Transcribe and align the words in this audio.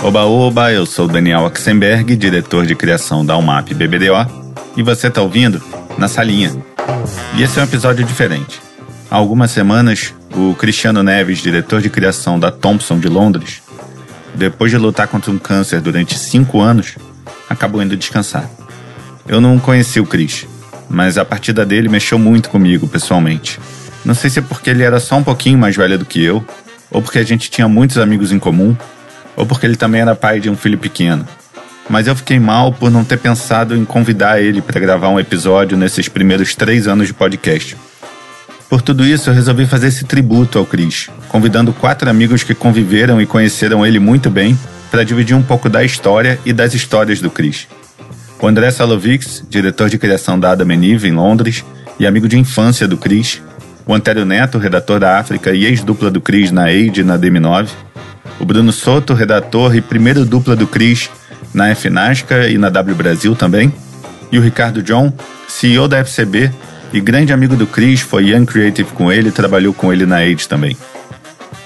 Oba 0.00 0.24
Oba, 0.24 0.72
eu 0.72 0.86
sou 0.86 1.08
Daniel 1.08 1.44
Axenberg, 1.44 2.14
diretor 2.14 2.64
de 2.64 2.76
criação 2.76 3.26
da 3.26 3.36
UMAP 3.36 3.74
BBDO, 3.74 4.48
e 4.76 4.82
você 4.82 5.08
está 5.08 5.20
ouvindo 5.20 5.60
Na 5.98 6.06
Salinha. 6.06 6.56
E 7.34 7.42
esse 7.42 7.58
é 7.58 7.62
um 7.62 7.64
episódio 7.64 8.04
diferente. 8.04 8.60
Há 9.10 9.16
algumas 9.16 9.50
semanas, 9.50 10.14
o 10.36 10.54
Cristiano 10.54 11.02
Neves, 11.02 11.38
diretor 11.38 11.82
de 11.82 11.90
criação 11.90 12.38
da 12.38 12.52
Thompson 12.52 13.00
de 13.00 13.08
Londres, 13.08 13.60
depois 14.36 14.70
de 14.70 14.78
lutar 14.78 15.08
contra 15.08 15.32
um 15.32 15.38
câncer 15.38 15.80
durante 15.80 16.16
cinco 16.16 16.60
anos, 16.60 16.94
acabou 17.50 17.82
indo 17.82 17.96
descansar. 17.96 18.48
Eu 19.26 19.40
não 19.40 19.58
conheci 19.58 19.98
o 19.98 20.06
Chris, 20.06 20.46
mas 20.88 21.18
a 21.18 21.24
partida 21.24 21.66
dele 21.66 21.88
mexeu 21.88 22.20
muito 22.20 22.50
comigo 22.50 22.86
pessoalmente. 22.86 23.58
Não 24.04 24.14
sei 24.14 24.30
se 24.30 24.38
é 24.38 24.42
porque 24.42 24.70
ele 24.70 24.84
era 24.84 25.00
só 25.00 25.16
um 25.16 25.24
pouquinho 25.24 25.58
mais 25.58 25.74
velho 25.74 25.98
do 25.98 26.04
que 26.04 26.22
eu, 26.22 26.44
ou 26.88 27.02
porque 27.02 27.18
a 27.18 27.24
gente 27.24 27.50
tinha 27.50 27.68
muitos 27.68 27.98
amigos 27.98 28.30
em 28.30 28.38
comum, 28.38 28.76
ou 29.38 29.46
porque 29.46 29.64
ele 29.64 29.76
também 29.76 30.00
era 30.00 30.16
pai 30.16 30.40
de 30.40 30.50
um 30.50 30.56
filho 30.56 30.76
pequeno. 30.76 31.26
Mas 31.88 32.08
eu 32.08 32.16
fiquei 32.16 32.38
mal 32.40 32.72
por 32.72 32.90
não 32.90 33.04
ter 33.04 33.16
pensado 33.16 33.74
em 33.76 33.84
convidar 33.84 34.42
ele 34.42 34.60
para 34.60 34.80
gravar 34.80 35.08
um 35.08 35.18
episódio 35.18 35.78
nesses 35.78 36.08
primeiros 36.08 36.54
três 36.54 36.88
anos 36.88 37.06
de 37.06 37.14
podcast. 37.14 37.76
Por 38.68 38.82
tudo 38.82 39.06
isso, 39.06 39.30
eu 39.30 39.34
resolvi 39.34 39.64
fazer 39.64 39.86
esse 39.86 40.04
tributo 40.04 40.58
ao 40.58 40.66
Chris, 40.66 41.08
convidando 41.28 41.72
quatro 41.72 42.10
amigos 42.10 42.42
que 42.42 42.52
conviveram 42.52 43.22
e 43.22 43.26
conheceram 43.26 43.86
ele 43.86 43.98
muito 43.98 44.28
bem 44.28 44.58
para 44.90 45.04
dividir 45.04 45.34
um 45.34 45.42
pouco 45.42 45.70
da 45.70 45.84
história 45.84 46.38
e 46.44 46.52
das 46.52 46.74
histórias 46.74 47.20
do 47.20 47.30
Chris. 47.30 47.68
O 48.40 48.46
André 48.46 48.70
Salovics, 48.70 49.44
diretor 49.48 49.88
de 49.88 49.98
criação 49.98 50.38
da 50.38 50.50
Adam 50.50 50.70
Eve 50.70 51.08
em 51.08 51.12
Londres 51.12 51.64
e 51.98 52.06
amigo 52.06 52.28
de 52.28 52.36
infância 52.36 52.86
do 52.86 52.98
Chris. 52.98 53.40
O 53.86 53.94
Antério 53.94 54.26
Neto, 54.26 54.58
redator 54.58 55.00
da 55.00 55.18
África 55.18 55.52
e 55.52 55.64
ex-dupla 55.64 56.10
do 56.10 56.20
Chris 56.20 56.50
na 56.50 56.64
AID 56.64 56.98
e 56.98 57.04
na 57.04 57.16
DM9 57.16 57.68
o 58.38 58.44
Bruno 58.44 58.72
Soto, 58.72 59.14
redator 59.14 59.74
e 59.74 59.80
primeiro 59.80 60.24
dupla 60.24 60.54
do 60.54 60.66
Cris 60.66 61.10
na 61.52 61.74
FNASCA 61.74 62.48
e 62.48 62.58
na 62.58 62.68
W 62.68 62.94
Brasil 62.94 63.34
também, 63.34 63.72
e 64.30 64.38
o 64.38 64.42
Ricardo 64.42 64.82
John, 64.82 65.12
CEO 65.48 65.88
da 65.88 65.98
FCB 65.98 66.52
e 66.92 67.00
grande 67.00 67.32
amigo 67.32 67.56
do 67.56 67.66
Cris, 67.66 68.00
foi 68.00 68.30
Young 68.30 68.46
Creative 68.46 68.90
com 68.92 69.10
ele 69.10 69.28
e 69.28 69.32
trabalhou 69.32 69.72
com 69.72 69.92
ele 69.92 70.06
na 70.06 70.18
Age 70.18 70.48
também. 70.48 70.76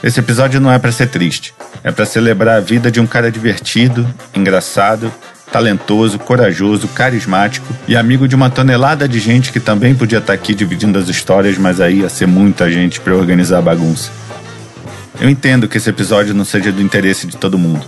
Esse 0.02 0.20
episódio 0.20 0.60
não 0.60 0.72
é 0.72 0.78
para 0.78 0.90
ser 0.90 1.08
triste, 1.08 1.54
é 1.84 1.92
para 1.92 2.04
celebrar 2.04 2.56
a 2.56 2.60
vida 2.60 2.90
de 2.90 3.00
um 3.00 3.06
cara 3.06 3.30
divertido, 3.30 4.06
engraçado, 4.34 5.12
talentoso, 5.52 6.18
corajoso, 6.18 6.88
carismático 6.88 7.66
e 7.86 7.94
amigo 7.94 8.26
de 8.26 8.34
uma 8.34 8.48
tonelada 8.48 9.06
de 9.06 9.20
gente 9.20 9.52
que 9.52 9.60
também 9.60 9.94
podia 9.94 10.18
estar 10.18 10.32
aqui 10.32 10.54
dividindo 10.54 10.98
as 10.98 11.08
histórias, 11.08 11.58
mas 11.58 11.80
aí 11.80 12.00
ia 12.00 12.08
ser 12.08 12.26
muita 12.26 12.70
gente 12.70 12.98
para 13.00 13.14
organizar 13.14 13.58
a 13.58 13.62
bagunça. 13.62 14.10
Eu 15.22 15.30
entendo 15.30 15.68
que 15.68 15.76
esse 15.76 15.88
episódio 15.88 16.34
não 16.34 16.44
seja 16.44 16.72
do 16.72 16.82
interesse 16.82 17.28
de 17.28 17.36
todo 17.36 17.56
mundo. 17.56 17.86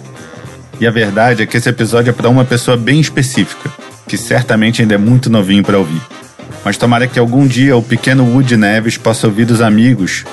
E 0.79 0.87
a 0.87 0.91
verdade 0.93 1.43
é 1.43 1.47
que 1.47 1.57
esse 1.57 1.69
episódio 1.69 2.11
é 2.11 2.13
para 2.13 2.29
uma 2.29 2.45
pessoa 2.45 2.77
bem 2.77 3.01
específica, 3.01 3.73
que 4.07 4.17
certamente 4.17 4.81
ainda 4.81 4.95
é 4.95 4.99
muito 4.99 5.29
novinho 5.29 5.65
para 5.65 5.77
ouvir. 5.77 6.01
Mas 6.65 6.77
tomara 6.77 7.09
que 7.09 7.19
algum 7.19 7.45
dia 7.45 7.77
o 7.77 7.83
pequeno 7.83 8.23
Woody 8.25 8.57
Neves 8.57 8.97
possa 8.97 9.27
ouvir 9.27 9.47
dos 9.47 9.61
amigos 9.61 10.25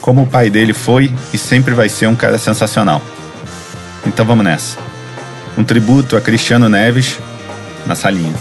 como 0.00 0.22
o 0.22 0.26
pai 0.26 0.50
dele 0.50 0.72
foi 0.72 1.14
e 1.32 1.38
sempre 1.38 1.72
vai 1.72 1.88
ser 1.88 2.08
um 2.08 2.16
cara 2.16 2.36
sensacional. 2.36 3.00
Então 4.04 4.26
vamos 4.26 4.44
nessa. 4.44 4.76
Um 5.56 5.62
tributo 5.62 6.16
a 6.16 6.20
Cristiano 6.20 6.68
Neves 6.68 7.16
na 7.86 7.94
salinha. 7.94 8.34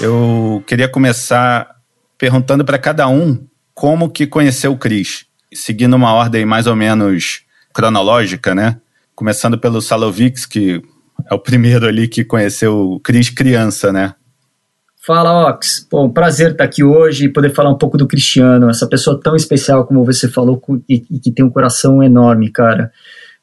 Eu 0.00 0.62
queria 0.64 0.86
começar 0.86 1.66
perguntando 2.16 2.64
para 2.64 2.78
cada 2.78 3.08
um 3.08 3.44
como 3.74 4.08
que 4.08 4.24
conheceu 4.24 4.70
o 4.70 4.78
Cris 4.78 5.25
seguindo 5.52 5.94
uma 5.94 6.12
ordem 6.12 6.44
mais 6.44 6.66
ou 6.66 6.76
menos 6.76 7.42
cronológica, 7.72 8.54
né? 8.54 8.78
Começando 9.14 9.58
pelo 9.58 9.80
Salovics, 9.80 10.46
que 10.46 10.82
é 11.30 11.34
o 11.34 11.38
primeiro 11.38 11.86
ali 11.86 12.08
que 12.08 12.24
conheceu 12.24 12.92
o 12.92 13.00
Cris 13.00 13.30
criança, 13.30 13.92
né? 13.92 14.14
Fala, 15.06 15.48
Ox. 15.48 15.86
Bom, 15.88 16.10
prazer 16.10 16.50
estar 16.50 16.64
aqui 16.64 16.82
hoje 16.82 17.26
e 17.26 17.32
poder 17.32 17.50
falar 17.50 17.70
um 17.70 17.78
pouco 17.78 17.96
do 17.96 18.08
Cristiano, 18.08 18.68
essa 18.68 18.88
pessoa 18.88 19.20
tão 19.22 19.36
especial 19.36 19.86
como 19.86 20.04
você 20.04 20.28
falou 20.28 20.60
e, 20.88 20.98
que 20.98 21.30
tem 21.30 21.44
um 21.44 21.50
coração 21.50 22.02
enorme, 22.02 22.50
cara. 22.50 22.90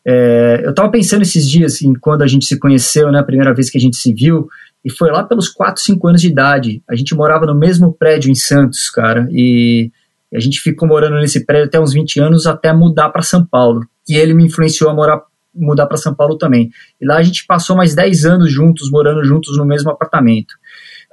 É, 0.05 0.61
eu 0.65 0.71
estava 0.71 0.91
pensando 0.91 1.21
esses 1.21 1.49
dias, 1.49 1.75
assim, 1.75 1.93
quando 1.93 2.21
a 2.21 2.27
gente 2.27 2.45
se 2.45 2.59
conheceu, 2.59 3.09
né, 3.09 3.19
a 3.19 3.23
primeira 3.23 3.53
vez 3.53 3.69
que 3.69 3.77
a 3.77 3.81
gente 3.81 3.95
se 3.95 4.13
viu, 4.13 4.49
e 4.83 4.91
foi 4.91 5.09
lá 5.09 5.23
pelos 5.23 5.47
4, 5.47 5.81
5 5.81 6.05
anos 6.05 6.21
de 6.21 6.27
idade. 6.27 6.83
A 6.89 6.95
gente 6.95 7.15
morava 7.15 7.45
no 7.45 7.55
mesmo 7.55 7.93
prédio 7.93 8.29
em 8.29 8.35
Santos, 8.35 8.89
cara, 8.89 9.25
e 9.31 9.89
a 10.35 10.39
gente 10.39 10.59
ficou 10.59 10.87
morando 10.87 11.15
nesse 11.17 11.45
prédio 11.45 11.67
até 11.67 11.79
uns 11.79 11.93
20 11.93 12.19
anos, 12.19 12.47
até 12.47 12.73
mudar 12.73 13.09
para 13.09 13.21
São 13.21 13.45
Paulo. 13.45 13.81
E 14.07 14.15
ele 14.15 14.33
me 14.33 14.45
influenciou 14.45 14.89
a 14.89 14.93
morar, 14.93 15.21
mudar 15.53 15.85
para 15.85 15.97
São 15.97 16.13
Paulo 16.13 16.37
também. 16.37 16.71
E 16.99 17.05
lá 17.05 17.17
a 17.17 17.23
gente 17.23 17.45
passou 17.45 17.75
mais 17.75 17.93
10 17.93 18.25
anos 18.25 18.51
juntos, 18.51 18.89
morando 18.89 19.23
juntos 19.23 19.57
no 19.57 19.65
mesmo 19.65 19.91
apartamento. 19.91 20.55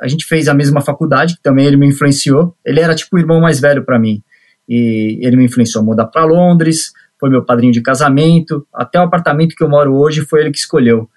A 0.00 0.08
gente 0.08 0.24
fez 0.24 0.48
a 0.48 0.54
mesma 0.54 0.80
faculdade, 0.80 1.34
que 1.36 1.42
também 1.42 1.66
ele 1.66 1.76
me 1.76 1.86
influenciou. 1.86 2.56
Ele 2.64 2.80
era 2.80 2.94
tipo 2.94 3.16
o 3.16 3.18
irmão 3.18 3.40
mais 3.40 3.60
velho 3.60 3.84
para 3.84 3.98
mim. 3.98 4.22
E 4.68 5.18
ele 5.20 5.36
me 5.36 5.44
influenciou 5.44 5.82
a 5.82 5.84
mudar 5.84 6.06
para 6.06 6.24
Londres, 6.24 6.92
foi 7.18 7.28
meu 7.28 7.44
padrinho 7.44 7.72
de 7.72 7.82
casamento, 7.82 8.66
até 8.72 8.98
o 8.98 9.02
apartamento 9.02 9.54
que 9.54 9.62
eu 9.62 9.68
moro 9.68 9.94
hoje 9.94 10.22
foi 10.22 10.40
ele 10.40 10.50
que 10.50 10.58
escolheu. 10.58 11.08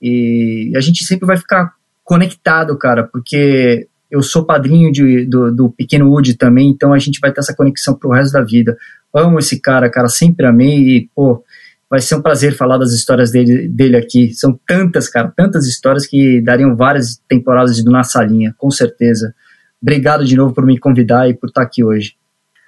E 0.00 0.72
a 0.76 0.80
gente 0.80 1.04
sempre 1.04 1.26
vai 1.26 1.36
ficar 1.36 1.72
conectado, 2.04 2.78
cara, 2.78 3.02
porque 3.02 3.88
eu 4.10 4.22
sou 4.22 4.44
padrinho 4.44 4.90
de, 4.90 5.26
do, 5.26 5.54
do 5.54 5.70
pequeno 5.70 6.10
Woody 6.10 6.34
também, 6.34 6.70
então 6.70 6.92
a 6.92 6.98
gente 6.98 7.20
vai 7.20 7.32
ter 7.32 7.40
essa 7.40 7.54
conexão 7.54 7.94
pro 7.94 8.10
resto 8.10 8.32
da 8.32 8.42
vida. 8.42 8.76
Amo 9.14 9.38
esse 9.38 9.60
cara, 9.60 9.90
cara, 9.90 10.08
sempre 10.08 10.46
amei 10.46 10.78
e, 10.78 11.10
pô, 11.14 11.44
vai 11.90 12.00
ser 12.00 12.14
um 12.14 12.22
prazer 12.22 12.54
falar 12.54 12.78
das 12.78 12.92
histórias 12.92 13.30
dele, 13.30 13.68
dele 13.68 13.96
aqui. 13.96 14.32
São 14.34 14.58
tantas, 14.66 15.08
cara, 15.08 15.32
tantas 15.36 15.66
histórias 15.66 16.06
que 16.06 16.40
dariam 16.40 16.74
várias 16.74 17.20
temporadas 17.28 17.76
de 17.76 17.84
Na 17.84 18.02
Salinha, 18.02 18.54
com 18.56 18.70
certeza. 18.70 19.34
Obrigado 19.80 20.24
de 20.24 20.36
novo 20.36 20.54
por 20.54 20.64
me 20.64 20.78
convidar 20.78 21.28
e 21.28 21.34
por 21.34 21.48
estar 21.48 21.62
aqui 21.62 21.84
hoje. 21.84 22.14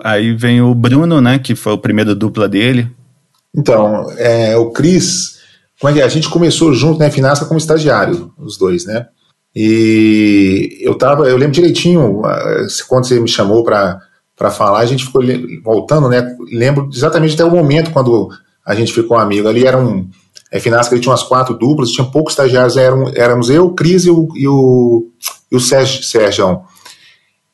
Aí 0.02 0.34
vem 0.34 0.62
o 0.62 0.74
Bruno, 0.74 1.20
né, 1.20 1.38
que 1.38 1.54
foi 1.54 1.72
o 1.72 1.78
primeiro 1.78 2.14
dupla 2.14 2.48
dele. 2.48 2.90
Então, 3.54 4.10
é, 4.16 4.56
o 4.56 4.70
Cris, 4.70 5.40
como 5.78 5.90
é 5.90 5.94
que 5.94 6.00
é? 6.00 6.04
A 6.04 6.08
gente 6.08 6.28
começou 6.28 6.72
junto 6.72 6.98
na 6.98 7.06
né, 7.06 7.10
Finasca 7.10 7.46
como 7.46 7.58
estagiário, 7.58 8.32
os 8.38 8.56
dois, 8.56 8.86
né? 8.86 9.08
E 9.54 10.78
eu 10.80 10.94
tava, 10.94 11.28
eu 11.28 11.36
lembro 11.36 11.54
direitinho 11.54 12.22
quando 12.88 13.06
você 13.06 13.18
me 13.18 13.28
chamou 13.28 13.64
para 13.64 14.00
falar, 14.50 14.80
a 14.80 14.86
gente 14.86 15.04
ficou 15.04 15.22
voltando, 15.64 16.08
né? 16.08 16.36
Lembro 16.52 16.88
exatamente 16.92 17.34
até 17.34 17.44
o 17.44 17.50
momento 17.50 17.90
quando 17.90 18.28
a 18.64 18.74
gente 18.74 18.92
ficou 18.92 19.16
amigo. 19.16 19.48
Ali 19.48 19.66
era 19.66 19.76
um 19.76 20.08
é, 20.50 20.58
Finasca, 20.58 20.98
tinha 20.98 21.10
umas 21.10 21.22
quatro 21.22 21.54
duplas, 21.54 21.90
tinha 21.90 22.06
poucos 22.06 22.32
estagiários, 22.32 22.76
eram, 22.76 23.10
éramos 23.14 23.48
eu, 23.50 23.70
Cris 23.72 24.04
e 24.04 24.10
o, 24.10 24.28
e 24.34 24.48
o, 24.48 25.08
e 25.50 25.56
o 25.56 25.60
Sérgio, 25.60 26.02
Sérgio. 26.02 26.60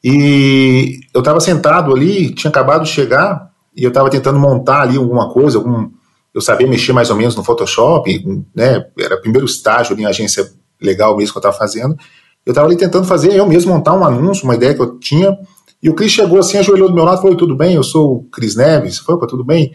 E 0.03 1.01
eu 1.13 1.21
estava 1.21 1.41
sentado 1.41 1.95
ali, 1.95 2.35
tinha 2.35 2.51
acabado 2.51 2.85
de 2.85 2.91
chegar, 2.91 3.51
e 3.77 3.85
eu 3.85 3.89
estava 3.89 4.09
tentando 4.09 4.39
montar 4.39 4.83
ali 4.83 4.97
alguma 4.97 5.31
coisa, 5.31 5.59
algum, 5.59 5.91
eu 6.33 6.41
sabia 6.41 6.67
mexer 6.67 6.93
mais 6.93 7.11
ou 7.11 7.17
menos 7.17 7.37
no 7.37 7.45
Photoshop, 7.45 8.45
né? 8.55 8.87
Era 8.99 9.17
o 9.17 9.21
primeiro 9.21 9.47
estágio 9.47 9.93
ali 9.93 10.03
em 10.03 10.07
agência 10.07 10.51
legal 10.81 11.17
mesmo 11.17 11.33
que 11.33 11.39
eu 11.39 11.41
estava 11.41 11.57
fazendo. 11.57 11.97
Eu 12.45 12.53
estava 12.53 12.69
ali 12.69 12.77
tentando 12.77 13.05
fazer 13.07 13.33
eu 13.35 13.45
mesmo 13.47 13.73
montar 13.73 13.95
um 13.95 14.05
anúncio, 14.05 14.45
uma 14.45 14.55
ideia 14.55 14.73
que 14.73 14.81
eu 14.81 14.99
tinha. 14.99 15.37
E 15.83 15.91
o 15.91 15.95
Cris 15.95 16.13
chegou 16.13 16.39
assim, 16.39 16.57
ajoelhou 16.59 16.89
do 16.89 16.95
meu 16.95 17.05
lado 17.05 17.19
e 17.19 17.23
falou: 17.23 17.37
Tudo 17.37 17.57
bem, 17.57 17.75
eu 17.75 17.83
sou 17.83 18.17
o 18.17 18.23
Cris 18.31 18.55
Neves. 18.55 18.99
Foi, 18.99 19.19
tudo 19.27 19.45
bem? 19.45 19.73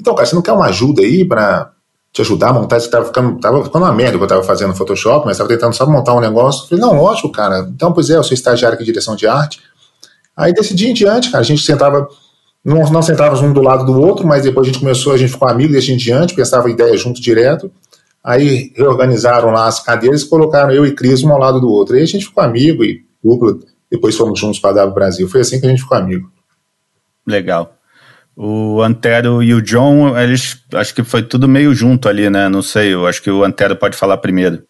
Então, 0.00 0.14
cara, 0.14 0.26
você 0.26 0.34
não 0.34 0.42
quer 0.42 0.52
uma 0.52 0.66
ajuda 0.66 1.02
aí 1.02 1.24
para 1.24 1.70
te 2.12 2.22
ajudar 2.22 2.48
a 2.48 2.52
montar? 2.54 2.80
Você 2.80 2.86
estava 2.86 3.04
ficando, 3.04 3.38
tava 3.38 3.62
ficando 3.62 3.84
uma 3.84 3.92
merda 3.92 4.16
que 4.16 4.22
eu 4.22 4.24
estava 4.24 4.42
fazendo 4.42 4.68
no 4.68 4.76
Photoshop, 4.76 5.26
mas 5.26 5.34
estava 5.34 5.48
tentando 5.48 5.74
só 5.74 5.86
montar 5.86 6.14
um 6.14 6.20
negócio. 6.20 6.64
Eu 6.64 6.68
falei: 6.68 6.84
Não, 6.84 7.02
lógico, 7.02 7.30
cara. 7.30 7.68
Então, 7.74 7.92
pois 7.92 8.08
é, 8.08 8.16
eu 8.16 8.24
sou 8.24 8.34
estagiário 8.34 8.74
aqui 8.74 8.84
de 8.84 8.90
direção 8.90 9.14
de 9.14 9.26
arte. 9.26 9.60
Aí, 10.36 10.52
desse 10.52 10.74
dia 10.74 10.88
em 10.88 10.94
diante, 10.94 11.30
cara, 11.30 11.42
a 11.42 11.46
gente 11.46 11.62
sentava. 11.62 12.08
Não, 12.64 12.78
não 12.90 13.02
sentávamos 13.02 13.42
um 13.42 13.52
do 13.52 13.60
lado 13.60 13.84
do 13.84 14.00
outro, 14.00 14.26
mas 14.26 14.42
depois 14.42 14.66
a 14.66 14.70
gente 14.70 14.80
começou, 14.80 15.12
a 15.12 15.18
gente 15.18 15.32
ficou 15.32 15.46
amigo 15.46 15.70
desse 15.70 15.88
dia 15.88 15.94
em 15.94 15.98
diante, 15.98 16.34
pensava 16.34 16.70
ideia 16.70 16.96
junto 16.96 17.20
direto. 17.20 17.70
Aí 18.24 18.72
reorganizaram 18.74 19.50
lá 19.50 19.66
as 19.66 19.80
cadeiras 19.80 20.22
e 20.22 20.28
colocaram 20.28 20.72
eu 20.72 20.86
e 20.86 20.94
Cris 20.94 21.22
um 21.22 21.30
ao 21.30 21.38
lado 21.38 21.60
do 21.60 21.68
outro. 21.68 21.94
Aí 21.94 22.02
a 22.02 22.06
gente 22.06 22.24
ficou 22.24 22.42
amigo 22.42 22.82
e 22.82 23.04
dupla. 23.22 23.58
Depois 23.90 24.16
fomos 24.16 24.40
juntos 24.40 24.58
para 24.58 24.82
a 24.82 24.86
Brasil. 24.86 25.28
Foi 25.28 25.42
assim 25.42 25.60
que 25.60 25.66
a 25.66 25.68
gente 25.68 25.82
ficou 25.82 25.98
amigo. 25.98 26.32
Legal. 27.26 27.76
O 28.36 28.80
Antero 28.82 29.42
e 29.42 29.54
o 29.54 29.62
John, 29.62 30.18
eles 30.18 30.60
acho 30.74 30.94
que 30.94 31.04
foi 31.04 31.22
tudo 31.22 31.46
meio 31.46 31.72
junto 31.74 32.08
ali, 32.08 32.28
né? 32.28 32.48
Não 32.48 32.62
sei, 32.62 32.92
eu 32.92 33.06
acho 33.06 33.22
que 33.22 33.30
o 33.30 33.44
Antero 33.44 33.76
pode 33.76 33.96
falar 33.96 34.16
primeiro. 34.16 34.64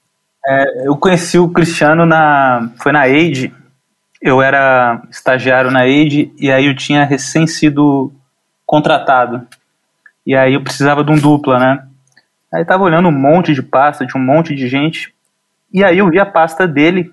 É, 0.47 0.87
eu 0.87 0.97
conheci 0.97 1.39
o 1.39 1.49
Cristiano 1.49 2.05
na. 2.05 2.71
Foi 2.83 2.93
na 2.93 3.03
AID. 3.03 3.55
Eu 4.21 4.43
era 4.43 5.03
estagiário 5.11 5.71
na 5.71 5.81
AID 5.81 6.33
e 6.39 6.51
aí 6.51 6.67
eu 6.67 6.77
tinha 6.77 7.05
recém 7.05 7.47
sido 7.47 8.13
contratado. 8.67 9.47
E 10.27 10.35
aí 10.35 10.55
eu 10.55 10.63
precisava 10.63 11.05
de 11.05 11.11
um 11.11 11.19
dupla, 11.19 11.59
né? 11.59 11.87
Aí 12.55 12.65
tava 12.65 12.85
olhando 12.85 13.09
um 13.09 13.13
monte 13.13 13.53
de 13.53 13.63
pasta 13.63 14.07
de 14.07 14.17
um 14.17 14.21
monte 14.21 14.55
de 14.55 14.69
gente. 14.69 15.13
E 15.73 15.83
aí 15.83 15.99
eu 15.99 16.09
vi 16.09 16.21
a 16.21 16.27
pasta 16.27 16.69
dele, 16.69 17.11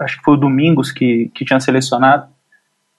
acho 0.00 0.16
que 0.16 0.24
foi 0.24 0.34
o 0.34 0.38
Domingos 0.38 0.90
que, 0.90 1.30
que 1.34 1.44
tinha 1.44 1.60
selecionado. 1.60 2.28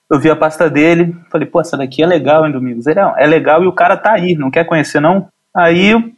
Eu 0.07 0.19
vi 0.19 0.29
a 0.29 0.35
pasta 0.35 0.69
dele, 0.69 1.17
falei, 1.31 1.47
pô, 1.47 1.59
essa 1.59 1.75
daqui 1.75 2.03
é 2.03 2.05
legal, 2.05 2.45
hein, 2.45 2.51
Domingos? 2.51 2.85
Ele, 2.85 2.99
é, 2.99 3.25
legal 3.25 3.63
e 3.63 3.67
o 3.67 3.71
cara 3.71 3.97
tá 3.97 4.11
aí, 4.11 4.35
não 4.35 4.51
quer 4.51 4.65
conhecer, 4.65 4.99
não? 4.99 5.27
Aí 5.55 5.87
eu 5.87 6.11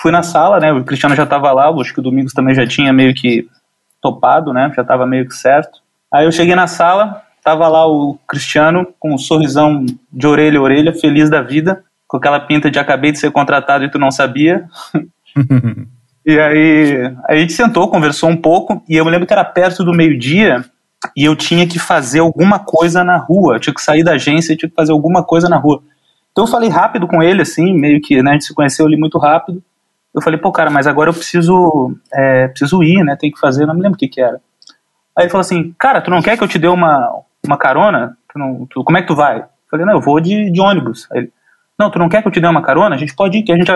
fui 0.00 0.10
na 0.10 0.24
sala, 0.24 0.58
né? 0.58 0.72
O 0.72 0.82
Cristiano 0.82 1.14
já 1.14 1.22
estava 1.22 1.52
lá, 1.52 1.70
acho 1.70 1.94
que 1.94 2.00
o 2.00 2.02
Domingos 2.02 2.32
também 2.32 2.52
já 2.52 2.66
tinha 2.66 2.92
meio 2.92 3.14
que 3.14 3.48
topado, 4.02 4.52
né? 4.52 4.72
Já 4.74 4.82
estava 4.82 5.06
meio 5.06 5.28
que 5.28 5.34
certo. 5.34 5.78
Aí 6.12 6.24
eu 6.24 6.32
cheguei 6.32 6.56
na 6.56 6.66
sala, 6.66 7.22
tava 7.44 7.68
lá 7.68 7.86
o 7.86 8.18
Cristiano 8.26 8.84
com 8.98 9.14
um 9.14 9.18
sorrisão 9.18 9.86
de 10.12 10.26
orelha 10.26 10.58
a 10.58 10.62
orelha, 10.62 10.92
feliz 10.92 11.30
da 11.30 11.40
vida, 11.40 11.84
com 12.08 12.16
aquela 12.16 12.40
pinta 12.40 12.70
de 12.70 12.78
acabei 12.78 13.12
de 13.12 13.18
ser 13.18 13.30
contratado 13.30 13.84
e 13.84 13.90
tu 13.90 13.98
não 13.98 14.10
sabia. 14.10 14.66
e 16.24 16.40
aí 16.40 17.14
a 17.28 17.36
gente 17.36 17.52
sentou, 17.52 17.88
conversou 17.88 18.30
um 18.30 18.36
pouco, 18.36 18.82
e 18.88 18.96
eu 18.96 19.04
me 19.04 19.10
lembro 19.10 19.26
que 19.26 19.32
era 19.32 19.44
perto 19.44 19.84
do 19.84 19.92
meio-dia 19.92 20.64
e 21.16 21.24
eu 21.24 21.36
tinha 21.36 21.66
que 21.66 21.78
fazer 21.78 22.20
alguma 22.20 22.58
coisa 22.58 23.04
na 23.04 23.18
rua, 23.18 23.56
eu 23.56 23.60
tinha 23.60 23.74
que 23.74 23.82
sair 23.82 24.02
da 24.02 24.12
agência 24.12 24.52
e 24.52 24.56
tinha 24.56 24.68
que 24.68 24.74
fazer 24.74 24.90
alguma 24.90 25.22
coisa 25.22 25.48
na 25.48 25.58
rua. 25.58 25.82
Então 26.32 26.44
eu 26.44 26.50
falei 26.50 26.68
rápido 26.68 27.06
com 27.06 27.22
ele, 27.22 27.42
assim, 27.42 27.72
meio 27.72 28.00
que, 28.00 28.22
né, 28.22 28.30
a 28.30 28.32
gente 28.34 28.46
se 28.46 28.54
conheceu 28.54 28.86
ali 28.86 28.96
muito 28.96 29.18
rápido. 29.18 29.62
Eu 30.14 30.22
falei, 30.22 30.38
pô, 30.38 30.50
cara, 30.50 30.70
mas 30.70 30.86
agora 30.86 31.10
eu 31.10 31.14
preciso, 31.14 31.94
é, 32.12 32.48
preciso 32.48 32.82
ir, 32.82 33.04
né, 33.04 33.16
tem 33.16 33.30
que 33.30 33.38
fazer, 33.38 33.66
não 33.66 33.74
me 33.74 33.82
lembro 33.82 33.96
o 33.96 33.98
que 33.98 34.08
que 34.08 34.20
era. 34.20 34.40
Aí 35.16 35.24
ele 35.24 35.30
falou 35.30 35.42
assim, 35.42 35.74
cara, 35.78 36.00
tu 36.00 36.10
não 36.10 36.22
quer 36.22 36.36
que 36.36 36.42
eu 36.42 36.48
te 36.48 36.58
dê 36.58 36.68
uma, 36.68 37.10
uma 37.44 37.58
carona? 37.58 38.16
Tu 38.32 38.38
não, 38.38 38.66
tu, 38.66 38.82
como 38.82 38.96
é 38.96 39.02
que 39.02 39.08
tu 39.08 39.14
vai? 39.14 39.40
Eu 39.40 39.46
falei, 39.70 39.84
não, 39.84 39.94
eu 39.94 40.00
vou 40.00 40.20
de, 40.20 40.50
de 40.50 40.60
ônibus. 40.60 41.06
Aí 41.12 41.18
ele, 41.18 41.32
não, 41.78 41.90
tu 41.90 41.98
não 41.98 42.08
quer 42.08 42.22
que 42.22 42.28
eu 42.28 42.32
te 42.32 42.40
dê 42.40 42.46
uma 42.46 42.62
carona? 42.62 42.96
A 42.96 42.98
gente 42.98 43.14
pode 43.14 43.38
ir, 43.38 43.42
que 43.42 43.52
a 43.52 43.56
gente 43.56 43.70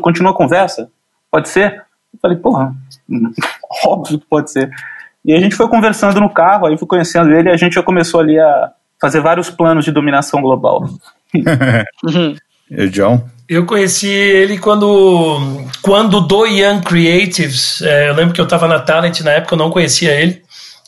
continua 0.00 0.32
a 0.32 0.34
conversa. 0.34 0.90
Pode 1.30 1.48
ser? 1.48 1.82
Eu 2.12 2.18
falei, 2.20 2.36
porra, 2.36 2.74
óbvio 3.86 4.18
que 4.18 4.26
pode 4.26 4.50
ser. 4.50 4.70
E 5.24 5.32
a 5.32 5.40
gente 5.40 5.54
foi 5.54 5.68
conversando 5.68 6.20
no 6.20 6.28
carro, 6.28 6.66
aí 6.66 6.76
fui 6.76 6.86
conhecendo 6.86 7.32
ele 7.32 7.48
e 7.48 7.52
a 7.52 7.56
gente 7.56 7.74
já 7.74 7.82
começou 7.82 8.20
ali 8.20 8.38
a 8.38 8.70
fazer 9.00 9.20
vários 9.20 9.50
planos 9.50 9.84
de 9.84 9.92
dominação 9.92 10.42
global. 10.42 10.88
e 12.70 12.88
John? 12.88 13.24
Eu 13.48 13.66
conheci 13.66 14.08
ele 14.08 14.58
quando, 14.58 15.38
quando 15.82 16.20
do 16.20 16.46
Young 16.46 16.80
Creatives, 16.80 17.82
é, 17.82 18.08
eu 18.08 18.14
lembro 18.14 18.34
que 18.34 18.40
eu 18.40 18.44
estava 18.44 18.66
na 18.66 18.80
Talent 18.80 19.20
na 19.20 19.32
época, 19.32 19.54
eu 19.54 19.58
não 19.58 19.70
conhecia 19.70 20.12
ele, 20.12 20.42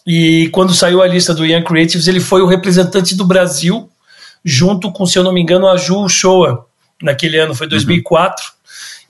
e 0.07 0.49
quando 0.53 0.73
saiu 0.73 1.03
a 1.03 1.07
lista 1.07 1.35
do 1.35 1.45
Young 1.45 1.65
Creatives, 1.65 2.09
ele 2.09 2.21
foi 2.21 2.41
o 2.41 2.47
representante 2.47 3.15
do 3.15 3.27
Brasil, 3.27 3.91
junto 4.49 4.93
com, 4.93 5.05
se 5.05 5.19
eu 5.19 5.25
não 5.25 5.33
me 5.33 5.43
engano, 5.43 5.67
a 5.67 5.77
Ju 5.77 6.09
Shoa, 6.09 6.65
naquele 7.03 7.37
ano, 7.37 7.53
foi 7.53 7.67
2004. 7.67 8.45
Uhum. 8.45 8.51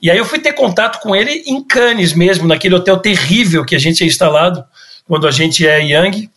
E 0.01 0.09
aí 0.09 0.17
eu 0.17 0.25
fui 0.25 0.39
ter 0.39 0.53
contato 0.53 0.99
com 0.99 1.15
ele 1.15 1.43
em 1.45 1.63
Cannes 1.63 2.13
mesmo, 2.13 2.47
naquele 2.47 2.73
hotel 2.73 2.97
terrível 2.97 3.63
que 3.63 3.75
a 3.75 3.79
gente 3.79 3.97
tinha 3.97 4.07
instalado, 4.07 4.65
quando 5.07 5.27
a 5.27 5.31
gente 5.31 5.65
é 5.67 5.79
Young. 5.79 6.27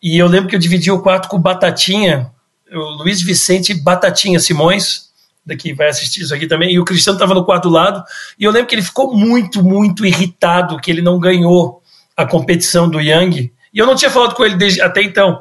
E 0.00 0.16
eu 0.16 0.28
lembro 0.28 0.48
que 0.48 0.54
eu 0.54 0.60
dividi 0.60 0.88
o 0.88 1.02
quarto 1.02 1.28
com 1.28 1.36
o 1.36 1.40
Batatinha, 1.40 2.30
o 2.72 3.02
Luiz 3.02 3.20
Vicente 3.20 3.74
Batatinha 3.74 4.38
Simões, 4.38 5.08
daqui 5.44 5.72
vai 5.72 5.88
assistir 5.88 6.22
isso 6.22 6.32
aqui 6.32 6.46
também, 6.46 6.72
e 6.72 6.78
o 6.78 6.84
Cristiano 6.84 7.16
estava 7.16 7.34
no 7.34 7.44
quarto 7.44 7.68
lado, 7.68 8.04
e 8.38 8.44
eu 8.44 8.52
lembro 8.52 8.68
que 8.68 8.74
ele 8.74 8.82
ficou 8.82 9.16
muito, 9.16 9.64
muito 9.64 10.06
irritado 10.06 10.78
que 10.78 10.90
ele 10.90 11.02
não 11.02 11.18
ganhou 11.18 11.82
a 12.16 12.24
competição 12.24 12.88
do 12.88 13.00
Young, 13.00 13.50
e 13.74 13.78
eu 13.78 13.86
não 13.86 13.96
tinha 13.96 14.10
falado 14.10 14.34
com 14.36 14.44
ele 14.44 14.54
desde, 14.54 14.80
até 14.80 15.02
então. 15.02 15.40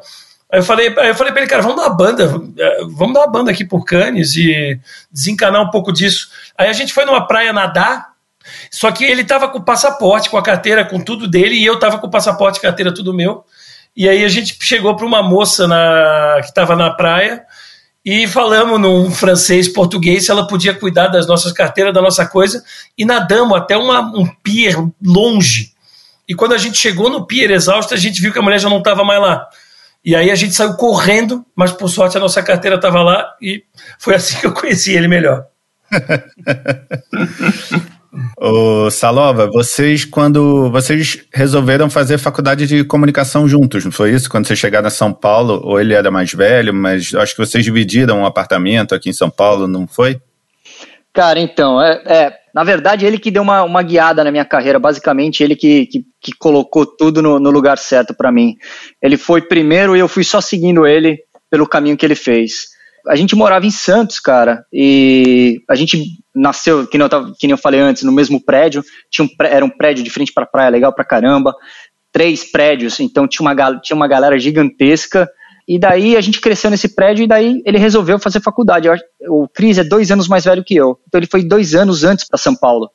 Aí 0.51 0.59
eu 0.59 0.63
falei, 0.63 0.87
eu 0.87 1.15
falei 1.15 1.33
para 1.33 1.41
ele, 1.41 1.49
cara, 1.49 1.61
vamos 1.61 1.77
dar 1.77 1.87
uma 1.87 1.95
banda, 1.95 2.27
vamos 2.89 3.13
dar 3.13 3.21
uma 3.21 3.31
banda 3.31 3.51
aqui 3.51 3.65
por 3.65 3.83
Cannes 3.83 4.35
e 4.35 4.79
desencanar 5.11 5.61
um 5.61 5.69
pouco 5.69 5.91
disso. 5.91 6.29
Aí 6.57 6.69
a 6.69 6.73
gente 6.73 6.93
foi 6.93 7.03
numa 7.03 7.27
praia 7.27 7.51
nadar, 7.51 8.13
só 8.71 8.89
que 8.91 9.03
ele 9.03 9.25
tava 9.25 9.49
com 9.49 9.57
o 9.57 9.63
passaporte, 9.63 10.29
com 10.29 10.37
a 10.37 10.43
carteira, 10.43 10.85
com 10.85 11.01
tudo 11.01 11.27
dele, 11.27 11.55
e 11.55 11.65
eu 11.65 11.77
tava 11.77 11.97
com 11.97 12.07
o 12.07 12.11
passaporte, 12.11 12.61
carteira, 12.61 12.93
tudo 12.93 13.13
meu. 13.13 13.43
E 13.95 14.07
aí 14.07 14.23
a 14.23 14.29
gente 14.29 14.57
chegou 14.61 14.95
para 14.95 15.05
uma 15.05 15.21
moça 15.21 15.67
na, 15.67 16.37
que 16.39 16.47
estava 16.47 16.75
na 16.75 16.91
praia 16.91 17.43
e 18.05 18.25
falamos 18.25 18.79
num 18.79 19.11
francês 19.11 19.67
português 19.67 20.25
se 20.25 20.31
ela 20.31 20.47
podia 20.47 20.73
cuidar 20.73 21.07
das 21.07 21.27
nossas 21.27 21.51
carteiras, 21.51 21.93
da 21.93 22.01
nossa 22.01 22.25
coisa, 22.25 22.63
e 22.97 23.03
nadamos 23.03 23.57
até 23.57 23.75
uma, 23.75 23.99
um 23.99 24.25
pier 24.25 24.75
longe. 25.03 25.73
E 26.25 26.33
quando 26.33 26.53
a 26.53 26.57
gente 26.57 26.77
chegou 26.77 27.09
no 27.09 27.25
pier 27.25 27.51
exausto, 27.51 27.93
a 27.93 27.97
gente 27.97 28.21
viu 28.21 28.31
que 28.31 28.39
a 28.39 28.41
mulher 28.41 28.59
já 28.59 28.69
não 28.69 28.77
estava 28.77 29.03
mais 29.03 29.19
lá. 29.19 29.45
E 30.03 30.15
aí 30.15 30.31
a 30.31 30.35
gente 30.35 30.53
saiu 30.53 30.75
correndo, 30.75 31.45
mas 31.55 31.71
por 31.71 31.89
sorte 31.89 32.17
a 32.17 32.19
nossa 32.19 32.41
carteira 32.41 32.77
estava 32.77 33.01
lá 33.01 33.35
e 33.41 33.63
foi 33.99 34.13
assim 34.15 34.39
que 34.39 34.45
eu 34.45 34.53
conheci 34.53 34.93
ele 34.93 35.07
melhor. 35.07 35.45
Ô, 38.39 38.89
Salova, 38.89 39.47
vocês 39.47 40.05
quando 40.05 40.71
vocês 40.71 41.25
resolveram 41.33 41.89
fazer 41.89 42.17
faculdade 42.17 42.65
de 42.65 42.83
comunicação 42.83 43.47
juntos, 43.47 43.85
não 43.85 43.91
foi 43.91 44.11
isso? 44.11 44.29
Quando 44.29 44.47
vocês 44.47 44.57
chegaram 44.57 44.87
a 44.87 44.91
São 44.91 45.13
Paulo, 45.13 45.61
ou 45.63 45.79
ele 45.79 45.93
era 45.93 46.09
mais 46.09 46.33
velho, 46.33 46.73
mas 46.73 47.13
acho 47.13 47.35
que 47.35 47.45
vocês 47.45 47.63
dividiram 47.63 48.21
um 48.21 48.25
apartamento 48.25 48.95
aqui 48.95 49.09
em 49.09 49.13
São 49.13 49.29
Paulo, 49.29 49.67
não 49.67 49.85
foi? 49.85 50.19
Cara, 51.17 51.39
então, 51.39 51.81
é, 51.81 52.03
é 52.05 52.33
na 52.53 52.63
verdade 52.63 53.03
ele 53.03 53.17
que 53.17 53.31
deu 53.31 53.41
uma, 53.41 53.63
uma 53.63 53.81
guiada 53.81 54.23
na 54.23 54.29
minha 54.29 54.45
carreira, 54.45 54.77
basicamente 54.77 55.41
ele 55.41 55.55
que, 55.55 55.87
que, 55.87 56.05
que 56.21 56.31
colocou 56.37 56.85
tudo 56.85 57.23
no, 57.23 57.39
no 57.39 57.49
lugar 57.49 57.79
certo 57.79 58.13
para 58.13 58.31
mim. 58.31 58.55
Ele 59.01 59.17
foi 59.17 59.41
primeiro 59.41 59.95
e 59.95 59.99
eu 59.99 60.07
fui 60.07 60.23
só 60.23 60.39
seguindo 60.39 60.85
ele 60.85 61.17
pelo 61.49 61.67
caminho 61.67 61.97
que 61.97 62.05
ele 62.05 62.13
fez. 62.13 62.67
A 63.07 63.15
gente 63.15 63.35
morava 63.35 63.65
em 63.65 63.71
Santos, 63.71 64.19
cara, 64.19 64.63
e 64.71 65.59
a 65.67 65.73
gente 65.73 66.03
nasceu, 66.35 66.85
que 66.85 66.99
nem 66.99 67.07
eu, 67.11 67.33
que 67.33 67.47
nem 67.47 67.51
eu 67.51 67.57
falei 67.57 67.79
antes, 67.79 68.03
no 68.03 68.11
mesmo 68.11 68.39
prédio, 68.39 68.83
tinha 69.09 69.25
um, 69.25 69.29
era 69.43 69.65
um 69.65 69.71
prédio 69.71 70.03
de 70.03 70.11
frente 70.11 70.31
para 70.31 70.45
praia, 70.45 70.69
legal 70.69 70.93
pra 70.93 71.03
caramba, 71.03 71.51
três 72.11 72.43
prédios, 72.43 72.99
então 72.99 73.27
tinha 73.27 73.41
uma, 73.41 73.79
tinha 73.79 73.95
uma 73.95 74.07
galera 74.07 74.37
gigantesca, 74.37 75.27
e 75.67 75.77
daí 75.77 76.15
a 76.15 76.21
gente 76.21 76.39
cresceu 76.39 76.71
nesse 76.71 76.95
prédio 76.95 77.23
e 77.23 77.27
daí 77.27 77.61
ele 77.65 77.77
resolveu 77.77 78.17
fazer 78.17 78.39
faculdade. 78.39 78.87
O 79.27 79.47
Cris 79.47 79.77
é 79.77 79.83
dois 79.83 80.09
anos 80.11 80.27
mais 80.27 80.45
velho 80.45 80.63
que 80.63 80.75
eu, 80.75 80.99
então 81.07 81.19
ele 81.19 81.27
foi 81.27 81.43
dois 81.43 81.75
anos 81.75 82.03
antes 82.03 82.27
para 82.27 82.37
São 82.37 82.55
Paulo. 82.55 82.89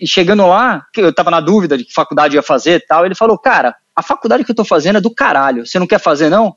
E 0.00 0.06
chegando 0.06 0.46
lá, 0.46 0.84
eu 0.96 1.10
estava 1.10 1.30
na 1.30 1.40
dúvida 1.40 1.78
de 1.78 1.84
que 1.84 1.92
faculdade 1.92 2.34
ia 2.34 2.42
fazer 2.42 2.76
e 2.76 2.80
tal, 2.80 3.06
ele 3.06 3.14
falou, 3.14 3.38
cara, 3.38 3.74
a 3.94 4.02
faculdade 4.02 4.44
que 4.44 4.50
eu 4.50 4.54
estou 4.54 4.64
fazendo 4.64 4.96
é 4.98 5.00
do 5.00 5.14
caralho, 5.14 5.66
você 5.66 5.78
não 5.78 5.86
quer 5.86 6.00
fazer 6.00 6.28
não? 6.28 6.56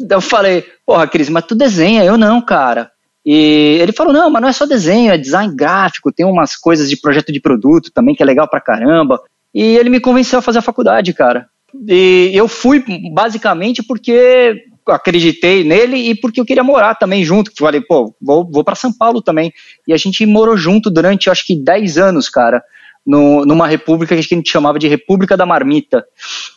Então 0.00 0.18
eu 0.18 0.22
falei, 0.22 0.64
porra, 0.86 1.06
Cris, 1.06 1.28
mas 1.28 1.44
tu 1.44 1.54
desenha, 1.54 2.04
eu 2.04 2.16
não, 2.16 2.40
cara. 2.40 2.90
E 3.24 3.78
ele 3.80 3.92
falou, 3.92 4.12
não, 4.12 4.30
mas 4.30 4.40
não 4.40 4.48
é 4.48 4.52
só 4.52 4.64
desenho, 4.64 5.12
é 5.12 5.18
design 5.18 5.54
gráfico, 5.54 6.12
tem 6.12 6.24
umas 6.24 6.56
coisas 6.56 6.88
de 6.88 6.96
projeto 6.96 7.32
de 7.32 7.40
produto 7.40 7.90
também 7.92 8.14
que 8.14 8.22
é 8.22 8.26
legal 8.26 8.48
pra 8.48 8.60
caramba. 8.60 9.20
E 9.52 9.76
ele 9.76 9.90
me 9.90 10.00
convenceu 10.00 10.38
a 10.38 10.42
fazer 10.42 10.60
a 10.60 10.62
faculdade, 10.62 11.12
cara. 11.12 11.46
E 11.86 12.30
eu 12.32 12.48
fui 12.48 12.82
basicamente 13.12 13.82
porque 13.82 14.64
acreditei 14.90 15.64
nele 15.64 15.96
e 15.96 16.14
porque 16.14 16.40
eu 16.40 16.44
queria 16.44 16.64
morar 16.64 16.94
também 16.94 17.24
junto. 17.24 17.52
Falei, 17.56 17.80
pô, 17.80 18.14
vou, 18.20 18.48
vou 18.50 18.64
para 18.64 18.74
São 18.74 18.92
Paulo 18.92 19.22
também. 19.22 19.52
E 19.86 19.92
a 19.92 19.96
gente 19.96 20.24
morou 20.26 20.56
junto 20.56 20.90
durante, 20.90 21.30
acho 21.30 21.46
que 21.46 21.56
10 21.56 21.98
anos, 21.98 22.28
cara 22.28 22.62
no, 23.08 23.46
numa 23.46 23.66
república 23.66 24.14
que 24.14 24.20
a 24.20 24.22
gente 24.22 24.50
chamava 24.50 24.78
de 24.78 24.86
República 24.86 25.34
da 25.34 25.46
Marmita. 25.46 26.04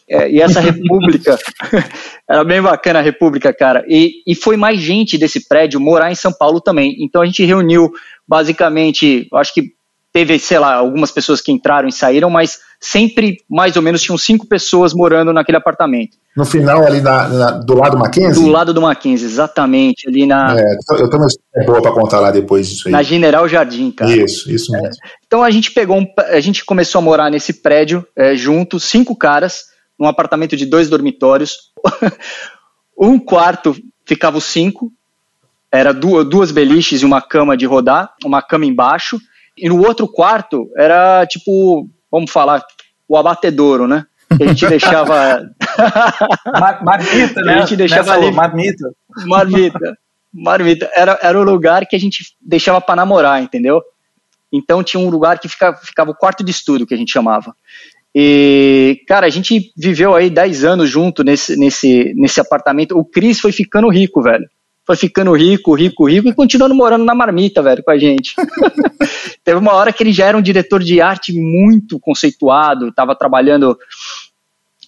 É, 0.10 0.30
e 0.30 0.42
essa 0.42 0.60
república, 0.62 1.40
era 2.30 2.44
bem 2.44 2.62
bacana 2.62 3.00
a 3.00 3.02
república, 3.02 3.54
cara. 3.54 3.86
E, 3.88 4.22
e 4.28 4.36
foi 4.36 4.58
mais 4.58 4.78
gente 4.78 5.18
desse 5.18 5.48
prédio 5.48 5.80
morar 5.80 6.12
em 6.12 6.16
São 6.16 6.34
Paulo 6.34 6.60
também. 6.60 6.98
Então 7.00 7.22
a 7.22 7.26
gente 7.26 7.46
reuniu 7.46 7.90
basicamente, 8.28 9.30
acho 9.34 9.54
que 9.54 9.72
teve, 10.12 10.38
sei 10.40 10.60
lá, 10.60 10.76
algumas 10.76 11.10
pessoas 11.10 11.40
que 11.40 11.54
entraram 11.54 11.88
e 11.88 11.94
saíram, 11.94 12.30
mas 12.30 12.60
sempre 12.82 13.38
mais 13.48 13.76
ou 13.76 13.82
menos 13.84 14.02
tinham 14.02 14.18
cinco 14.18 14.48
pessoas 14.48 14.92
morando 14.92 15.32
naquele 15.32 15.58
apartamento. 15.58 16.18
No 16.36 16.46
final, 16.46 16.84
ali 16.84 17.00
na, 17.00 17.28
na, 17.28 17.52
do 17.52 17.76
lado 17.76 17.92
do 17.92 18.00
Mackenzie? 18.00 18.44
Do 18.44 18.50
lado 18.50 18.74
do 18.74 18.82
Mackenzie, 18.82 19.28
exatamente. 19.28 20.08
Ali 20.08 20.26
na. 20.26 20.56
É, 20.58 20.64
eu 20.94 21.10
tenho 21.10 21.22
uma 21.22 21.28
história 21.28 21.66
boa 21.68 21.82
para 21.82 21.92
contar 21.92 22.20
lá 22.20 22.32
depois 22.32 22.68
disso 22.68 22.88
aí. 22.88 22.92
Na 22.92 23.04
General 23.04 23.48
Jardim, 23.48 23.92
cara. 23.92 24.12
Isso, 24.12 24.50
isso 24.52 24.72
mesmo. 24.72 24.88
É, 24.88 24.92
então 25.28 25.44
a 25.44 25.52
gente 25.52 25.72
pegou 25.72 26.00
um, 26.00 26.08
a 26.18 26.40
gente 26.40 26.66
começou 26.66 27.00
a 27.00 27.02
morar 27.04 27.30
nesse 27.30 27.62
prédio 27.62 28.06
é, 28.16 28.36
junto, 28.36 28.80
cinco 28.80 29.16
caras, 29.16 29.66
num 30.00 30.08
apartamento 30.08 30.58
de 30.58 30.66
dois 30.66 30.90
dormitórios. 30.90 31.58
um 32.98 33.20
quarto 33.20 33.76
ficava 34.06 34.38
os 34.38 34.46
cinco, 34.46 34.92
era 35.72 35.94
duas, 35.94 36.28
duas 36.28 36.52
beliches 36.52 37.02
e 37.02 37.06
uma 37.06 37.22
cama 37.22 37.56
de 37.56 37.66
rodar, 37.66 38.14
uma 38.26 38.42
cama 38.42 38.66
embaixo. 38.66 39.20
E 39.56 39.70
no 39.70 39.86
outro 39.86 40.08
quarto 40.08 40.70
era 40.78 41.26
tipo, 41.28 41.88
vamos 42.12 42.32
falar, 42.32 42.64
o 43.08 43.18
abatedouro, 43.18 43.88
né? 43.88 44.06
Que 44.38 44.44
a 44.44 44.48
gente 44.48 44.68
deixava. 44.68 45.50
marmita, 46.84 47.42
né? 47.42 47.56
A 47.56 47.60
gente 47.60 47.76
deixava 47.76 48.14
ali. 48.14 48.32
Marmita. 48.32 48.92
Marmita. 49.26 49.98
Marmita. 50.34 50.90
Era, 50.96 51.20
era 51.22 51.40
o 51.40 51.44
lugar 51.44 51.86
que 51.86 51.96
a 51.96 52.00
gente 52.00 52.24
deixava 52.42 52.80
para 52.80 52.96
namorar, 52.96 53.42
entendeu? 53.42 53.82
Então 54.52 54.84
tinha 54.84 55.02
um 55.02 55.10
lugar 55.10 55.40
que 55.40 55.48
ficava, 55.48 55.78
ficava 55.78 56.12
o 56.12 56.16
quarto 56.16 56.44
de 56.44 56.52
estudo, 56.52 56.86
que 56.86 56.94
a 56.94 56.98
gente 56.98 57.12
chamava. 57.12 57.56
E, 58.14 59.02
cara, 59.08 59.26
a 59.26 59.30
gente 59.30 59.72
viveu 59.78 60.14
aí 60.14 60.30
10 60.30 60.66
anos 60.66 60.90
junto 60.90 61.24
nesse, 61.24 61.56
nesse, 61.58 62.14
nesse 62.16 62.40
apartamento. 62.42 62.98
O 62.98 63.06
Cris 63.06 63.40
foi 63.40 63.52
ficando 63.52 63.90
rico, 63.90 64.22
velho. 64.22 64.46
Foi 64.86 64.96
ficando 64.96 65.34
rico, 65.34 65.74
rico, 65.76 66.08
rico 66.08 66.28
e 66.28 66.34
continuando 66.34 66.74
morando 66.74 67.06
na 67.06 67.16
marmita, 67.16 67.62
velho, 67.62 67.84
com 67.84 67.92
a 67.92 67.98
gente. 67.98 68.34
Teve 69.44 69.58
uma 69.58 69.74
hora 69.74 69.94
que 69.94 70.04
ele 70.04 70.12
já 70.12 70.26
era 70.26 70.38
um 70.38 70.42
diretor 70.42 70.84
de 70.84 71.00
arte 71.02 71.34
muito 71.34 72.00
conceituado, 72.00 72.90
estava 72.90 73.16
trabalhando 73.16 73.78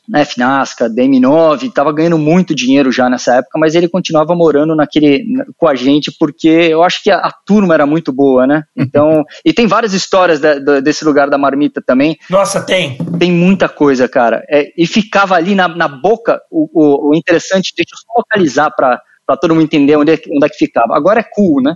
né, 0.08 0.26
Finasca, 0.26 0.90
DM9, 0.90 1.64
estava 1.64 1.94
ganhando 1.94 2.18
muito 2.18 2.54
dinheiro 2.54 2.92
já 2.92 3.10
nessa 3.10 3.36
época, 3.36 3.58
mas 3.58 3.74
ele 3.74 3.88
continuava 3.88 4.36
morando 4.36 4.76
naquele 4.76 5.26
com 5.58 5.68
a 5.68 5.76
gente 5.76 6.12
porque 6.20 6.48
eu 6.48 6.84
acho 6.84 7.02
que 7.02 7.10
a, 7.10 7.18
a 7.18 7.32
turma 7.32 7.74
era 7.74 7.86
muito 7.86 8.12
boa, 8.12 8.46
né? 8.46 8.64
Então, 8.76 9.24
e 9.46 9.54
tem 9.54 9.66
várias 9.66 9.94
histórias 9.94 10.40
de, 10.40 10.60
de, 10.60 10.82
desse 10.82 11.06
lugar 11.06 11.30
da 11.30 11.38
marmita 11.38 11.82
também. 11.82 12.18
Nossa, 12.30 12.62
tem. 12.62 12.98
Tem 13.18 13.32
muita 13.32 13.70
coisa, 13.70 14.08
cara. 14.10 14.44
É, 14.50 14.74
e 14.78 14.86
ficava 14.86 15.36
ali 15.36 15.56
na, 15.56 15.68
na 15.70 15.88
boca, 15.88 16.42
o, 16.52 16.70
o, 16.74 17.10
o 17.12 17.16
interessante, 17.16 17.74
deixa 17.76 17.96
eu 17.96 18.00
só 18.00 18.20
localizar 18.20 18.72
para 18.72 19.02
todo 19.40 19.54
mundo 19.54 19.64
entender 19.64 19.96
onde 19.96 20.14
é, 20.14 20.22
onde 20.32 20.46
é 20.46 20.50
que 20.50 20.58
ficava. 20.58 20.96
Agora 20.96 21.20
é 21.20 21.24
cool, 21.24 21.62
né? 21.62 21.76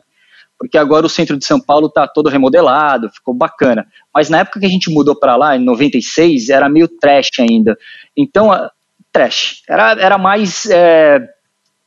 porque 0.58 0.78
agora 0.78 1.06
o 1.06 1.10
centro 1.10 1.38
de 1.38 1.46
São 1.46 1.60
Paulo 1.60 1.88
está 1.88 2.08
todo 2.08 2.30
remodelado, 2.30 3.12
ficou 3.12 3.34
bacana. 3.34 3.86
Mas 4.14 4.30
na 4.30 4.40
época 4.40 4.60
que 4.60 4.66
a 4.66 4.70
gente 4.70 4.90
mudou 4.90 5.16
para 5.16 5.36
lá, 5.36 5.56
em 5.56 5.64
96, 5.64 6.50
era 6.50 6.68
meio 6.68 6.88
trash 6.88 7.30
ainda. 7.40 7.78
Então, 8.16 8.50
trash. 9.12 9.62
Era, 9.70 9.92
era 9.94 10.18
mais. 10.18 10.66
É, 10.66 11.20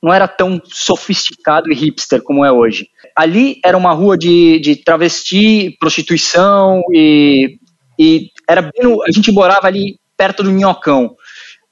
não 0.02 0.12
era 0.12 0.26
tão 0.28 0.60
sofisticado 0.64 1.70
e 1.70 1.74
hipster 1.74 2.22
como 2.22 2.44
é 2.44 2.52
hoje. 2.52 2.88
Ali 3.14 3.60
era 3.64 3.76
uma 3.76 3.92
rua 3.92 4.16
de, 4.16 4.58
de 4.60 4.76
travesti, 4.76 5.76
prostituição 5.78 6.82
e, 6.90 7.58
e 7.98 8.30
era 8.48 8.62
bem 8.62 8.72
no, 8.82 9.02
a 9.02 9.10
gente 9.10 9.30
morava 9.30 9.66
ali 9.66 9.98
perto 10.16 10.42
do 10.42 10.50
Minhocão. 10.50 11.16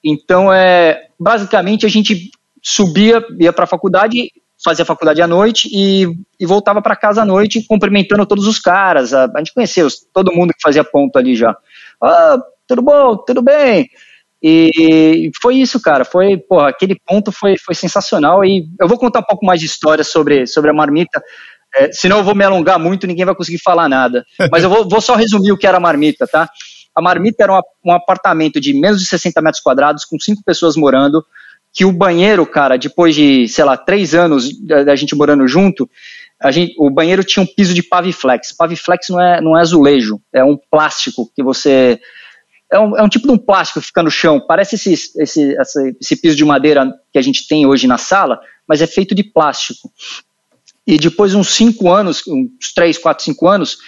Então, 0.04 0.52
é, 0.52 1.06
basicamente, 1.18 1.86
a 1.86 1.88
gente 1.88 2.30
subia, 2.62 3.24
ia 3.38 3.52
para 3.52 3.64
a 3.64 3.68
faculdade 3.68 4.30
fazia 4.62 4.84
faculdade 4.84 5.22
à 5.22 5.26
noite 5.26 5.68
e, 5.72 6.06
e 6.38 6.44
voltava 6.44 6.82
para 6.82 6.96
casa 6.96 7.22
à 7.22 7.24
noite 7.24 7.64
cumprimentando 7.66 8.26
todos 8.26 8.46
os 8.46 8.58
caras. 8.58 9.14
A, 9.14 9.24
a 9.24 9.38
gente 9.38 9.54
conhecia 9.54 9.86
todo 10.12 10.32
mundo 10.32 10.52
que 10.52 10.60
fazia 10.60 10.82
ponto 10.82 11.16
ali 11.16 11.34
já. 11.34 11.56
Ah, 12.02 12.38
tudo 12.66 12.82
bom, 12.82 13.16
tudo 13.16 13.40
bem. 13.40 13.88
E 14.42 15.30
foi 15.40 15.56
isso, 15.56 15.80
cara. 15.80 16.04
Foi, 16.04 16.36
porra, 16.36 16.68
aquele 16.68 16.96
ponto 17.06 17.32
foi, 17.32 17.56
foi 17.58 17.74
sensacional. 17.74 18.44
E 18.44 18.68
eu 18.80 18.88
vou 18.88 18.98
contar 18.98 19.20
um 19.20 19.24
pouco 19.24 19.44
mais 19.44 19.60
de 19.60 19.66
história 19.66 20.04
sobre, 20.04 20.46
sobre 20.46 20.70
a 20.70 20.74
marmita. 20.74 21.22
É, 21.76 21.92
senão 21.92 22.18
eu 22.18 22.24
vou 22.24 22.34
me 22.34 22.44
alongar 22.44 22.78
muito, 22.78 23.06
ninguém 23.06 23.24
vai 23.24 23.34
conseguir 23.34 23.60
falar 23.62 23.88
nada. 23.88 24.24
Mas 24.50 24.64
eu 24.64 24.70
vou, 24.70 24.88
vou 24.88 25.00
só 25.00 25.14
resumir 25.14 25.52
o 25.52 25.58
que 25.58 25.66
era 25.66 25.76
a 25.76 25.80
marmita, 25.80 26.26
tá? 26.26 26.48
A 26.94 27.02
marmita 27.02 27.44
era 27.44 27.54
um, 27.54 27.60
um 27.84 27.92
apartamento 27.92 28.60
de 28.60 28.72
menos 28.74 29.00
de 29.00 29.06
60 29.06 29.40
metros 29.40 29.62
quadrados, 29.62 30.04
com 30.04 30.18
cinco 30.18 30.42
pessoas 30.44 30.76
morando, 30.76 31.24
que 31.78 31.84
o 31.84 31.92
banheiro, 31.92 32.44
cara, 32.44 32.76
depois 32.76 33.14
de, 33.14 33.46
sei 33.46 33.64
lá, 33.64 33.76
três 33.76 34.12
anos 34.12 34.50
da, 34.66 34.96
gente 34.96 35.14
morando 35.14 35.46
junto, 35.46 35.88
gente, 36.50 36.74
o 36.76 36.90
banheiro 36.90 37.22
tinha 37.22 37.40
um 37.40 37.46
piso 37.46 37.72
de 37.72 37.84
paviflex. 37.84 38.50
Paviflex 38.50 39.10
não 39.10 39.20
é, 39.20 39.40
não 39.40 39.56
é 39.56 39.60
azulejo, 39.60 40.20
é 40.32 40.42
um 40.42 40.58
plástico 40.68 41.30
que 41.36 41.40
você. 41.40 42.00
É 42.68 42.80
um, 42.80 42.96
é 42.96 43.02
um 43.04 43.08
tipo 43.08 43.28
de 43.28 43.32
um 43.32 43.38
plástico 43.38 43.80
que 43.80 43.86
fica 43.86 44.02
no 44.02 44.10
chão. 44.10 44.44
Parece 44.44 44.74
esse, 44.74 44.92
esse, 45.18 45.52
esse, 45.52 45.96
esse 46.00 46.16
piso 46.16 46.34
de 46.34 46.44
madeira 46.44 46.92
que 47.12 47.18
a 47.18 47.22
gente 47.22 47.46
tem 47.46 47.64
hoje 47.64 47.86
na 47.86 47.96
sala, 47.96 48.40
mas 48.66 48.82
é 48.82 48.86
feito 48.88 49.14
de 49.14 49.22
plástico. 49.22 49.88
E 50.84 50.98
depois 50.98 51.32
uns 51.32 51.46
cinco 51.46 51.92
anos, 51.92 52.24
uns 52.26 52.74
três, 52.74 52.98
quatro, 52.98 53.22
cinco 53.22 53.46
anos, 53.46 53.78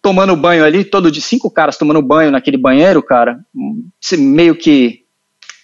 tomando 0.00 0.34
banho 0.34 0.64
ali, 0.64 0.84
todo 0.84 1.10
de 1.10 1.20
cinco 1.20 1.50
caras 1.50 1.76
tomando 1.76 2.00
banho 2.00 2.30
naquele 2.30 2.56
banheiro, 2.56 3.02
cara, 3.02 3.38
meio 4.16 4.56
que 4.56 5.04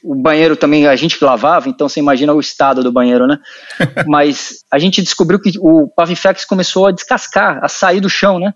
o 0.03 0.15
banheiro 0.15 0.57
também 0.57 0.87
a 0.87 0.97
gente 0.97 1.23
lavava, 1.25 1.69
então 1.69 1.89
você 1.89 2.01
imagina 2.01 2.33
o 2.33 2.41
estado 2.41 2.83
do 2.83 2.91
banheiro, 2.91 3.27
né? 3.27 3.39
Mas 4.07 4.65
a 4.71 4.79
gente 4.79 5.01
descobriu 5.01 5.41
que 5.41 5.53
o 5.59 5.89
Paviflex 5.89 6.45
começou 6.45 6.87
a 6.87 6.93
descascar, 6.93 7.61
a 7.63 7.69
sair 7.69 8.01
do 8.01 8.11
chão, 8.11 8.39
né? 8.39 8.53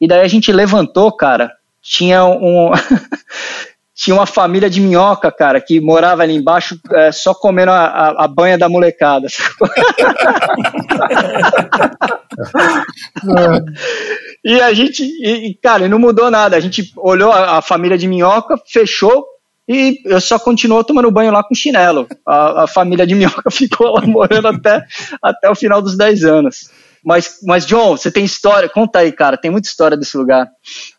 E 0.00 0.08
daí 0.08 0.20
a 0.20 0.28
gente 0.28 0.50
levantou, 0.50 1.14
cara, 1.14 1.52
tinha 1.82 2.24
um 2.24 2.70
tinha 3.94 4.16
uma 4.16 4.26
família 4.26 4.70
de 4.70 4.80
minhoca, 4.80 5.30
cara, 5.30 5.60
que 5.60 5.80
morava 5.80 6.22
ali 6.22 6.34
embaixo 6.34 6.76
é, 6.92 7.12
só 7.12 7.34
comendo 7.34 7.70
a, 7.70 7.84
a, 7.84 8.24
a, 8.24 8.28
banha 8.28 8.58
da 8.58 8.68
molecada. 8.68 9.28
e 14.44 14.60
a 14.60 14.72
gente, 14.72 15.04
e, 15.04 15.54
cara, 15.62 15.88
não 15.88 16.00
mudou 16.00 16.30
nada. 16.30 16.56
A 16.56 16.60
gente 16.60 16.90
olhou 16.96 17.30
a, 17.30 17.58
a 17.58 17.62
família 17.62 17.98
de 17.98 18.08
minhoca, 18.08 18.56
fechou, 18.66 19.24
e 19.68 20.00
eu 20.04 20.20
só 20.20 20.38
continuou 20.38 20.82
tomando 20.82 21.10
banho 21.10 21.32
lá 21.32 21.42
com 21.42 21.54
chinelo. 21.54 22.06
A, 22.26 22.64
a 22.64 22.66
família 22.66 23.06
de 23.06 23.14
minhoca 23.14 23.48
ficou 23.50 23.92
lá 23.92 24.06
morando 24.06 24.48
até, 24.48 24.84
até 25.22 25.50
o 25.50 25.54
final 25.54 25.80
dos 25.80 25.96
10 25.96 26.24
anos. 26.24 26.70
Mas, 27.04 27.38
mas, 27.42 27.66
John, 27.66 27.96
você 27.96 28.10
tem 28.10 28.24
história? 28.24 28.68
Conta 28.68 29.00
aí, 29.00 29.10
cara. 29.10 29.36
Tem 29.36 29.50
muita 29.50 29.68
história 29.68 29.96
desse 29.96 30.16
lugar. 30.16 30.48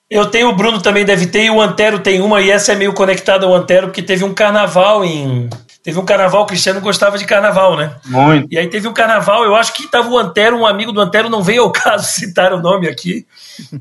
Eu 0.10 0.26
tenho, 0.28 0.50
o 0.50 0.56
Bruno 0.56 0.82
também 0.82 1.06
deve 1.06 1.28
ter, 1.28 1.46
e 1.46 1.50
o 1.50 1.62
Antero 1.62 2.00
tem 2.00 2.22
uma, 2.22 2.42
e 2.42 2.52
essa 2.52 2.74
é 2.74 2.76
meio 2.76 2.94
conectada 2.94 3.46
ao 3.46 3.56
Antero, 3.56 3.88
porque 3.88 4.02
teve 4.02 4.24
um 4.24 4.34
carnaval 4.34 5.04
em. 5.04 5.50
Teve 5.84 6.00
um 6.00 6.06
carnaval, 6.06 6.44
o 6.44 6.46
Cristiano 6.46 6.80
gostava 6.80 7.18
de 7.18 7.26
carnaval, 7.26 7.76
né? 7.76 7.94
Muito. 8.06 8.48
E 8.50 8.58
aí 8.58 8.70
teve 8.70 8.88
um 8.88 8.94
carnaval, 8.94 9.44
eu 9.44 9.54
acho 9.54 9.74
que 9.74 9.86
tava 9.86 10.10
o 10.10 10.18
Antero, 10.18 10.58
um 10.58 10.66
amigo 10.66 10.94
do 10.94 11.02
Antero, 11.02 11.30
não 11.30 11.44
veio 11.44 11.64
ao 11.64 11.72
caso 11.74 12.08
citar 12.08 12.54
o 12.54 12.62
nome 12.62 12.88
aqui, 12.88 13.28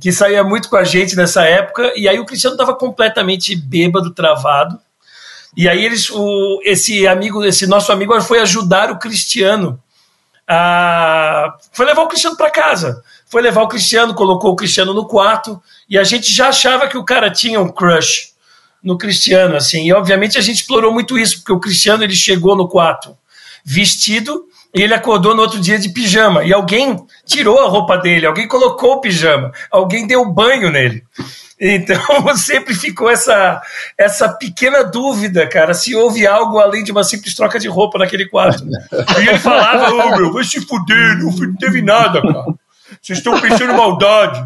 que 0.00 0.10
saía 0.10 0.42
muito 0.42 0.68
com 0.68 0.76
a 0.76 0.82
gente 0.82 1.14
nessa 1.14 1.44
época, 1.44 1.92
e 1.94 2.08
aí 2.08 2.18
o 2.18 2.26
Cristiano 2.26 2.56
tava 2.56 2.74
completamente 2.74 3.54
bêbado, 3.54 4.12
travado. 4.12 4.80
E 5.56 5.68
aí 5.68 5.84
eles, 5.84 6.10
o, 6.10 6.60
esse 6.64 7.06
amigo, 7.06 7.44
esse 7.44 7.68
nosso 7.68 7.92
amigo 7.92 8.20
foi 8.20 8.40
ajudar 8.40 8.90
o 8.90 8.98
Cristiano. 8.98 9.80
A, 10.48 11.54
foi 11.70 11.86
levar 11.86 12.02
o 12.02 12.08
Cristiano 12.08 12.36
para 12.36 12.50
casa. 12.50 13.00
Foi 13.26 13.40
levar 13.40 13.62
o 13.62 13.68
Cristiano, 13.68 14.12
colocou 14.12 14.50
o 14.50 14.56
Cristiano 14.56 14.92
no 14.92 15.06
quarto 15.06 15.62
e 15.88 15.96
a 15.96 16.02
gente 16.02 16.32
já 16.32 16.48
achava 16.48 16.88
que 16.88 16.98
o 16.98 17.04
cara 17.04 17.30
tinha 17.30 17.60
um 17.60 17.68
crush 17.68 18.31
no 18.82 18.98
Cristiano, 18.98 19.56
assim. 19.56 19.86
E 19.86 19.92
obviamente 19.92 20.38
a 20.38 20.40
gente 20.40 20.60
explorou 20.60 20.92
muito 20.92 21.18
isso, 21.18 21.38
porque 21.38 21.52
o 21.52 21.60
Cristiano 21.60 22.02
ele 22.02 22.16
chegou 22.16 22.56
no 22.56 22.68
quarto 22.68 23.16
vestido 23.64 24.44
e 24.74 24.82
ele 24.82 24.94
acordou 24.94 25.34
no 25.34 25.42
outro 25.42 25.60
dia 25.60 25.78
de 25.78 25.90
pijama. 25.90 26.44
E 26.44 26.52
alguém 26.52 27.04
tirou 27.24 27.60
a 27.60 27.68
roupa 27.68 27.96
dele, 27.96 28.26
alguém 28.26 28.48
colocou 28.48 28.94
o 28.94 29.00
pijama, 29.00 29.52
alguém 29.70 30.06
deu 30.06 30.24
banho 30.24 30.70
nele. 30.70 31.04
Então 31.60 32.00
sempre 32.36 32.74
ficou 32.74 33.08
essa, 33.08 33.62
essa 33.96 34.28
pequena 34.28 34.82
dúvida, 34.82 35.46
cara, 35.46 35.74
se 35.74 35.94
houve 35.94 36.26
algo 36.26 36.58
além 36.58 36.82
de 36.82 36.90
uma 36.90 37.04
simples 37.04 37.34
troca 37.34 37.60
de 37.60 37.68
roupa 37.68 37.98
naquele 37.98 38.28
quarto. 38.28 38.64
E 38.64 39.28
ele 39.28 39.38
falava, 39.38 39.92
ô 39.92 40.00
oh, 40.00 40.16
meu, 40.16 40.32
vai 40.32 40.42
se 40.42 40.60
fuder, 40.60 41.18
não 41.18 41.54
teve 41.56 41.80
nada, 41.82 42.20
cara. 42.20 42.46
Vocês 43.00 43.18
estão 43.18 43.40
pensando 43.40 43.74
maldade. 43.74 44.44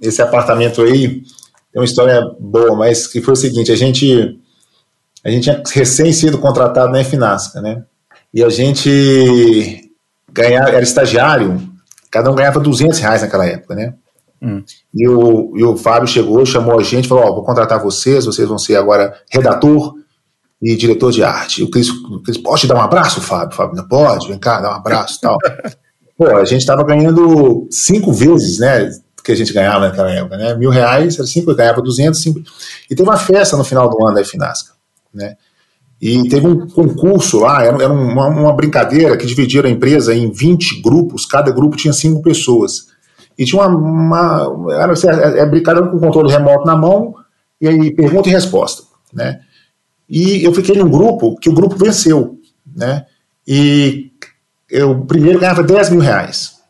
Esse 0.00 0.20
apartamento 0.20 0.82
aí 0.82 1.22
tem 1.72 1.80
uma 1.80 1.84
história 1.84 2.20
boa, 2.38 2.76
mas 2.76 3.06
que 3.06 3.22
foi 3.22 3.32
o 3.32 3.36
seguinte, 3.36 3.72
a 3.72 3.76
gente 3.76 4.38
a 5.24 5.30
gente 5.30 5.44
tinha 5.44 5.62
recém 5.74 6.12
sido 6.12 6.38
contratado 6.38 6.92
na 6.92 7.02
Finasca, 7.04 7.60
né? 7.60 7.84
E 8.34 8.42
a 8.42 8.48
gente 8.48 9.90
ganhava, 10.30 10.70
era 10.70 10.82
estagiário, 10.82 11.60
cada 12.10 12.30
um 12.30 12.34
ganhava 12.34 12.60
200 12.60 12.98
reais 12.98 13.22
naquela 13.22 13.46
época, 13.46 13.74
né? 13.74 13.94
Hum. 14.42 14.62
E, 14.92 15.08
o, 15.08 15.56
e 15.56 15.64
o 15.64 15.76
Fábio 15.76 16.08
chegou, 16.08 16.44
chamou 16.44 16.78
a 16.78 16.82
gente, 16.82 17.06
falou: 17.06 17.24
Ó, 17.24 17.34
vou 17.34 17.44
contratar 17.44 17.80
vocês, 17.80 18.26
vocês 18.26 18.48
vão 18.48 18.58
ser 18.58 18.76
agora 18.76 19.14
redator 19.30 19.94
e 20.60 20.76
diretor 20.76 21.12
de 21.12 21.22
arte. 21.22 21.60
E 21.60 21.64
o 21.64 21.70
Cris, 21.70 21.88
o 21.88 22.20
Cris 22.20 22.38
pode 22.38 22.62
te 22.62 22.66
dar 22.66 22.76
um 22.76 22.80
abraço, 22.80 23.20
Fábio? 23.20 23.56
Fábio, 23.56 23.76
não 23.76 23.86
pode, 23.86 24.28
vem 24.28 24.38
cá, 24.38 24.60
dá 24.60 24.70
um 24.70 24.76
abraço 24.76 25.18
e 25.18 25.20
tal. 25.20 25.38
Pô, 26.18 26.26
a 26.36 26.44
gente 26.44 26.60
estava 26.60 26.84
ganhando 26.84 27.68
cinco 27.70 28.12
vezes, 28.12 28.58
né? 28.58 28.90
Que 29.24 29.32
a 29.32 29.36
gente 29.36 29.52
ganhava 29.52 29.86
naquela 29.86 30.10
época, 30.10 30.36
né? 30.36 30.54
Mil 30.54 30.70
reais, 30.70 31.16
era 31.16 31.26
cinco, 31.26 31.50
eu 31.50 31.56
ganhava 31.56 31.80
duzentos, 31.80 32.20
cinco. 32.20 32.40
E 32.90 32.94
teve 32.94 33.08
uma 33.08 33.16
festa 33.16 33.56
no 33.56 33.64
final 33.64 33.88
do 33.88 34.04
ano 34.04 34.16
da 34.16 34.24
Finasca, 34.24 34.72
né? 35.14 35.36
E 36.00 36.28
teve 36.28 36.48
um 36.48 36.66
concurso 36.66 37.38
lá, 37.38 37.64
era, 37.64 37.88
uma, 37.88 38.26
uma, 38.26 38.52
brincadeira 38.52 39.16
que 39.16 39.24
dividiram 39.24 39.68
a 39.68 39.72
empresa 39.72 40.12
em 40.12 40.32
20 40.32 40.82
grupos, 40.82 41.24
cada 41.24 41.52
grupo 41.52 41.76
tinha 41.76 41.92
cinco 41.92 42.20
pessoas. 42.20 42.88
E 43.38 43.44
tinha 43.44 43.62
uma. 43.62 44.48
uma 44.48 44.74
era, 44.74 44.92
assim, 44.92 45.08
é, 45.08 45.38
é 45.38 45.46
brincadeira 45.46 45.88
com 45.88 46.00
controle 46.00 46.28
remoto 46.28 46.66
na 46.66 46.76
mão, 46.76 47.14
e 47.60 47.68
aí 47.68 47.94
pergunta 47.94 48.28
e 48.28 48.32
resposta. 48.32 48.82
Né? 49.12 49.42
E 50.08 50.42
eu 50.44 50.52
fiquei 50.52 50.76
num 50.76 50.90
grupo 50.90 51.36
que 51.36 51.48
o 51.48 51.54
grupo 51.54 51.76
venceu. 51.76 52.36
Né? 52.74 53.06
E 53.46 54.10
eu 54.68 55.04
primeiro 55.04 55.38
ganhava 55.38 55.62
10 55.62 55.90
mil 55.90 56.00
reais. 56.00 56.60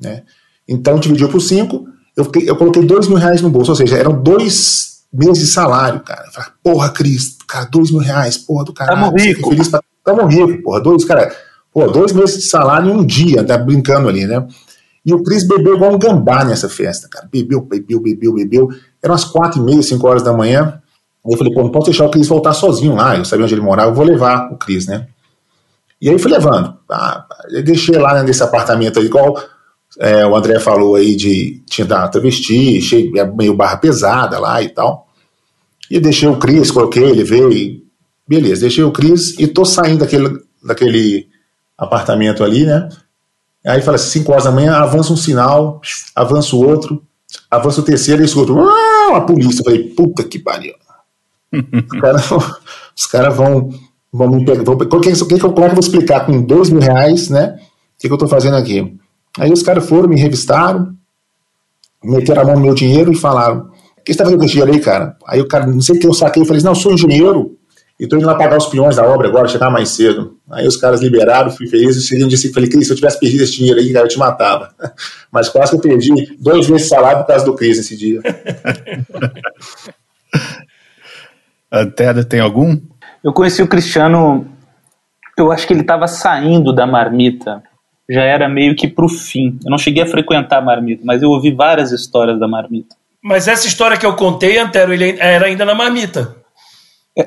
Né? 0.00 0.22
Então 0.66 0.98
dividiu 0.98 1.28
por 1.28 1.40
5, 1.40 1.86
eu, 2.18 2.28
eu 2.44 2.56
coloquei 2.56 2.84
2 2.84 3.06
mil 3.06 3.16
reais 3.16 3.40
no 3.40 3.48
bolso, 3.48 3.70
ou 3.70 3.76
seja, 3.76 3.96
eram 3.96 4.20
dois 4.20 5.04
meses 5.12 5.38
de 5.38 5.46
salário, 5.46 6.00
cara. 6.00 6.24
Eu 6.26 6.32
falei, 6.32 6.50
porra, 6.64 6.88
Cris, 6.90 7.36
cara, 7.46 7.64
2 7.66 7.92
mil 7.92 8.00
reais, 8.00 8.36
porra 8.36 8.64
do 8.64 8.72
caralho. 8.72 9.00
Tamo 9.00 9.16
rico. 9.16 9.50
Feliz 9.50 9.68
pra... 9.68 9.80
Tamo 10.04 10.26
rico, 10.26 10.62
porra. 10.64 10.80
Dois, 10.80 11.04
cara, 11.04 11.32
porra, 11.72 11.92
dois 11.92 12.12
meses 12.12 12.38
de 12.38 12.42
salário 12.42 12.90
em 12.90 12.92
um 12.92 13.06
dia, 13.06 13.44
tá 13.44 13.56
brincando 13.56 14.08
ali, 14.08 14.26
né? 14.26 14.44
E 15.06 15.14
o 15.14 15.22
Cris 15.22 15.46
bebeu 15.46 15.76
igual 15.76 15.94
um 15.94 15.98
gambá 15.98 16.44
nessa 16.44 16.68
festa, 16.68 17.08
cara. 17.08 17.28
Bebeu, 17.30 17.60
bebeu, 17.60 18.00
bebeu, 18.00 18.34
bebeu. 18.34 18.68
Eram 19.00 19.14
umas 19.14 19.24
quatro 19.24 19.60
e 19.60 19.64
meia, 19.64 19.80
cinco 19.80 20.08
horas 20.08 20.24
da 20.24 20.32
manhã. 20.32 20.82
Aí 21.24 21.32
eu 21.32 21.38
falei, 21.38 21.54
pô, 21.54 21.62
não 21.62 21.70
posso 21.70 21.86
deixar 21.86 22.04
o 22.04 22.10
Cris 22.10 22.26
voltar 22.26 22.52
sozinho 22.52 22.96
lá. 22.96 23.16
Eu 23.16 23.24
sabia 23.24 23.44
onde 23.44 23.54
ele 23.54 23.60
morava, 23.60 23.90
eu 23.90 23.94
vou 23.94 24.04
levar 24.04 24.52
o 24.52 24.56
Cris, 24.56 24.88
né? 24.88 25.06
E 26.02 26.10
aí 26.10 26.18
fui 26.18 26.32
levando. 26.32 26.76
Ah, 26.90 27.24
deixei 27.64 27.96
lá 27.96 28.14
né, 28.14 28.24
nesse 28.24 28.42
apartamento 28.42 28.98
aí, 28.98 29.06
igual 29.06 29.38
é, 29.98 30.24
o 30.24 30.36
André 30.36 30.60
falou 30.60 30.94
aí 30.94 31.16
de 31.16 31.60
tinha 31.66 31.84
da 31.84 32.06
travesti, 32.06 32.80
cheio, 32.80 33.18
é 33.18 33.24
meio 33.24 33.54
barra 33.54 33.76
pesada 33.78 34.38
lá 34.38 34.62
e 34.62 34.68
tal. 34.68 35.08
E 35.90 35.98
deixei 35.98 36.28
o 36.28 36.36
Cris, 36.36 36.70
coloquei, 36.70 37.02
ele 37.02 37.24
veio 37.24 37.52
e. 37.52 37.84
Beleza, 38.26 38.60
deixei 38.60 38.84
o 38.84 38.92
Cris 38.92 39.38
e 39.38 39.46
tô 39.46 39.64
saindo 39.64 40.00
daquele, 40.00 40.38
daquele 40.62 41.28
apartamento 41.76 42.44
ali, 42.44 42.64
né? 42.64 42.88
Aí 43.66 43.82
fala 43.82 43.96
assim, 43.96 44.20
5 44.20 44.30
horas 44.30 44.44
da 44.44 44.52
manhã, 44.52 44.74
avança 44.74 45.12
um 45.12 45.16
sinal, 45.16 45.80
avança 46.14 46.54
o 46.54 46.64
outro, 46.64 47.02
avança 47.50 47.80
o 47.80 47.84
terceiro 47.84 48.22
e 48.22 48.24
escuto, 48.24 48.56
ah, 48.58 49.16
a 49.16 49.20
polícia. 49.22 49.60
Eu 49.60 49.64
falei, 49.64 49.84
puta 49.94 50.22
que 50.22 50.38
pariu. 50.38 50.74
os 51.52 52.00
caras 52.00 52.28
cara 53.10 53.30
vão, 53.30 53.70
vão 54.12 54.28
me 54.28 54.44
pegar. 54.44 54.62
Vão, 54.62 54.74
é 54.74 54.78
que, 54.78 54.86
como 55.18 55.34
é 55.34 55.38
que 55.38 55.44
eu 55.44 55.54
vou 55.54 55.80
explicar 55.80 56.26
com 56.26 56.42
dois 56.42 56.68
mil 56.70 56.82
reais, 56.82 57.30
né? 57.30 57.58
O 57.58 58.00
que, 58.00 58.08
que 58.08 58.14
eu 58.14 58.18
tô 58.18 58.28
fazendo 58.28 58.56
aqui? 58.56 58.98
Aí 59.38 59.52
os 59.52 59.62
caras 59.62 59.88
foram, 59.88 60.08
me 60.08 60.20
revistaram, 60.20 60.94
meteram 62.02 62.42
a 62.42 62.44
mão 62.44 62.54
no 62.56 62.60
meu 62.60 62.74
dinheiro 62.74 63.12
e 63.12 63.16
falaram: 63.16 63.70
O 63.98 64.02
que 64.02 64.12
você 64.12 64.18
tá 64.18 64.24
fazendo 64.24 64.38
com 64.38 64.44
esse 64.44 64.54
dinheiro 64.54 64.72
aí, 64.72 64.80
cara? 64.80 65.16
Aí 65.26 65.40
o 65.40 65.48
cara, 65.48 65.66
não 65.66 65.80
sei 65.80 65.96
o 65.96 66.00
que 66.00 66.06
eu 66.06 66.12
saquei, 66.12 66.42
eu 66.42 66.46
falei: 66.46 66.62
Não, 66.62 66.72
eu 66.72 66.76
sou 66.76 66.92
engenheiro 66.92 67.56
e 67.98 68.06
tô 68.06 68.16
indo 68.16 68.26
lá 68.26 68.36
pagar 68.36 68.56
os 68.56 68.66
peões 68.66 68.96
da 68.96 69.04
obra 69.04 69.26
agora, 69.28 69.48
chegar 69.48 69.70
mais 69.70 69.88
cedo. 69.90 70.36
Aí 70.50 70.66
os 70.66 70.76
caras 70.76 71.00
liberaram, 71.00 71.50
fui 71.50 71.66
feliz. 71.66 71.96
E 71.96 72.02
seguinte 72.02 72.30
disse: 72.30 72.52
Falei, 72.52 72.68
Cris, 72.68 72.86
se 72.86 72.92
eu 72.92 72.96
tivesse 72.96 73.18
perdido 73.18 73.42
esse 73.44 73.56
dinheiro 73.56 73.80
aí, 73.80 73.92
cara, 73.92 74.04
eu 74.04 74.08
te 74.08 74.18
matava. 74.18 74.74
Mas 75.30 75.48
quase 75.48 75.70
que 75.72 75.76
eu 75.76 75.80
perdi 75.80 76.36
dois 76.38 76.66
vezes 76.66 76.86
o 76.86 76.88
salário 76.88 77.20
por 77.20 77.26
causa 77.28 77.44
do 77.44 77.54
Cris 77.54 77.76
nesse 77.76 77.96
dia. 77.96 78.20
Antero, 81.70 82.24
tem 82.24 82.40
algum? 82.40 82.80
Eu 83.22 83.32
conheci 83.32 83.62
o 83.62 83.68
Cristiano, 83.68 84.46
eu 85.36 85.52
acho 85.52 85.66
que 85.66 85.72
ele 85.72 85.82
estava 85.82 86.06
saindo 86.06 86.72
da 86.72 86.86
marmita 86.86 87.62
já 88.08 88.22
era 88.22 88.48
meio 88.48 88.74
que 88.74 88.88
pro 88.88 89.08
fim. 89.08 89.58
Eu 89.64 89.70
não 89.70 89.78
cheguei 89.78 90.02
a 90.02 90.06
frequentar 90.06 90.58
a 90.58 90.62
Marmita, 90.62 91.02
mas 91.04 91.22
eu 91.22 91.30
ouvi 91.30 91.52
várias 91.52 91.92
histórias 91.92 92.38
da 92.40 92.48
Marmita. 92.48 92.96
Mas 93.22 93.48
essa 93.48 93.66
história 93.66 93.96
que 93.96 94.06
eu 94.06 94.14
contei, 94.14 94.58
Antero, 94.58 94.92
ele 94.92 95.16
era 95.18 95.46
ainda 95.46 95.64
na 95.64 95.74
Marmita. 95.74 96.36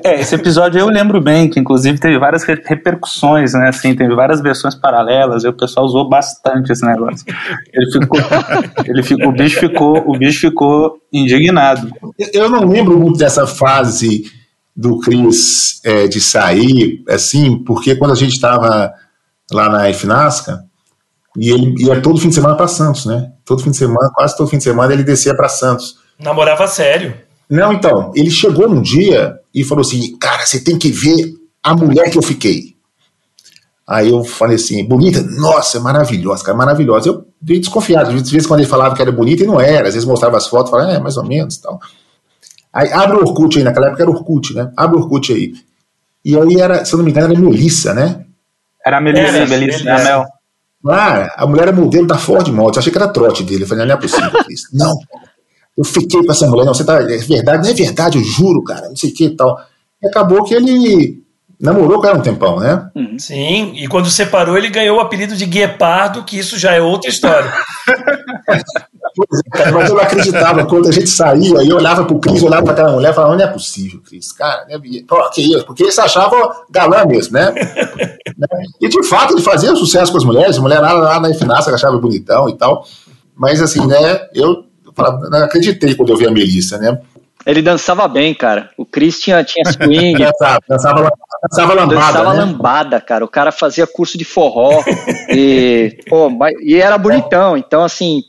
É, 0.02 0.20
esse 0.20 0.34
episódio 0.34 0.80
eu 0.80 0.86
lembro 0.86 1.20
bem, 1.20 1.50
que 1.50 1.60
inclusive 1.60 2.00
teve 2.00 2.18
várias 2.18 2.44
repercussões, 2.44 3.52
né? 3.52 3.68
Assim, 3.68 3.94
teve 3.94 4.14
várias 4.14 4.40
versões 4.40 4.74
paralelas, 4.74 5.44
e 5.44 5.48
o 5.48 5.52
pessoal 5.52 5.84
usou 5.84 6.08
bastante 6.08 6.72
esse 6.72 6.84
negócio. 6.84 7.26
Ele 7.74 7.92
ficou, 7.92 8.20
ele 8.88 9.02
ficou, 9.02 9.28
o 9.28 9.32
bicho 9.32 9.60
ficou, 9.60 10.10
o 10.10 10.18
bicho 10.18 10.40
ficou 10.40 10.98
indignado. 11.12 11.90
Eu 12.32 12.48
não 12.48 12.66
lembro 12.66 12.98
muito 12.98 13.18
dessa 13.18 13.46
fase 13.46 14.24
do 14.74 14.98
Cris 14.98 15.82
é, 15.84 16.06
de 16.08 16.22
sair, 16.22 17.04
assim, 17.06 17.62
porque 17.62 17.94
quando 17.94 18.12
a 18.12 18.16
gente 18.16 18.32
estava 18.32 18.94
lá 19.52 19.68
na 19.68 19.92
FNASCA, 19.92 20.64
e 21.36 21.50
ele 21.50 21.74
ia 21.82 22.00
todo 22.00 22.20
fim 22.20 22.28
de 22.28 22.34
semana 22.34 22.56
para 22.56 22.68
Santos, 22.68 23.06
né? 23.06 23.32
Todo 23.44 23.62
fim 23.62 23.70
de 23.70 23.76
semana, 23.76 24.10
quase 24.14 24.36
todo 24.36 24.48
fim 24.48 24.58
de 24.58 24.64
semana, 24.64 24.92
ele 24.92 25.02
descia 25.02 25.34
para 25.34 25.48
Santos. 25.48 25.96
Namorava 26.18 26.66
sério. 26.66 27.14
Não, 27.48 27.72
então, 27.72 28.12
ele 28.14 28.30
chegou 28.30 28.68
num 28.68 28.82
dia 28.82 29.38
e 29.54 29.64
falou 29.64 29.82
assim: 29.82 30.16
Cara, 30.18 30.44
você 30.44 30.62
tem 30.62 30.78
que 30.78 30.90
ver 30.90 31.34
a 31.62 31.74
mulher 31.74 32.10
que 32.10 32.18
eu 32.18 32.22
fiquei. 32.22 32.76
Aí 33.86 34.10
eu 34.10 34.24
falei 34.24 34.56
assim: 34.56 34.84
Bonita? 34.84 35.22
Nossa, 35.22 35.78
é 35.78 35.80
maravilhosa, 35.80 36.44
cara, 36.44 36.56
maravilhosa. 36.56 37.08
Eu 37.08 37.26
fiquei 37.40 37.60
desconfiado. 37.60 38.10
Às 38.10 38.30
vezes, 38.30 38.46
quando 38.46 38.60
ele 38.60 38.68
falava 38.68 38.94
que 38.94 39.02
era 39.02 39.12
bonita, 39.12 39.42
e 39.42 39.46
não 39.46 39.60
era. 39.60 39.88
Às 39.88 39.94
vezes 39.94 40.08
mostrava 40.08 40.36
as 40.36 40.46
fotos, 40.46 40.70
falava, 40.70 40.92
é, 40.92 40.98
mais 40.98 41.16
ou 41.16 41.24
menos 41.24 41.56
tal. 41.58 41.80
Aí 42.72 42.90
abre 42.92 43.18
o 43.18 43.20
Orkut 43.20 43.58
aí, 43.58 43.64
naquela 43.64 43.88
época 43.88 44.02
era 44.02 44.10
Orkut, 44.10 44.54
né? 44.54 44.72
Abre 44.76 44.96
o 44.96 45.00
Orkut 45.00 45.32
aí. 45.32 45.52
E 46.24 46.36
aí 46.38 46.60
era, 46.60 46.84
se 46.84 46.94
eu 46.94 46.98
não 46.98 47.04
me 47.04 47.10
engano, 47.10 47.32
era 47.32 47.40
Melissa, 47.40 47.92
né? 47.92 48.24
Era 48.84 48.98
a 48.98 49.00
Melissa, 49.00 49.32
Melissa, 49.46 49.84
Melissa. 49.84 50.04
Mel. 50.04 50.24
Ah, 50.88 51.32
a 51.36 51.46
mulher 51.46 51.68
é 51.68 51.72
modelo 51.72 52.06
da 52.06 52.18
Ford 52.18 52.48
Motos. 52.48 52.76
Eu 52.76 52.80
achei 52.80 52.92
que 52.92 52.98
era 52.98 53.08
trote 53.08 53.44
dele. 53.44 53.64
Eu 53.64 53.68
falei, 53.68 53.86
não 53.86 53.94
é 53.94 53.96
possível 53.96 54.30
isso. 54.50 54.68
não, 54.72 54.94
eu 55.76 55.84
fiquei 55.84 56.24
com 56.24 56.32
essa 56.32 56.46
mulher. 56.46 56.64
Não, 56.64 56.74
você 56.74 56.84
tá. 56.84 57.00
É 57.00 57.18
verdade, 57.18 57.62
não 57.62 57.70
é 57.70 57.74
verdade, 57.74 58.18
eu 58.18 58.24
juro, 58.24 58.62
cara. 58.64 58.88
Não 58.88 58.96
sei 58.96 59.10
o 59.10 59.14
que 59.14 59.24
e 59.26 59.36
tal. 59.36 59.58
E 60.02 60.08
acabou 60.08 60.44
que 60.44 60.54
ele 60.54 61.22
namorou 61.60 62.00
com 62.00 62.06
ela 62.08 62.18
um 62.18 62.22
tempão, 62.22 62.58
né? 62.58 62.90
Uhum. 62.94 63.16
Sim, 63.18 63.72
e 63.76 63.86
quando 63.86 64.10
separou, 64.10 64.58
ele 64.58 64.68
ganhou 64.68 64.98
o 64.98 65.00
apelido 65.00 65.36
de 65.36 65.46
Guepardo, 65.46 66.24
que 66.24 66.36
isso 66.36 66.58
já 66.58 66.72
é 66.72 66.80
outra 66.80 67.08
história. 67.08 67.52
cara, 69.52 69.72
mas 69.72 69.88
eu 69.88 69.94
não 69.96 70.02
acreditava. 70.02 70.66
Quando 70.66 70.88
a 70.88 70.92
gente 70.92 71.08
saía, 71.08 71.62
eu 71.64 71.76
olhava 71.76 72.04
pro 72.04 72.18
Cris, 72.18 72.42
olhava 72.42 72.62
pra 72.62 72.72
aquela 72.72 72.92
mulher 72.92 73.10
e 73.10 73.14
falava, 73.14 73.36
não 73.36 73.44
é 73.44 73.46
possível, 73.46 74.00
Cris. 74.00 74.32
Cara? 74.32 74.66
Pô, 75.06 75.30
que 75.30 75.42
isso? 75.42 75.64
Porque 75.64 75.82
ele 75.82 75.92
se 75.92 76.00
achava 76.00 76.64
galã 76.70 77.04
mesmo, 77.04 77.34
né? 77.34 77.52
e 78.80 78.88
de 78.88 79.02
fato 79.04 79.34
ele 79.34 79.42
fazia 79.42 79.74
sucesso 79.76 80.10
com 80.12 80.18
as 80.18 80.24
mulheres, 80.24 80.58
a 80.58 80.60
mulher 80.60 80.80
lá, 80.80 80.92
lá 80.92 81.20
na 81.20 81.30
Efinácia 81.30 81.72
achava 81.72 81.98
bonitão 81.98 82.48
e 82.48 82.56
tal. 82.56 82.86
Mas 83.34 83.60
assim, 83.60 83.86
né, 83.86 84.28
eu 84.34 84.64
falava, 84.94 85.28
não 85.28 85.44
acreditei 85.44 85.94
quando 85.94 86.10
eu 86.10 86.16
vi 86.16 86.26
a 86.26 86.30
Melissa, 86.30 86.78
né? 86.78 87.00
Ele 87.44 87.60
dançava 87.60 88.06
bem, 88.06 88.34
cara. 88.34 88.70
O 88.76 88.86
Chris 88.86 89.20
tinha, 89.20 89.42
tinha 89.42 89.64
swing. 89.64 90.14
dançava, 90.22 90.60
dançava, 90.68 91.12
dançava 91.42 91.74
lambada. 91.74 91.94
Dançava 91.94 92.34
né? 92.34 92.40
lambada, 92.40 93.00
cara. 93.00 93.24
O 93.24 93.28
cara 93.28 93.50
fazia 93.50 93.86
curso 93.86 94.16
de 94.16 94.24
forró. 94.24 94.82
e, 95.28 95.98
pô, 96.08 96.30
e 96.60 96.76
era 96.76 96.96
bonitão. 96.96 97.56
Então, 97.56 97.82
assim, 97.82 98.22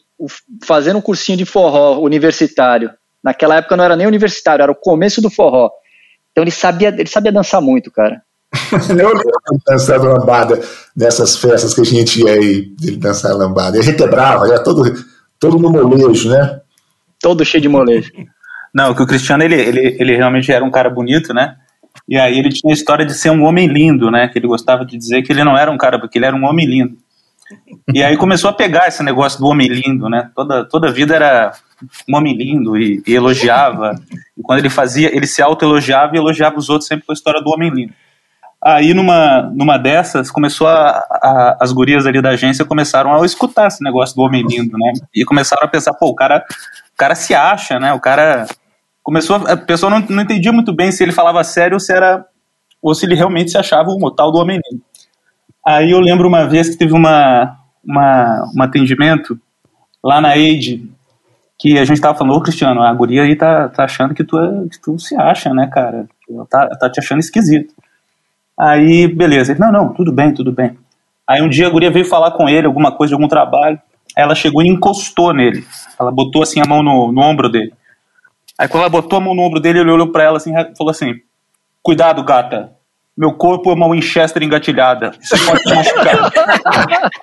fazendo 0.63 0.97
um 0.97 1.01
cursinho 1.01 1.38
de 1.38 1.45
forró 1.45 1.99
universitário. 1.99 2.91
Naquela 3.23 3.57
época 3.57 3.77
não 3.77 3.83
era 3.83 3.95
nem 3.95 4.07
universitário, 4.07 4.63
era 4.63 4.71
o 4.71 4.75
começo 4.75 5.21
do 5.21 5.29
forró. 5.29 5.69
Então 6.31 6.43
ele 6.43 6.51
sabia, 6.51 6.89
ele 6.89 7.07
sabia 7.07 7.31
dançar 7.31 7.62
muito, 7.62 7.91
cara. 7.91 8.21
eu 8.89 8.95
lembro 8.95 9.23
dançar 9.67 9.99
lambada 9.99 10.59
nessas 10.95 11.38
festas 11.38 11.73
que 11.73 11.81
a 11.81 11.86
gente 11.86 12.21
ia 12.21 12.33
aí, 12.33 12.71
ele 12.81 12.97
dançar 12.97 13.36
lambada. 13.36 13.77
Ele 13.77 13.86
requebrava, 13.86 14.47
era 14.47 14.63
todo, 14.63 14.83
todo 15.39 15.57
no 15.57 15.69
molejo, 15.69 16.29
né? 16.29 16.62
Todo 17.19 17.45
cheio 17.45 17.62
de 17.62 17.69
molejo. 17.69 18.12
Não, 18.73 18.93
que 18.93 19.01
o 19.01 19.07
Cristiano, 19.07 19.43
ele, 19.43 19.55
ele, 19.55 19.97
ele 19.99 20.15
realmente 20.15 20.51
era 20.51 20.63
um 20.63 20.71
cara 20.71 20.89
bonito, 20.89 21.33
né? 21.33 21.55
E 22.07 22.17
aí 22.17 22.38
ele 22.38 22.49
tinha 22.49 22.73
a 22.73 22.75
história 22.75 23.05
de 23.05 23.13
ser 23.13 23.29
um 23.29 23.43
homem 23.43 23.67
lindo, 23.67 24.12
né? 24.12 24.27
Que 24.27 24.39
ele 24.39 24.47
gostava 24.47 24.86
de 24.86 24.97
dizer 24.97 25.21
que 25.21 25.31
ele 25.31 25.43
não 25.43 25.57
era 25.57 25.71
um 25.71 25.77
cara, 25.77 25.99
porque 25.99 26.17
ele 26.17 26.25
era 26.25 26.36
um 26.36 26.43
homem 26.43 26.65
lindo. 26.65 26.97
E 27.93 28.01
aí 28.01 28.17
começou 28.17 28.49
a 28.49 28.53
pegar 28.53 28.88
esse 28.88 29.03
negócio 29.03 29.39
do 29.39 29.47
homem 29.47 29.67
lindo, 29.67 30.10
né? 30.10 30.32
Toda, 30.36 30.65
toda 30.65 30.88
a 30.88 30.91
vida 30.91 31.15
era 31.15 31.53
um 32.10 32.15
homem 32.15 32.36
lindo 32.36 32.77
e, 32.77 33.03
e 33.06 33.13
elogiava. 33.13 33.95
E 34.38 34.41
quando 34.41 34.60
ele 34.60 34.69
fazia, 34.69 35.15
ele 35.15 35.27
se 35.27 35.41
auto-elogiava 35.41 36.15
e 36.15 36.19
elogiava 36.19 36.58
os 36.58 36.69
outros 36.69 36.88
sempre 36.88 37.06
com 37.06 37.12
a 37.12 37.15
história 37.15 37.41
do 37.41 37.49
homem 37.49 37.69
lindo. 37.69 37.93
Aí 38.63 38.93
numa, 38.93 39.41
numa 39.53 39.77
dessas, 39.77 40.32
começou 40.32 40.67
a, 40.67 40.91
a, 40.91 41.58
as 41.60 41.73
gurias 41.73 42.06
ali 42.08 42.21
da 42.21 42.29
agência 42.29 42.63
começaram 42.63 43.13
a 43.13 43.25
escutar 43.25 43.67
esse 43.67 43.84
negócio 43.84 44.15
do 44.15 44.21
homem 44.21 44.41
lindo, 44.41 44.77
né? 44.77 44.93
E 45.13 45.25
começaram 45.25 45.63
a 45.65 45.67
pensar, 45.67 45.93
pô, 45.93 46.08
o 46.08 46.15
cara, 46.15 46.45
o 46.93 46.97
cara 46.97 47.13
se 47.13 47.36
acha, 47.36 47.77
né? 47.77 47.91
O 47.91 47.99
cara 47.99 48.47
começou, 49.03 49.36
a 49.36 49.58
pessoa 49.58 49.89
não, 49.89 49.99
não 50.10 50.23
entendia 50.23 50.53
muito 50.53 50.73
bem 50.73 50.93
se 50.93 51.03
ele 51.03 51.12
falava 51.12 51.43
sério 51.43 51.75
ou 51.75 51.79
se 51.79 51.91
era 51.91 52.25
ou 52.82 52.95
se 52.95 53.06
ele 53.06 53.15
realmente 53.15 53.51
se 53.51 53.58
achava 53.58 53.89
o 53.89 54.12
tal 54.12 54.32
do 54.32 54.38
homem 54.38 54.60
lindo. 54.71 54.84
Aí 55.65 55.91
eu 55.91 55.99
lembro 55.99 56.28
uma 56.28 56.45
vez 56.45 56.69
que 56.69 56.78
teve 56.78 56.93
uma, 56.93 57.58
uma 57.84 58.52
um 58.56 58.62
atendimento 58.62 59.39
lá 60.04 60.19
na 60.19 60.30
Aide 60.30 60.89
que 61.58 61.80
a 61.80 61.86
gente 61.86 62.02
tava 62.02 62.17
falando, 62.17 62.36
ô 62.36 62.41
Cristiano, 62.41 62.82
a 62.82 62.93
guria 62.93 63.23
aí 63.23 63.36
tá, 63.38 63.69
tá 63.69 63.86
achando 63.86 64.13
que 64.13 64.23
tu, 64.23 64.38
é, 64.38 64.67
que 64.69 64.82
tu 64.82 64.99
se 64.99 65.15
acha, 65.15 65.54
né, 65.54 65.67
cara? 65.67 66.08
Tá, 66.49 66.67
tá 66.67 66.89
te 66.89 66.99
achando 66.99 67.19
esquisito. 67.19 67.73
Aí, 68.60 69.08
beleza. 69.08 69.54
Ele, 69.54 69.62
não, 69.62 69.71
não, 69.71 69.93
tudo 69.93 70.12
bem, 70.12 70.34
tudo 70.34 70.52
bem. 70.52 70.78
Aí 71.26 71.41
um 71.41 71.47
dia 71.47 71.67
a 71.67 71.69
guria 71.69 71.89
veio 71.89 72.06
falar 72.06 72.32
com 72.32 72.49
ele, 72.49 72.67
alguma 72.67 72.91
coisa 72.91 73.15
algum 73.15 73.30
trabalho. 73.30 73.80
Ela 74.15 74.36
chegou 74.36 74.62
e 74.62 74.67
encostou 74.67 75.34
nele. 75.34 75.65
Ela 75.97 76.12
botou 76.12 76.43
assim 76.43 76.60
a 76.60 76.67
mão 76.67 76.84
no, 76.84 77.12
no 77.12 77.21
ombro 77.21 77.49
dele. 77.49 77.73
Aí 78.60 78.67
quando 78.67 78.82
ela 78.82 78.89
botou 78.89 79.17
a 79.17 79.21
mão 79.21 79.34
no 79.34 79.41
ombro 79.41 79.62
dele, 79.62 79.80
ele 79.80 79.89
olhou 79.89 80.12
para 80.12 80.23
ela 80.23 80.38
assim 80.38 80.52
falou 80.78 80.91
assim: 80.91 81.13
Cuidado, 81.82 82.23
gata. 82.23 82.71
Meu 83.15 83.34
corpo 83.34 83.69
é 83.69 83.73
uma 83.73 83.89
Winchester 83.91 84.41
engatilhada. 84.41 85.12
Isso 85.21 85.45
pode 85.45 85.63
te 85.63 85.76
machucar. 85.76 86.32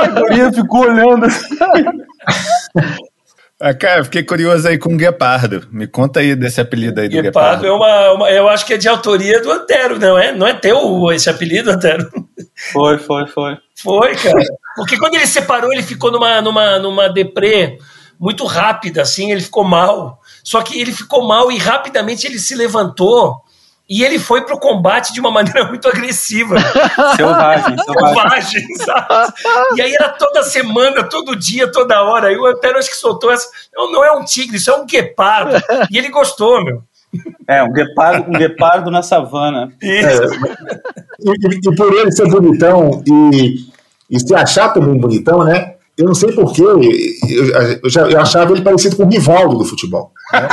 a 0.00 0.06
guria 0.20 0.52
ficou 0.52 0.82
olhando 0.82 1.26
assim. 1.26 1.56
Ah, 3.60 3.72
cara, 3.72 4.04
fiquei 4.04 4.22
curioso 4.22 4.68
aí 4.68 4.78
com 4.78 4.94
o 4.94 4.96
Guepardo. 4.96 5.66
Me 5.72 5.86
conta 5.86 6.20
aí 6.20 6.36
desse 6.36 6.60
apelido 6.60 7.00
aí 7.00 7.08
do 7.08 7.22
Guepardo. 7.22 7.62
Guepardo 7.62 7.66
é 7.66 7.72
uma, 7.72 8.12
uma, 8.12 8.30
eu 8.30 8.48
acho 8.48 8.66
que 8.66 8.74
é 8.74 8.76
de 8.76 8.88
autoria 8.88 9.40
do 9.40 9.50
Antero, 9.50 9.98
não 9.98 10.18
é? 10.18 10.32
Não 10.32 10.46
é 10.46 10.54
teu 10.54 11.10
esse 11.12 11.30
apelido, 11.30 11.70
Antero? 11.70 12.08
Foi, 12.72 12.98
foi, 12.98 13.26
foi. 13.26 13.56
Foi, 13.74 14.14
cara. 14.16 14.44
Porque 14.76 14.96
quando 14.96 15.14
ele 15.14 15.26
separou, 15.26 15.72
ele 15.72 15.82
ficou 15.82 16.12
numa, 16.12 16.40
numa, 16.40 16.78
numa 16.78 17.08
deprê 17.08 17.78
muito 18.18 18.44
rápida, 18.44 19.02
assim, 19.02 19.32
ele 19.32 19.40
ficou 19.40 19.64
mal. 19.64 20.20
Só 20.44 20.60
que 20.60 20.78
ele 20.78 20.92
ficou 20.92 21.26
mal 21.26 21.50
e 21.50 21.56
rapidamente 21.56 22.26
ele 22.26 22.38
se 22.38 22.54
levantou 22.54 23.42
e 23.88 24.02
ele 24.02 24.18
foi 24.18 24.42
pro 24.42 24.58
combate 24.58 25.12
de 25.12 25.20
uma 25.20 25.30
maneira 25.30 25.64
muito 25.68 25.88
agressiva. 25.88 26.56
Selvagem, 27.16 27.76
selvagem. 27.84 28.76
sabe? 28.76 29.32
E 29.76 29.82
aí 29.82 29.94
era 29.94 30.10
toda 30.10 30.42
semana, 30.42 31.02
todo 31.04 31.34
dia, 31.34 31.72
toda 31.72 32.02
hora. 32.02 32.30
E 32.30 32.36
o 32.36 32.46
Antero 32.46 32.78
acho 32.78 32.90
que 32.90 32.96
soltou 32.96 33.32
essa. 33.32 33.48
Não, 33.74 33.90
não 33.90 34.04
é 34.04 34.12
um 34.12 34.24
tigre, 34.24 34.58
isso 34.58 34.70
é 34.70 34.76
um 34.76 34.86
guepardo. 34.86 35.62
E 35.90 35.96
ele 35.96 36.10
gostou, 36.10 36.62
meu. 36.62 36.82
É, 37.48 37.62
um 37.62 37.72
guepardo, 37.72 38.28
um 38.28 38.32
guepardo 38.32 38.90
na 38.90 39.02
savana. 39.02 39.72
É, 39.80 40.16
e, 41.20 41.68
e, 41.68 41.76
por 41.76 41.94
ele 41.94 42.10
ser 42.10 42.28
bonitão 42.28 43.02
e, 43.06 43.66
e 44.10 44.18
se 44.18 44.34
achar 44.34 44.70
também 44.70 44.98
bonitão, 44.98 45.44
né? 45.44 45.74
eu 45.96 46.06
não 46.06 46.14
sei 46.14 46.32
porquê, 46.32 46.62
eu, 46.62 46.80
eu, 47.82 47.90
já, 47.90 48.02
eu 48.02 48.20
achava 48.20 48.52
ele 48.52 48.62
parecido 48.62 48.96
com 48.96 49.04
o 49.04 49.08
Rivaldo 49.08 49.58
do 49.58 49.64
futebol. 49.64 50.10
Né? 50.40 50.48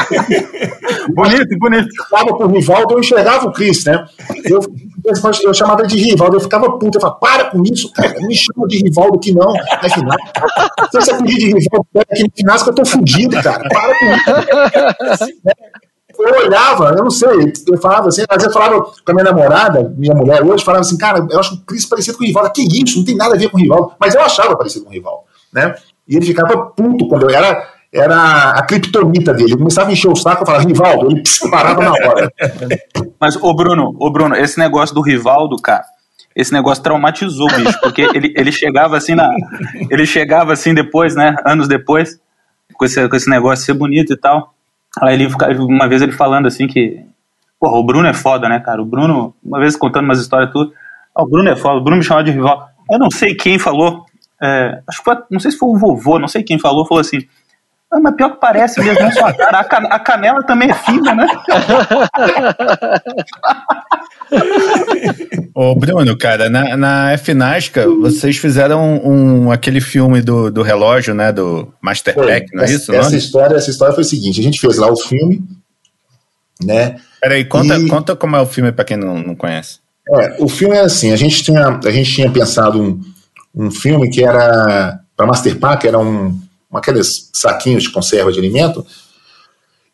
bonito, 1.13 1.58
bonito. 1.60 1.88
Eu 2.12 2.36
o 2.36 2.48
Rivaldo, 2.48 2.94
eu 2.94 3.00
enxergava 3.00 3.48
o 3.48 3.52
Cris, 3.52 3.86
né? 3.86 4.06
Eu, 4.46 4.60
eu 5.44 5.54
chamava 5.54 5.86
de 5.86 5.98
Rivaldo, 5.98 6.38
eu 6.38 6.41
ficava 6.41 6.78
puto, 6.78 6.98
eu 6.98 7.02
falava, 7.02 7.20
para 7.20 7.46
com 7.46 7.63
isso, 7.63 7.91
cara, 7.91 8.13
não 8.20 8.28
me 8.28 8.36
chama 8.36 8.67
de 8.67 8.78
Rivaldo 8.78 9.17
aqui 9.17 9.34
não, 9.34 9.54
na 9.54 9.89
final. 9.89 10.17
Se 10.91 11.00
você 11.00 11.17
pedir 11.17 11.38
de 11.38 11.46
Rivaldo 11.46 11.88
aqui 11.96 12.24
no 12.24 12.32
final, 12.36 12.63
que 12.63 12.70
eu 12.70 12.76
tô 12.76 12.86
fudido, 12.86 13.41
cara, 13.41 13.67
para 13.70 14.00
com 14.00 14.06
isso. 15.13 15.34
eu 16.20 16.46
olhava, 16.46 16.94
eu 16.98 17.04
não 17.04 17.10
sei, 17.10 17.52
eu 17.67 17.78
falava 17.80 18.10
assim, 18.10 18.22
às 18.30 18.38
vezes 18.38 18.48
eu 18.48 18.54
falava 18.54 18.82
com 18.82 19.12
a 19.12 19.13
minha 19.13 19.24
namorada, 19.24 19.94
minha 19.98 20.13
mulher 20.13 20.44
hoje, 20.44 20.63
falava 20.63 20.82
assim, 20.82 20.98
cara, 20.98 21.26
eu 21.30 21.39
acho 21.39 21.56
o 21.56 21.62
Cris 21.62 21.86
parecido 21.86 22.17
com 22.17 22.24
o 22.24 22.28
Rivaldo. 22.28 22.52
Que 22.52 22.62
isso, 22.62 23.00
não 23.00 23.06
tem 23.06 23.15
nada 23.15 23.36
a 23.36 23.38
ver 23.38 23.50
com 23.50 23.58
o 23.58 23.60
Rivaldo. 23.60 23.94
Mas 24.00 24.13
eu 24.13 24.22
achava 24.22 24.56
parecido 24.56 24.86
com 24.86 24.91
o 24.91 24.94
Rivaldo 24.94 25.32
né? 25.52 25.76
E 26.08 26.15
ele 26.15 26.26
ficava 26.26 26.58
puto 26.67 27.08
quando 27.08 27.30
eu 27.30 27.30
era 27.30 27.67
era 27.93 28.51
a 28.51 28.63
criptonita 28.63 29.34
dele. 29.34 29.49
Ele 29.51 29.58
começava 29.58 29.89
a 29.89 29.93
encher 29.93 30.10
o 30.10 30.15
saco 30.15 30.43
e 30.43 30.45
falava, 30.45 30.63
Rivaldo, 30.63 31.12
ele 31.12 31.23
parava 31.51 31.84
na 31.84 31.91
hora. 31.91 32.34
Mas, 33.19 33.36
ô 33.36 33.54
Bruno, 33.54 33.95
ô 33.99 34.10
Bruno, 34.10 34.36
esse 34.36 34.58
negócio 34.58 34.95
do 34.95 35.01
Rivaldo, 35.01 35.58
cara, 35.58 35.84
esse 36.36 36.54
negócio 36.54 36.82
traumatizou 36.82 37.47
o 37.49 37.56
bicho, 37.56 37.80
porque 37.82 38.01
ele, 38.13 38.34
ele 38.36 38.51
chegava 38.51 38.95
assim 38.95 39.15
na. 39.15 39.30
Ele 39.89 40.06
chegava 40.06 40.54
assim 40.54 40.73
depois, 40.73 41.15
né? 41.15 41.36
Anos 41.45 41.67
depois, 41.67 42.19
com 42.73 42.86
esse, 42.86 43.08
com 43.10 43.15
esse 43.15 43.30
negócio 43.30 43.65
ser 43.65 43.73
bonito 43.73 44.13
e 44.13 44.17
tal. 44.17 44.54
Aí 45.01 45.15
ele 45.15 45.27
uma 45.60 45.88
vez 45.88 46.01
ele 46.01 46.13
falando 46.13 46.47
assim 46.47 46.67
que. 46.67 47.04
Porra, 47.60 47.77
o 47.77 47.84
Bruno 47.84 48.08
é 48.08 48.13
foda, 48.13 48.49
né, 48.49 48.60
cara? 48.60 48.82
O 48.82 48.86
Bruno, 48.86 49.36
uma 49.43 49.60
vez 49.60 49.75
contando 49.75 50.06
umas 50.06 50.19
histórias 50.19 50.51
tudo. 50.51 50.73
Ah, 51.13 51.23
o 51.23 51.27
Bruno 51.27 51.49
é 51.49 51.56
foda, 51.56 51.77
o 51.77 51.84
Bruno 51.84 51.97
me 51.97 52.04
chamava 52.04 52.23
de 52.23 52.32
rival. 52.32 52.69
Eu 52.89 52.97
não 52.97 53.12
sei 53.12 53.36
quem 53.36 53.60
falou, 53.60 54.06
é, 54.41 54.82
acho 54.88 54.99
que 54.99 55.04
foi, 55.04 55.17
não 55.30 55.39
sei 55.39 55.51
se 55.51 55.58
foi 55.58 55.69
o 55.69 55.77
vovô, 55.77 56.17
não 56.17 56.27
sei 56.27 56.41
quem 56.41 56.58
falou, 56.58 56.88
falou 56.88 57.01
assim. 57.01 57.19
Ah, 57.93 57.99
mas 57.99 58.15
pior 58.15 58.32
que 58.32 58.39
parece 58.39 58.80
mesmo, 58.80 59.01
não 59.01 59.12
sua 59.12 59.34
cara. 59.34 59.60
A, 59.60 59.65
can 59.65 59.86
a 59.89 59.99
canela 59.99 60.41
também 60.43 60.69
é 60.69 60.73
fina, 60.73 61.13
né? 61.13 61.27
Ô, 65.54 65.75
Bruno, 65.75 66.17
cara, 66.17 66.49
na, 66.49 66.77
na 66.77 67.17
FNASCA, 67.17 67.86
vocês 67.88 68.38
fizeram 68.38 68.82
um, 68.82 69.47
um, 69.47 69.51
aquele 69.51 69.82
filme 69.82 70.21
do, 70.21 70.49
do 70.49 70.62
relógio, 70.62 71.13
né? 71.13 71.34
Do 71.34 71.73
Master 71.82 72.15
Pack, 72.15 72.45
não 72.54 72.63
é 72.63 72.65
essa, 72.65 72.75
isso? 72.75 72.93
Essa 72.93 73.17
história, 73.17 73.58
essa 73.58 73.69
história 73.69 73.93
foi 73.93 74.04
o 74.04 74.08
seguinte: 74.08 74.39
a 74.39 74.43
gente 74.43 74.62
fez 74.62 74.77
lá 74.77 74.89
o 74.89 74.95
filme, 74.95 75.43
né? 76.63 76.95
Peraí, 77.19 77.43
conta, 77.43 77.77
e... 77.77 77.88
conta 77.88 78.15
como 78.15 78.38
é 78.38 78.41
o 78.41 78.45
filme 78.45 78.71
para 78.71 78.86
quem 78.86 78.95
não, 78.95 79.19
não 79.19 79.36
conhece. 79.36 79.80
É, 80.10 80.38
o 80.39 80.47
filme 80.47 80.77
é 80.77 80.82
assim: 80.82 81.12
a 81.12 81.17
gente 81.17 81.43
tinha, 81.43 81.67
a 81.67 81.91
gente 81.91 82.10
tinha 82.10 82.32
pensado 82.32 82.82
um 82.82 83.01
um 83.56 83.69
filme 83.69 84.10
que 84.10 84.23
era 84.23 84.99
para 85.15 85.25
Master 85.25 85.58
Pack, 85.58 85.88
era 85.88 85.99
um, 85.99 86.39
aqueles 86.78 87.30
saquinhos 87.34 87.84
de 87.84 87.92
conserva 87.92 88.32
de 88.32 88.40
alimento. 88.40 88.86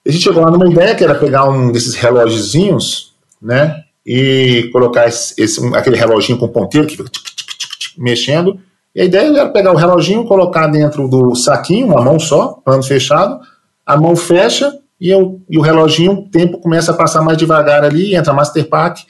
A 0.06 0.12
gente 0.12 0.24
chegou 0.24 0.44
lá 0.44 0.52
numa 0.52 0.70
ideia 0.70 0.96
que 0.96 1.04
era 1.04 1.16
pegar 1.16 1.50
um 1.50 1.72
desses 1.72 1.96
relógiozinhos, 1.96 3.14
né, 3.42 3.84
e 4.06 4.70
colocar 4.72 5.08
esse, 5.08 5.34
esse 5.38 5.64
aquele 5.76 5.98
reloginho 5.98 6.38
com 6.38 6.48
ponteiro 6.48 6.88
que 6.88 6.96
fica 6.96 7.10
tic, 7.10 7.24
tic, 7.24 7.78
tic, 7.80 7.92
mexendo. 7.98 8.60
E 8.96 9.02
a 9.02 9.06
ideia 9.06 9.28
era 9.28 9.50
pegar 9.50 9.74
o 9.74 9.76
reloginho, 9.76 10.26
colocar 10.26 10.68
dentro 10.68 11.08
do 11.08 11.36
saquinho, 11.36 11.88
uma 11.88 12.02
mão 12.02 12.20
só, 12.20 12.60
pano 12.64 12.82
fechado, 12.82 13.40
a 13.86 13.98
mão 13.98 14.16
fecha 14.16 14.74
e, 15.00 15.10
eu, 15.10 15.42
e 15.50 15.58
o 15.58 15.62
reloginho, 15.62 16.14
o 16.14 16.30
tempo 16.30 16.60
começa 16.60 16.92
a 16.92 16.96
passar 16.96 17.22
mais 17.22 17.38
devagar 17.38 17.84
ali, 17.84 18.16
entra 18.16 18.34
Master 18.34 18.68
Pack, 18.68 19.06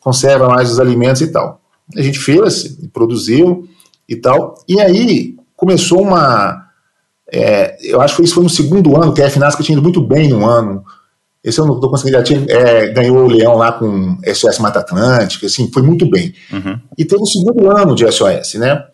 conserva 0.00 0.48
mais 0.48 0.70
os 0.70 0.80
alimentos 0.80 1.20
e 1.20 1.30
tal. 1.30 1.60
A 1.94 2.00
gente 2.00 2.18
fez, 2.18 2.76
produziu, 2.92 3.68
e 4.12 4.16
tal. 4.16 4.54
E 4.68 4.80
aí 4.80 5.36
começou 5.56 6.02
uma. 6.02 6.68
É, 7.32 7.78
eu 7.82 8.02
acho 8.02 8.16
que 8.16 8.22
isso 8.22 8.34
foi 8.34 8.44
no 8.44 8.50
segundo 8.50 9.00
ano, 9.00 9.14
que 9.14 9.22
a 9.22 9.30
FNASCA 9.30 9.62
tinha 9.62 9.74
ido 9.74 9.82
muito 9.82 10.02
bem 10.02 10.28
no 10.28 10.44
ano. 10.44 10.84
Esse 11.42 11.58
eu 11.58 11.64
não 11.64 11.76
estou 11.76 11.88
conseguindo. 11.88 12.22
Tinha, 12.22 12.44
é, 12.46 12.88
ganhou 12.88 13.24
o 13.24 13.26
Leão 13.26 13.56
lá 13.56 13.72
com 13.72 14.18
SOS 14.22 14.58
Mata 14.58 14.80
Atlântica, 14.80 15.46
assim, 15.46 15.70
foi 15.72 15.82
muito 15.82 16.08
bem. 16.08 16.34
Uhum. 16.52 16.78
E 16.96 17.04
teve 17.04 17.22
o 17.22 17.26
segundo 17.26 17.70
ano 17.70 17.94
de 17.94 18.04
SOS, 18.12 18.54
né? 18.54 18.84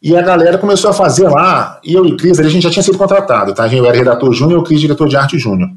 E 0.00 0.16
a 0.16 0.22
galera 0.22 0.56
começou 0.56 0.90
a 0.90 0.94
fazer 0.94 1.28
lá, 1.28 1.78
e 1.84 1.92
eu 1.92 2.06
e 2.06 2.12
o 2.12 2.16
Cris, 2.16 2.38
a 2.38 2.48
gente 2.48 2.62
já 2.62 2.70
tinha 2.70 2.82
sido 2.82 2.96
contratado, 2.96 3.52
tá? 3.52 3.66
Eu 3.68 3.84
era 3.84 3.98
redator 3.98 4.32
júnior 4.32 4.60
e 4.60 4.62
o 4.62 4.64
Cris 4.64 4.80
diretor 4.80 5.08
de 5.08 5.16
arte 5.16 5.38
júnior. 5.38 5.68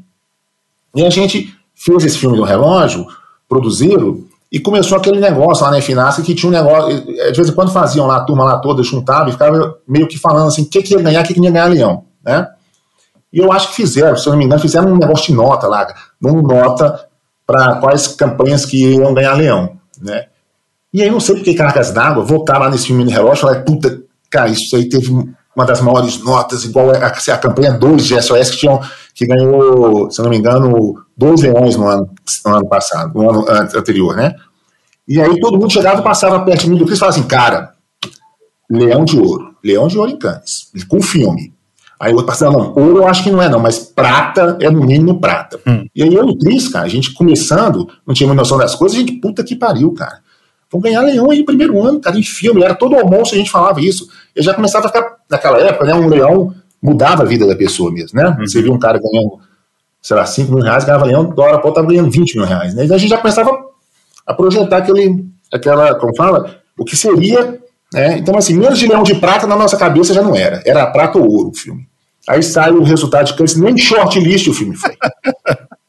E 0.94 1.04
a 1.04 1.10
gente 1.10 1.52
fez 1.74 2.04
esse 2.04 2.16
filme 2.16 2.36
do 2.36 2.44
relógio, 2.44 3.04
produziram, 3.46 4.24
e 4.54 4.60
começou 4.60 4.96
aquele 4.96 5.18
negócio 5.18 5.64
lá 5.64 5.72
na 5.72 5.80
FNASC 5.80 6.22
que 6.22 6.32
tinha 6.32 6.48
um 6.48 6.52
negócio. 6.52 6.88
Eh, 7.18 7.32
de 7.32 7.36
vez 7.36 7.48
em 7.48 7.52
quando 7.52 7.72
faziam 7.72 8.06
lá, 8.06 8.18
a 8.18 8.20
turma 8.20 8.44
lá 8.44 8.56
toda 8.60 8.84
juntava 8.84 9.28
e 9.28 9.32
ficava 9.32 9.78
meio 9.84 10.06
que 10.06 10.16
falando 10.16 10.46
assim: 10.46 10.62
o 10.62 10.66
que, 10.66 10.80
que 10.80 10.94
ia 10.94 11.02
ganhar, 11.02 11.24
o 11.24 11.26
que, 11.26 11.34
que 11.34 11.40
ia 11.40 11.50
ganhar 11.50 11.66
Leão. 11.66 12.04
Né? 12.24 12.46
E 13.32 13.40
eu 13.40 13.50
acho 13.50 13.70
que 13.70 13.74
fizeram, 13.74 14.16
se 14.16 14.24
eu 14.28 14.30
não 14.30 14.38
me 14.38 14.44
engano, 14.44 14.60
fizeram 14.60 14.92
um 14.92 14.96
negócio 14.96 15.26
de 15.26 15.32
nota 15.32 15.66
lá, 15.66 15.92
uma 16.22 16.40
nota 16.40 17.04
para 17.44 17.80
quais 17.80 18.06
campanhas 18.06 18.64
que 18.64 18.94
iam 18.94 19.12
ganhar 19.12 19.34
Leão. 19.34 19.72
Né? 20.00 20.26
E 20.92 21.02
aí, 21.02 21.10
não 21.10 21.18
sei 21.18 21.34
porque 21.34 21.54
Cargas 21.54 21.90
d'Água, 21.90 22.22
voltar 22.22 22.56
lá 22.56 22.70
nesse 22.70 22.86
filme 22.86 23.02
de 23.02 23.12
relógio 23.12 23.38
e 23.38 23.40
falar: 23.40 23.64
puta, 23.64 24.02
cara, 24.30 24.50
isso 24.50 24.76
aí 24.76 24.88
teve 24.88 25.10
uma 25.54 25.64
das 25.64 25.80
maiores 25.80 26.22
notas, 26.22 26.64
igual 26.64 26.90
a, 26.90 27.06
a 27.06 27.38
campanha 27.38 27.72
2 27.72 28.04
de 28.04 28.20
SOS, 28.20 28.50
que, 28.50 28.56
tinham, 28.58 28.80
que 29.14 29.26
ganhou, 29.26 30.10
se 30.10 30.20
não 30.22 30.30
me 30.30 30.36
engano, 30.36 31.02
dois 31.16 31.40
leões 31.42 31.76
no 31.76 31.86
ano, 31.86 32.10
no 32.44 32.54
ano 32.54 32.68
passado, 32.68 33.12
no 33.14 33.30
ano 33.30 33.44
anterior, 33.48 34.16
né? 34.16 34.34
E 35.06 35.20
aí 35.20 35.38
todo 35.38 35.58
mundo 35.58 35.72
chegava 35.72 36.00
e 36.00 36.04
passava 36.04 36.44
perto 36.44 36.62
de 36.62 36.70
mim 36.70 36.76
do 36.76 36.84
Cris 36.84 36.96
e 36.96 37.00
falava 37.00 37.18
assim, 37.18 37.28
cara, 37.28 37.74
leão 38.70 39.04
de 39.04 39.18
ouro, 39.18 39.54
leão 39.62 39.86
de 39.86 39.98
ouro 39.98 40.10
em 40.10 40.18
Cannes, 40.18 40.70
com 40.88 41.00
filme. 41.00 41.52
Aí 42.00 42.12
o 42.12 42.16
outro 42.16 42.26
passava, 42.26 42.52
não, 42.52 42.74
ouro 42.74 42.98
eu 42.98 43.06
acho 43.06 43.22
que 43.22 43.30
não 43.30 43.40
é 43.40 43.48
não, 43.48 43.60
mas 43.60 43.78
prata 43.78 44.58
é 44.60 44.68
no 44.70 44.84
mínimo 44.84 45.20
prata. 45.20 45.60
Hum. 45.66 45.86
E 45.94 46.02
aí 46.02 46.12
eu 46.12 46.26
e 46.26 46.30
o 46.30 46.38
Cris, 46.38 46.68
cara, 46.68 46.84
a 46.84 46.88
gente 46.88 47.12
começando, 47.12 47.88
não 48.06 48.14
tinha 48.14 48.32
noção 48.34 48.58
das 48.58 48.74
coisas, 48.74 48.96
a 48.96 49.00
gente, 49.00 49.12
puta 49.12 49.44
que 49.44 49.54
pariu, 49.54 49.92
cara. 49.92 50.23
Vamos 50.74 50.88
ganhar 50.90 51.02
leão 51.02 51.30
aí 51.30 51.38
no 51.38 51.44
primeiro 51.46 51.80
ano, 51.80 52.00
cara, 52.00 52.18
em 52.18 52.22
filme, 52.22 52.64
era 52.64 52.74
todo 52.74 52.96
almoço 52.96 53.32
a 53.32 53.38
gente 53.38 53.50
falava 53.50 53.80
isso. 53.80 54.08
Eu 54.34 54.42
já 54.42 54.52
começava 54.52 54.86
a 54.86 54.88
ficar, 54.88 55.16
naquela 55.30 55.60
época, 55.60 55.84
né, 55.84 55.94
um 55.94 56.08
leão 56.08 56.52
mudava 56.82 57.22
a 57.22 57.26
vida 57.26 57.46
da 57.46 57.54
pessoa 57.54 57.92
mesmo, 57.92 58.20
né? 58.20 58.26
Uhum. 58.26 58.44
Você 58.44 58.60
viu 58.60 58.72
um 58.72 58.78
cara 58.78 58.98
ganhando 58.98 59.38
sei 60.02 60.16
lá, 60.16 60.26
5 60.26 60.52
mil 60.52 60.62
reais, 60.62 60.84
ganhava 60.84 61.06
leão, 61.06 61.24
dólar 61.30 61.60
pau 61.60 61.70
estava 61.70 61.86
ganhando 61.86 62.10
20 62.10 62.36
mil 62.36 62.44
reais. 62.44 62.74
Né? 62.74 62.84
Então 62.84 62.94
a 62.94 62.98
gente 62.98 63.08
já 63.08 63.16
começava 63.16 63.50
a 64.26 64.34
projetar 64.34 64.78
aquele, 64.78 65.24
aquela, 65.50 65.94
como 65.94 66.14
fala, 66.14 66.60
o 66.78 66.84
que 66.84 66.94
seria. 66.94 67.58
Né? 67.90 68.18
Então, 68.18 68.36
assim, 68.36 68.54
menos 68.54 68.78
de 68.78 68.86
leão 68.86 69.02
de 69.02 69.14
prata 69.14 69.46
na 69.46 69.56
nossa 69.56 69.78
cabeça 69.78 70.12
já 70.12 70.20
não 70.20 70.34
era. 70.36 70.62
Era 70.66 70.86
prata 70.88 71.16
ou 71.16 71.26
ouro 71.26 71.50
o 71.50 71.54
filme. 71.54 71.88
Aí 72.28 72.42
sai 72.42 72.70
o 72.70 72.82
resultado 72.82 73.26
de 73.28 73.34
Cannes, 73.34 73.56
nem 73.56 73.78
short 73.78 74.20
list 74.20 74.46
o 74.48 74.52
filme 74.52 74.76
foi. 74.76 74.94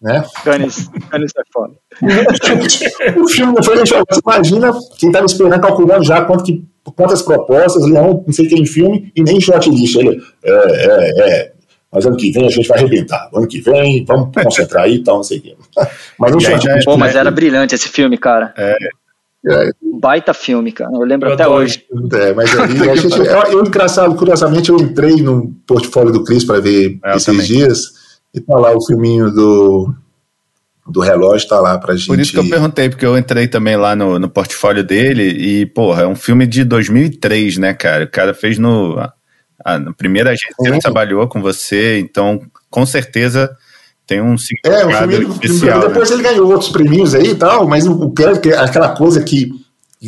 Né? 0.06 0.24
Cannes, 0.44 0.88
Cannes 1.10 1.32
é 1.36 1.42
foda. 1.52 1.74
o 3.20 3.28
filme 3.28 3.54
não 3.54 3.64
foi 3.64 3.84
short 3.88 4.20
Imagina 4.24 4.72
quem 5.00 5.10
estava 5.10 5.26
esperando, 5.26 5.60
calculando 5.60 6.04
já 6.04 6.24
quanto 6.24 6.44
que, 6.44 6.64
quantas 6.96 7.24
propostas, 7.24 7.84
leão, 7.90 8.24
não 8.26 8.32
sei 8.32 8.48
quem 8.48 8.64
filme, 8.68 9.12
e 9.16 9.24
nem 9.24 9.42
short 9.42 9.68
list. 9.68 9.96
Ele, 9.96 10.22
é, 10.44 10.52
é, 10.52 11.30
é, 11.30 11.52
mas 11.92 12.06
ano 12.06 12.16
que 12.16 12.32
vem 12.32 12.46
a 12.46 12.52
gente 12.52 12.68
vai 12.68 12.78
arrebentar. 12.78 13.30
Ano 13.34 13.48
que 13.48 13.60
vem, 13.62 14.06
vamos 14.06 14.30
concentrar 14.32 14.84
aí 14.84 14.98
e 14.98 15.04
tal, 15.04 15.18
não 15.18 15.24
sei 15.24 15.40
o 15.40 15.42
quê. 15.42 15.56
Mas, 16.20 16.32
não 16.32 16.40
já, 16.40 16.80
Pô, 16.86 16.98
mas 16.98 17.16
era 17.16 17.30
brilhante 17.32 17.76
esse 17.76 17.90
filme, 17.90 18.18
cara. 18.18 18.54
É. 18.58 18.78
É. 19.48 19.70
Baita 20.00 20.34
filme, 20.34 20.72
cara. 20.72 20.92
Eu 20.94 21.02
lembro 21.02 21.30
eu 21.30 21.34
até 21.34 21.48
hoje. 21.48 21.86
É, 22.14 22.34
mas 22.34 22.58
ali, 22.58 22.90
a 22.90 22.96
gente, 22.96 23.18
eu, 23.18 23.26
eu, 23.26 23.60
engraçado, 23.64 24.16
curiosamente, 24.16 24.70
eu 24.70 24.78
entrei 24.78 25.18
no 25.18 25.54
portfólio 25.68 26.12
do 26.12 26.24
Cris 26.24 26.44
para 26.44 26.60
ver 26.60 26.98
é, 27.04 27.12
esses 27.12 27.26
também. 27.26 27.46
dias 27.46 28.05
e 28.36 28.42
tá 28.42 28.56
lá 28.58 28.76
o 28.76 28.86
filminho 28.86 29.32
do, 29.32 29.94
do 30.88 31.00
relógio, 31.00 31.48
tá 31.48 31.60
lá 31.60 31.78
pra 31.78 31.96
gente. 31.96 32.08
Por 32.08 32.20
isso 32.20 32.32
que 32.32 32.40
eu 32.40 32.50
perguntei, 32.50 32.90
porque 32.90 33.06
eu 33.06 33.18
entrei 33.18 33.48
também 33.48 33.78
lá 33.78 33.96
no, 33.96 34.20
no 34.20 34.30
portfólio 34.30 34.84
dele 34.84 35.24
e, 35.24 35.66
porra, 35.66 36.04
é 36.04 36.08
um 36.08 36.16
filme 36.16 36.46
de 36.46 36.64
2003, 36.64 37.58
né, 37.58 37.74
cara? 37.74 38.04
O 38.04 38.10
cara 38.10 38.34
fez 38.34 38.60
no 38.60 39.00
a 39.64 39.80
primeira 39.98 40.30
agência 40.30 40.54
ele 40.60 40.80
trabalhou 40.80 41.28
com 41.28 41.42
você, 41.42 41.98
então 41.98 42.40
com 42.70 42.86
certeza 42.86 43.56
tem 44.06 44.22
um 44.22 44.38
significado 44.38 45.12
é, 45.12 45.18
o 45.18 45.32
especial. 45.32 45.88
Depois 45.88 46.10
né? 46.10 46.16
ele 46.16 46.24
ganhou 46.24 46.52
outros 46.52 46.70
prêmios 46.70 47.16
aí 47.16 47.30
e 47.30 47.36
tal, 47.36 47.68
mas 47.68 47.88
o 47.88 48.12
que 48.12 48.54
aquela 48.54 48.90
coisa 48.90 49.24
que 49.24 49.50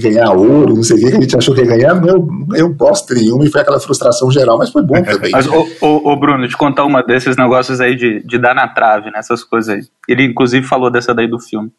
ganhar 0.02 0.32
ouro, 0.32 0.76
não 0.76 0.84
sei 0.84 0.98
o 0.98 1.00
que, 1.00 1.12
que 1.12 1.18
a 1.18 1.22
gente 1.22 1.38
achou 1.38 1.54
que 1.54 1.62
ia 1.62 1.68
ganhar, 1.68 2.06
eu, 2.06 2.28
eu 2.56 2.74
gosto 2.74 3.14
nenhuma 3.14 3.46
e 3.46 3.50
foi 3.50 3.62
aquela 3.62 3.80
frustração 3.80 4.32
geral, 4.32 4.58
mas 4.58 4.70
foi 4.70 4.82
bom 4.82 5.02
também. 5.04 5.32
mas, 5.32 5.48
ô, 5.48 5.68
ô, 5.82 6.12
ô, 6.12 6.16
Bruno, 6.16 6.48
te 6.48 6.58
contar 6.58 6.86
uma 6.86 7.04
desses 7.04 7.36
negócios 7.38 7.82
aí 7.82 7.96
de, 7.96 8.22
de 8.24 8.38
dar 8.38 8.54
na 8.54 8.68
trave, 8.68 9.12
nessas 9.12 9.42
né, 9.42 9.48
coisas 9.50 9.76
aí. 9.76 9.82
Ele, 10.08 10.24
inclusive, 10.24 10.66
falou 10.66 10.90
dessa 10.90 11.14
daí 11.14 11.28
do 11.28 11.40
filme. 11.40 11.72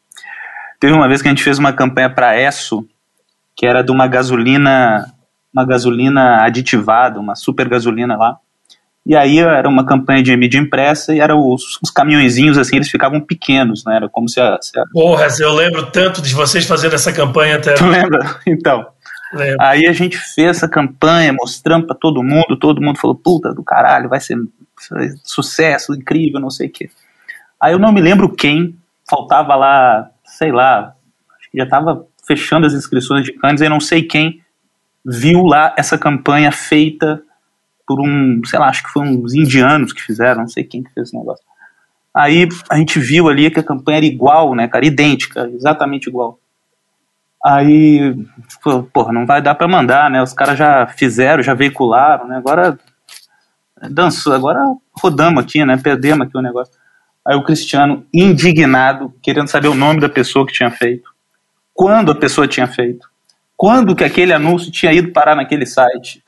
Teve 0.81 0.93
uma 0.93 1.09
vez 1.09 1.21
que 1.21 1.29
a 1.29 1.31
gente 1.31 1.43
fez 1.43 1.59
uma 1.59 1.73
campanha 1.73 2.09
para 2.09 2.41
ESSO, 2.41 2.87
que 3.57 3.67
era 3.67 3.83
de 3.83 3.91
uma 3.91 4.07
gasolina 4.07 5.13
uma 5.53 5.65
gasolina 5.65 6.45
aditivada, 6.45 7.19
uma 7.19 7.35
super 7.35 7.69
gasolina 7.69 8.17
lá. 8.17 8.39
E 9.09 9.16
aí 9.16 9.38
era 9.38 9.66
uma 9.66 9.87
campanha 9.87 10.23
de 10.23 10.37
mídia 10.37 10.59
impressa 10.59 11.14
e 11.14 11.18
eram 11.18 11.40
os, 11.51 11.79
os 11.83 11.90
caminhõezinhos 11.90 12.59
assim, 12.59 12.77
eles 12.77 12.90
ficavam 12.90 13.18
pequenos, 13.23 13.83
né? 13.83 13.97
Era 13.97 14.07
como 14.07 14.29
se 14.29 14.38
a, 14.38 14.59
se 14.61 14.79
a... 14.79 14.85
Porra, 14.92 15.27
eu 15.40 15.55
lembro 15.55 15.87
tanto 15.87 16.21
de 16.21 16.35
vocês 16.35 16.66
fazendo 16.66 16.94
essa 16.94 17.11
campanha 17.11 17.57
até. 17.57 17.73
Tu 17.73 17.87
lembra? 17.87 18.38
Então. 18.47 18.87
Lembro. 19.33 19.57
Aí 19.62 19.87
a 19.87 19.92
gente 19.94 20.18
fez 20.18 20.49
essa 20.49 20.68
campanha, 20.68 21.33
mostrando 21.33 21.87
para 21.87 21.97
todo 21.97 22.23
mundo, 22.23 22.59
todo 22.59 22.83
mundo 22.83 22.99
falou, 22.99 23.16
puta 23.16 23.55
do 23.55 23.62
caralho, 23.62 24.11
vai 24.11 24.21
ser, 24.21 24.37
sucesso, 25.25 25.94
incrível, 25.94 26.38
não 26.38 26.51
sei 26.51 26.68
o 26.68 26.71
quê. 26.71 26.90
Aí 27.59 27.73
eu 27.73 27.79
não 27.79 27.92
me 27.92 28.03
lembro 28.03 28.29
quem, 28.29 28.77
faltava 29.09 29.55
lá, 29.55 30.11
sei 30.25 30.53
lá, 30.53 30.94
acho 31.38 31.51
que 31.51 31.57
já 31.59 31.64
estava 31.64 32.07
fechando 32.27 32.66
as 32.66 32.75
inscrições 32.75 33.25
de 33.25 33.33
Cannes, 33.33 33.62
eu 33.62 33.71
não 33.71 33.81
sei 33.81 34.03
quem 34.03 34.42
viu 35.05 35.44
lá 35.44 35.75
essa 35.79 35.97
campanha 35.97 36.53
feita 36.53 37.23
por 37.88 37.98
um, 38.01 38.42
sei 38.44 38.59
lá, 38.59 38.68
acho 38.68 38.83
que 38.83 38.90
foi 38.90 39.09
uns 39.09 39.33
indianos 39.33 39.94
que 39.94 40.03
fizeram, 40.03 40.42
não 40.42 40.48
sei 40.48 40.62
quem 40.62 40.83
que 40.83 40.92
fez 40.92 41.09
esse 41.09 41.16
negócio. 41.16 41.42
Aí 42.14 42.46
a 42.70 42.77
gente 42.77 42.98
viu 42.98 43.29
ali 43.29 43.51
que 43.51 43.59
a 43.59 43.64
campanha 43.64 43.96
era 43.96 44.07
igual, 44.07 44.55
né, 44.55 44.68
cara, 44.68 44.85
idêntica, 44.85 45.48
exatamente 45.55 46.07
igual. 46.07 46.38
Aí, 47.42 48.14
porra, 48.92 49.12
não 49.12 49.24
vai 49.24 49.40
dar 49.40 49.55
para 49.55 49.68
mandar, 49.68 50.11
né? 50.11 50.20
Os 50.20 50.33
caras 50.33 50.59
já 50.59 50.87
fizeram, 50.88 51.42
já 51.42 51.55
veicularam, 51.55 52.27
né? 52.27 52.37
Agora 52.37 52.77
dançou, 53.90 54.35
agora 54.35 54.61
rodamos 54.92 55.42
aqui, 55.42 55.64
né? 55.64 55.77
Perdemos 55.77 56.27
aqui 56.27 56.37
o 56.37 56.42
negócio. 56.42 56.74
Aí 57.24 57.37
o 57.37 57.44
Cristiano, 57.44 58.05
indignado, 58.12 59.14
querendo 59.22 59.48
saber 59.48 59.68
o 59.68 59.74
nome 59.74 60.01
da 60.01 60.09
pessoa 60.09 60.44
que 60.44 60.53
tinha 60.53 60.70
feito, 60.70 61.09
quando 61.72 62.11
a 62.11 62.14
pessoa 62.14 62.48
tinha 62.48 62.66
feito, 62.66 63.09
quando 63.57 63.94
que 63.94 64.03
aquele 64.03 64.33
anúncio 64.33 64.72
tinha 64.72 64.92
ido 64.92 65.12
parar 65.12 65.37
naquele 65.37 65.64
site, 65.64 66.22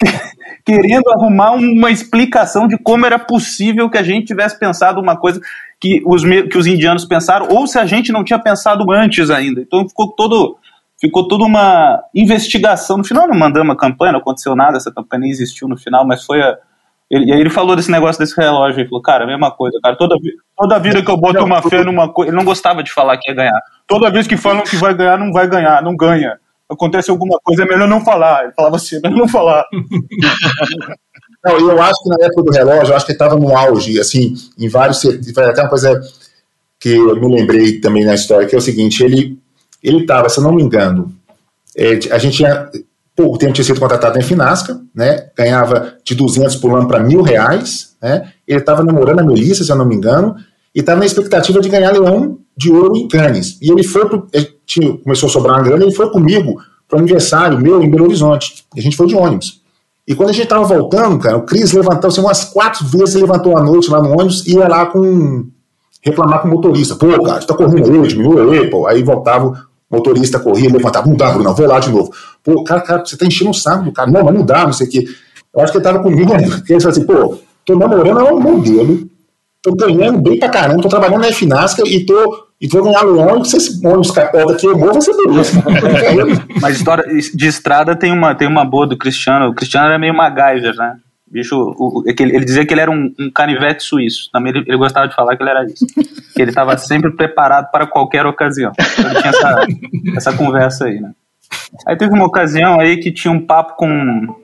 querendo 0.68 1.08
arrumar 1.08 1.52
uma 1.52 1.90
explicação 1.90 2.68
de 2.68 2.76
como 2.76 3.06
era 3.06 3.18
possível 3.18 3.88
que 3.88 3.96
a 3.96 4.02
gente 4.02 4.26
tivesse 4.26 4.58
pensado 4.58 5.00
uma 5.00 5.16
coisa 5.16 5.40
que 5.80 6.02
os, 6.04 6.22
que 6.22 6.58
os 6.58 6.66
indianos 6.66 7.06
pensaram, 7.06 7.48
ou 7.50 7.66
se 7.66 7.78
a 7.78 7.86
gente 7.86 8.12
não 8.12 8.22
tinha 8.22 8.38
pensado 8.38 8.84
antes 8.92 9.30
ainda. 9.30 9.62
Então 9.62 9.88
ficou 9.88 10.12
todo 10.14 10.58
ficou 11.00 11.26
toda 11.26 11.44
uma 11.44 12.02
investigação. 12.14 12.98
No 12.98 13.04
final 13.04 13.26
não 13.26 13.38
mandamos 13.38 13.74
a 13.74 13.78
campanha, 13.78 14.12
não 14.12 14.20
aconteceu 14.20 14.54
nada, 14.54 14.76
essa 14.76 14.92
campanha 14.92 15.22
nem 15.22 15.30
existiu 15.30 15.66
no 15.68 15.78
final, 15.78 16.06
mas 16.06 16.22
foi 16.22 16.42
a, 16.42 16.58
ele, 17.10 17.30
e 17.30 17.32
aí 17.32 17.40
ele 17.40 17.48
falou 17.48 17.74
desse 17.74 17.90
negócio 17.90 18.20
desse 18.20 18.38
relógio. 18.38 18.80
Ele 18.80 18.88
falou, 18.90 19.00
cara, 19.00 19.24
a 19.24 19.26
mesma 19.26 19.50
coisa, 19.50 19.78
cara. 19.82 19.96
Toda, 19.96 20.16
toda 20.54 20.78
vida 20.78 21.02
que 21.02 21.10
eu 21.10 21.16
boto 21.16 21.42
uma 21.42 21.62
fé 21.62 21.82
numa 21.82 22.12
coisa. 22.12 22.30
Ele 22.30 22.36
não 22.36 22.44
gostava 22.44 22.82
de 22.82 22.92
falar 22.92 23.16
que 23.16 23.30
ia 23.30 23.34
ganhar. 23.34 23.58
Toda 23.86 24.10
vez 24.10 24.26
que 24.26 24.36
falam 24.36 24.64
que 24.64 24.76
vai 24.76 24.92
ganhar, 24.92 25.18
não 25.18 25.32
vai 25.32 25.48
ganhar, 25.48 25.82
não 25.82 25.96
ganha. 25.96 26.38
Acontece 26.70 27.10
alguma 27.10 27.38
coisa, 27.42 27.62
é 27.62 27.66
melhor 27.66 27.88
não 27.88 28.04
falar. 28.04 28.44
Ele 28.44 28.52
falava 28.52 28.76
assim, 28.76 28.96
é 28.96 29.00
melhor 29.00 29.18
não 29.18 29.28
falar. 29.28 29.64
Não, 31.44 31.56
eu 31.56 31.80
acho 31.80 32.02
que 32.02 32.08
na 32.08 32.26
época 32.26 32.42
do 32.42 32.50
relógio, 32.50 32.92
eu 32.92 32.96
acho 32.96 33.06
que 33.06 33.12
estava 33.12 33.36
no 33.36 33.56
auge, 33.56 34.00
assim, 34.00 34.34
em 34.58 34.68
vários. 34.68 35.04
Até 35.04 35.62
uma 35.62 35.68
coisa 35.68 36.00
que 36.80 36.88
eu 36.88 37.14
me 37.14 37.36
lembrei 37.36 37.80
também 37.80 38.04
na 38.04 38.16
história, 38.16 38.44
que 38.44 38.56
é 38.56 38.58
o 38.58 38.60
seguinte: 38.60 39.04
ele 39.04 39.38
ele 39.82 40.00
estava, 40.00 40.28
se 40.28 40.38
eu 40.38 40.44
não 40.44 40.52
me 40.52 40.62
engano, 40.62 41.12
é, 41.76 41.98
a 42.10 42.18
gente 42.18 42.38
tinha 42.38 42.68
pouco 43.14 43.38
tempo 43.38 43.52
tinha 43.52 43.64
sido 43.64 43.80
contratado 43.80 44.18
em 44.18 44.22
Finasca, 44.22 44.80
né? 44.94 45.28
Ganhava 45.36 45.96
de 46.04 46.14
200 46.14 46.56
pulando 46.56 46.86
para 46.86 47.02
mil 47.02 47.22
reais, 47.22 47.96
né? 48.00 48.32
Ele 48.46 48.60
estava 48.60 48.82
namorando 48.84 49.20
a 49.20 49.24
Melissa, 49.24 49.64
se 49.64 49.72
eu 49.72 49.76
não 49.76 49.86
me 49.86 49.94
engano, 49.94 50.36
e 50.74 50.80
estava 50.80 51.00
na 51.00 51.06
expectativa 51.06 51.60
de 51.60 51.68
ganhar 51.68 51.92
leão 51.92 52.38
de 52.56 52.70
ouro 52.70 52.96
em 52.96 53.08
Cannes. 53.08 53.58
E 53.60 53.70
ele 53.70 53.82
foi 53.82 54.08
pro, 54.08 54.28
começou 55.04 55.28
a 55.28 55.32
sobrar 55.32 55.56
uma 55.56 55.62
grana, 55.62 55.84
ele 55.84 55.94
foi 55.94 56.10
comigo 56.10 56.60
para 56.88 56.96
o 56.96 57.00
aniversário 57.00 57.60
meu 57.60 57.82
em 57.82 57.90
Belo 57.90 58.04
Horizonte. 58.04 58.64
E 58.74 58.80
a 58.80 58.82
gente 58.82 58.96
foi 58.96 59.06
de 59.06 59.14
ônibus. 59.14 59.60
E 60.06 60.14
quando 60.14 60.30
a 60.30 60.32
gente 60.32 60.44
estava 60.44 60.64
voltando, 60.64 61.18
cara, 61.18 61.36
o 61.36 61.42
Cris 61.42 61.72
levantou 61.72 62.08
assim, 62.08 62.20
umas 62.20 62.44
quatro 62.44 62.86
vezes, 62.86 63.14
ele 63.14 63.26
levantou 63.26 63.56
à 63.56 63.62
noite 63.62 63.90
lá 63.90 64.00
no 64.00 64.10
ônibus 64.10 64.46
e 64.46 64.54
ia 64.54 64.66
lá 64.66 64.86
com 64.86 65.46
reclamar 66.02 66.40
com 66.40 66.48
o 66.48 66.50
motorista. 66.50 66.96
Pô, 66.96 67.22
cara, 67.22 67.40
tá 67.44 67.54
correndo 67.54 68.02
aí, 68.02 68.08
diminui 68.08 68.58
aí, 68.58 68.70
pô. 68.70 68.86
Aí 68.86 69.02
voltava 69.02 69.68
motorista 69.90 70.38
corria, 70.38 70.70
levantava, 70.70 71.06
não 71.06 71.16
dá, 71.16 71.30
Bruno, 71.30 71.54
vou 71.54 71.66
lá 71.66 71.78
de 71.78 71.90
novo. 71.90 72.12
Pô, 72.44 72.62
cara, 72.62 72.80
cara, 72.80 73.04
você 73.04 73.16
tá 73.16 73.26
enchendo 73.26 73.50
o 73.50 73.54
saco 73.54 73.84
do 73.84 73.92
cara. 73.92 74.10
Não, 74.10 74.24
mas 74.24 74.34
não 74.34 74.44
dá, 74.44 74.64
não 74.64 74.72
sei 74.72 74.86
o 74.86 74.90
quê. 74.90 75.04
Eu 75.54 75.62
acho 75.62 75.72
que 75.72 75.78
ele 75.78 75.84
tava 75.84 76.00
comigo, 76.00 76.32
ele 76.68 76.80
falou 76.80 76.88
assim, 76.88 77.04
pô, 77.04 77.38
tô 77.64 77.76
namorando 77.76 78.20
é 78.20 78.32
um 78.32 78.40
modelo, 78.40 79.08
tô 79.76 79.86
ganhando 79.86 80.20
bem 80.20 80.38
pra 80.38 80.48
caramba, 80.48 80.82
tô 80.82 80.88
trabalhando 80.88 81.22
na 81.22 81.32
Finasca 81.32 81.82
e 81.86 82.04
tô, 82.04 82.46
e 82.60 82.66
vou 82.68 82.84
ganhar 82.84 83.04
no 83.04 83.18
ônibus, 83.18 83.50
se 83.50 83.56
esse 83.56 83.86
ônibus 83.86 84.10
capota 84.10 84.52
aqui, 84.52 84.66
eu 84.66 84.78
vai 84.78 85.00
ser 85.00 85.16
beleza. 85.16 85.64
mas 86.60 86.76
história 86.76 87.04
de 87.06 87.46
estrada 87.46 87.96
tem 87.96 88.12
uma, 88.12 88.34
tem 88.34 88.48
uma 88.48 88.64
boa 88.64 88.86
do 88.86 88.96
Cristiano, 88.96 89.48
o 89.48 89.54
Cristiano 89.54 89.88
era 89.88 89.98
meio 89.98 90.14
MacGyver, 90.14 90.74
né? 90.76 90.96
bicho, 91.30 91.56
o, 91.56 92.04
é 92.06 92.14
ele 92.18 92.44
dizia 92.44 92.66
que 92.66 92.72
ele 92.72 92.80
era 92.80 92.90
um, 92.90 93.12
um 93.18 93.30
canivete 93.30 93.82
suíço. 93.82 94.30
Também 94.32 94.50
ele, 94.50 94.64
ele, 94.66 94.76
gostava 94.76 95.06
de 95.06 95.14
falar 95.14 95.36
que 95.36 95.42
ele 95.42 95.50
era 95.50 95.64
isso. 95.64 95.86
que 96.34 96.42
ele 96.42 96.50
estava 96.50 96.76
sempre 96.78 97.14
preparado 97.14 97.70
para 97.70 97.86
qualquer 97.86 98.26
ocasião. 98.26 98.72
Então 98.72 99.10
ele 99.10 99.20
tinha 99.20 99.30
essa, 99.30 99.66
essa 100.16 100.32
conversa 100.32 100.86
aí, 100.86 101.00
né? 101.00 101.12
Aí 101.86 101.96
teve 101.96 102.12
uma 102.12 102.26
ocasião 102.26 102.80
aí 102.80 102.98
que 102.98 103.12
tinha 103.12 103.32
um 103.32 103.44
papo 103.44 103.76
com 103.76 104.34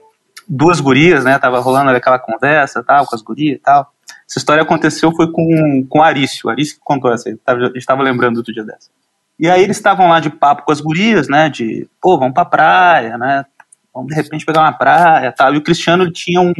duas 0.48 0.80
gurias, 0.80 1.24
né? 1.24 1.38
Tava 1.38 1.60
rolando 1.60 1.90
aquela 1.90 2.18
conversa, 2.18 2.82
tal, 2.82 3.06
com 3.06 3.14
as 3.14 3.22
gurias 3.22 3.56
e 3.56 3.60
tal. 3.60 3.90
Essa 4.28 4.38
história 4.38 4.62
aconteceu 4.62 5.12
foi 5.12 5.30
com, 5.30 5.86
com 5.88 6.02
Arício. 6.02 6.48
Arício 6.48 6.76
que 6.76 6.80
contou 6.84 7.12
essa 7.12 7.28
aí. 7.28 7.36
Tava, 7.36 7.72
estava 7.74 8.02
lembrando 8.02 8.42
do 8.42 8.52
dia 8.52 8.64
dessa. 8.64 8.90
E 9.38 9.48
aí 9.48 9.62
eles 9.62 9.76
estavam 9.76 10.08
lá 10.08 10.20
de 10.20 10.30
papo 10.30 10.64
com 10.64 10.72
as 10.72 10.80
gurias, 10.80 11.28
né? 11.28 11.48
De, 11.48 11.88
pô, 12.00 12.18
vamos 12.18 12.34
pra 12.34 12.44
praia, 12.44 13.18
né? 13.18 13.44
Vamos 13.92 14.08
de 14.08 14.14
repente 14.14 14.44
pegar 14.44 14.62
uma 14.62 14.72
praia 14.72 15.32
tal. 15.32 15.54
E 15.54 15.58
o 15.58 15.62
Cristiano 15.62 16.10
tinha 16.10 16.40
um, 16.40 16.52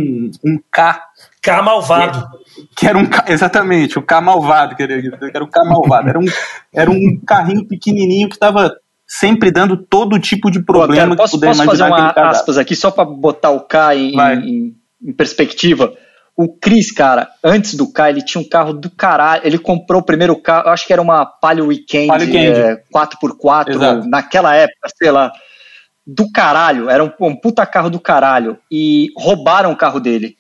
um 0.44 0.59
K. 0.70 1.05
K 1.42 1.62
malvado. 1.62 2.29
Que, 2.55 2.68
que 2.77 2.87
era 2.87 2.96
um 2.96 3.09
exatamente, 3.27 3.98
o 3.98 4.03
K 4.03 4.20
malvado, 4.20 4.77
que 4.77 4.83
era, 4.83 5.00
que 5.00 5.31
era 5.35 5.44
o 5.44 5.48
K 5.48 5.64
malvado. 5.64 6.09
Era 6.09 6.18
um, 6.18 6.27
era 6.72 6.90
um 6.90 7.20
carrinho 7.27 7.66
pequenininho 7.66 8.29
que 8.29 8.37
estava 8.37 8.72
sempre 9.07 9.50
dando 9.50 9.77
todo 9.77 10.18
tipo 10.18 10.50
de 10.50 10.62
problema 10.62 11.14
Pô, 11.14 11.16
cara, 11.16 11.16
posso, 11.16 11.38
que 11.38 11.46
posso 11.46 11.64
fazer 11.64 11.85
uma 11.85 12.11
aspas 12.11 12.59
aqui 12.59 12.74
só 12.74 12.90
para 12.90 13.05
botar 13.05 13.50
o 13.50 13.61
K 13.61 13.94
em, 13.94 14.16
em, 14.16 14.77
em, 15.03 15.12
perspectiva? 15.12 15.92
O 16.37 16.49
Cris, 16.49 16.90
cara, 16.90 17.29
antes 17.42 17.75
do 17.75 17.92
K, 17.92 18.11
ele 18.11 18.23
tinha 18.23 18.42
um 18.42 18.49
carro 18.49 18.73
do 18.73 18.90
caralho. 18.90 19.42
Ele 19.44 19.59
comprou 19.59 20.01
o 20.01 20.05
primeiro 20.05 20.35
carro, 20.40 20.68
acho 20.68 20.87
que 20.87 20.92
era 20.92 21.01
uma 21.01 21.25
Palio 21.25 21.66
Weekend, 21.66 22.09
Palio 22.09 22.27
Weekend. 22.27 22.59
É, 22.59 22.83
4x4, 22.92 23.68
Exato. 23.68 24.09
naquela 24.09 24.55
época, 24.55 24.88
sei 24.97 25.11
lá 25.11 25.33
do 26.07 26.31
caralho, 26.31 26.90
era 26.90 27.03
um, 27.03 27.11
um 27.20 27.37
puta 27.37 27.64
carro 27.64 27.88
do 27.88 27.99
caralho, 27.99 28.59
e 28.70 29.09
roubaram 29.16 29.73
o 29.73 29.77
carro 29.77 29.99
dele. 29.99 30.37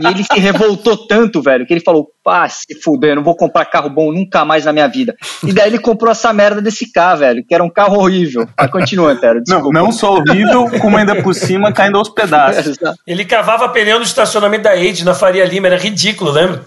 E 0.00 0.06
ele 0.06 0.24
se 0.24 0.38
revoltou 0.38 0.96
tanto, 1.06 1.42
velho, 1.42 1.66
que 1.66 1.74
ele 1.74 1.82
falou: 1.82 2.08
pá, 2.24 2.48
se 2.48 2.74
fuder, 2.82 3.10
eu 3.10 3.16
não 3.16 3.22
vou 3.22 3.36
comprar 3.36 3.66
carro 3.66 3.90
bom 3.90 4.10
nunca 4.10 4.42
mais 4.42 4.64
na 4.64 4.72
minha 4.72 4.88
vida. 4.88 5.14
E 5.46 5.52
daí 5.52 5.68
ele 5.68 5.78
comprou 5.78 6.10
essa 6.10 6.32
merda 6.32 6.62
desse 6.62 6.90
carro, 6.90 7.18
velho, 7.18 7.44
que 7.46 7.54
era 7.54 7.62
um 7.62 7.68
carro 7.68 7.98
horrível. 7.98 8.48
Mas 8.58 8.70
continua, 8.70 9.12
Antero. 9.12 9.42
Não, 9.46 9.70
não 9.70 9.92
só 9.92 10.14
horrível, 10.14 10.70
como 10.80 10.96
ainda 10.96 11.22
por 11.22 11.34
cima 11.34 11.70
caindo 11.70 11.98
aos 11.98 12.08
pedaços. 12.08 12.78
ele 13.06 13.26
cavava 13.26 13.68
pneu 13.68 13.98
no 13.98 14.04
estacionamento 14.04 14.64
da 14.64 14.72
Age, 14.72 15.04
na 15.04 15.14
Faria 15.14 15.44
Lima, 15.44 15.66
era 15.66 15.76
ridículo, 15.76 16.30
lembra? 16.30 16.64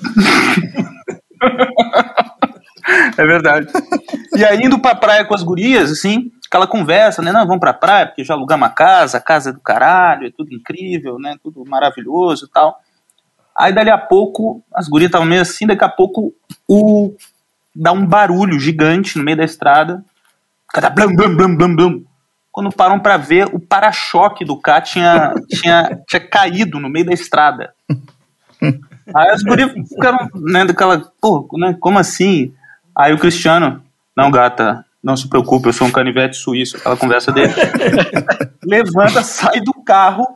é 3.17 3.25
verdade. 3.25 3.67
E 4.35 4.45
aí, 4.45 4.59
indo 4.59 4.79
pra 4.79 4.93
praia 4.93 5.25
com 5.25 5.33
as 5.33 5.41
gurias, 5.41 5.91
assim, 5.91 6.29
aquela 6.47 6.67
conversa, 6.67 7.23
né? 7.23 7.31
Não, 7.31 7.47
vamos 7.47 7.59
pra 7.59 7.73
praia, 7.73 8.05
porque 8.05 8.23
já 8.23 8.35
alugamos 8.35 8.67
uma 8.67 8.73
casa, 8.73 9.17
a 9.17 9.21
casa 9.21 9.49
é 9.49 9.53
do 9.53 9.59
caralho, 9.59 10.27
é 10.27 10.31
tudo 10.31 10.53
incrível, 10.53 11.17
né? 11.17 11.35
Tudo 11.41 11.63
maravilhoso 11.65 12.45
e 12.45 12.49
tal. 12.49 12.77
Aí 13.57 13.73
dali 13.73 13.89
a 13.89 13.97
pouco, 13.97 14.63
as 14.73 14.87
gurias 14.87 15.09
estavam 15.09 15.27
meio 15.27 15.41
assim, 15.41 15.67
daqui 15.67 15.83
a 15.83 15.89
pouco 15.89 16.33
o 16.67 17.13
dá 17.75 17.91
um 17.91 18.05
barulho 18.05 18.59
gigante 18.59 19.17
no 19.17 19.23
meio 19.23 19.37
da 19.37 19.43
estrada. 19.43 20.03
Cada 20.69 20.89
blam, 20.89 21.13
blam, 21.15 21.35
blam, 21.35 21.55
blam, 21.55 21.75
blam. 21.75 22.03
Quando 22.51 22.71
param 22.71 22.99
para 22.99 23.17
ver, 23.17 23.47
o 23.53 23.59
para-choque 23.59 24.43
do 24.43 24.57
carro 24.57 24.83
tinha, 24.83 25.33
tinha, 25.49 25.99
tinha 26.07 26.19
caído 26.19 26.79
no 26.79 26.89
meio 26.89 27.05
da 27.05 27.13
estrada. 27.13 27.73
Aí 29.15 29.29
as 29.29 29.41
gurias 29.41 29.71
ficaram, 29.87 30.29
né, 30.35 30.65
daquela, 30.65 31.01
pô, 31.21 31.47
né, 31.57 31.75
como 31.79 31.97
assim? 31.97 32.53
Aí 32.95 33.13
o 33.13 33.17
Cristiano, 33.17 33.81
não, 34.15 34.29
gata, 34.29 34.85
não 35.01 35.15
se 35.15 35.27
preocupe, 35.27 35.67
eu 35.67 35.73
sou 35.73 35.87
um 35.87 35.91
canivete 35.91 36.37
suíço, 36.37 36.77
aquela 36.77 36.97
conversa 36.97 37.31
dele. 37.31 37.53
Levanta, 38.63 39.23
sai 39.23 39.61
do 39.61 39.73
carro, 39.83 40.27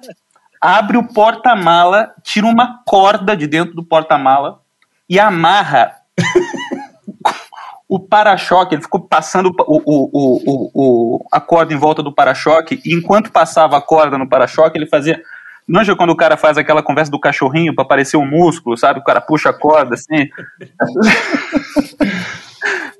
abre 0.65 0.97
o 0.97 1.04
porta-mala, 1.04 2.12
tira 2.23 2.47
uma 2.47 2.82
corda 2.84 3.38
de 3.38 3.45
dentro 3.45 3.75
do 3.75 3.84
porta-mala 3.84 4.62
e 5.08 5.19
amarra 5.19 5.93
o 7.88 7.99
para-choque. 7.99 8.73
Ele 8.73 8.82
ficou 8.82 9.01
passando 9.01 9.54
o, 9.60 9.82
o, 9.86 10.71
o, 10.73 11.25
a 11.32 11.39
corda 11.39 11.71
em 11.71 11.78
volta 11.78 12.01
do 12.01 12.12
para-choque, 12.12 12.82
e 12.84 12.95
enquanto 12.95 13.32
passava 13.32 13.78
a 13.78 13.82
corda 13.82 14.17
no 14.17 14.28
para-choque, 14.28 14.75
ele 14.75 14.88
fazia. 14.88 15.21
Manja 15.67 15.95
quando 15.95 16.12
o 16.12 16.15
cara 16.15 16.36
faz 16.36 16.58
aquela 16.58 16.82
conversa 16.82 17.12
do 17.12 17.19
cachorrinho 17.19 17.73
para 17.73 17.84
aparecer 17.84 18.17
um 18.17 18.25
músculo, 18.25 18.75
sabe? 18.75 18.99
O 18.99 19.04
cara 19.04 19.21
puxa 19.21 19.51
a 19.51 19.54
corda 19.54 19.93
assim. 19.93 20.28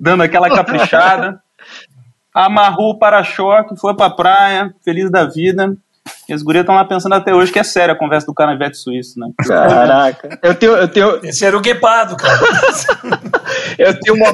dando 0.00 0.22
aquela 0.22 0.48
caprichada 0.48 1.42
amarrou 2.36 2.90
o 2.90 2.98
para-choque, 2.98 3.80
foi 3.80 3.96
pra 3.96 4.10
praia, 4.10 4.74
feliz 4.84 5.10
da 5.10 5.24
vida. 5.24 5.74
E 6.28 6.32
as 6.32 6.42
gurias 6.42 6.62
estão 6.62 6.74
lá 6.74 6.84
pensando 6.84 7.14
até 7.14 7.34
hoje 7.34 7.52
que 7.52 7.58
é 7.58 7.62
séria 7.62 7.94
a 7.94 7.98
conversa 7.98 8.26
do 8.26 8.34
canivete 8.34 8.76
suíço, 8.76 9.18
né? 9.18 9.28
Caraca. 9.46 10.38
Eu 10.42 10.54
tenho, 10.54 10.72
eu 10.72 10.88
tenho... 10.88 11.20
Esse 11.24 11.44
era 11.44 11.56
o 11.56 11.60
guepado, 11.60 12.16
cara. 12.16 12.38
eu, 13.78 13.98
tenho 14.00 14.16
uma, 14.16 14.32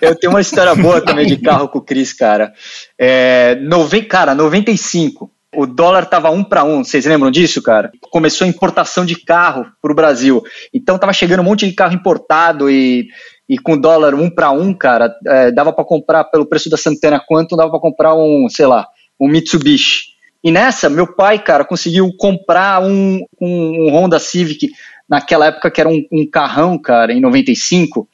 eu 0.00 0.14
tenho 0.18 0.32
uma 0.32 0.40
história 0.40 0.74
boa 0.74 1.00
também 1.00 1.26
de 1.26 1.36
carro 1.38 1.68
com 1.68 1.78
o 1.78 1.82
Cris, 1.82 2.12
cara. 2.12 2.52
É, 2.98 3.54
nove, 3.56 4.02
cara, 4.02 4.34
95. 4.34 5.30
O 5.54 5.66
dólar 5.66 6.04
tava 6.04 6.30
um 6.30 6.44
para 6.44 6.62
um, 6.62 6.84
vocês 6.84 7.06
lembram 7.06 7.30
disso, 7.30 7.62
cara? 7.62 7.90
Começou 8.10 8.44
a 8.44 8.48
importação 8.48 9.04
de 9.06 9.16
carro 9.16 9.66
para 9.80 9.92
o 9.92 9.94
Brasil. 9.94 10.42
Então 10.74 10.98
tava 10.98 11.12
chegando 11.12 11.40
um 11.40 11.44
monte 11.44 11.66
de 11.66 11.72
carro 11.72 11.94
importado 11.94 12.70
e, 12.70 13.08
e 13.48 13.58
com 13.58 13.78
dólar 13.78 14.14
um 14.14 14.28
para 14.28 14.50
um, 14.50 14.74
cara, 14.74 15.10
é, 15.26 15.50
dava 15.50 15.72
para 15.72 15.84
comprar 15.84 16.24
pelo 16.24 16.44
preço 16.44 16.68
da 16.68 16.76
Santana 16.76 17.18
Quantum, 17.26 17.56
dava 17.56 17.70
para 17.70 17.80
comprar 17.80 18.14
um, 18.14 18.46
sei 18.50 18.66
lá, 18.66 18.86
um 19.18 19.26
Mitsubishi. 19.26 20.17
E 20.42 20.50
nessa, 20.50 20.88
meu 20.88 21.14
pai, 21.14 21.38
cara, 21.38 21.64
conseguiu 21.64 22.10
comprar 22.16 22.82
um, 22.82 23.20
um, 23.40 23.86
um 23.86 23.90
Honda 23.90 24.18
Civic 24.18 24.70
naquela 25.08 25.46
época 25.46 25.70
que 25.70 25.80
era 25.80 25.88
um, 25.88 26.04
um 26.12 26.28
carrão, 26.30 26.78
cara, 26.78 27.12
em 27.12 27.20
95. 27.20 28.08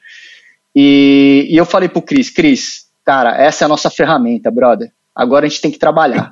E, 0.75 1.47
e 1.49 1.57
eu 1.57 1.65
falei 1.65 1.87
pro 1.87 2.01
Cris, 2.01 2.29
Cris, 2.29 2.85
cara, 3.03 3.35
essa 3.37 3.63
é 3.63 3.65
a 3.65 3.69
nossa 3.69 3.89
ferramenta, 3.89 4.49
brother 4.51 4.91
agora 5.15 5.45
a 5.45 5.49
gente 5.49 5.61
tem 5.61 5.71
que 5.71 5.79
trabalhar. 5.79 6.29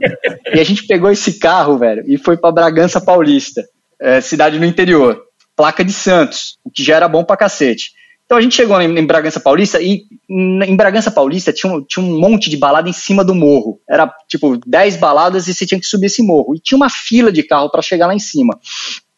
e 0.53 0.59
a 0.59 0.63
gente 0.63 0.85
pegou 0.85 1.09
esse 1.09 1.39
carro, 1.39 1.77
velho, 1.77 2.03
e 2.05 2.17
foi 2.17 2.35
para 2.35 2.51
Bragança 2.51 2.99
Paulista, 2.99 3.63
é, 3.99 4.19
cidade 4.19 4.59
no 4.59 4.65
interior, 4.65 5.23
placa 5.55 5.85
de 5.85 5.93
Santos, 5.93 6.57
o 6.63 6.69
que 6.69 6.83
já 6.83 6.97
era 6.97 7.07
bom 7.07 7.23
pra 7.23 7.37
cacete. 7.37 7.91
Então 8.33 8.39
a 8.39 8.41
gente 8.41 8.55
chegou 8.55 8.81
em, 8.81 9.05
Bragança 9.05 9.39
Paulista 9.39 9.79
e 9.79 10.05
em 10.27 10.75
Bragança 10.75 11.11
Paulista 11.11 11.53
tinha 11.53 11.71
um, 11.71 11.83
tinha 11.83 12.03
um 12.03 12.19
monte 12.19 12.49
de 12.49 12.57
balada 12.57 12.89
em 12.89 12.93
cima 12.93 13.23
do 13.23 13.35
morro. 13.35 13.79
Era 13.87 14.11
tipo 14.27 14.57
10 14.65 14.97
baladas 14.97 15.47
e 15.47 15.53
você 15.53 15.67
tinha 15.67 15.79
que 15.79 15.85
subir 15.85 16.07
esse 16.07 16.23
morro. 16.23 16.55
E 16.55 16.59
tinha 16.59 16.75
uma 16.75 16.89
fila 16.89 17.31
de 17.31 17.43
carro 17.43 17.69
para 17.69 17.83
chegar 17.83 18.07
lá 18.07 18.15
em 18.15 18.19
cima. 18.19 18.59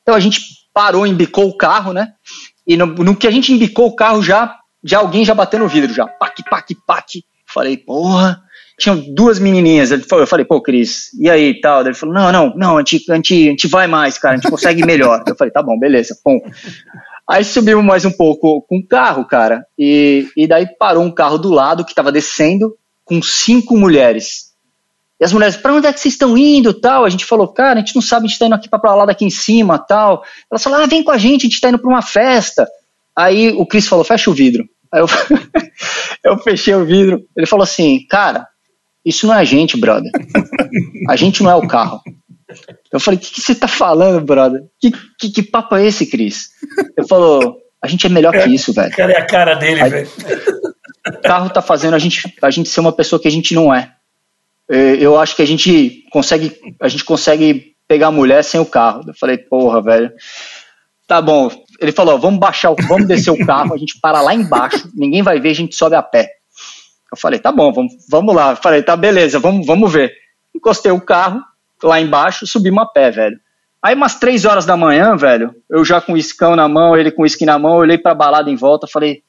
Então 0.01 0.15
a 0.15 0.19
gente 0.19 0.41
parou, 0.73 1.07
embicou 1.07 1.47
o 1.47 1.55
carro, 1.55 1.93
né? 1.93 2.11
E 2.67 2.75
no, 2.75 2.87
no 2.87 3.15
que 3.15 3.25
a 3.25 3.31
gente 3.31 3.53
embicou 3.53 3.87
o 3.87 3.95
carro 3.95 4.21
já, 4.21 4.57
já 4.83 4.99
alguém 4.99 5.23
já 5.23 5.33
bateu 5.33 5.61
no 5.61 5.69
vidro, 5.69 5.93
já. 5.93 6.05
Pac, 6.05 6.43
pac, 6.49 6.75
pac. 6.85 7.23
Falei, 7.47 7.77
porra, 7.77 8.43
tinham 8.77 9.01
duas 9.13 9.39
menininhas. 9.39 9.91
Eu 9.91 10.27
falei, 10.27 10.45
pô, 10.45 10.61
Cris, 10.61 11.13
e 11.19 11.29
aí 11.29 11.59
tal? 11.61 11.85
Ele 11.85 11.93
falou, 11.93 12.13
não, 12.13 12.31
não, 12.31 12.53
não, 12.55 12.77
a 12.77 12.79
gente, 12.81 13.09
a, 13.09 13.15
gente, 13.15 13.33
a 13.33 13.51
gente 13.51 13.67
vai 13.67 13.87
mais, 13.87 14.17
cara, 14.17 14.33
a 14.33 14.37
gente 14.37 14.51
consegue 14.51 14.85
melhor. 14.85 15.23
Eu 15.25 15.35
falei, 15.37 15.51
tá 15.51 15.63
bom, 15.63 15.79
beleza, 15.79 16.17
bom. 16.23 16.37
Aí 17.27 17.43
subimos 17.43 17.83
mais 17.83 18.05
um 18.05 18.11
pouco 18.11 18.61
com 18.61 18.77
o 18.77 18.87
carro, 18.87 19.25
cara, 19.25 19.65
e, 19.77 20.27
e 20.37 20.47
daí 20.47 20.67
parou 20.77 21.03
um 21.03 21.11
carro 21.11 21.39
do 21.39 21.49
lado 21.49 21.83
que 21.83 21.91
estava 21.91 22.11
descendo 22.11 22.75
com 23.03 23.21
cinco 23.21 23.75
mulheres. 23.75 24.53
E 25.19 25.25
as 25.25 25.33
mulheres, 25.33 25.55
para 25.55 25.73
onde 25.73 25.87
é 25.87 25.93
que 25.93 25.99
vocês 25.99 26.13
estão 26.13 26.37
indo 26.37 26.73
tal? 26.73 27.03
A 27.03 27.09
gente 27.09 27.25
falou, 27.25 27.47
cara, 27.47 27.79
a 27.79 27.81
gente 27.81 27.95
não 27.95 28.01
sabe, 28.01 28.25
a 28.25 28.27
gente 28.27 28.37
tá 28.37 28.45
indo 28.45 28.55
aqui 28.55 28.69
para 28.69 28.93
lá 28.93 29.05
daqui 29.05 29.25
em 29.25 29.29
cima 29.29 29.79
tal. 29.79 30.23
Elas 30.51 30.61
falaram, 30.61 30.83
ah, 30.83 30.87
vem 30.87 31.03
com 31.03 31.11
a 31.11 31.17
gente, 31.17 31.45
a 31.45 31.49
gente 31.49 31.61
tá 31.61 31.69
indo 31.69 31.79
para 31.79 31.89
uma 31.89 32.01
festa. 32.01 32.67
Aí 33.15 33.51
o 33.51 33.65
Cris 33.65 33.87
falou, 33.87 34.03
fecha 34.03 34.29
o 34.29 34.33
vidro. 34.33 34.65
Aí 34.93 35.01
eu, 35.01 35.07
eu 36.31 36.37
fechei 36.39 36.75
o 36.75 36.85
vidro. 36.85 37.23
Ele 37.35 37.47
falou 37.47 37.63
assim, 37.63 38.05
cara, 38.07 38.45
isso 39.05 39.25
não 39.25 39.33
é 39.33 39.39
a 39.39 39.43
gente, 39.43 39.77
brother. 39.77 40.11
A 41.07 41.15
gente 41.15 41.41
não 41.41 41.49
é 41.49 41.55
o 41.55 41.67
carro. 41.67 42.01
Eu 42.91 42.99
falei, 42.99 43.17
o 43.17 43.21
que, 43.21 43.31
que, 43.33 43.41
você 43.41 43.55
tá 43.55 43.67
falando, 43.67 44.23
brother? 44.23 44.63
Que, 44.79 44.91
que, 45.19 45.29
que 45.29 45.43
papo 45.43 45.75
é 45.75 45.85
esse, 45.85 46.05
Cris? 46.05 46.49
Ele 46.97 47.07
falou, 47.07 47.57
a 47.81 47.87
gente 47.87 48.05
é 48.05 48.09
melhor 48.09 48.33
que 48.33 48.49
isso, 48.49 48.73
velho. 48.73 48.91
Cara, 48.95 49.13
é 49.13 49.17
a 49.17 49.25
cara 49.25 49.55
dele, 49.55 49.89
velho. 49.89 50.09
O 51.07 51.21
carro 51.21 51.49
tá 51.49 51.61
fazendo 51.61 51.95
a 51.95 51.99
gente, 51.99 52.33
a 52.41 52.49
gente 52.49 52.69
ser 52.69 52.79
uma 52.79 52.91
pessoa 52.91 53.19
que 53.19 53.27
a 53.27 53.31
gente 53.31 53.53
não 53.53 53.73
é. 53.73 53.91
é. 54.69 54.95
Eu 54.99 55.19
acho 55.19 55.35
que 55.35 55.41
a 55.41 55.47
gente 55.47 56.03
consegue, 56.11 56.55
a 56.81 56.87
gente 56.87 57.03
consegue 57.03 57.75
pegar 57.87 58.07
a 58.07 58.11
mulher 58.11 58.43
sem 58.43 58.59
o 58.59 58.65
carro. 58.65 59.03
Eu 59.07 59.13
falei, 59.13 59.37
porra, 59.37 59.81
velho. 59.81 60.11
Tá 61.07 61.21
bom. 61.21 61.49
Ele 61.79 61.91
falou, 61.91 62.19
vamos 62.19 62.39
baixar, 62.39 62.73
vamos 62.87 63.07
descer 63.07 63.31
o 63.31 63.45
carro, 63.45 63.73
a 63.73 63.77
gente 63.77 63.99
para 63.99 64.21
lá 64.21 64.33
embaixo, 64.33 64.89
ninguém 64.95 65.21
vai 65.21 65.39
ver, 65.39 65.49
a 65.49 65.55
gente 65.55 65.75
sobe 65.75 65.95
a 65.95 66.01
pé. 66.01 66.29
Eu 67.11 67.17
falei, 67.17 67.37
tá 67.37 67.51
bom, 67.51 67.71
vamos, 67.71 67.93
vamos 68.09 68.33
lá. 68.35 68.51
Eu 68.51 68.55
falei, 68.55 68.81
tá, 68.81 68.95
beleza, 68.95 69.39
vamos, 69.39 69.65
vamos 69.65 69.91
ver. 69.91 70.11
Encostei 70.55 70.91
o 70.91 71.01
carro 71.01 71.43
lá 71.83 71.99
embaixo, 71.99 72.47
subimos 72.47 72.83
a 72.83 72.85
pé, 72.85 73.11
velho. 73.11 73.39
Aí, 73.81 73.93
umas 73.93 74.15
três 74.15 74.45
horas 74.45 74.65
da 74.65 74.75
manhã, 74.75 75.15
velho, 75.15 75.53
eu 75.69 75.85
já 75.85 76.01
com 76.01 76.13
o 76.13 76.17
iscão 76.17 76.55
na 76.55 76.67
mão, 76.67 76.97
ele 76.97 77.11
com 77.11 77.21
o 77.21 77.25
isque 77.25 77.45
na 77.45 77.59
mão, 77.59 77.73
eu 77.73 77.81
olhei 77.81 77.97
pra 77.97 78.15
balada 78.15 78.49
em 78.49 78.55
volta, 78.55 78.87
falei, 78.87 79.21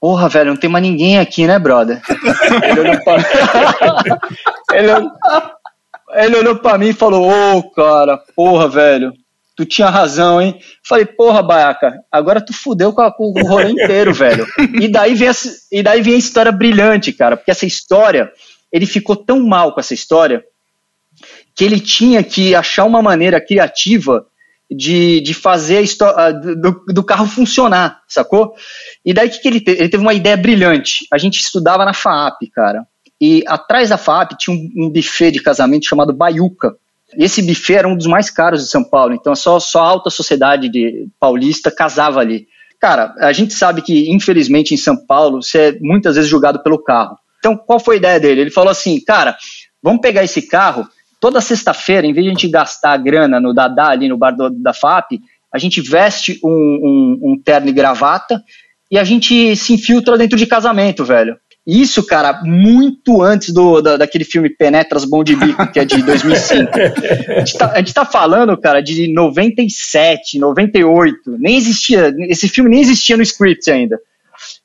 porra, 0.00 0.28
velho, 0.28 0.50
não 0.50 0.56
tem 0.56 0.68
mais 0.68 0.82
ninguém 0.84 1.20
aqui, 1.20 1.46
né, 1.46 1.60
brother? 1.60 2.02
ele, 2.64 2.80
olhou 2.80 3.04
pra... 3.04 3.16
ele, 4.74 4.92
olhou... 4.92 5.12
ele 6.14 6.36
olhou 6.36 6.56
pra 6.56 6.76
mim 6.76 6.88
e 6.88 6.92
falou, 6.92 7.28
ô, 7.28 7.58
oh, 7.58 7.70
cara, 7.70 8.18
porra, 8.34 8.68
velho, 8.68 9.12
tu 9.56 9.64
tinha 9.64 9.88
razão, 9.88 10.42
hein? 10.42 10.58
Falei, 10.82 11.04
porra, 11.04 11.40
Baiaca, 11.40 12.00
agora 12.10 12.44
tu 12.44 12.52
fudeu 12.52 12.92
com, 12.92 13.02
a, 13.02 13.12
com 13.12 13.30
o 13.30 13.46
rolê 13.46 13.70
inteiro, 13.70 14.12
velho. 14.12 14.44
E 14.80 14.88
daí, 14.88 15.14
vem 15.14 15.28
a, 15.28 15.32
e 15.70 15.82
daí 15.84 16.02
vem 16.02 16.14
a 16.14 16.18
história 16.18 16.50
brilhante, 16.50 17.12
cara, 17.12 17.36
porque 17.36 17.52
essa 17.52 17.64
história, 17.64 18.32
ele 18.72 18.86
ficou 18.86 19.14
tão 19.14 19.40
mal 19.40 19.72
com 19.72 19.78
essa 19.78 19.94
história, 19.94 20.42
que 21.54 21.64
ele 21.64 21.80
tinha 21.80 22.22
que 22.22 22.54
achar 22.54 22.84
uma 22.84 23.02
maneira 23.02 23.40
criativa 23.40 24.26
de, 24.70 25.20
de 25.20 25.34
fazer 25.34 25.84
a 26.16 26.30
do, 26.30 26.84
do 26.88 27.04
carro 27.04 27.26
funcionar, 27.26 28.00
sacou? 28.08 28.54
E 29.04 29.12
daí 29.12 29.28
que, 29.28 29.40
que 29.40 29.48
ele 29.48 29.60
teve? 29.60 29.80
Ele 29.80 29.88
teve 29.88 30.02
uma 30.02 30.14
ideia 30.14 30.36
brilhante. 30.36 31.06
A 31.12 31.18
gente 31.18 31.38
estudava 31.38 31.84
na 31.84 31.92
FAAP, 31.92 32.50
cara. 32.54 32.86
E 33.20 33.44
atrás 33.46 33.90
da 33.90 33.98
FAAP 33.98 34.32
tinha 34.38 34.56
um, 34.56 34.86
um 34.86 34.90
buffet 34.90 35.30
de 35.30 35.42
casamento 35.42 35.86
chamado 35.86 36.12
Baiuca 36.12 36.76
esse 37.16 37.42
buffet 37.42 37.74
era 37.74 37.88
um 37.88 37.96
dos 37.96 38.06
mais 38.06 38.30
caros 38.30 38.62
de 38.62 38.70
São 38.70 38.82
Paulo, 38.82 39.14
então 39.14 39.34
só, 39.34 39.60
só 39.60 39.80
a 39.80 39.88
alta 39.88 40.10
sociedade 40.10 40.68
de, 40.68 41.08
paulista 41.20 41.70
casava 41.70 42.20
ali. 42.20 42.46
Cara, 42.80 43.14
a 43.20 43.32
gente 43.32 43.54
sabe 43.54 43.82
que, 43.82 44.10
infelizmente, 44.10 44.74
em 44.74 44.78
São 44.78 44.96
Paulo, 44.96 45.42
você 45.42 45.58
é 45.58 45.78
muitas 45.80 46.16
vezes 46.16 46.28
julgado 46.28 46.62
pelo 46.62 46.82
carro. 46.82 47.16
Então, 47.38 47.56
qual 47.56 47.78
foi 47.78 47.96
a 47.96 47.98
ideia 47.98 48.20
dele? 48.20 48.40
Ele 48.40 48.50
falou 48.50 48.70
assim, 48.70 49.00
cara, 49.00 49.36
vamos 49.82 50.00
pegar 50.00 50.24
esse 50.24 50.42
carro, 50.42 50.88
toda 51.22 51.40
sexta-feira, 51.40 52.04
em 52.04 52.12
vez 52.12 52.24
de 52.24 52.30
a 52.30 52.34
gente 52.34 52.48
gastar 52.48 52.94
a 52.94 52.96
grana 52.96 53.38
no 53.38 53.54
Dadá, 53.54 53.90
ali 53.90 54.08
no 54.08 54.18
bar 54.18 54.32
do, 54.32 54.50
da 54.50 54.74
FAP, 54.74 55.20
a 55.54 55.56
gente 55.56 55.80
veste 55.80 56.40
um, 56.42 56.50
um, 56.50 57.18
um 57.30 57.40
terno 57.40 57.68
e 57.68 57.72
gravata 57.72 58.42
e 58.90 58.98
a 58.98 59.04
gente 59.04 59.54
se 59.54 59.72
infiltra 59.72 60.18
dentro 60.18 60.36
de 60.36 60.46
casamento, 60.46 61.04
velho. 61.04 61.36
Isso, 61.64 62.04
cara, 62.04 62.42
muito 62.42 63.22
antes 63.22 63.54
do, 63.54 63.80
da, 63.80 63.96
daquele 63.96 64.24
filme 64.24 64.50
Penetras 64.50 65.04
Bom 65.04 65.22
de 65.22 65.36
Bico, 65.36 65.64
que 65.70 65.78
é 65.78 65.84
de 65.84 66.02
2005. 66.02 66.72
a, 66.74 67.38
gente 67.38 67.56
tá, 67.56 67.70
a 67.72 67.78
gente 67.78 67.94
tá 67.94 68.04
falando, 68.04 68.60
cara, 68.60 68.82
de 68.82 69.12
97, 69.12 70.40
98. 70.40 71.36
Nem 71.38 71.56
existia, 71.56 72.12
esse 72.22 72.48
filme 72.48 72.68
nem 72.68 72.80
existia 72.80 73.16
no 73.16 73.22
script 73.22 73.70
ainda. 73.70 73.96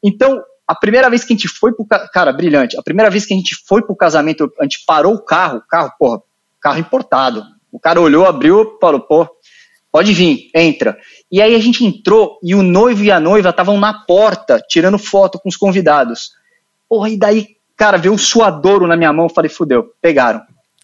Então, 0.03 0.41
a 0.67 0.73
primeira 0.73 1.07
vez 1.07 1.23
que 1.23 1.33
a 1.33 1.35
gente 1.35 1.47
foi 1.47 1.71
pro. 1.71 1.85
Cara, 1.85 2.33
brilhante. 2.33 2.75
A 2.79 2.81
primeira 2.81 3.11
vez 3.11 3.27
que 3.27 3.33
a 3.35 3.37
gente 3.37 3.55
foi 3.67 3.83
pro 3.83 3.95
casamento, 3.95 4.51
a 4.59 4.63
gente 4.63 4.83
parou 4.87 5.13
o 5.13 5.23
carro, 5.23 5.61
carro, 5.69 5.91
porra, 5.99 6.19
carro 6.61 6.79
importado. 6.79 7.43
O 7.71 7.79
cara 7.79 8.01
olhou, 8.01 8.25
abriu, 8.25 8.77
falou, 8.79 9.01
pô, 9.01 9.27
pode 9.91 10.13
vir, 10.13 10.49
entra. 10.53 10.97
E 11.31 11.41
aí 11.41 11.55
a 11.55 11.59
gente 11.59 11.85
entrou 11.85 12.39
e 12.43 12.55
o 12.55 12.63
noivo 12.63 13.03
e 13.03 13.11
a 13.11 13.19
noiva 13.19 13.49
estavam 13.49 13.79
na 13.79 13.93
porta, 13.93 14.61
tirando 14.67 14.97
foto 14.97 15.39
com 15.39 15.49
os 15.49 15.57
convidados. 15.57 16.31
Porra, 16.87 17.09
e 17.09 17.17
daí, 17.17 17.47
cara, 17.75 17.97
veio 17.97 18.13
um 18.13 18.17
suadouro 18.17 18.87
na 18.87 18.95
minha 18.95 19.11
mão, 19.11 19.27
falei, 19.29 19.49
fudeu, 19.49 19.91
pegaram, 20.01 20.41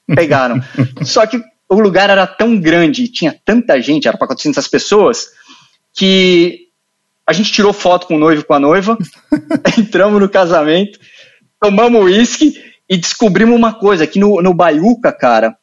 pegaram. 0.08 0.62
Só 1.04 1.26
que 1.26 1.42
o 1.70 1.80
lugar 1.80 2.10
era 2.10 2.28
tão 2.28 2.60
grande, 2.60 3.08
tinha 3.08 3.36
tanta 3.46 3.82
gente, 3.82 4.08
era 4.08 4.18
para 4.18 4.28
400 4.28 4.68
pessoas, 4.68 5.28
que 5.94 6.68
a 7.26 7.32
gente 7.34 7.52
tirou 7.52 7.72
foto 7.72 8.06
com 8.08 8.16
o 8.16 8.20
noivo 8.20 8.42
e 8.42 8.46
com 8.46 8.54
a 8.54 8.60
noiva, 8.60 8.98
entramos 9.78 10.20
no 10.20 10.30
casamento, 10.30 11.00
tomamos 11.60 12.04
uísque 12.04 12.62
e 12.90 12.98
descobrimos 12.98 13.56
uma 13.56 13.74
coisa, 13.74 14.06
que 14.06 14.20
no, 14.20 14.42
no 14.42 14.54
Baiuca, 14.54 15.12
cara, 15.12 15.58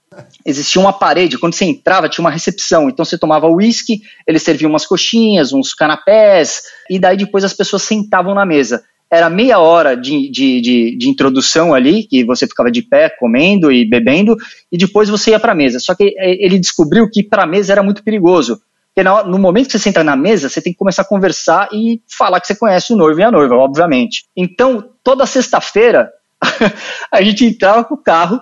existia 0.44 0.81
uma 0.81 0.92
parede, 0.92 1.38
quando 1.38 1.55
você 1.55 1.64
entrava 1.64 2.09
tinha 2.09 2.24
uma 2.24 2.31
recepção, 2.31 2.88
então 2.88 3.05
você 3.05 3.18
tomava 3.18 3.48
uísque, 3.48 4.00
eles 4.26 4.42
serviam 4.42 4.70
umas 4.70 4.87
coxinhas, 4.87 5.53
uns 5.53 5.74
canapés, 5.74 6.62
e 6.88 6.98
daí 6.98 7.16
depois 7.16 7.44
as 7.44 7.53
pessoas 7.53 7.83
sentavam 7.83 8.35
na 8.35 8.46
mesa 8.46 8.83
era 9.11 9.29
meia 9.29 9.59
hora 9.59 9.96
de, 9.96 10.31
de, 10.31 10.61
de, 10.61 10.96
de, 10.96 11.09
introdução 11.09 11.74
ali, 11.74 12.05
que 12.05 12.24
você 12.24 12.46
ficava 12.46 12.70
de 12.70 12.81
pé 12.81 13.11
comendo 13.11 13.72
e 13.72 13.85
bebendo, 13.85 14.37
e 14.70 14.79
depois 14.79 15.09
você 15.09 15.33
ia 15.33 15.40
para 15.40 15.50
a 15.50 15.55
mesa. 15.55 15.81
Só 15.81 15.96
que 15.96 16.14
é, 16.16 16.44
ele 16.44 16.61
descobriu 16.61 17.11
que 17.11 17.24
para 17.24 17.42
a 17.42 17.46
mesa 17.46 17.72
era 17.72 17.83
muito 17.83 18.05
perigoso. 18.05 18.61
Porque 18.94 19.09
no 19.29 19.38
momento 19.38 19.66
que 19.66 19.72
você 19.72 19.79
senta 19.79 20.05
na 20.05 20.14
mesa, 20.14 20.48
você 20.48 20.62
tem 20.62 20.72
que 20.72 20.79
começar 20.79 21.03
a 21.03 21.07
conversar 21.07 21.68
e 21.72 22.00
falar 22.09 22.40
que 22.40 22.46
você 22.46 22.55
conhece 22.55 22.92
o 22.92 22.96
noivo 22.96 23.20
e 23.20 23.22
a 23.22 23.31
noiva, 23.31 23.57
obviamente. 23.57 24.24
Então, 24.37 24.90
toda 25.03 25.26
sexta-feira, 25.26 26.11
a 27.11 27.22
gente 27.22 27.45
entrava 27.45 27.84
com 27.84 27.95
o 27.95 28.03
carro, 28.03 28.41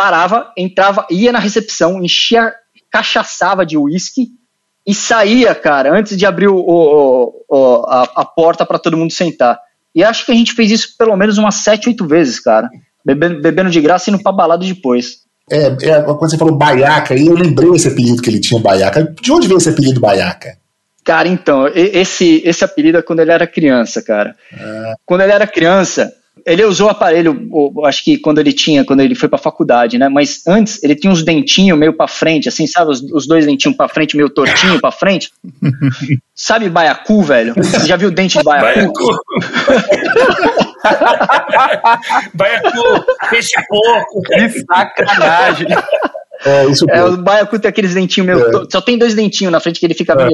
parava, 0.00 0.50
entrava, 0.56 1.06
ia 1.10 1.30
na 1.30 1.38
recepção, 1.38 2.02
enchia, 2.02 2.54
cachaçava 2.90 3.66
de 3.66 3.76
uísque 3.76 4.28
e 4.86 4.94
saía, 4.94 5.54
cara, 5.54 5.94
antes 5.94 6.16
de 6.16 6.24
abrir 6.24 6.48
o, 6.48 6.56
o, 6.56 7.44
o 7.46 7.84
a, 7.86 8.08
a 8.16 8.24
porta 8.24 8.64
para 8.64 8.78
todo 8.78 8.96
mundo 8.96 9.12
sentar. 9.12 9.60
E 9.94 10.02
acho 10.02 10.24
que 10.24 10.32
a 10.32 10.34
gente 10.34 10.54
fez 10.54 10.70
isso 10.70 10.96
pelo 10.96 11.14
menos 11.16 11.36
umas 11.36 11.56
sete, 11.56 11.90
oito 11.90 12.06
vezes, 12.06 12.40
cara. 12.40 12.70
Bebendo, 13.04 13.42
bebendo 13.42 13.68
de 13.68 13.78
graça 13.78 14.08
e 14.08 14.14
indo 14.14 14.22
pra 14.22 14.32
balada 14.32 14.64
depois. 14.64 15.18
É, 15.50 15.66
é, 15.66 16.02
quando 16.02 16.30
você 16.30 16.38
falou 16.38 16.56
baiaca, 16.56 17.12
aí 17.12 17.26
eu 17.26 17.34
lembrei 17.34 17.68
esse 17.72 17.88
apelido 17.88 18.22
que 18.22 18.30
ele 18.30 18.40
tinha, 18.40 18.58
baiaca. 18.58 19.14
De 19.20 19.30
onde 19.30 19.48
veio 19.48 19.58
esse 19.58 19.68
apelido 19.68 20.00
baiaca? 20.00 20.56
Cara, 21.04 21.28
então, 21.28 21.68
esse, 21.74 22.40
esse 22.42 22.64
apelido 22.64 22.96
é 22.96 23.02
quando 23.02 23.20
ele 23.20 23.32
era 23.32 23.46
criança, 23.46 24.00
cara. 24.00 24.34
É. 24.50 24.94
Quando 25.04 25.20
ele 25.20 25.32
era 25.32 25.46
criança, 25.46 26.10
ele 26.50 26.64
usou 26.64 26.88
o 26.88 26.90
aparelho, 26.90 27.48
acho 27.84 28.02
que 28.02 28.18
quando 28.18 28.38
ele 28.38 28.52
tinha, 28.52 28.84
quando 28.84 29.00
ele 29.00 29.14
foi 29.14 29.28
pra 29.28 29.38
faculdade, 29.38 29.96
né? 29.98 30.08
Mas 30.08 30.42
antes 30.46 30.82
ele 30.82 30.96
tinha 30.96 31.12
uns 31.12 31.22
dentinhos 31.22 31.78
meio 31.78 31.92
pra 31.92 32.08
frente, 32.08 32.48
assim, 32.48 32.66
sabe? 32.66 32.90
Os, 32.90 33.00
os 33.12 33.26
dois 33.26 33.46
dentinhos 33.46 33.76
pra 33.76 33.88
frente, 33.88 34.16
meio 34.16 34.28
tortinho 34.28 34.80
pra 34.80 34.90
frente. 34.90 35.30
sabe 36.34 36.68
baiacu, 36.68 37.22
velho? 37.22 37.54
Você 37.54 37.86
já 37.86 37.96
viu 37.96 38.08
o 38.08 38.12
dente 38.12 38.36
de 38.36 38.42
baiacu? 38.42 38.92
baiacu, 42.34 43.04
peixe 43.30 43.56
porco. 43.68 44.22
Que 44.22 44.48
sacanagem. 44.48 45.68
É, 46.44 46.66
isso 46.66 46.84
é, 46.90 47.04
o 47.04 47.16
baiacu 47.18 47.58
tem 47.58 47.68
aqueles 47.68 47.94
dentinhos 47.94 48.26
meio. 48.26 48.62
É. 48.62 48.64
Só 48.70 48.80
tem 48.80 48.98
dois 48.98 49.14
dentinhos 49.14 49.52
na 49.52 49.60
frente 49.60 49.78
que 49.78 49.86
ele 49.86 49.94
fica 49.94 50.16
meio. 50.16 50.30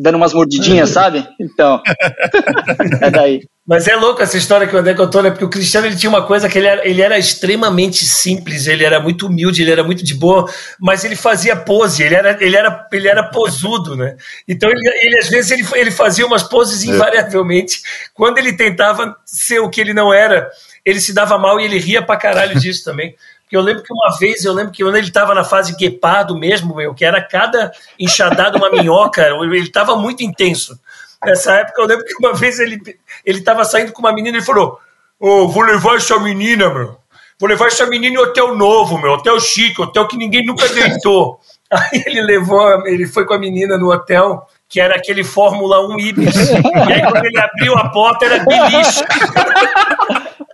Dando 0.00 0.16
umas 0.16 0.32
mordidinhas, 0.32 0.88
sabe? 0.90 1.26
Então. 1.38 1.82
é 3.00 3.10
daí. 3.10 3.40
Mas 3.66 3.86
é 3.86 3.94
louco 3.94 4.20
essa 4.20 4.36
história 4.36 4.66
que 4.66 4.74
o 4.74 4.78
André 4.80 4.94
contou, 4.94 5.22
né? 5.22 5.30
Porque 5.30 5.44
o 5.44 5.48
Cristiano 5.48 5.86
ele 5.86 5.94
tinha 5.94 6.10
uma 6.10 6.26
coisa 6.26 6.48
que 6.48 6.58
ele 6.58 6.66
era, 6.66 6.88
ele 6.88 7.02
era 7.02 7.16
extremamente 7.16 8.04
simples, 8.04 8.66
ele 8.66 8.84
era 8.84 8.98
muito 8.98 9.26
humilde, 9.26 9.62
ele 9.62 9.70
era 9.70 9.84
muito 9.84 10.02
de 10.02 10.12
boa, 10.12 10.50
mas 10.80 11.04
ele 11.04 11.14
fazia 11.14 11.54
pose, 11.54 12.02
ele 12.02 12.16
era, 12.16 12.36
ele 12.40 12.56
era, 12.56 12.88
ele 12.92 13.06
era 13.06 13.22
posudo, 13.22 13.94
né? 13.94 14.16
Então 14.48 14.68
ele, 14.68 14.80
ele 15.02 15.18
às 15.18 15.28
vezes 15.28 15.52
ele, 15.52 15.64
ele 15.74 15.90
fazia 15.92 16.26
umas 16.26 16.42
poses 16.42 16.82
é. 16.82 16.90
invariavelmente. 16.90 17.80
Quando 18.12 18.38
ele 18.38 18.54
tentava 18.54 19.14
ser 19.24 19.60
o 19.60 19.70
que 19.70 19.80
ele 19.80 19.94
não 19.94 20.12
era, 20.12 20.50
ele 20.84 21.00
se 21.00 21.12
dava 21.12 21.38
mal 21.38 21.60
e 21.60 21.64
ele 21.64 21.78
ria 21.78 22.02
pra 22.02 22.16
caralho 22.16 22.58
disso 22.58 22.82
também. 22.82 23.14
Porque 23.50 23.56
eu 23.56 23.62
lembro 23.62 23.82
que 23.82 23.92
uma 23.92 24.16
vez, 24.16 24.44
eu 24.44 24.52
lembro 24.52 24.70
que 24.70 24.84
quando 24.84 24.94
ele 24.94 25.08
estava 25.08 25.34
na 25.34 25.42
fase 25.42 25.74
guepardo 25.74 26.38
mesmo, 26.38 26.72
meu, 26.72 26.94
que 26.94 27.04
era 27.04 27.20
cada 27.20 27.72
enxadada 27.98 28.56
uma 28.56 28.70
minhoca, 28.70 29.26
ele 29.42 29.58
estava 29.58 29.96
muito 29.96 30.22
intenso. 30.22 30.78
Nessa 31.24 31.54
época, 31.54 31.82
eu 31.82 31.86
lembro 31.86 32.04
que 32.04 32.14
uma 32.20 32.32
vez 32.32 32.60
ele 32.60 32.80
estava 33.26 33.64
saindo 33.64 33.90
com 33.90 33.98
uma 33.98 34.12
menina 34.12 34.38
e 34.38 34.42
falou: 34.42 34.78
oh, 35.18 35.48
vou 35.48 35.64
levar 35.64 35.96
essa 35.96 36.16
menina, 36.20 36.72
meu. 36.72 36.96
Vou 37.40 37.48
levar 37.48 37.66
essa 37.66 37.86
menina 37.86 38.14
em 38.14 38.18
hotel 38.18 38.54
novo, 38.54 38.96
meu, 38.98 39.14
hotel 39.14 39.40
chique, 39.40 39.82
hotel 39.82 40.06
que 40.06 40.16
ninguém 40.16 40.46
nunca 40.46 40.68
deitou. 40.68 41.40
Aí 41.72 42.04
ele 42.06 42.22
levou, 42.22 42.86
ele 42.86 43.04
foi 43.04 43.26
com 43.26 43.34
a 43.34 43.38
menina 43.38 43.76
no 43.76 43.90
hotel, 43.90 44.46
que 44.68 44.80
era 44.80 44.94
aquele 44.94 45.24
Fórmula 45.24 45.84
1 45.88 45.98
Ibis. 45.98 46.36
E 46.36 46.92
aí, 46.92 47.02
quando 47.02 47.24
ele 47.24 47.38
abriu 47.38 47.76
a 47.76 47.88
porta, 47.88 48.26
era 48.26 48.44
beliche. 48.44 49.04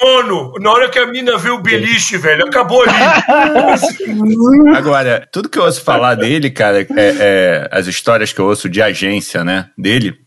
Mano, 0.00 0.54
na 0.60 0.70
hora 0.72 0.88
que 0.88 0.98
a 0.98 1.06
mina 1.06 1.38
viu 1.38 1.54
o 1.54 1.60
beliche, 1.60 2.16
velho, 2.16 2.46
acabou 2.46 2.82
ali. 2.82 2.92
Agora, 4.76 5.28
tudo 5.30 5.48
que 5.48 5.58
eu 5.58 5.64
ouço 5.64 5.82
falar 5.82 6.14
dele, 6.14 6.50
cara, 6.50 6.80
é, 6.80 6.86
é, 6.96 7.68
as 7.70 7.86
histórias 7.86 8.32
que 8.32 8.40
eu 8.40 8.46
ouço 8.46 8.68
de 8.68 8.82
agência, 8.82 9.44
né, 9.44 9.70
dele, 9.76 10.18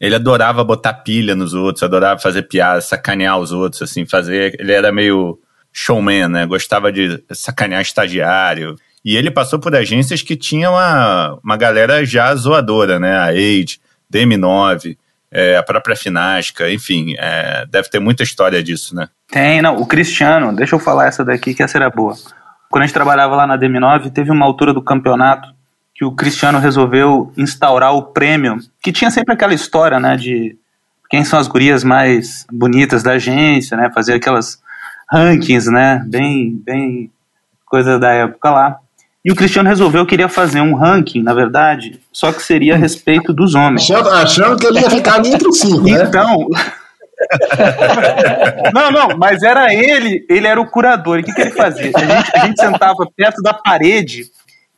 ele 0.00 0.14
adorava 0.14 0.62
botar 0.62 0.94
pilha 0.94 1.34
nos 1.34 1.54
outros, 1.54 1.82
adorava 1.82 2.20
fazer 2.20 2.42
piada, 2.42 2.80
sacanear 2.80 3.38
os 3.38 3.52
outros, 3.52 3.82
assim, 3.82 4.06
fazer. 4.06 4.56
Ele 4.58 4.72
era 4.72 4.92
meio 4.92 5.38
showman, 5.72 6.28
né? 6.28 6.46
Gostava 6.46 6.92
de 6.92 7.22
sacanear 7.32 7.82
estagiário. 7.82 8.76
E 9.04 9.16
ele 9.16 9.30
passou 9.30 9.58
por 9.58 9.74
agências 9.74 10.22
que 10.22 10.36
tinham 10.36 10.74
uma, 10.74 11.38
uma 11.42 11.56
galera 11.56 12.04
já 12.04 12.34
zoadora, 12.34 13.00
né? 13.00 13.16
A 13.16 13.26
Age, 13.28 13.80
DM9 14.12 14.96
é, 15.30 15.56
a 15.56 15.62
própria 15.62 15.96
Finasca, 15.96 16.70
enfim, 16.70 17.14
é, 17.18 17.66
deve 17.66 17.88
ter 17.88 17.98
muita 17.98 18.22
história 18.22 18.62
disso, 18.62 18.94
né? 18.94 19.08
Tem, 19.30 19.60
não. 19.60 19.76
O 19.76 19.86
Cristiano, 19.86 20.54
deixa 20.54 20.74
eu 20.74 20.78
falar 20.78 21.06
essa 21.06 21.24
daqui, 21.24 21.54
que 21.54 21.62
essa 21.62 21.76
era 21.76 21.90
boa. 21.90 22.14
Quando 22.70 22.82
a 22.82 22.86
gente 22.86 22.94
trabalhava 22.94 23.36
lá 23.36 23.46
na 23.46 23.58
DM9, 23.58 24.10
teve 24.10 24.30
uma 24.30 24.44
altura 24.44 24.72
do 24.72 24.82
campeonato 24.82 25.48
que 25.94 26.04
o 26.04 26.12
Cristiano 26.12 26.58
resolveu 26.58 27.32
instaurar 27.36 27.92
o 27.92 28.02
prêmio, 28.04 28.58
que 28.80 28.92
tinha 28.92 29.10
sempre 29.10 29.34
aquela 29.34 29.52
história, 29.52 29.98
né, 29.98 30.16
de 30.16 30.56
quem 31.10 31.24
são 31.24 31.38
as 31.38 31.48
gurias 31.48 31.82
mais 31.82 32.46
bonitas 32.52 33.02
da 33.02 33.12
agência, 33.12 33.76
né, 33.76 33.90
fazer 33.92 34.14
aquelas 34.14 34.62
rankings, 35.10 35.68
né, 35.68 36.04
bem, 36.06 36.62
bem 36.64 37.10
coisa 37.66 37.98
da 37.98 38.12
época 38.12 38.50
lá. 38.50 38.78
E 39.28 39.30
o 39.30 39.34
Cristiano 39.34 39.68
resolveu 39.68 40.06
que 40.06 40.10
queria 40.10 40.26
fazer 40.26 40.62
um 40.62 40.74
ranking, 40.74 41.22
na 41.22 41.34
verdade, 41.34 42.00
só 42.10 42.32
que 42.32 42.42
seria 42.42 42.72
a 42.72 42.78
respeito 42.78 43.30
dos 43.30 43.54
homens. 43.54 43.82
Achando, 43.82 44.08
achando 44.08 44.56
que 44.56 44.66
ele 44.66 44.80
ia 44.80 44.88
ficar 44.88 45.18
entre 45.18 45.46
os 45.46 45.60
cinco, 45.60 45.82
né? 45.82 46.02
Então... 46.02 46.48
não, 48.72 48.90
não, 48.90 49.18
mas 49.18 49.42
era 49.42 49.74
ele, 49.74 50.24
ele 50.30 50.46
era 50.46 50.58
o 50.58 50.66
curador. 50.66 51.18
E 51.18 51.20
o 51.20 51.24
que, 51.26 51.34
que 51.34 51.42
ele 51.42 51.50
fazia? 51.50 51.92
A 51.94 52.00
gente, 52.00 52.30
a 52.36 52.46
gente 52.46 52.58
sentava 52.58 53.06
perto 53.14 53.42
da 53.42 53.52
parede 53.52 54.30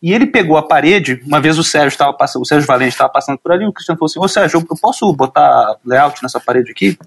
e 0.02 0.12
ele 0.12 0.26
pegou 0.26 0.56
a 0.56 0.66
parede, 0.66 1.22
uma 1.24 1.40
vez 1.40 1.56
o 1.56 1.62
Sérgio 1.62 1.90
estava 1.90 2.12
passando, 2.12 2.42
o 2.42 2.46
Sérgio 2.46 2.66
Valente 2.66 2.90
estava 2.90 3.12
passando 3.12 3.38
por 3.38 3.52
ali, 3.52 3.64
o 3.64 3.72
Cristiano 3.72 4.00
falou 4.00 4.06
assim, 4.06 4.18
ô 4.18 4.26
Sérgio, 4.26 4.66
eu 4.68 4.76
posso 4.82 5.12
botar 5.12 5.76
layout 5.86 6.20
nessa 6.24 6.40
parede 6.40 6.72
aqui? 6.72 6.98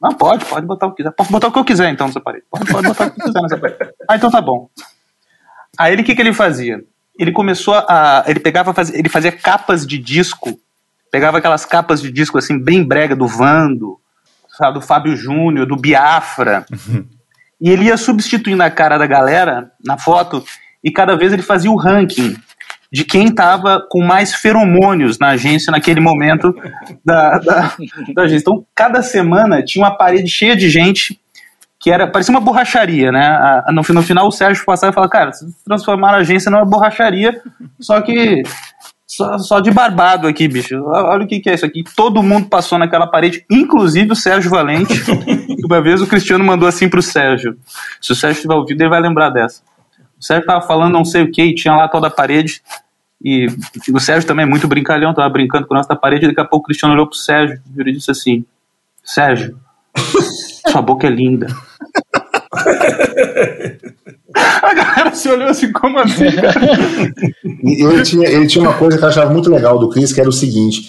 Não, 0.00 0.14
pode, 0.14 0.46
pode 0.46 0.64
botar 0.64 0.86
o 0.86 0.90
que 0.92 0.96
quiser. 0.96 1.10
Posso 1.10 1.30
botar 1.30 1.48
o 1.48 1.52
que 1.52 1.58
eu 1.58 1.64
quiser 1.66 1.90
então 1.90 2.06
nessa 2.06 2.20
parede. 2.20 2.44
Pode, 2.50 2.72
pode 2.72 2.88
botar 2.88 3.08
o 3.08 3.10
que 3.10 3.20
quiser 3.20 3.42
nessa 3.42 3.58
parede. 3.58 3.78
Ah, 4.08 4.16
então 4.16 4.30
tá 4.30 4.40
bom. 4.40 4.70
Aí 5.78 5.92
ele 5.92 6.02
o 6.02 6.04
que, 6.04 6.14
que 6.14 6.20
ele 6.20 6.32
fazia? 6.32 6.82
Ele 7.18 7.32
começou 7.32 7.74
a. 7.74 8.24
Ele 8.26 8.40
pegava, 8.40 8.74
ele 8.92 9.08
fazia 9.08 9.32
capas 9.32 9.86
de 9.86 9.98
disco, 9.98 10.58
pegava 11.10 11.38
aquelas 11.38 11.64
capas 11.64 12.00
de 12.00 12.10
disco 12.10 12.38
assim, 12.38 12.58
bem 12.58 12.82
brega 12.82 13.14
do 13.16 13.26
Vando, 13.26 13.98
sabe, 14.56 14.74
do 14.74 14.80
Fábio 14.80 15.16
Júnior, 15.16 15.66
do 15.66 15.76
Biafra. 15.76 16.66
e 17.60 17.70
ele 17.70 17.84
ia 17.84 17.96
substituindo 17.96 18.62
a 18.62 18.70
cara 18.70 18.98
da 18.98 19.06
galera 19.06 19.70
na 19.84 19.96
foto, 19.98 20.44
e 20.82 20.90
cada 20.90 21.16
vez 21.16 21.32
ele 21.32 21.42
fazia 21.42 21.70
o 21.70 21.76
ranking 21.76 22.36
de 22.90 23.04
quem 23.04 23.28
estava 23.28 23.80
com 23.88 24.04
mais 24.04 24.34
feromônios 24.34 25.18
na 25.18 25.28
agência 25.28 25.70
naquele 25.70 26.00
momento 26.00 26.54
da, 27.02 27.38
da, 27.38 27.76
da 28.14 28.22
agência. 28.22 28.42
Então, 28.42 28.66
cada 28.74 29.02
semana 29.02 29.64
tinha 29.64 29.82
uma 29.82 29.96
parede 29.96 30.28
cheia 30.28 30.54
de 30.54 30.68
gente 30.68 31.18
que 31.82 31.90
era 31.90 32.06
parecia 32.06 32.32
uma 32.32 32.40
borracharia, 32.40 33.10
né? 33.10 33.26
A, 33.26 33.72
no, 33.72 33.82
no, 33.86 34.02
final 34.02 34.28
o 34.28 34.30
Sérgio 34.30 34.64
passava 34.64 34.92
e 34.92 34.94
falava, 34.94 35.10
cara, 35.10 35.32
se 35.32 35.44
transformar 35.64 36.14
a 36.14 36.18
agência 36.18 36.48
numa 36.48 36.64
borracharia, 36.64 37.42
só 37.80 38.00
que 38.00 38.44
só, 39.04 39.36
só, 39.36 39.60
de 39.60 39.70
barbado 39.70 40.28
aqui, 40.28 40.46
bicho. 40.46 40.80
Olha 40.84 41.24
o 41.24 41.26
que, 41.26 41.40
que, 41.40 41.50
é 41.50 41.54
isso 41.54 41.66
aqui. 41.66 41.82
Todo 41.96 42.22
mundo 42.22 42.48
passou 42.48 42.78
naquela 42.78 43.06
parede, 43.06 43.44
inclusive 43.50 44.12
o 44.12 44.16
Sérgio 44.16 44.48
Valente. 44.48 44.94
uma 45.66 45.82
vez 45.82 46.00
o 46.00 46.06
Cristiano 46.06 46.44
mandou 46.44 46.68
assim 46.68 46.88
pro 46.88 47.02
Sérgio. 47.02 47.58
Se 48.00 48.12
o 48.12 48.14
Sérgio 48.14 48.36
estiver 48.36 48.54
ouvindo, 48.54 48.80
ele 48.80 48.88
vai 48.88 49.00
lembrar 49.00 49.28
dessa. 49.28 49.60
O 50.18 50.24
Sérgio 50.24 50.46
tava 50.46 50.64
falando 50.64 50.92
não 50.92 51.04
sei 51.04 51.24
o 51.24 51.30
que, 51.30 51.42
e 51.42 51.54
tinha 51.54 51.74
lá 51.74 51.88
toda 51.88 52.06
a 52.06 52.10
parede. 52.10 52.62
E 53.22 53.48
o 53.92 54.00
Sérgio 54.00 54.26
também 54.26 54.44
é 54.44 54.48
muito 54.48 54.66
brincalhão, 54.66 55.12
tava 55.12 55.28
brincando 55.28 55.66
com 55.66 55.74
a 55.74 55.78
nossa 55.78 55.94
parede, 55.94 56.28
daqui 56.28 56.40
a 56.40 56.44
pouco 56.44 56.64
o 56.64 56.66
Cristiano 56.68 56.94
olhou 56.94 57.06
pro 57.06 57.18
Sérgio 57.18 57.60
e 57.76 57.92
disse 57.92 58.10
assim: 58.10 58.46
Sérgio, 59.04 59.58
sua 60.68 60.80
boca 60.80 61.06
é 61.06 61.10
linda. 61.10 61.48
A 64.34 64.74
galera 64.74 65.14
se 65.14 65.28
olhou 65.28 65.48
assim, 65.48 65.70
como 65.72 65.98
assim? 65.98 66.24
ele, 67.62 68.02
tinha, 68.02 68.28
ele 68.28 68.46
tinha 68.46 68.64
uma 68.64 68.74
coisa 68.74 68.96
que 68.96 69.04
eu 69.04 69.08
achava 69.08 69.30
muito 69.30 69.50
legal 69.50 69.78
do 69.78 69.90
Chris, 69.90 70.12
que 70.12 70.20
era 70.20 70.28
o 70.28 70.32
seguinte: 70.32 70.88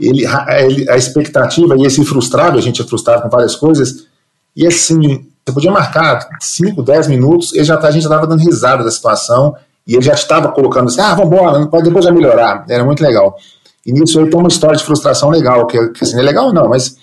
ele, 0.00 0.24
ele, 0.58 0.88
a 0.88 0.96
expectativa 0.96 1.76
ia 1.76 1.90
se 1.90 2.04
frustrava, 2.04 2.56
a 2.56 2.60
gente 2.60 2.80
é 2.80 2.84
frustrado 2.84 3.22
com 3.22 3.28
várias 3.28 3.56
coisas, 3.56 4.06
e 4.54 4.66
assim, 4.66 5.26
você 5.44 5.52
podia 5.52 5.72
marcar 5.72 6.28
5, 6.40 6.82
10 6.82 7.08
minutos, 7.08 7.52
ele 7.52 7.64
já 7.64 7.76
tá, 7.76 7.88
a 7.88 7.90
gente 7.90 8.02
já 8.02 8.08
estava 8.08 8.26
dando 8.26 8.40
risada 8.40 8.84
da 8.84 8.90
situação, 8.90 9.56
e 9.86 9.94
ele 9.94 10.02
já 10.02 10.14
estava 10.14 10.48
colocando 10.52 10.86
assim, 10.86 11.00
ah, 11.00 11.14
vambora, 11.14 11.68
depois 11.82 12.04
vai 12.04 12.14
melhorar. 12.14 12.64
Era 12.68 12.84
muito 12.84 13.02
legal. 13.02 13.36
E 13.84 13.92
nisso 13.92 14.18
aí 14.18 14.30
tem 14.30 14.38
uma 14.38 14.48
história 14.48 14.76
de 14.76 14.84
frustração 14.84 15.28
legal, 15.30 15.66
que, 15.66 15.88
que 15.88 16.04
assim, 16.04 16.18
é 16.18 16.22
legal 16.22 16.52
não, 16.52 16.68
mas 16.68 16.96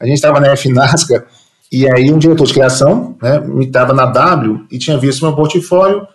a 0.00 0.06
gente 0.06 0.16
estava 0.16 0.40
na 0.40 0.48
F 0.48 0.68
Nasca 0.70 1.26
e 1.74 1.90
aí 1.90 2.12
um 2.12 2.18
diretor 2.18 2.46
de 2.46 2.52
criação, 2.52 3.16
né, 3.20 3.40
me 3.40 3.66
estava 3.66 3.92
na 3.92 4.06
W 4.06 4.64
e 4.70 4.78
tinha 4.78 4.96
visto 4.96 5.24
meu 5.24 5.34
portfólio 5.34 6.06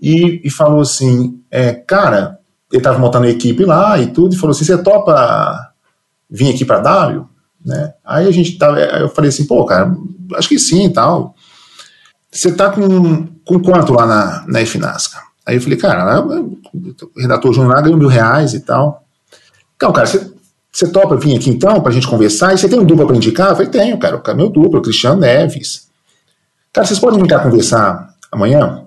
e, 0.00 0.40
e 0.42 0.50
falou 0.50 0.80
assim, 0.80 1.40
é, 1.52 1.72
cara, 1.72 2.40
ele 2.72 2.80
estava 2.80 2.98
montando 2.98 3.26
a 3.26 3.30
equipe 3.30 3.64
lá 3.64 3.96
e 3.96 4.08
tudo, 4.08 4.34
e 4.34 4.36
falou 4.36 4.50
assim, 4.50 4.64
você 4.64 4.76
topa 4.82 5.72
vir 6.28 6.52
aqui 6.52 6.64
para 6.64 6.80
W? 6.80 7.28
Né? 7.64 7.94
Aí 8.04 8.26
a 8.26 8.32
gente 8.32 8.58
tava, 8.58 8.80
eu 8.80 9.08
falei 9.08 9.28
assim, 9.28 9.46
pô, 9.46 9.64
cara, 9.64 9.94
acho 10.34 10.48
que 10.48 10.58
sim 10.58 10.86
e 10.86 10.92
tal. 10.92 11.36
Você 12.28 12.50
tá 12.52 12.68
com, 12.68 13.26
com 13.44 13.62
quanto 13.62 13.92
lá 13.92 14.04
na, 14.04 14.44
na 14.48 14.66
FNASCA? 14.66 15.20
Aí 15.46 15.54
eu 15.54 15.60
falei, 15.60 15.78
cara, 15.78 16.20
o 16.20 16.58
redator 17.16 17.52
Júnior 17.52 17.72
lá 17.72 17.80
ganhou 17.82 17.96
mil 17.96 18.08
reais 18.08 18.52
e 18.52 18.60
tal. 18.60 19.04
Então, 19.76 19.92
cara, 19.92 20.08
você 20.08 20.28
você 20.72 20.88
topa 20.90 21.16
vir 21.16 21.36
aqui 21.36 21.50
então 21.50 21.80
para 21.80 21.90
a 21.90 21.94
gente 21.94 22.06
conversar? 22.06 22.54
E 22.54 22.58
você 22.58 22.68
tem 22.68 22.78
um 22.78 22.84
dupla 22.84 23.06
para 23.06 23.16
indicar? 23.16 23.50
Eu 23.50 23.56
falei, 23.56 23.70
tenho, 23.70 23.98
cara. 23.98 24.22
O 24.24 24.36
meu 24.36 24.48
duplo, 24.48 24.78
o 24.78 24.82
Cristiano 24.82 25.20
Neves. 25.20 25.88
Cara, 26.72 26.86
vocês 26.86 26.98
podem 26.98 27.20
vir 27.20 27.28
cá 27.28 27.40
conversar 27.40 28.14
amanhã? 28.30 28.84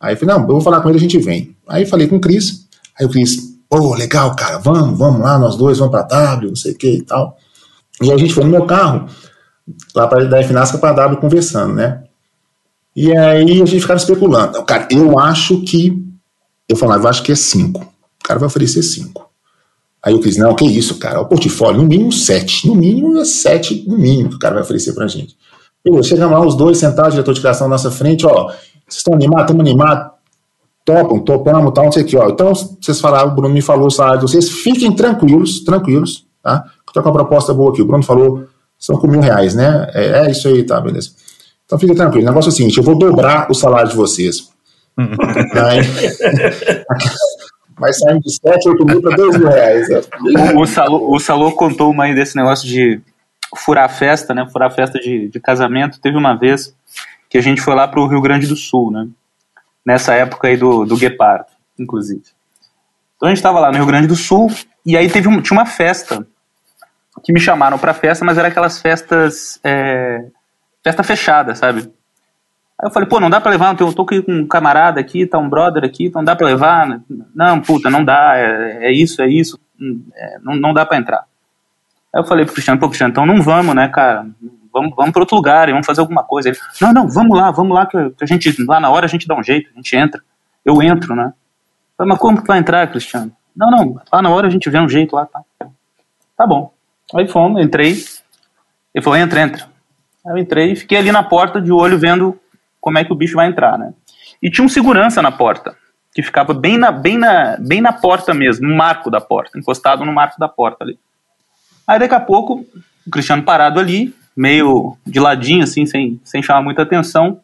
Aí 0.00 0.14
eu 0.14 0.18
falei, 0.18 0.34
não, 0.34 0.42
eu 0.42 0.48
vou 0.48 0.60
falar 0.60 0.80
com 0.80 0.88
ele, 0.88 0.98
a 0.98 1.00
gente 1.00 1.18
vem. 1.18 1.56
Aí 1.68 1.86
falei 1.86 2.08
com 2.08 2.16
o 2.16 2.20
Cris. 2.20 2.66
Aí 2.98 3.06
o 3.06 3.08
Cris, 3.08 3.56
pô, 3.68 3.78
oh, 3.78 3.94
legal, 3.94 4.34
cara, 4.34 4.58
vamos, 4.58 4.98
vamos 4.98 5.20
lá, 5.20 5.38
nós 5.38 5.56
dois, 5.56 5.78
vamos 5.78 5.92
para 5.92 6.02
W, 6.02 6.48
não 6.48 6.56
sei 6.56 6.72
o 6.72 6.76
que 6.76 6.90
e 6.90 7.02
tal. 7.02 7.36
E 8.02 8.12
a 8.12 8.16
gente 8.18 8.34
foi 8.34 8.42
no 8.44 8.50
meu 8.50 8.66
carro, 8.66 9.08
lá 9.94 10.08
para 10.08 10.24
da 10.24 10.42
FNASCA 10.42 10.78
para 10.78 10.92
W 10.94 11.20
conversando, 11.20 11.74
né? 11.74 12.02
E 12.94 13.16
aí 13.16 13.62
a 13.62 13.64
gente 13.64 13.80
ficava 13.80 13.98
especulando. 13.98 14.62
Cara, 14.64 14.88
eu 14.90 15.18
acho 15.18 15.62
que. 15.62 16.04
Eu 16.68 16.76
falava, 16.76 17.04
eu 17.04 17.08
acho 17.08 17.22
que 17.22 17.32
é 17.32 17.34
cinco. 17.34 17.80
O 17.80 18.24
cara 18.24 18.38
vai 18.38 18.46
oferecer 18.46 18.82
5. 18.82 19.31
Aí 20.02 20.12
o 20.14 20.20
Cris, 20.20 20.36
não, 20.36 20.54
que 20.54 20.64
isso, 20.64 20.98
cara, 20.98 21.20
o 21.20 21.26
portfólio, 21.26 21.80
no 21.80 21.86
mínimo 21.88 22.10
7. 22.10 22.66
No 22.66 22.74
mínimo 22.74 23.18
é 23.18 23.24
7, 23.24 23.84
no 23.86 23.96
mínimo, 23.96 24.30
que 24.30 24.36
o 24.36 24.38
cara 24.38 24.54
vai 24.54 24.64
oferecer 24.64 24.92
pra 24.94 25.06
gente. 25.06 25.36
Pô, 25.84 26.02
chegamos 26.02 26.36
lá, 26.36 26.44
os 26.44 26.56
dois 26.56 26.78
sentados, 26.78 27.12
diretor 27.12 27.32
de 27.32 27.40
criação 27.40 27.68
na 27.68 27.74
nossa 27.74 27.90
frente, 27.90 28.26
ó, 28.26 28.46
vocês 28.46 28.98
estão 28.98 29.14
animados, 29.14 29.44
estamos 29.44 29.60
animados, 29.60 30.12
topam, 30.84 31.20
topamos, 31.20 31.72
tal, 31.72 31.84
não 31.84 31.92
sei 31.92 32.02
o 32.02 32.06
que, 32.06 32.16
ó. 32.16 32.28
Então, 32.28 32.52
vocês 32.52 33.00
falaram, 33.00 33.30
o 33.30 33.34
Bruno 33.34 33.54
me 33.54 33.62
falou 33.62 33.86
o 33.86 33.90
salário 33.90 34.20
de 34.20 34.26
vocês, 34.26 34.48
fiquem 34.48 34.94
tranquilos, 34.94 35.60
tranquilos, 35.60 36.26
tá? 36.42 36.64
Estou 36.86 37.02
com 37.02 37.08
uma 37.08 37.14
proposta 37.14 37.54
boa 37.54 37.70
aqui, 37.70 37.80
o 37.80 37.86
Bruno 37.86 38.02
falou, 38.02 38.44
são 38.78 38.96
com 38.96 39.06
mil 39.06 39.20
reais, 39.20 39.54
né? 39.54 39.88
É, 39.94 40.26
é 40.26 40.30
isso 40.30 40.48
aí, 40.48 40.64
tá, 40.64 40.80
beleza. 40.80 41.10
Então 41.64 41.78
fiquem 41.78 41.94
tranquilos, 41.94 42.24
o 42.24 42.28
negócio 42.28 42.48
é 42.48 42.52
o 42.52 42.56
seguinte, 42.56 42.76
eu 42.76 42.84
vou 42.84 42.98
dobrar 42.98 43.48
o 43.50 43.54
salário 43.54 43.88
de 43.88 43.96
vocês. 43.96 44.48
aí, 44.98 45.80
mas 47.82 47.98
saindo 47.98 48.20
de 48.20 48.32
7, 48.32 48.68
8 48.68 48.86
mil 48.86 49.02
para 49.02 49.16
2 49.16 49.38
mil 49.38 49.48
reais. 49.48 49.88
O, 49.90 50.60
o, 50.60 50.66
Salô, 50.66 51.14
o 51.16 51.18
Salô 51.18 51.50
contou 51.50 51.90
uma 51.90 52.04
aí 52.04 52.14
desse 52.14 52.36
negócio 52.36 52.68
de 52.68 53.00
furar 53.56 53.92
festa, 53.92 54.32
né? 54.32 54.46
Furar 54.52 54.72
festa 54.72 55.00
de, 55.00 55.28
de 55.28 55.40
casamento. 55.40 56.00
Teve 56.00 56.16
uma 56.16 56.34
vez 56.34 56.76
que 57.28 57.36
a 57.36 57.40
gente 57.40 57.60
foi 57.60 57.74
lá 57.74 57.88
para 57.88 58.00
o 58.00 58.06
Rio 58.06 58.20
Grande 58.20 58.46
do 58.46 58.54
Sul, 58.54 58.92
né? 58.92 59.08
Nessa 59.84 60.14
época 60.14 60.46
aí 60.46 60.56
do, 60.56 60.84
do 60.84 60.96
Guepardo, 60.96 61.46
inclusive. 61.76 62.22
Então 63.16 63.26
a 63.26 63.30
gente 63.30 63.38
estava 63.38 63.58
lá 63.58 63.72
no 63.72 63.78
Rio 63.78 63.86
Grande 63.86 64.06
do 64.06 64.14
Sul 64.14 64.48
e 64.86 64.96
aí 64.96 65.10
teve 65.10 65.26
um, 65.26 65.42
tinha 65.42 65.58
uma 65.58 65.66
festa 65.66 66.24
que 67.24 67.32
me 67.32 67.40
chamaram 67.40 67.80
para 67.80 67.92
festa, 67.92 68.24
mas 68.24 68.38
era 68.38 68.46
aquelas 68.46 68.80
festas 68.80 69.58
é, 69.64 70.24
festa 70.84 71.02
fechada, 71.02 71.56
sabe? 71.56 71.90
Aí 72.82 72.88
eu 72.88 72.90
falei, 72.90 73.08
pô, 73.08 73.20
não 73.20 73.30
dá 73.30 73.40
pra 73.40 73.52
levar, 73.52 73.76
eu 73.80 73.92
tô 73.92 74.02
aqui 74.02 74.20
com 74.22 74.32
um 74.32 74.46
camarada 74.46 74.98
aqui, 74.98 75.24
tá 75.24 75.38
um 75.38 75.48
brother 75.48 75.84
aqui, 75.84 76.06
então 76.06 76.24
dá 76.24 76.34
pra 76.34 76.48
levar? 76.48 77.00
Não, 77.32 77.60
puta, 77.60 77.88
não 77.88 78.04
dá, 78.04 78.36
é, 78.36 78.88
é 78.88 78.92
isso, 78.92 79.22
é 79.22 79.28
isso, 79.28 79.56
é, 80.16 80.38
não, 80.42 80.56
não 80.56 80.74
dá 80.74 80.84
pra 80.84 80.98
entrar. 80.98 81.24
Aí 82.12 82.20
eu 82.20 82.24
falei 82.24 82.44
pro 82.44 82.54
Cristiano, 82.54 82.80
pô, 82.80 82.88
Cristiano, 82.88 83.12
então 83.12 83.24
não 83.24 83.40
vamos, 83.40 83.72
né, 83.72 83.86
cara, 83.86 84.26
vamos, 84.72 84.92
vamos 84.96 85.12
pra 85.12 85.22
outro 85.22 85.36
lugar, 85.36 85.70
vamos 85.70 85.86
fazer 85.86 86.00
alguma 86.00 86.24
coisa. 86.24 86.48
Ele, 86.48 86.58
não, 86.80 86.92
não, 86.92 87.08
vamos 87.08 87.38
lá, 87.38 87.52
vamos 87.52 87.72
lá, 87.72 87.86
que 87.86 87.96
a 87.96 88.26
gente, 88.26 88.52
lá 88.66 88.80
na 88.80 88.90
hora 88.90 89.06
a 89.06 89.08
gente 89.08 89.28
dá 89.28 89.36
um 89.36 89.44
jeito, 89.44 89.70
a 89.72 89.76
gente 89.76 89.94
entra. 89.96 90.20
Eu 90.64 90.82
entro, 90.82 91.14
né. 91.14 91.26
Eu 91.26 91.96
falei, 91.98 92.10
mas 92.10 92.18
como 92.18 92.40
que 92.40 92.48
vai 92.48 92.58
entrar, 92.58 92.88
Cristiano? 92.88 93.30
Não, 93.54 93.70
não, 93.70 94.00
lá 94.12 94.20
na 94.20 94.30
hora 94.30 94.48
a 94.48 94.50
gente 94.50 94.68
vê 94.68 94.80
um 94.80 94.88
jeito 94.88 95.14
lá, 95.14 95.24
tá. 95.24 95.40
Tá 96.36 96.46
bom. 96.46 96.72
Aí 97.14 97.28
fomos, 97.28 97.62
entrei, 97.62 98.02
ele 98.92 99.04
falou, 99.04 99.18
entra, 99.18 99.40
entra. 99.40 99.68
Aí 100.26 100.32
eu 100.32 100.38
entrei 100.38 100.72
e 100.72 100.76
fiquei 100.76 100.98
ali 100.98 101.12
na 101.12 101.22
porta 101.22 101.60
de 101.60 101.70
olho 101.70 101.96
vendo 101.96 102.41
como 102.82 102.98
é 102.98 103.04
que 103.04 103.12
o 103.12 103.16
bicho 103.16 103.36
vai 103.36 103.46
entrar, 103.46 103.78
né? 103.78 103.94
E 104.42 104.50
tinha 104.50 104.64
um 104.64 104.68
segurança 104.68 105.22
na 105.22 105.30
porta, 105.30 105.76
que 106.12 106.20
ficava 106.20 106.52
bem 106.52 106.76
na, 106.76 106.90
bem 106.90 107.16
na, 107.16 107.56
bem 107.58 107.80
na 107.80 107.92
porta 107.92 108.34
mesmo, 108.34 108.68
no 108.68 108.76
marco 108.76 109.08
da 109.08 109.20
porta, 109.20 109.56
encostado 109.56 110.04
no 110.04 110.12
marco 110.12 110.38
da 110.38 110.48
porta 110.48 110.82
ali. 110.82 110.98
Aí 111.86 111.98
daqui 111.98 112.14
a 112.14 112.20
pouco, 112.20 112.66
o 113.06 113.10
Cristiano 113.10 113.44
parado 113.44 113.78
ali, 113.78 114.12
meio 114.36 114.96
de 115.06 115.20
ladinho, 115.20 115.62
assim, 115.62 115.86
sem, 115.86 116.20
sem 116.24 116.42
chamar 116.42 116.62
muita 116.62 116.82
atenção. 116.82 117.40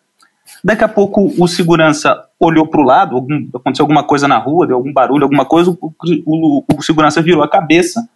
Daqui 0.64 0.82
a 0.82 0.89
pouco 0.89 1.32
o 1.39 1.47
segurança 1.47 2.24
olhou 2.41 2.66
para 2.66 2.80
o 2.80 2.84
lado, 2.84 3.14
algum, 3.14 3.49
aconteceu 3.55 3.84
alguma 3.84 4.03
coisa 4.03 4.26
na 4.26 4.39
rua, 4.39 4.66
deu 4.66 4.76
algum 4.76 4.93
barulho, 4.93 5.22
alguma 5.22 5.45
coisa, 5.45 5.70
o, 5.70 5.78
o, 6.26 6.64
o, 6.76 6.82
segurança 6.82 7.22
virou 7.22 7.45
a 7.45 7.49
cabeça. 7.49 8.09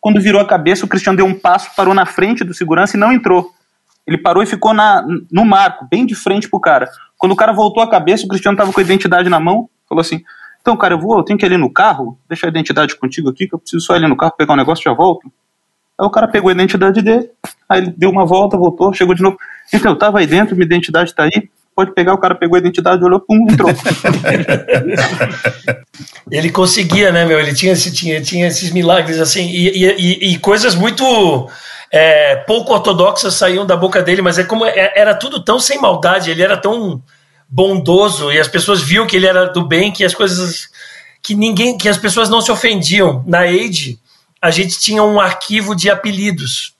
Quando 0.00 0.20
virou 0.20 0.40
a 0.40 0.46
cabeça, 0.46 0.86
o 0.86 0.88
Cristiano 0.88 1.18
deu 1.18 1.26
um 1.26 1.38
passo, 1.38 1.74
parou 1.76 1.92
na 1.92 2.06
frente 2.06 2.42
do 2.42 2.54
segurança 2.54 2.96
e 2.96 3.00
não 3.00 3.12
entrou. 3.12 3.52
Ele 4.10 4.18
parou 4.18 4.42
e 4.42 4.46
ficou 4.46 4.74
na, 4.74 5.06
no 5.30 5.44
marco, 5.44 5.86
bem 5.88 6.04
de 6.04 6.16
frente 6.16 6.50
pro 6.50 6.58
cara. 6.58 6.90
Quando 7.16 7.30
o 7.30 7.36
cara 7.36 7.52
voltou 7.52 7.80
a 7.80 7.88
cabeça, 7.88 8.24
o 8.24 8.28
Cristiano 8.28 8.58
tava 8.58 8.72
com 8.72 8.80
a 8.80 8.82
identidade 8.82 9.28
na 9.28 9.38
mão, 9.38 9.70
falou 9.88 10.00
assim: 10.00 10.20
Então, 10.60 10.76
cara, 10.76 10.94
eu 10.94 10.98
vou, 10.98 11.16
eu 11.16 11.22
tenho 11.22 11.38
que 11.38 11.44
ir 11.44 11.46
ali 11.46 11.56
no 11.56 11.72
carro, 11.72 12.18
deixa 12.28 12.44
a 12.44 12.48
identidade 12.48 12.96
contigo 12.96 13.30
aqui, 13.30 13.46
que 13.46 13.54
eu 13.54 13.58
preciso 13.60 13.86
só 13.86 13.94
ir 13.94 13.98
ali 13.98 14.08
no 14.08 14.16
carro 14.16 14.34
pegar 14.36 14.54
um 14.54 14.56
negócio 14.56 14.82
e 14.82 14.84
já 14.84 14.92
volto. 14.92 15.30
Aí 15.96 16.04
o 16.04 16.10
cara 16.10 16.26
pegou 16.26 16.48
a 16.48 16.52
identidade 16.52 17.00
dele, 17.00 17.30
aí 17.68 17.82
ele 17.82 17.94
deu 17.96 18.10
uma 18.10 18.26
volta, 18.26 18.56
voltou, 18.56 18.92
chegou 18.92 19.14
de 19.14 19.22
novo. 19.22 19.38
Então, 19.72 19.92
eu 19.92 19.96
tava 19.96 20.18
aí 20.18 20.26
dentro, 20.26 20.56
minha 20.56 20.66
identidade 20.66 21.14
tá 21.14 21.22
aí, 21.22 21.48
pode 21.76 21.94
pegar, 21.94 22.12
o 22.12 22.18
cara 22.18 22.34
pegou 22.34 22.56
a 22.56 22.58
identidade, 22.58 23.04
olhou, 23.04 23.20
pum, 23.20 23.46
entrou. 23.48 23.70
ele 26.32 26.50
conseguia, 26.50 27.12
né, 27.12 27.24
meu? 27.24 27.38
Ele 27.38 27.54
tinha, 27.54 27.76
tinha, 27.76 28.20
tinha 28.20 28.48
esses 28.48 28.72
milagres, 28.72 29.20
assim, 29.20 29.46
e, 29.46 29.84
e, 29.84 30.32
e 30.32 30.38
coisas 30.38 30.74
muito 30.74 31.48
é, 31.90 32.36
pouco 32.36 32.72
ortodoxas 32.72 33.34
saíam 33.34 33.66
da 33.66 33.76
boca 33.76 34.00
dele, 34.02 34.22
mas 34.22 34.38
é 34.38 34.44
como 34.44 34.64
é, 34.64 34.92
era 34.94 35.14
tudo 35.14 35.42
tão 35.42 35.58
sem 35.58 35.80
maldade, 35.80 36.30
ele 36.30 36.42
era 36.42 36.56
tão 36.56 37.02
bondoso 37.48 38.30
e 38.30 38.38
as 38.38 38.46
pessoas 38.46 38.80
viam 38.80 39.06
que 39.06 39.16
ele 39.16 39.26
era 39.26 39.46
do 39.46 39.66
bem, 39.66 39.90
que 39.90 40.04
as 40.04 40.14
coisas 40.14 40.68
que 41.22 41.34
ninguém, 41.34 41.76
que 41.76 41.88
as 41.88 41.98
pessoas 41.98 42.28
não 42.28 42.40
se 42.40 42.52
ofendiam. 42.52 43.24
Na 43.26 43.40
Age, 43.40 43.98
a 44.40 44.50
gente 44.50 44.78
tinha 44.78 45.02
um 45.02 45.20
arquivo 45.20 45.74
de 45.74 45.90
apelidos. 45.90 46.74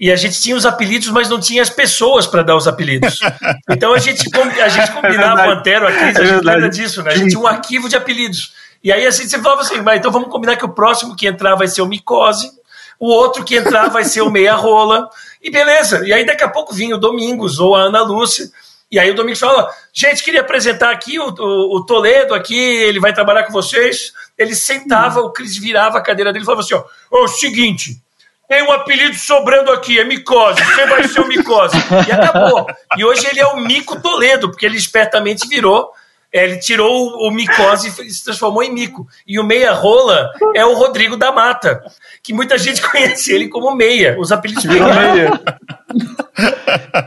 E 0.00 0.12
a 0.12 0.16
gente 0.16 0.40
tinha 0.40 0.54
os 0.54 0.64
apelidos, 0.64 1.08
mas 1.08 1.28
não 1.28 1.40
tinha 1.40 1.60
as 1.60 1.70
pessoas 1.70 2.26
para 2.26 2.42
dar 2.42 2.56
os 2.56 2.68
apelidos. 2.68 3.18
Então 3.70 3.92
a 3.92 3.98
gente, 3.98 4.24
a 4.62 4.68
gente 4.68 4.90
combinava 4.92 5.42
é 5.42 5.48
o 5.48 5.50
Antero, 5.50 5.86
a 5.86 5.92
Cris, 5.92 6.16
a 6.16 6.24
gente 6.24 6.48
é 6.48 6.52
lembra 6.52 6.68
disso, 6.70 7.02
né? 7.02 7.12
A 7.12 7.16
gente 7.16 7.28
tinha 7.28 7.40
um 7.40 7.46
arquivo 7.46 7.88
de 7.88 7.96
apelidos. 7.96 8.52
E 8.82 8.90
aí 8.90 9.06
assim, 9.06 9.28
você 9.28 9.38
falava 9.40 9.60
assim, 9.60 9.80
mas 9.82 9.98
então 9.98 10.10
vamos 10.10 10.28
combinar 10.28 10.56
que 10.56 10.64
o 10.64 10.70
próximo 10.70 11.14
que 11.14 11.26
entrar 11.26 11.54
vai 11.54 11.68
ser 11.68 11.82
o 11.82 11.86
Micose, 11.86 12.50
o 12.98 13.08
outro 13.08 13.44
que 13.44 13.56
entrar 13.56 13.88
vai 13.88 14.04
ser 14.04 14.22
o 14.22 14.30
meia 14.30 14.54
rola, 14.54 15.08
e 15.42 15.50
beleza. 15.50 16.06
E 16.06 16.12
aí 16.12 16.24
daqui 16.24 16.44
a 16.44 16.48
pouco 16.48 16.74
vinha 16.74 16.96
o 16.96 16.98
Domingos 16.98 17.58
ou 17.60 17.76
a 17.76 17.82
Ana 17.82 18.02
Lúcia, 18.02 18.50
e 18.90 18.98
aí 18.98 19.10
o 19.10 19.14
Domingos 19.14 19.40
fala, 19.40 19.70
gente, 19.92 20.24
queria 20.24 20.40
apresentar 20.40 20.90
aqui 20.90 21.18
o, 21.18 21.28
o, 21.28 21.76
o 21.76 21.84
Toledo 21.84 22.34
aqui, 22.34 22.58
ele 22.58 22.98
vai 22.98 23.12
trabalhar 23.12 23.44
com 23.44 23.52
vocês. 23.52 24.12
Ele 24.36 24.54
sentava, 24.54 25.20
o 25.20 25.30
Cris 25.30 25.58
virava 25.58 25.98
a 25.98 26.02
cadeira 26.02 26.32
dele 26.32 26.42
e 26.42 26.46
falava 26.46 26.62
assim, 26.62 26.74
ó, 26.74 26.84
o 27.10 27.28
seguinte, 27.28 28.00
tem 28.48 28.62
um 28.62 28.72
apelido 28.72 29.14
sobrando 29.14 29.70
aqui, 29.70 29.98
é 29.98 30.04
Micose, 30.04 30.64
você 30.64 30.86
vai 30.86 31.06
ser 31.06 31.20
o 31.20 31.28
Micose. 31.28 31.76
E 32.08 32.12
acabou. 32.12 32.66
E 32.96 33.04
hoje 33.04 33.26
ele 33.26 33.40
é 33.40 33.46
o 33.46 33.58
Mico 33.58 34.00
Toledo, 34.00 34.48
porque 34.48 34.64
ele 34.64 34.78
espertamente 34.78 35.46
virou 35.46 35.92
ele 36.32 36.58
tirou 36.58 37.26
o, 37.26 37.30
micose 37.30 37.88
e 37.88 38.10
se 38.10 38.24
transformou 38.24 38.62
em 38.62 38.72
mico. 38.72 39.06
E 39.26 39.38
o 39.38 39.44
meia 39.44 39.72
rola 39.72 40.30
é 40.54 40.64
o 40.64 40.74
Rodrigo 40.74 41.16
da 41.16 41.32
Mata, 41.32 41.82
que 42.22 42.34
muita 42.34 42.58
gente 42.58 42.82
conhece 42.86 43.32
ele 43.32 43.48
como 43.48 43.74
meia. 43.74 44.16
Os 44.18 44.30
apelidos 44.30 44.64
meia. 44.64 45.40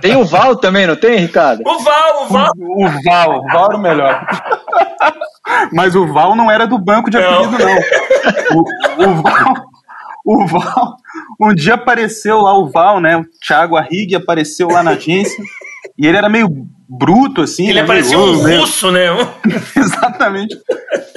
Tem 0.02 0.16
o 0.16 0.26
Val 0.26 0.56
também, 0.56 0.88
não 0.88 0.96
tem, 0.96 1.20
Ricardo? 1.20 1.62
O 1.66 1.80
Val, 1.80 2.24
o 2.24 2.28
Val. 2.28 2.52
O, 2.58 2.86
o 2.86 2.90
Val, 3.04 3.40
o 3.40 3.48
Val 3.48 3.66
era 3.66 3.78
o 3.78 3.82
melhor. 3.82 4.28
Mas 5.72 5.96
o 5.96 6.08
Val 6.12 6.36
não 6.36 6.50
era 6.50 6.66
do 6.66 6.80
banco 6.80 7.10
de 7.10 7.18
apelido, 7.18 7.58
não. 7.58 7.76
não. 7.76 7.82
O, 8.54 9.10
o, 9.10 9.22
Val, 9.22 9.54
o 10.26 10.48
Val, 10.48 10.96
um 11.40 11.54
dia 11.54 11.76
apareceu 11.76 12.42
lá 12.42 12.58
o 12.58 12.70
Val, 12.70 13.00
né? 13.00 13.18
O 13.18 13.26
Thiago 13.46 13.78
Arrigue 13.78 14.16
apareceu 14.16 14.68
lá 14.68 14.82
na 14.82 14.92
agência. 14.92 15.44
E 16.02 16.08
ele 16.08 16.18
era 16.18 16.28
meio 16.28 16.50
bruto, 16.90 17.42
assim. 17.42 17.70
Ele 17.70 17.80
né? 17.80 17.86
parecia 17.86 18.18
um 18.18 18.44
meio... 18.44 18.62
russo, 18.62 18.92
né? 18.92 19.06
Exatamente. 19.78 20.58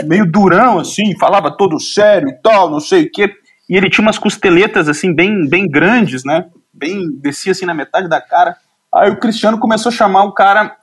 Meio 0.05 0.31
durão, 0.31 0.79
assim, 0.79 1.19
falava 1.19 1.51
todo 1.57 1.81
sério 1.81 2.29
e 2.29 2.35
tal, 2.43 2.71
não 2.71 2.81
sei 2.81 3.05
o 3.05 3.11
quê. 3.11 3.35
E 3.67 3.79
ele 3.79 3.89
tinha 3.89 4.03
umas 4.03 4.19
costeletas, 4.19 4.87
assim, 4.87 5.15
bem, 5.15 5.49
bem 5.49 5.67
grandes, 5.67 6.23
né? 6.23 6.45
Bem, 6.71 7.01
descia 7.19 7.53
assim 7.53 7.65
na 7.65 7.73
metade 7.73 8.11
da 8.11 8.21
cara. 8.21 8.59
Aí 8.95 9.11
o 9.11 9.17
Cristiano 9.17 9.59
começou 9.59 9.89
a 9.89 9.95
chamar 9.95 10.25
o 10.25 10.35
cara 10.35 10.77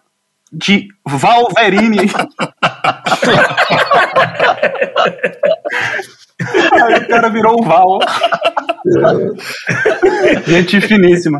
de 0.51 0.87
Valverini. 1.05 1.99
Aí 6.71 6.95
o 6.95 7.07
cara 7.07 7.29
virou 7.29 7.61
o 7.61 7.63
Val. 7.63 7.99
Gente 10.47 10.81
finíssima. 10.81 11.39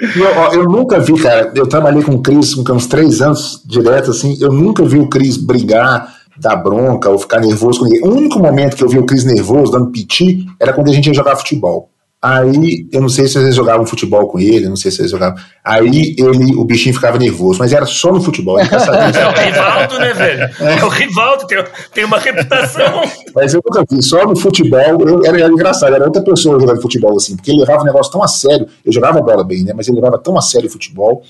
Eu, 0.00 0.60
eu, 0.60 0.64
nunca 0.64 1.00
vi, 1.00 1.14
cara. 1.20 1.52
Eu 1.54 1.66
trabalhei 1.66 2.02
com 2.02 2.12
o 2.12 2.22
Cris 2.22 2.56
uns 2.56 2.86
três 2.86 3.20
anos 3.20 3.62
direto, 3.64 4.12
assim. 4.12 4.36
Eu 4.40 4.52
nunca 4.52 4.84
vi 4.84 4.98
o 4.98 5.08
Cris 5.08 5.36
brigar, 5.36 6.14
dar 6.36 6.56
bronca 6.56 7.10
ou 7.10 7.18
ficar 7.18 7.40
nervoso 7.40 7.80
com 7.80 7.86
ninguém. 7.86 8.02
O 8.04 8.14
único 8.14 8.38
momento 8.38 8.76
que 8.76 8.84
eu 8.84 8.88
vi 8.88 8.98
o 8.98 9.04
Cris 9.04 9.24
nervoso, 9.24 9.72
dando 9.72 9.90
piti, 9.90 10.46
era 10.60 10.72
quando 10.72 10.88
a 10.88 10.92
gente 10.92 11.08
ia 11.08 11.14
jogar 11.14 11.36
futebol. 11.36 11.90
Aí, 12.20 12.84
eu 12.90 13.00
não 13.00 13.08
sei 13.08 13.28
se 13.28 13.34
vocês 13.34 13.54
jogavam 13.54 13.86
futebol 13.86 14.26
com 14.26 14.40
ele, 14.40 14.68
não 14.68 14.74
sei 14.74 14.90
se 14.90 14.96
vocês 14.96 15.10
jogavam. 15.10 15.40
Aí 15.64 16.16
ele, 16.18 16.56
o 16.56 16.64
bichinho 16.64 16.92
ficava 16.92 17.16
nervoso, 17.16 17.60
mas 17.60 17.72
era 17.72 17.86
só 17.86 18.12
no 18.12 18.20
futebol. 18.20 18.58
É, 18.58 18.62
é 18.64 19.28
o 19.28 19.32
Rivaldo, 19.32 19.98
né, 20.00 20.12
velho? 20.12 20.42
É, 20.60 20.78
é 20.80 20.84
o 20.84 20.88
Rivaldo, 20.88 21.46
tem, 21.46 21.64
tem 21.94 22.04
uma 22.04 22.18
reputação. 22.18 23.02
Mas 23.32 23.54
eu 23.54 23.62
nunca 23.64 23.84
vi, 23.88 24.02
só 24.02 24.26
no 24.26 24.36
futebol, 24.36 25.00
eu, 25.06 25.24
era, 25.24 25.38
era, 25.38 25.52
engraçado, 25.52 25.94
era 25.94 26.04
outra 26.04 26.20
pessoa 26.20 26.58
jogando 26.58 26.82
futebol 26.82 27.16
assim, 27.16 27.36
porque 27.36 27.52
ele 27.52 27.60
levava 27.60 27.82
o 27.82 27.84
negócio 27.84 28.10
tão 28.10 28.20
a 28.20 28.26
sério. 28.26 28.66
Eu 28.84 28.92
jogava 28.92 29.20
bola 29.20 29.44
bem, 29.44 29.62
né, 29.62 29.72
mas 29.72 29.86
ele 29.86 30.00
levava 30.00 30.18
tão 30.18 30.36
a 30.36 30.40
sério 30.40 30.68
o 30.68 30.72
futebol. 30.72 31.22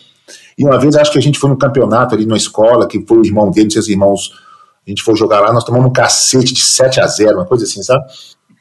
E 0.56 0.64
uma 0.64 0.78
vez 0.78 0.96
acho 0.96 1.12
que 1.12 1.18
a 1.18 1.22
gente 1.22 1.38
foi 1.38 1.50
no 1.50 1.58
campeonato 1.58 2.14
ali 2.14 2.24
na 2.24 2.36
escola, 2.36 2.88
que 2.88 3.04
foi 3.06 3.18
o 3.18 3.26
irmão 3.26 3.50
dele, 3.50 3.70
seus 3.70 3.88
irmãos, 3.88 4.32
a 4.86 4.90
gente 4.90 5.02
foi 5.02 5.14
jogar 5.16 5.40
lá, 5.40 5.52
nós 5.52 5.64
tomamos 5.64 5.90
um 5.90 5.92
cacete 5.92 6.54
de 6.54 6.62
7 6.62 6.98
a 6.98 7.06
0 7.06 7.36
uma 7.36 7.44
coisa 7.44 7.64
assim, 7.64 7.82
sabe? 7.82 8.04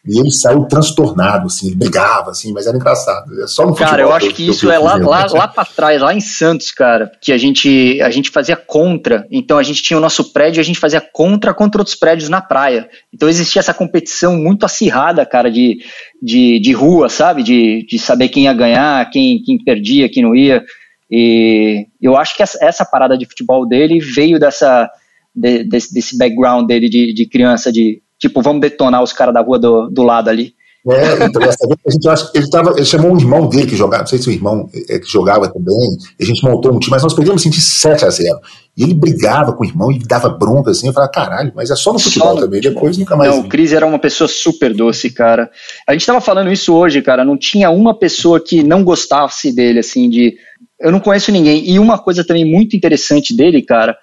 E 0.07 0.19
ele 0.19 0.31
saiu 0.31 0.63
transtornado, 0.65 1.47
assim, 1.47 1.67
ele 1.67 1.75
brigava, 1.75 2.31
assim, 2.31 2.53
mas 2.53 2.65
era 2.65 2.77
engraçado. 2.77 3.43
É 3.43 3.47
só 3.47 3.65
no 3.65 3.75
Cara, 3.75 4.01
eu 4.01 4.13
acho 4.13 4.27
que, 4.29 4.35
que 4.35 4.49
isso 4.49 4.71
é 4.71 4.79
lá, 4.79 4.95
lá, 4.95 5.25
lá 5.25 5.47
para 5.49 5.65
trás, 5.65 6.01
lá 6.01 6.13
em 6.13 6.21
Santos, 6.21 6.71
cara, 6.71 7.11
que 7.21 7.33
a 7.33 7.37
gente, 7.37 8.01
a 8.01 8.09
gente 8.09 8.29
fazia 8.29 8.55
contra. 8.55 9.27
Então 9.29 9.57
a 9.57 9.63
gente 9.63 9.83
tinha 9.83 9.97
o 9.97 10.01
nosso 10.01 10.31
prédio 10.31 10.59
e 10.59 10.61
a 10.61 10.63
gente 10.63 10.79
fazia 10.79 11.01
contra 11.01 11.53
contra 11.53 11.81
outros 11.81 11.95
prédios 11.95 12.29
na 12.29 12.39
praia. 12.39 12.89
Então 13.13 13.27
existia 13.27 13.59
essa 13.59 13.73
competição 13.73 14.37
muito 14.37 14.65
acirrada, 14.65 15.25
cara, 15.25 15.51
de, 15.51 15.79
de, 16.21 16.59
de 16.59 16.71
rua, 16.71 17.09
sabe? 17.09 17.43
De, 17.43 17.85
de 17.85 17.99
saber 17.99 18.29
quem 18.29 18.43
ia 18.43 18.53
ganhar, 18.53 19.09
quem, 19.09 19.41
quem 19.41 19.61
perdia, 19.61 20.09
quem 20.09 20.23
não 20.23 20.33
ia. 20.33 20.63
E 21.11 21.85
eu 22.01 22.15
acho 22.15 22.35
que 22.35 22.43
essa, 22.43 22.57
essa 22.63 22.85
parada 22.85 23.17
de 23.17 23.25
futebol 23.25 23.67
dele 23.67 23.99
veio 23.99 24.39
dessa, 24.39 24.89
de, 25.35 25.63
desse, 25.63 25.93
desse 25.93 26.17
background 26.17 26.65
dele 26.65 26.87
de, 26.87 27.13
de 27.13 27.25
criança, 27.25 27.71
de 27.71 28.01
Tipo, 28.19 28.41
vamos 28.41 28.61
detonar 28.61 29.03
os 29.03 29.13
caras 29.13 29.33
da 29.33 29.41
rua 29.41 29.59
do, 29.59 29.89
do 29.89 30.03
lado 30.03 30.29
ali. 30.29 30.55
É, 30.89 31.25
então 31.25 31.41
dessa 31.41 31.67
vez 31.67 31.79
a 31.85 31.91
gente 31.91 32.07
acha 32.07 32.31
ele, 32.33 32.49
tava, 32.49 32.71
ele 32.71 32.85
chamou 32.85 33.11
um 33.11 33.17
irmão 33.17 33.49
dele 33.49 33.67
que 33.67 33.75
jogava, 33.75 34.03
não 34.03 34.07
sei 34.07 34.19
se 34.19 34.29
o 34.29 34.31
irmão 34.31 34.69
é, 34.87 34.99
que 34.99 35.11
jogava 35.11 35.51
também, 35.51 35.75
a 36.19 36.23
gente 36.23 36.41
montou 36.45 36.73
um 36.73 36.79
time, 36.79 36.91
mas 36.91 37.03
nós 37.03 37.13
perdemos 37.13 37.41
assim, 37.41 37.49
de 37.49 37.59
7 37.59 38.05
a 38.05 38.09
0. 38.09 38.39
E 38.77 38.83
ele 38.83 38.93
brigava 38.93 39.51
com 39.51 39.63
o 39.63 39.67
irmão 39.67 39.91
e 39.91 39.99
dava 39.99 40.29
bronca 40.29 40.71
assim, 40.71 40.87
eu 40.87 40.93
falava, 40.93 41.11
caralho, 41.11 41.51
mas 41.53 41.69
é 41.69 41.75
só 41.75 41.91
no 41.91 41.99
futebol 41.99 42.35
só 42.35 42.41
também, 42.41 42.61
futebol. 42.61 42.75
depois 42.75 42.97
nunca 42.97 43.17
mais. 43.17 43.29
Não, 43.29 43.41
vi. 43.41 43.47
o 43.47 43.49
Cris 43.49 43.73
era 43.73 43.85
uma 43.85 43.99
pessoa 43.99 44.29
super 44.29 44.73
doce, 44.73 45.09
cara. 45.09 45.49
A 45.85 45.91
gente 45.91 46.05
tava 46.05 46.21
falando 46.21 46.51
isso 46.51 46.73
hoje, 46.73 47.01
cara, 47.01 47.25
não 47.25 47.37
tinha 47.37 47.69
uma 47.69 47.93
pessoa 47.93 48.39
que 48.39 48.63
não 48.63 48.83
gostasse 48.83 49.53
dele, 49.53 49.79
assim, 49.79 50.09
de. 50.09 50.37
Eu 50.79 50.91
não 50.91 51.01
conheço 51.01 51.31
ninguém. 51.31 51.69
E 51.69 51.79
uma 51.79 51.97
coisa 51.97 52.23
também 52.23 52.45
muito 52.45 52.77
interessante 52.77 53.35
dele, 53.35 53.61
cara, 53.61 53.97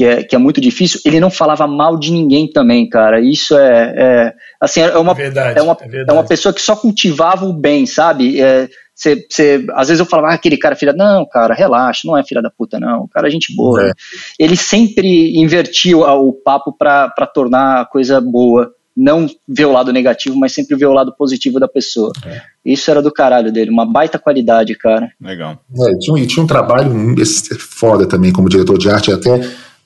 que 0.00 0.04
é, 0.06 0.22
que 0.22 0.34
é 0.34 0.38
muito 0.38 0.62
difícil, 0.62 0.98
ele 1.04 1.20
não 1.20 1.30
falava 1.30 1.66
mal 1.66 1.98
de 1.98 2.10
ninguém 2.10 2.50
também, 2.50 2.88
cara. 2.88 3.20
Isso 3.20 3.54
é, 3.54 3.94
é 3.94 4.34
assim, 4.58 4.80
é 4.80 4.96
uma, 4.96 5.12
verdade, 5.12 5.58
é, 5.58 5.62
uma, 5.62 5.76
é, 5.78 6.04
é, 6.08 6.12
uma 6.14 6.24
pessoa 6.24 6.54
que 6.54 6.62
só 6.62 6.74
cultivava 6.74 7.44
o 7.44 7.52
bem, 7.52 7.84
sabe? 7.84 8.40
É, 8.40 8.66
cê, 8.94 9.26
cê, 9.28 9.62
às 9.74 9.88
vezes 9.88 10.00
eu 10.00 10.06
falava, 10.06 10.28
ah, 10.28 10.34
aquele 10.36 10.56
cara 10.56 10.74
é 10.74 10.78
filha. 10.78 10.94
Não, 10.94 11.26
cara, 11.28 11.52
relaxa, 11.52 12.00
não 12.06 12.16
é 12.16 12.24
filha 12.24 12.40
da 12.40 12.48
puta, 12.48 12.80
não. 12.80 13.02
O 13.02 13.08
cara 13.08 13.28
é 13.28 13.30
gente 13.30 13.54
boa. 13.54 13.88
É. 13.88 13.92
Ele 14.38 14.56
sempre 14.56 15.38
invertia 15.38 15.98
o, 15.98 16.32
papo 16.32 16.72
para 16.72 17.10
tornar 17.34 17.82
a 17.82 17.84
coisa 17.84 18.22
boa. 18.22 18.72
Não 18.96 19.26
ver 19.46 19.66
o 19.66 19.72
lado 19.72 19.92
negativo, 19.92 20.34
mas 20.38 20.54
sempre 20.54 20.78
ver 20.78 20.86
o 20.86 20.94
lado 20.94 21.14
positivo 21.14 21.60
da 21.60 21.68
pessoa. 21.68 22.10
É. 22.24 22.40
Isso 22.64 22.90
era 22.90 23.02
do 23.02 23.12
caralho 23.12 23.52
dele, 23.52 23.70
uma 23.70 23.84
baita 23.84 24.18
qualidade, 24.18 24.74
cara. 24.76 25.10
Legal. 25.20 25.58
É, 25.78 25.98
tinha, 25.98 26.22
e 26.22 26.26
tinha 26.26 26.42
um 26.42 26.46
trabalho 26.46 26.90
foda 27.58 28.08
também 28.08 28.32
como 28.32 28.48
diretor 28.48 28.78
de 28.78 28.88
arte, 28.88 29.12
até 29.12 29.40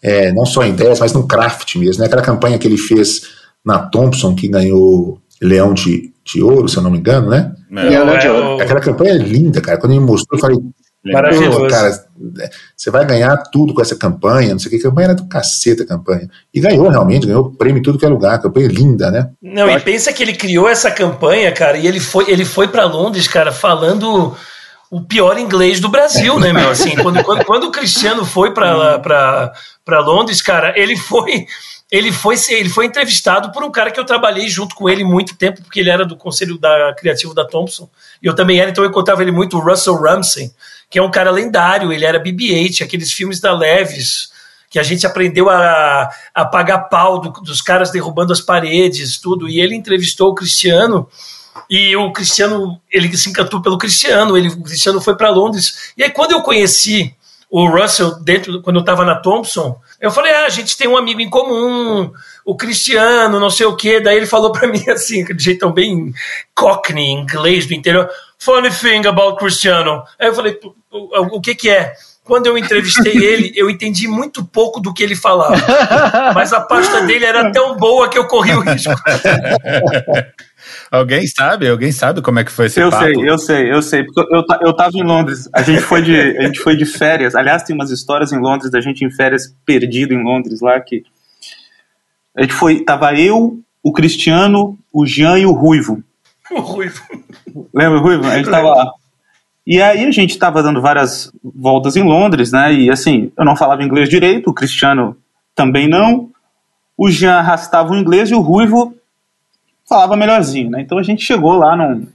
é, 0.04 0.30
não 0.32 0.44
só 0.44 0.62
em 0.62 0.70
ideias, 0.70 1.00
mas 1.00 1.14
no 1.14 1.26
craft 1.26 1.76
mesmo. 1.76 2.00
Né? 2.00 2.06
Aquela 2.06 2.20
campanha 2.20 2.58
que 2.58 2.68
ele 2.68 2.76
fez 2.76 3.22
na 3.64 3.78
Thompson, 3.78 4.34
que 4.34 4.46
ganhou 4.46 5.18
Leão 5.40 5.72
de, 5.72 6.12
de 6.22 6.42
Ouro, 6.42 6.68
se 6.68 6.76
eu 6.76 6.82
não 6.82 6.90
me 6.90 6.98
engano, 6.98 7.30
né? 7.30 7.54
É, 7.74 7.82
Leão 7.82 8.18
de 8.18 8.28
Ouro. 8.28 8.62
Aquela 8.62 8.80
campanha 8.80 9.12
é 9.12 9.18
linda, 9.18 9.62
cara. 9.62 9.78
Quando 9.78 9.92
ele 9.92 10.00
me 10.00 10.06
mostrou, 10.06 10.36
eu 10.36 10.40
falei, 10.40 10.58
Maravilhoso. 11.02 11.68
cara, 11.68 11.90
você 12.76 12.90
vai 12.90 13.06
ganhar 13.06 13.34
tudo 13.50 13.72
com 13.72 13.80
essa 13.80 13.96
campanha, 13.96 14.52
não 14.52 14.58
sei 14.58 14.68
o 14.68 14.70
que, 14.70 14.86
a 14.86 14.90
campanha 14.90 15.06
era 15.06 15.14
do 15.14 15.26
cacete 15.26 15.82
a 15.82 15.86
campanha. 15.86 16.28
E 16.52 16.60
ganhou 16.60 16.88
realmente, 16.88 17.26
ganhou 17.26 17.50
prêmio 17.50 17.80
em 17.80 17.82
tudo 17.82 17.98
que 17.98 18.04
é 18.04 18.08
lugar, 18.08 18.34
a 18.34 18.38
campanha 18.38 18.66
é 18.66 18.70
linda, 18.70 19.10
né? 19.10 19.30
Não, 19.42 19.70
e 19.70 19.80
pensa 19.80 20.12
que 20.12 20.22
ele 20.22 20.34
criou 20.34 20.68
essa 20.68 20.90
campanha, 20.90 21.50
cara, 21.52 21.78
e 21.78 21.86
ele 21.86 22.00
foi, 22.00 22.30
ele 22.30 22.44
foi 22.44 22.68
para 22.68 22.84
Londres, 22.84 23.26
cara, 23.26 23.52
falando 23.52 24.34
o 24.90 25.00
pior 25.00 25.38
inglês 25.38 25.80
do 25.80 25.88
Brasil, 25.88 26.38
né, 26.38 26.52
meu? 26.52 26.70
Assim, 26.70 26.94
quando, 26.96 27.22
quando, 27.24 27.44
quando 27.44 27.64
o 27.64 27.70
Cristiano 27.70 28.24
foi 28.24 28.52
para 28.52 29.52
Londres, 30.00 30.40
cara, 30.40 30.72
ele 30.76 30.96
foi 30.96 31.46
ele 31.90 32.10
foi 32.10 32.36
ele 32.48 32.68
foi 32.68 32.86
entrevistado 32.86 33.52
por 33.52 33.62
um 33.62 33.70
cara 33.70 33.90
que 33.90 34.00
eu 34.00 34.04
trabalhei 34.04 34.48
junto 34.48 34.74
com 34.74 34.88
ele 34.88 35.04
muito 35.04 35.36
tempo, 35.36 35.62
porque 35.62 35.80
ele 35.80 35.90
era 35.90 36.04
do 36.04 36.16
conselho 36.16 36.58
da 36.58 36.94
criativo 36.94 37.34
da 37.34 37.46
Thompson, 37.46 37.88
e 38.22 38.26
eu 38.26 38.34
também 38.34 38.58
era, 38.58 38.70
então 38.70 38.82
eu 38.82 38.90
encontrava 38.90 39.22
ele 39.22 39.30
muito, 39.30 39.56
o 39.56 39.60
Russell 39.60 40.00
Ramsey, 40.00 40.50
que 40.90 40.98
é 40.98 41.02
um 41.02 41.10
cara 41.10 41.30
lendário, 41.30 41.92
ele 41.92 42.04
era 42.04 42.22
BB-8, 42.22 42.82
aqueles 42.82 43.12
filmes 43.12 43.40
da 43.40 43.52
Leves, 43.52 44.32
que 44.70 44.78
a 44.78 44.82
gente 44.82 45.06
aprendeu 45.06 45.48
a, 45.48 46.10
a 46.34 46.44
pagar 46.44 46.88
pau 46.88 47.20
do, 47.20 47.30
dos 47.42 47.60
caras 47.60 47.92
derrubando 47.92 48.32
as 48.32 48.40
paredes, 48.40 49.18
tudo, 49.18 49.48
e 49.48 49.60
ele 49.60 49.74
entrevistou 49.74 50.30
o 50.30 50.34
Cristiano, 50.34 51.08
e 51.68 51.96
o 51.96 52.12
Cristiano, 52.12 52.80
ele 52.90 53.16
se 53.16 53.28
encantou 53.28 53.62
pelo 53.62 53.78
Cristiano, 53.78 54.36
ele, 54.36 54.48
o 54.48 54.62
Cristiano 54.62 55.00
foi 55.00 55.16
para 55.16 55.30
Londres. 55.30 55.92
E 55.96 56.02
aí, 56.02 56.10
quando 56.10 56.32
eu 56.32 56.42
conheci 56.42 57.14
o 57.50 57.68
Russell, 57.68 58.16
dentro, 58.20 58.60
quando 58.62 58.76
eu 58.76 58.80
estava 58.80 59.04
na 59.04 59.16
Thompson, 59.16 59.78
eu 60.00 60.10
falei: 60.10 60.32
ah, 60.32 60.46
a 60.46 60.48
gente 60.48 60.76
tem 60.76 60.88
um 60.88 60.96
amigo 60.96 61.20
em 61.20 61.30
comum, 61.30 62.12
o 62.44 62.56
Cristiano, 62.56 63.38
não 63.38 63.50
sei 63.50 63.66
o 63.66 63.76
quê. 63.76 64.00
Daí 64.00 64.16
ele 64.16 64.26
falou 64.26 64.50
para 64.52 64.66
mim 64.68 64.82
assim, 64.88 65.24
de 65.24 65.42
jeito 65.42 65.70
bem 65.70 66.12
cockney, 66.54 67.12
inglês 67.12 67.66
do 67.66 67.74
interior: 67.74 68.08
funny 68.38 68.70
thing 68.70 69.06
about 69.06 69.38
Cristiano. 69.38 70.02
Aí 70.18 70.28
eu 70.28 70.34
falei: 70.34 70.58
o, 70.90 71.36
o 71.36 71.40
que 71.40 71.54
que 71.54 71.70
é? 71.70 71.94
quando 72.24 72.46
eu 72.46 72.56
entrevistei 72.56 73.12
ele, 73.22 73.52
eu 73.54 73.70
entendi 73.70 74.08
muito 74.08 74.44
pouco 74.44 74.80
do 74.80 74.92
que 74.92 75.02
ele 75.02 75.14
falava. 75.14 75.54
Mas 76.34 76.52
a 76.52 76.60
pasta 76.60 77.02
dele 77.02 77.26
era 77.26 77.52
tão 77.52 77.76
boa 77.76 78.08
que 78.08 78.18
eu 78.18 78.26
corri 78.26 78.54
o 78.54 78.60
risco. 78.60 78.92
Alguém 80.90 81.26
sabe? 81.26 81.68
Alguém 81.68 81.92
sabe 81.92 82.22
como 82.22 82.38
é 82.38 82.44
que 82.44 82.52
foi 82.52 82.66
esse 82.66 82.80
eu 82.80 82.90
papo? 82.90 83.04
Eu 83.04 83.14
sei, 83.14 83.30
eu 83.30 83.38
sei, 83.38 83.72
eu 83.72 83.82
sei. 83.82 84.04
Porque 84.04 84.20
eu, 84.34 84.44
eu 84.60 84.72
tava 84.74 84.96
em 84.96 85.02
Londres. 85.02 85.48
A 85.52 85.62
gente 85.62 85.80
foi 85.82 86.02
de, 86.02 86.14
a 86.16 86.42
gente 86.46 86.60
foi 86.60 86.76
de 86.76 86.84
férias. 86.84 87.34
Aliás, 87.34 87.62
tem 87.62 87.74
umas 87.74 87.90
histórias 87.90 88.32
em 88.32 88.38
Londres 88.38 88.70
da 88.70 88.80
gente 88.80 89.04
em 89.04 89.10
férias 89.10 89.54
perdido 89.64 90.14
em 90.14 90.22
Londres 90.22 90.60
lá 90.60 90.78
que 90.80 91.02
a 92.36 92.42
gente 92.42 92.54
foi, 92.54 92.80
tava 92.80 93.14
eu, 93.14 93.60
o 93.82 93.92
Cristiano, 93.92 94.76
o 94.92 95.06
Jean 95.06 95.38
e 95.38 95.46
o 95.46 95.52
Ruivo. 95.52 96.02
O 96.50 96.60
Ruivo. 96.60 97.00
Lembra 97.72 97.98
o 97.98 98.02
Ruivo? 98.02 98.26
A 98.26 98.36
gente 98.36 98.50
tava 98.50 98.74
lá. 98.74 98.92
E 99.66 99.80
aí 99.80 100.04
a 100.04 100.10
gente 100.10 100.30
estava 100.30 100.62
dando 100.62 100.82
várias 100.82 101.32
voltas 101.42 101.96
em 101.96 102.02
Londres, 102.02 102.52
né? 102.52 102.72
E 102.74 102.90
assim, 102.90 103.32
eu 103.38 103.44
não 103.44 103.56
falava 103.56 103.82
inglês 103.82 104.08
direito, 104.08 104.50
o 104.50 104.54
Cristiano 104.54 105.16
também 105.54 105.88
não. 105.88 106.30
O 106.98 107.10
Jean 107.10 107.38
arrastava 107.38 107.92
o 107.92 107.96
inglês 107.96 108.30
e 108.30 108.34
o 108.34 108.40
Ruivo 108.40 108.94
falava 109.88 110.16
melhorzinho, 110.16 110.70
né? 110.70 110.80
Então 110.80 110.98
a 110.98 111.02
gente 111.02 111.24
chegou 111.24 111.54
lá 111.54 111.76
num. 111.76 112.06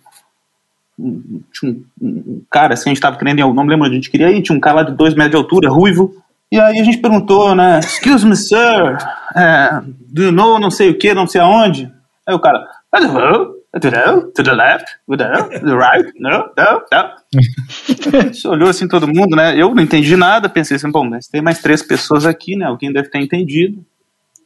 Tinha 1.54 1.72
um, 1.72 1.84
um 2.02 2.42
cara 2.52 2.74
assim, 2.74 2.90
a 2.90 2.94
gente 2.94 3.02
tava 3.02 3.18
querendo, 3.18 3.54
não 3.54 3.64
me 3.64 3.70
lembro 3.70 3.86
onde 3.86 3.96
a 3.96 4.00
gente 4.00 4.12
queria 4.12 4.32
ir, 4.32 4.42
tinha 4.42 4.58
um 4.58 4.60
cara 4.60 4.78
lá 4.78 4.84
de 4.84 4.98
dois 4.98 5.14
metros 5.14 5.32
de 5.32 5.38
altura, 5.38 5.70
ruivo. 5.70 6.14
E 6.52 6.60
aí 6.60 6.80
a 6.80 6.84
gente 6.84 6.98
perguntou, 6.98 7.56
né? 7.56 7.80
Excuse 7.80 8.26
me, 8.26 8.36
sir, 8.36 8.58
uh, 8.58 9.94
do 10.08 10.24
you 10.24 10.32
know 10.32 10.60
não 10.60 10.72
sei 10.72 10.90
o 10.90 10.98
que, 10.98 11.14
não 11.14 11.28
sei 11.28 11.40
aonde? 11.40 11.92
Aí 12.28 12.34
o 12.34 12.40
cara, 12.40 12.68
I 12.94 13.00
don't 13.00 13.14
know, 13.14 13.60
to 13.72 14.44
the 14.44 14.54
left, 14.54 14.86
to 15.08 15.16
the 15.16 15.76
right, 15.76 16.12
no, 16.20 16.30
no, 16.30 16.84
no. 16.92 17.14
Você 18.34 18.48
olhou 18.48 18.68
assim 18.68 18.88
todo 18.88 19.08
mundo, 19.08 19.36
né? 19.36 19.56
Eu 19.56 19.74
não 19.76 19.84
entendi 19.84 20.16
nada, 20.18 20.50
pensei 20.50 20.76
assim, 20.76 20.92
bom, 20.92 21.08
mas 21.08 21.28
tem 21.28 21.42
mais 21.42 21.62
três 21.62 21.84
pessoas 21.84 22.26
aqui, 22.26 22.56
né? 22.56 22.66
Alguém 22.66 22.92
deve 22.92 23.10
ter 23.10 23.20
entendido. 23.20 23.86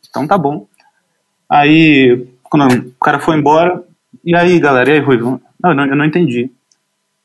Então 0.09 0.28
tá 0.28 0.38
bom. 0.38 0.67
Aí 1.49 2.28
quando 2.54 2.72
o 2.72 3.04
cara 3.04 3.20
foi 3.20 3.36
embora, 3.36 3.84
e 4.24 4.36
aí, 4.36 4.60
galera, 4.60 4.88
e 4.88 4.93
aí, 4.93 4.99
Ruivo? 4.99 5.41
Não, 5.60 5.72
eu 5.72 5.76
não, 5.76 5.86
eu 5.88 5.95
não 5.95 6.06
entendi. 6.06 6.51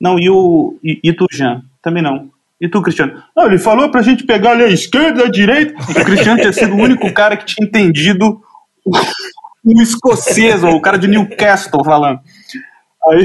Não, 0.00 0.18
e 0.18 0.30
o. 0.30 0.78
E, 0.82 0.98
e 1.04 1.12
tu, 1.12 1.26
Jean? 1.30 1.62
Também 1.82 2.02
não. 2.02 2.30
E 2.58 2.66
tu, 2.66 2.80
Cristiano? 2.80 3.22
Não, 3.36 3.44
ele 3.44 3.58
falou 3.58 3.90
pra 3.90 4.00
gente 4.00 4.24
pegar 4.24 4.52
ali 4.52 4.64
a 4.64 4.70
esquerda, 4.70 5.24
a 5.24 5.30
direita. 5.30 5.74
O 5.82 6.02
Cristiano 6.02 6.40
tinha 6.40 6.52
sido 6.54 6.72
o 6.72 6.78
único 6.78 7.12
cara 7.12 7.36
que 7.36 7.44
tinha 7.44 7.68
entendido 7.68 8.40
o, 8.86 9.82
escocês, 9.82 10.64
ou 10.64 10.76
o 10.76 10.80
cara 10.80 10.96
de 10.96 11.06
Newcastle 11.06 11.84
falando. 11.84 12.20
Aí, 13.10 13.24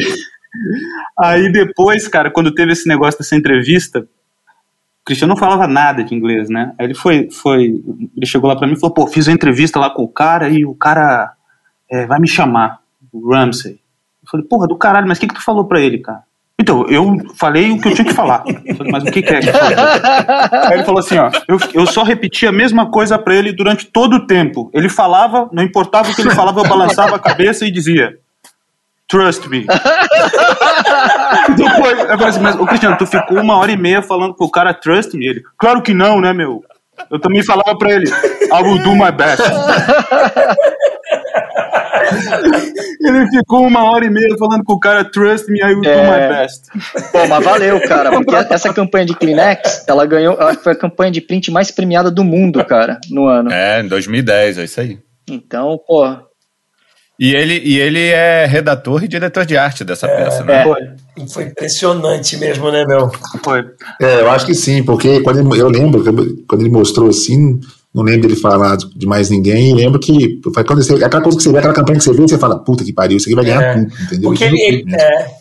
aí 1.17 1.51
depois, 1.53 2.05
cara, 2.09 2.29
quando 2.29 2.53
teve 2.53 2.73
esse 2.73 2.85
negócio 2.85 3.17
dessa 3.17 3.37
entrevista, 3.37 4.01
o 4.01 5.05
Cristiano 5.05 5.35
não 5.35 5.39
falava 5.39 5.67
nada 5.67 6.03
de 6.03 6.13
inglês, 6.13 6.49
né? 6.49 6.73
Aí 6.77 6.87
ele 6.87 6.95
foi, 6.95 7.29
foi 7.31 7.81
ele 8.17 8.25
chegou 8.25 8.49
lá 8.49 8.57
pra 8.57 8.67
mim 8.67 8.73
e 8.73 8.79
falou, 8.79 8.93
pô, 8.93 9.07
fiz 9.07 9.29
a 9.29 9.31
entrevista 9.31 9.79
lá 9.79 9.89
com 9.89 10.03
o 10.03 10.09
cara 10.09 10.49
e 10.49 10.65
o 10.65 10.75
cara 10.75 11.33
é, 11.93 12.07
vai 12.07 12.19
me 12.19 12.27
chamar, 12.27 12.79
Ramsey. 13.13 13.73
Eu 14.23 14.29
falei, 14.31 14.47
porra, 14.47 14.67
do 14.67 14.75
caralho, 14.75 15.07
mas 15.07 15.19
o 15.19 15.21
que, 15.21 15.27
que 15.27 15.35
tu 15.35 15.43
falou 15.43 15.65
pra 15.65 15.79
ele, 15.79 15.99
cara? 15.99 16.23
Então, 16.59 16.87
eu 16.87 17.17
falei 17.35 17.71
o 17.71 17.79
que 17.79 17.89
eu 17.89 17.93
tinha 17.93 18.07
que 18.07 18.13
falar. 18.13 18.43
Falei, 18.77 18.91
mas 18.91 19.03
o 19.03 19.11
que, 19.11 19.21
que 19.21 19.33
é 19.33 19.41
que 19.41 19.51
falou? 19.51 19.77
Aí 20.67 20.73
ele 20.73 20.83
falou 20.83 20.99
assim, 20.99 21.19
ó, 21.19 21.29
eu, 21.47 21.59
eu 21.73 21.85
só 21.85 22.01
repeti 22.01 22.47
a 22.47 22.51
mesma 22.51 22.89
coisa 22.89 23.19
para 23.19 23.35
ele 23.35 23.53
durante 23.53 23.85
todo 23.85 24.15
o 24.15 24.25
tempo. 24.25 24.71
Ele 24.73 24.89
falava, 24.89 25.47
não 25.51 25.61
importava 25.61 26.09
o 26.09 26.15
que 26.15 26.21
ele 26.21 26.31
falava, 26.31 26.61
eu 26.61 26.67
balançava 26.67 27.15
a 27.15 27.19
cabeça 27.19 27.63
e 27.65 27.71
dizia, 27.71 28.17
trust 29.07 29.47
me. 29.47 29.67
Depois, 31.55 31.99
eu 31.99 32.07
falei 32.07 32.27
assim, 32.27 32.41
mas, 32.41 32.55
ô 32.55 32.65
Cristiano, 32.65 32.97
tu 32.97 33.05
ficou 33.05 33.39
uma 33.39 33.57
hora 33.57 33.71
e 33.71 33.77
meia 33.77 34.01
falando 34.01 34.33
pro 34.33 34.49
cara 34.49 34.73
trust 34.73 35.15
me? 35.15 35.27
Ele, 35.27 35.43
claro 35.57 35.81
que 35.81 35.93
não, 35.93 36.19
né, 36.19 36.33
meu? 36.33 36.63
Eu 37.09 37.19
também 37.19 37.43
falava 37.43 37.77
pra 37.77 37.91
ele, 37.91 38.09
I 38.09 38.63
will 38.63 38.79
do 38.79 38.95
my 38.95 39.11
best. 39.11 39.43
Ele 43.01 43.27
ficou 43.29 43.65
uma 43.65 43.83
hora 43.83 44.05
e 44.05 44.09
meia 44.09 44.35
falando 44.37 44.63
com 44.63 44.73
o 44.73 44.79
cara, 44.79 45.03
trust 45.03 45.51
me, 45.51 45.59
I 45.59 45.73
will 45.73 45.83
é... 45.85 45.95
do 45.95 46.01
my 46.03 46.27
best. 46.29 46.67
Pô, 47.11 47.27
mas 47.27 47.43
valeu, 47.43 47.81
cara, 47.81 48.11
porque 48.11 48.35
essa 48.53 48.73
campanha 48.73 49.05
de 49.05 49.15
Kleenex, 49.15 49.85
ela 49.87 50.05
ganhou, 50.05 50.35
ela 50.39 50.53
foi 50.55 50.73
a 50.73 50.75
campanha 50.75 51.11
de 51.11 51.21
print 51.21 51.51
mais 51.51 51.71
premiada 51.71 52.09
do 52.09 52.23
mundo, 52.23 52.63
cara, 52.65 52.99
no 53.09 53.27
ano. 53.27 53.51
É, 53.51 53.81
em 53.81 53.87
2010, 53.87 54.57
é 54.57 54.63
isso 54.63 54.79
aí. 54.79 54.99
Então, 55.29 55.79
pô. 55.85 56.05
E 57.19 57.35
ele, 57.35 57.61
e 57.63 57.79
ele 57.79 58.09
é 58.09 58.45
redator 58.45 59.03
e 59.03 59.07
diretor 59.07 59.45
de 59.45 59.55
arte 59.55 59.83
dessa 59.83 60.07
é, 60.07 60.23
peça, 60.23 60.43
né? 60.43 60.63
É. 60.63 61.27
Foi 61.27 61.43
impressionante 61.43 62.37
mesmo, 62.37 62.71
né, 62.71 62.85
meu? 62.85 63.11
Foi. 63.43 63.63
É, 64.01 64.21
eu 64.21 64.31
acho 64.31 64.45
que 64.45 64.55
sim, 64.55 64.83
porque 64.83 65.21
quando 65.21 65.39
ele, 65.39 65.61
eu 65.61 65.69
lembro, 65.69 66.03
quando 66.47 66.61
ele 66.61 66.71
mostrou 66.71 67.09
assim, 67.09 67.59
não 67.93 68.03
lembro 68.03 68.27
dele 68.27 68.39
falar 68.39 68.75
de 68.77 69.05
mais 69.05 69.29
ninguém, 69.29 69.71
e 69.71 69.73
lembro 69.73 69.99
que 69.99 70.41
foi 70.53 70.63
quando 70.63 70.83
você, 70.83 70.93
aquela 71.03 71.21
coisa 71.21 71.37
que 71.37 71.43
você 71.43 71.51
vê, 71.51 71.59
aquela 71.59 71.73
campanha 71.73 71.99
que 71.99 72.03
você 72.03 72.13
vê, 72.13 72.21
você 72.21 72.37
fala, 72.37 72.59
puta 72.59 72.83
que 72.83 72.91
pariu, 72.91 73.17
isso 73.17 73.27
aqui 73.27 73.35
vai 73.35 73.45
ganhar 73.45 73.61
é. 73.61 73.73
tudo, 73.73 73.93
entendeu? 74.03 74.29
Porque 74.29 74.43
ele, 74.43 74.61
ele 74.61 74.95
é, 74.95 75.31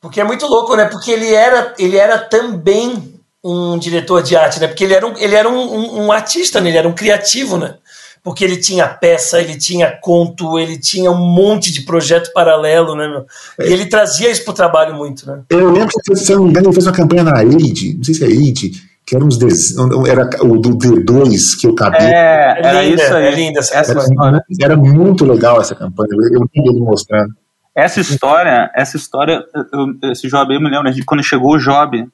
porque 0.00 0.20
é 0.20 0.24
muito 0.24 0.46
louco, 0.46 0.74
né? 0.76 0.86
Porque 0.86 1.10
ele 1.10 1.32
era, 1.32 1.74
ele 1.78 1.96
era 1.96 2.18
também 2.18 3.14
um 3.42 3.78
diretor 3.78 4.22
de 4.22 4.36
arte, 4.36 4.58
né? 4.58 4.66
Porque 4.66 4.84
ele 4.84 4.94
era 4.94 5.06
um, 5.06 5.16
ele 5.16 5.34
era 5.34 5.48
um, 5.48 5.56
um, 5.56 6.04
um 6.06 6.12
artista, 6.12 6.60
né? 6.60 6.70
ele 6.70 6.78
era 6.78 6.88
um 6.88 6.94
criativo, 6.94 7.56
né? 7.56 7.76
porque 8.24 8.42
ele 8.42 8.56
tinha 8.56 8.88
peça, 8.88 9.38
ele 9.38 9.54
tinha 9.54 9.98
conto, 10.00 10.58
ele 10.58 10.78
tinha 10.78 11.10
um 11.10 11.26
monte 11.26 11.70
de 11.70 11.82
projeto 11.82 12.32
paralelo, 12.32 12.96
né, 12.96 13.06
meu? 13.06 13.26
E 13.60 13.70
ele 13.70 13.84
trazia 13.84 14.30
isso 14.30 14.42
pro 14.44 14.54
trabalho 14.54 14.94
muito, 14.94 15.26
né? 15.26 15.42
Eu 15.50 15.70
lembro 15.70 15.94
que, 16.02 16.16
se 16.16 16.32
eu 16.32 16.38
não 16.38 16.44
me 16.44 16.50
engano, 16.50 16.68
ele 16.68 16.74
fez 16.74 16.86
uma 16.86 16.92
campanha 16.94 17.22
na 17.22 17.36
AID, 17.36 17.98
não 17.98 18.04
sei 18.04 18.14
se 18.14 18.24
é 18.24 18.26
AID, 18.26 18.82
que 19.06 19.14
era 19.14 19.24
uns 19.24 19.38
desenhos, 19.38 20.08
era 20.08 20.28
o 20.42 20.58
do 20.58 20.70
D2, 20.70 21.58
que 21.60 21.66
o 21.66 21.74
cabelo... 21.74 22.04
É, 22.04 22.58
era 22.58 22.82
é 22.82 22.88
linda, 22.88 23.02
isso 23.02 23.14
aí. 23.14 23.26
É 23.26 23.30
linda 23.34 23.60
essa 23.60 23.74
era, 23.74 23.98
história. 23.98 24.44
Era 24.62 24.76
muito 24.76 25.24
legal 25.24 25.60
essa 25.60 25.74
campanha, 25.74 26.08
eu 26.32 26.40
vi 26.52 26.68
ele 26.68 26.80
mostrando. 26.80 27.34
Essa 27.74 28.00
história, 28.00 28.70
essa 28.74 28.96
história, 28.96 29.44
eu, 29.72 30.10
esse 30.10 30.28
job, 30.28 30.54
eu 30.54 30.60
me 30.60 30.70
lembro, 30.70 30.92
quando 31.04 31.22
chegou 31.22 31.54
o 31.54 31.58
job, 31.58 32.06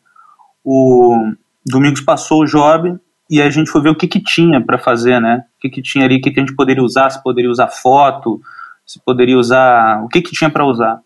o 0.64 1.32
Domingos 1.64 2.00
passou 2.00 2.42
o 2.42 2.46
job, 2.46 2.98
e 3.30 3.40
a 3.40 3.48
gente 3.48 3.70
foi 3.70 3.80
ver 3.80 3.90
o 3.90 3.94
que, 3.94 4.08
que 4.08 4.20
tinha 4.20 4.60
para 4.60 4.76
fazer, 4.76 5.20
né? 5.20 5.44
O 5.56 5.60
que, 5.60 5.70
que 5.70 5.80
tinha 5.80 6.04
ali, 6.04 6.16
o 6.16 6.20
que, 6.20 6.32
que 6.32 6.40
a 6.40 6.42
gente 6.42 6.56
poderia 6.56 6.82
usar, 6.82 7.08
se 7.10 7.22
poderia 7.22 7.48
usar 7.48 7.68
foto, 7.68 8.40
se 8.84 8.98
poderia 9.04 9.38
usar. 9.38 10.02
O 10.02 10.08
que, 10.08 10.20
que 10.20 10.32
tinha 10.32 10.50
para 10.50 10.66
usar. 10.66 11.00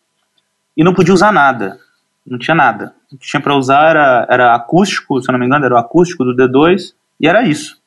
E 0.74 0.82
não 0.82 0.94
podia 0.94 1.12
usar 1.12 1.30
nada. 1.30 1.78
Não 2.26 2.38
tinha 2.38 2.54
nada. 2.54 2.94
O 3.14 3.18
que 3.18 3.26
tinha 3.26 3.40
para 3.40 3.54
usar 3.54 3.90
era, 3.90 4.26
era 4.28 4.54
acústico, 4.54 5.20
se 5.22 5.30
eu 5.30 5.32
não 5.32 5.38
me 5.38 5.46
engano, 5.46 5.64
era 5.64 5.74
o 5.74 5.78
acústico 5.78 6.24
do 6.24 6.34
D2, 6.34 6.94
e 7.20 7.28
era 7.28 7.44
isso. 7.44 7.80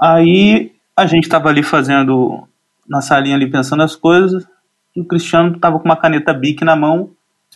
Aí 0.00 0.72
a 0.96 1.06
gente 1.06 1.24
estava 1.24 1.48
ali 1.48 1.62
fazendo, 1.62 2.48
na 2.88 3.00
salinha 3.00 3.36
ali 3.36 3.48
pensando 3.48 3.84
as 3.84 3.94
coisas, 3.94 4.44
e 4.96 5.00
o 5.00 5.04
Cristiano 5.04 5.54
estava 5.54 5.78
com 5.78 5.84
uma 5.84 5.96
caneta 5.96 6.34
Bic 6.34 6.64
na 6.64 6.74
mão, 6.74 7.10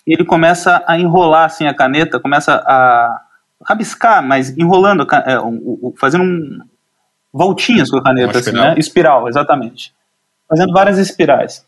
e 0.07 0.15
ele 0.15 0.25
começa 0.25 0.83
a 0.87 0.97
enrolar 0.97 1.47
assim 1.47 1.67
a 1.67 1.75
caneta, 1.75 2.21
começa 2.21 2.55
a 2.55 3.21
rabiscar, 3.67 4.23
mas 4.23 4.57
enrolando, 4.57 5.03
é, 5.03 5.37
fazendo 5.99 6.23
um, 6.23 6.61
voltinhas 7.33 7.91
com 7.91 7.99
a 7.99 8.03
caneta, 8.03 8.39
assim, 8.39 8.53
né? 8.53 8.75
Espiral, 8.79 9.29
exatamente. 9.29 9.93
Fazendo 10.49 10.73
várias 10.73 10.99
espirais. 10.99 11.67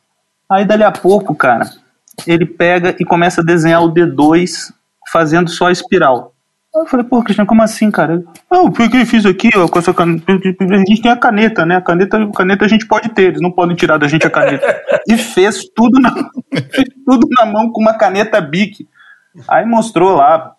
Aí, 0.49 0.65
dali 0.65 0.85
a 0.85 0.93
pouco, 0.93 1.35
cara, 1.35 1.69
ele 2.27 2.47
pega 2.47 2.95
e 2.99 3.05
começa 3.05 3.41
a 3.41 3.45
desenhar 3.45 3.83
o 3.83 3.93
D2 3.93 4.73
fazendo 5.13 5.51
só 5.51 5.67
a 5.67 5.73
espiral. 5.73 6.35
Aí 6.75 6.83
eu 6.83 6.87
falei, 6.87 7.05
pô, 7.05 7.23
Cristiano, 7.23 7.49
como 7.49 7.63
assim, 7.63 7.91
cara? 7.91 8.23
Não, 8.51 8.71
porque 8.71 8.97
eu 8.97 9.07
fiz 9.07 9.27
aqui, 9.27 9.51
ó, 9.57 9.67
com 9.67 9.79
essa 9.79 9.93
caneta. 9.93 10.25
A 10.29 10.77
gente 10.79 11.03
tem 11.03 11.11
a 11.11 11.17
caneta, 11.17 11.67
né? 11.67 11.77
A 11.77 11.81
caneta, 11.81 12.17
a 12.17 12.33
caneta 12.33 12.65
a 12.65 12.69
gente 12.69 12.87
pode 12.87 13.09
ter, 13.09 13.25
eles 13.25 13.41
não 13.41 13.51
podem 13.51 13.75
tirar 13.75 13.99
da 13.99 14.07
gente 14.07 14.27
a 14.27 14.31
caneta. 14.31 14.83
e 15.09 15.17
fez 15.17 15.65
tudo 15.75 16.01
na, 16.01 16.11
fez 16.71 16.89
tudo 17.05 17.27
na 17.31 17.45
mão 17.45 17.71
com 17.73 17.81
uma 17.81 17.95
caneta 17.95 18.41
Bic. 18.41 18.89
Aí 19.49 19.67
mostrou 19.67 20.15
lá, 20.15 20.55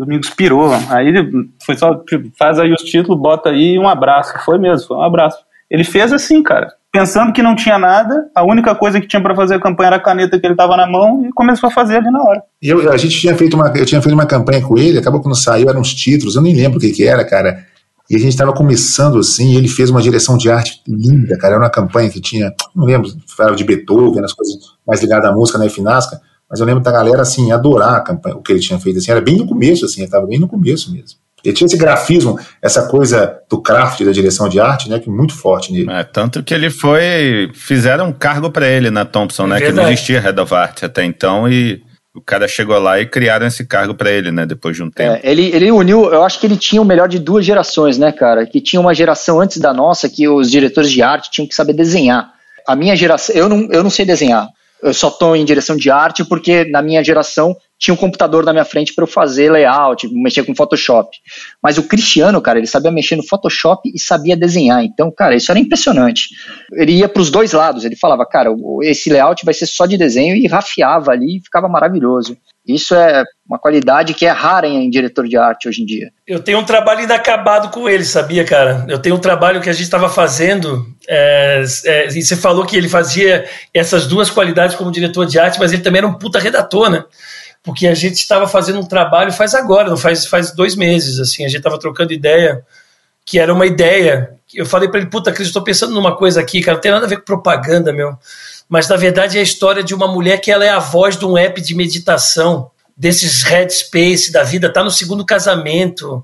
Domingos 0.00 0.30
pirou. 0.30 0.70
Aí 0.88 1.08
ele 1.08 1.50
foi 1.62 1.76
só, 1.76 1.94
tipo, 2.04 2.30
faz 2.38 2.58
aí 2.58 2.72
os 2.72 2.80
títulos, 2.80 3.20
bota 3.20 3.50
aí 3.50 3.78
um 3.78 3.86
abraço. 3.86 4.32
Foi 4.46 4.58
mesmo, 4.58 4.88
foi 4.88 4.96
um 4.96 5.02
abraço. 5.02 5.38
Ele 5.70 5.84
fez 5.84 6.12
assim, 6.12 6.42
cara. 6.42 6.74
Pensando 6.92 7.32
que 7.32 7.40
não 7.40 7.54
tinha 7.54 7.78
nada, 7.78 8.28
a 8.34 8.44
única 8.44 8.74
coisa 8.74 9.00
que 9.00 9.06
tinha 9.06 9.22
para 9.22 9.34
fazer 9.36 9.54
a 9.54 9.60
campanha 9.60 9.88
era 9.88 9.96
a 9.96 10.02
caneta 10.02 10.40
que 10.40 10.44
ele 10.44 10.56
tava 10.56 10.76
na 10.76 10.88
mão 10.88 11.24
e 11.24 11.32
começou 11.32 11.68
a 11.68 11.70
fazer 11.70 11.98
ali 11.98 12.10
na 12.10 12.20
hora. 12.20 12.42
Eu, 12.60 12.90
a 12.90 12.96
gente 12.96 13.20
tinha 13.20 13.36
feito 13.36 13.54
uma, 13.54 13.68
eu 13.76 13.86
tinha 13.86 14.02
feito 14.02 14.12
uma 14.14 14.26
campanha 14.26 14.60
com 14.60 14.76
ele, 14.76 14.98
acabou 14.98 15.20
que 15.20 15.28
não 15.28 15.34
saiu, 15.36 15.68
eram 15.68 15.80
uns 15.80 15.94
títulos, 15.94 16.34
eu 16.34 16.42
nem 16.42 16.52
lembro 16.52 16.78
o 16.78 16.80
que 16.80 16.90
que 16.90 17.06
era, 17.06 17.24
cara. 17.24 17.64
E 18.10 18.16
a 18.16 18.18
gente 18.18 18.30
estava 18.30 18.52
começando 18.52 19.20
assim, 19.20 19.52
e 19.52 19.56
ele 19.56 19.68
fez 19.68 19.88
uma 19.88 20.02
direção 20.02 20.36
de 20.36 20.50
arte 20.50 20.82
linda, 20.88 21.38
cara. 21.38 21.54
Era 21.54 21.62
uma 21.62 21.70
campanha 21.70 22.10
que 22.10 22.20
tinha, 22.20 22.52
não 22.74 22.84
lembro, 22.84 23.08
falava 23.36 23.54
de 23.54 23.62
Beethoven, 23.62 24.24
as 24.24 24.32
coisas 24.32 24.56
mais 24.84 25.00
ligadas 25.00 25.30
à 25.30 25.32
música 25.32 25.58
na 25.58 25.68
Finasca. 25.68 26.20
Mas 26.50 26.58
eu 26.58 26.66
lembro 26.66 26.82
da 26.82 26.90
galera, 26.90 27.22
assim, 27.22 27.52
adorar 27.52 27.94
a 27.94 28.00
campanha, 28.00 28.34
o 28.34 28.42
que 28.42 28.50
ele 28.50 28.58
tinha 28.58 28.80
feito, 28.80 28.98
assim, 28.98 29.12
era 29.12 29.20
bem 29.20 29.36
no 29.36 29.46
começo, 29.46 29.84
assim, 29.84 30.02
estava 30.02 30.26
bem 30.26 30.40
no 30.40 30.48
começo 30.48 30.92
mesmo. 30.92 31.20
Ele 31.44 31.54
tinha 31.54 31.66
esse 31.66 31.76
grafismo, 31.76 32.38
essa 32.62 32.86
coisa 32.88 33.38
do 33.48 33.60
craft, 33.60 34.02
da 34.04 34.12
direção 34.12 34.48
de 34.48 34.60
arte, 34.60 34.88
né, 34.88 34.98
que 34.98 35.08
é 35.08 35.12
muito 35.12 35.34
forte 35.34 35.72
nele. 35.72 35.90
É, 35.90 36.04
tanto 36.04 36.42
que 36.42 36.52
ele 36.52 36.70
foi, 36.70 37.50
fizeram 37.54 38.08
um 38.08 38.12
cargo 38.12 38.50
para 38.50 38.68
ele 38.68 38.90
na 38.90 39.04
Thompson, 39.04 39.46
né, 39.46 39.60
que 39.60 39.72
não 39.72 39.84
existia 39.90 40.20
Head 40.20 40.40
of 40.40 40.54
Art 40.54 40.82
até 40.82 41.04
então, 41.04 41.48
e 41.48 41.82
o 42.14 42.20
cara 42.20 42.48
chegou 42.48 42.78
lá 42.78 43.00
e 43.00 43.06
criaram 43.06 43.46
esse 43.46 43.64
cargo 43.64 43.94
para 43.94 44.10
ele, 44.10 44.30
né, 44.30 44.44
depois 44.44 44.76
de 44.76 44.82
um 44.82 44.90
tempo. 44.90 45.20
É, 45.22 45.30
ele, 45.30 45.50
ele 45.54 45.70
uniu, 45.70 46.12
eu 46.12 46.24
acho 46.24 46.40
que 46.40 46.46
ele 46.46 46.56
tinha 46.56 46.82
o 46.82 46.84
melhor 46.84 47.08
de 47.08 47.18
duas 47.18 47.44
gerações, 47.44 47.98
né, 47.98 48.12
cara, 48.12 48.46
que 48.46 48.60
tinha 48.60 48.80
uma 48.80 48.94
geração 48.94 49.40
antes 49.40 49.58
da 49.58 49.72
nossa 49.72 50.08
que 50.08 50.28
os 50.28 50.50
diretores 50.50 50.90
de 50.90 51.02
arte 51.02 51.30
tinham 51.30 51.48
que 51.48 51.54
saber 51.54 51.72
desenhar. 51.72 52.30
A 52.66 52.76
minha 52.76 52.94
geração, 52.96 53.34
eu 53.34 53.48
não, 53.48 53.68
eu 53.70 53.82
não 53.82 53.90
sei 53.90 54.04
desenhar, 54.04 54.48
eu 54.82 54.92
só 54.92 55.08
estou 55.08 55.36
em 55.36 55.44
direção 55.44 55.76
de 55.76 55.90
arte 55.90 56.24
porque 56.24 56.64
na 56.64 56.82
minha 56.82 57.02
geração 57.02 57.56
tinha 57.80 57.94
um 57.94 57.96
computador 57.96 58.44
na 58.44 58.52
minha 58.52 58.64
frente 58.64 58.94
para 58.94 59.04
eu 59.04 59.08
fazer 59.08 59.50
layout, 59.50 60.06
mexer 60.12 60.44
com 60.44 60.54
Photoshop. 60.54 61.16
Mas 61.62 61.78
o 61.78 61.84
Cristiano, 61.84 62.38
cara, 62.42 62.58
ele 62.58 62.66
sabia 62.66 62.90
mexer 62.90 63.16
no 63.16 63.26
Photoshop 63.26 63.90
e 63.92 63.98
sabia 63.98 64.36
desenhar. 64.36 64.84
Então, 64.84 65.10
cara, 65.10 65.34
isso 65.34 65.50
era 65.50 65.58
impressionante. 65.58 66.28
Ele 66.74 66.92
ia 66.92 67.08
para 67.08 67.22
os 67.22 67.30
dois 67.30 67.52
lados. 67.52 67.86
Ele 67.86 67.96
falava, 67.96 68.26
cara, 68.26 68.50
esse 68.82 69.08
layout 69.08 69.46
vai 69.46 69.54
ser 69.54 69.64
só 69.64 69.86
de 69.86 69.96
desenho 69.96 70.36
e 70.36 70.46
rafiava 70.46 71.12
ali 71.12 71.38
e 71.38 71.40
ficava 71.40 71.68
maravilhoso. 71.68 72.36
Isso 72.66 72.94
é 72.94 73.24
uma 73.48 73.58
qualidade 73.58 74.12
que 74.12 74.26
é 74.26 74.30
rara 74.30 74.68
em 74.68 74.90
diretor 74.90 75.26
de 75.26 75.36
arte 75.38 75.66
hoje 75.66 75.82
em 75.82 75.86
dia. 75.86 76.10
Eu 76.26 76.40
tenho 76.40 76.58
um 76.58 76.64
trabalho 76.64 77.00
inacabado 77.00 77.70
com 77.70 77.88
ele, 77.88 78.04
sabia, 78.04 78.44
cara? 78.44 78.84
Eu 78.88 78.98
tenho 78.98 79.16
um 79.16 79.20
trabalho 79.20 79.62
que 79.62 79.70
a 79.70 79.72
gente 79.72 79.84
estava 79.84 80.10
fazendo. 80.10 80.86
É, 81.08 81.64
é, 81.86 82.08
e 82.08 82.22
você 82.22 82.36
falou 82.36 82.66
que 82.66 82.76
ele 82.76 82.88
fazia 82.88 83.46
essas 83.72 84.06
duas 84.06 84.30
qualidades 84.30 84.76
como 84.76 84.92
diretor 84.92 85.24
de 85.24 85.38
arte, 85.38 85.58
mas 85.58 85.72
ele 85.72 85.82
também 85.82 86.00
era 86.00 86.06
um 86.06 86.18
puta 86.18 86.38
redator, 86.38 86.90
né? 86.90 87.02
Porque 87.62 87.86
a 87.86 87.94
gente 87.94 88.16
estava 88.16 88.48
fazendo 88.48 88.80
um 88.80 88.86
trabalho 88.86 89.32
faz 89.32 89.54
agora, 89.54 89.90
não 89.90 89.96
faz, 89.96 90.26
faz 90.26 90.52
dois 90.52 90.74
meses, 90.74 91.18
assim, 91.18 91.44
a 91.44 91.48
gente 91.48 91.58
estava 91.58 91.78
trocando 91.78 92.12
ideia, 92.12 92.64
que 93.24 93.38
era 93.38 93.52
uma 93.52 93.66
ideia. 93.66 94.34
Eu 94.54 94.66
falei 94.66 94.88
para 94.88 95.00
ele, 95.00 95.10
puta, 95.10 95.30
Cris, 95.30 95.48
estou 95.48 95.62
pensando 95.62 95.94
numa 95.94 96.16
coisa 96.16 96.40
aqui, 96.40 96.62
cara, 96.62 96.76
não 96.76 96.82
tem 96.82 96.90
nada 96.90 97.06
a 97.06 97.08
ver 97.08 97.18
com 97.18 97.24
propaganda, 97.24 97.92
meu. 97.92 98.16
Mas 98.68 98.88
na 98.88 98.96
verdade 98.96 99.36
é 99.36 99.40
a 99.40 99.44
história 99.44 99.82
de 99.82 99.94
uma 99.94 100.08
mulher 100.08 100.40
que 100.40 100.50
ela 100.50 100.64
é 100.64 100.70
a 100.70 100.78
voz 100.78 101.16
de 101.16 101.26
um 101.26 101.36
app 101.36 101.60
de 101.60 101.74
meditação, 101.74 102.70
desses 102.96 103.42
headspace 103.42 104.30
da 104.30 104.42
vida, 104.42 104.70
tá 104.70 104.84
no 104.84 104.90
segundo 104.90 105.24
casamento. 105.24 106.22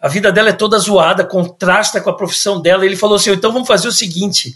A 0.00 0.08
vida 0.08 0.30
dela 0.30 0.50
é 0.50 0.52
toda 0.52 0.78
zoada, 0.78 1.24
contrasta 1.24 2.00
com 2.00 2.10
a 2.10 2.16
profissão 2.16 2.60
dela. 2.60 2.84
Ele 2.86 2.96
falou 2.96 3.16
assim: 3.16 3.30
então 3.30 3.52
vamos 3.52 3.66
fazer 3.66 3.88
o 3.88 3.92
seguinte: 3.92 4.54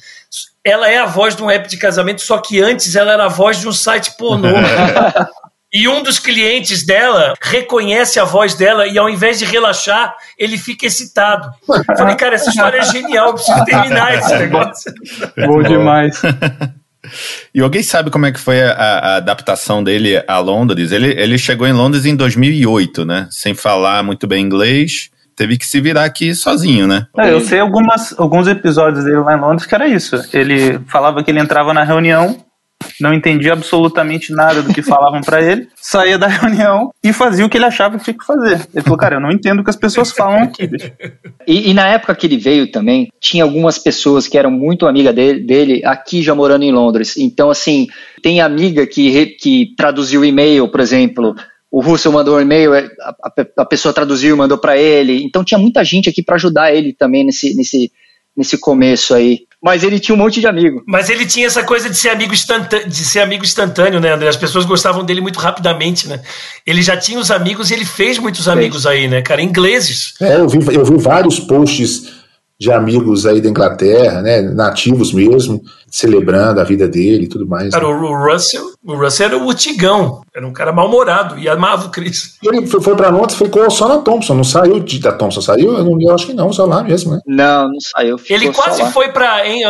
ela 0.64 0.88
é 0.88 0.98
a 0.98 1.06
voz 1.06 1.34
de 1.34 1.42
um 1.42 1.50
app 1.50 1.68
de 1.68 1.76
casamento, 1.76 2.22
só 2.22 2.38
que 2.38 2.60
antes 2.60 2.94
ela 2.94 3.12
era 3.12 3.24
a 3.24 3.28
voz 3.28 3.58
de 3.58 3.68
um 3.68 3.72
site 3.72 4.16
pornô. 4.16 4.48
E 5.72 5.88
um 5.88 6.02
dos 6.02 6.18
clientes 6.18 6.86
dela 6.86 7.34
reconhece 7.42 8.20
a 8.20 8.24
voz 8.24 8.54
dela 8.54 8.86
e 8.86 8.96
ao 8.96 9.10
invés 9.10 9.38
de 9.38 9.44
relaxar, 9.44 10.14
ele 10.38 10.56
fica 10.56 10.86
excitado. 10.86 11.50
Eu 11.68 11.96
falei, 11.96 12.14
cara, 12.14 12.36
essa 12.36 12.50
história 12.50 12.78
é 12.78 12.84
genial, 12.84 13.34
preciso 13.34 13.64
terminar 13.64 14.14
esse 14.14 14.34
negócio. 14.38 14.92
Bom 15.46 15.62
demais. 15.62 16.22
E 17.54 17.60
alguém 17.60 17.82
sabe 17.82 18.10
como 18.10 18.26
é 18.26 18.32
que 18.32 18.40
foi 18.40 18.62
a, 18.62 18.72
a, 18.72 19.16
adaptação 19.16 19.82
dele 19.82 20.22
a 20.26 20.38
Londres? 20.38 20.92
Ele, 20.92 21.08
ele 21.10 21.38
chegou 21.38 21.66
em 21.66 21.72
Londres 21.72 22.04
em 22.04 22.16
2008, 22.16 23.04
né? 23.04 23.28
Sem 23.30 23.54
falar 23.54 24.02
muito 24.02 24.26
bem 24.26 24.44
inglês. 24.44 25.10
Teve 25.36 25.58
que 25.58 25.66
se 25.66 25.80
virar 25.80 26.04
aqui 26.04 26.34
sozinho, 26.34 26.86
né? 26.86 27.06
É, 27.16 27.30
eu 27.30 27.40
sei 27.40 27.60
algumas, 27.60 28.18
alguns 28.18 28.48
episódios 28.48 29.04
dele 29.04 29.18
lá 29.18 29.36
em 29.36 29.40
Londres 29.40 29.66
que 29.66 29.74
era 29.74 29.86
isso. 29.86 30.16
Ele 30.32 30.80
falava 30.88 31.22
que 31.22 31.30
ele 31.30 31.40
entrava 31.40 31.74
na 31.74 31.84
reunião, 31.84 32.38
não 33.00 33.12
entendia 33.12 33.52
absolutamente 33.52 34.32
nada 34.32 34.62
do 34.62 34.72
que 34.72 34.82
falavam 34.82 35.20
para 35.20 35.42
ele, 35.42 35.68
saía 35.76 36.18
da 36.18 36.26
reunião 36.26 36.90
e 37.02 37.12
fazia 37.12 37.44
o 37.44 37.48
que 37.48 37.56
ele 37.56 37.64
achava 37.64 37.98
que 37.98 38.04
tinha 38.04 38.16
que 38.16 38.24
fazer. 38.24 38.66
Ele 38.74 38.82
falou, 38.82 38.98
cara, 38.98 39.16
eu 39.16 39.20
não 39.20 39.30
entendo 39.30 39.60
o 39.60 39.64
que 39.64 39.70
as 39.70 39.76
pessoas 39.76 40.10
falam 40.10 40.42
aqui. 40.44 40.68
E, 41.46 41.70
e 41.70 41.74
na 41.74 41.88
época 41.88 42.14
que 42.14 42.26
ele 42.26 42.36
veio 42.36 42.70
também, 42.70 43.08
tinha 43.20 43.44
algumas 43.44 43.78
pessoas 43.78 44.26
que 44.26 44.38
eram 44.38 44.50
muito 44.50 44.86
amiga 44.86 45.12
dele, 45.12 45.40
dele, 45.40 45.82
aqui 45.84 46.22
já 46.22 46.34
morando 46.34 46.64
em 46.64 46.72
Londres. 46.72 47.16
Então, 47.16 47.50
assim, 47.50 47.86
tem 48.22 48.40
amiga 48.40 48.86
que, 48.86 49.26
que 49.26 49.74
traduziu 49.76 50.24
e-mail, 50.24 50.68
por 50.68 50.80
exemplo, 50.80 51.34
o 51.70 51.80
Russell 51.80 52.12
mandou 52.12 52.36
um 52.36 52.40
e-mail, 52.40 52.74
é, 52.74 52.88
a, 53.00 53.32
a, 53.58 53.64
pessoa 53.66 53.92
traduziu 53.92 54.34
e 54.34 54.38
mandou 54.38 54.56
para 54.56 54.78
ele. 54.78 55.22
Então 55.22 55.44
tinha 55.44 55.58
muita 55.58 55.84
gente 55.84 56.08
aqui 56.08 56.22
para 56.22 56.36
ajudar 56.36 56.74
ele 56.74 56.92
também 56.92 57.24
nesse, 57.24 57.54
nesse, 57.54 57.92
nesse 58.36 58.58
começo 58.58 59.14
aí 59.14 59.46
mas 59.62 59.82
ele 59.82 59.98
tinha 59.98 60.14
um 60.14 60.18
monte 60.18 60.38
de 60.38 60.46
amigo. 60.46 60.80
Mas 60.86 61.10
ele 61.10 61.26
tinha 61.26 61.44
essa 61.44 61.64
coisa 61.64 61.90
de 61.90 61.96
ser 61.96 62.10
amigo 62.10 62.32
instantâneo, 62.32 62.88
de 62.88 63.04
ser 63.04 63.18
amigo 63.18 63.42
instantâneo, 63.42 63.98
né, 63.98 64.12
André? 64.12 64.28
As 64.28 64.36
pessoas 64.36 64.64
gostavam 64.64 65.04
dele 65.04 65.20
muito 65.20 65.40
rapidamente, 65.40 66.06
né? 66.06 66.20
Ele 66.64 66.80
já 66.82 66.96
tinha 66.96 67.18
os 67.18 67.32
amigos 67.32 67.70
e 67.70 67.74
ele 67.74 67.84
fez 67.84 68.16
muitos 68.16 68.46
amigos 68.46 68.86
aí, 68.86 69.08
né, 69.08 69.22
cara? 69.22 69.42
Ingleses. 69.42 70.14
É, 70.20 70.36
eu 70.36 70.48
vi, 70.48 70.58
eu 70.72 70.84
vi 70.84 70.96
vários 70.98 71.40
posts 71.40 72.04
de 72.58 72.72
amigos 72.72 73.26
aí 73.26 73.40
da 73.40 73.50
Inglaterra, 73.50 74.22
né, 74.22 74.40
nativos 74.40 75.12
mesmo, 75.12 75.60
celebrando 75.90 76.60
a 76.60 76.64
vida 76.64 76.88
dele 76.88 77.24
e 77.24 77.28
tudo 77.28 77.46
mais. 77.46 77.70
Cara, 77.70 77.86
né? 77.86 77.92
o 77.92 78.26
Russell, 78.26 78.64
o 78.84 78.94
Russell 78.94 79.26
era 79.26 79.36
o 79.36 79.54
Tigão, 79.54 80.22
era 80.34 80.46
um 80.46 80.52
cara 80.52 80.72
mal-humorado 80.72 81.38
e 81.38 81.48
amava 81.48 81.86
o 81.86 81.90
Chris. 81.90 82.36
Ele 82.42 82.66
foi, 82.66 82.80
foi 82.80 82.96
para 82.96 83.10
Londres, 83.10 83.36
ficou 83.36 83.70
só 83.70 83.86
na 83.88 83.98
Thompson, 83.98 84.34
não 84.34 84.44
saiu 84.44 84.80
de, 84.80 84.98
da 84.98 85.12
Thompson, 85.12 85.42
saiu? 85.42 85.76
Eu, 85.76 85.84
não, 85.84 86.00
eu 86.00 86.14
acho 86.14 86.26
que 86.26 86.32
não, 86.32 86.50
só 86.52 86.64
lá 86.64 86.82
mesmo, 86.82 87.12
né? 87.12 87.20
Não, 87.26 87.68
não 87.68 87.80
saiu. 87.80 88.16
Ele 88.30 88.50
quase 88.50 88.82
foi 88.90 89.08
para 89.08 89.46
em, 89.46 89.62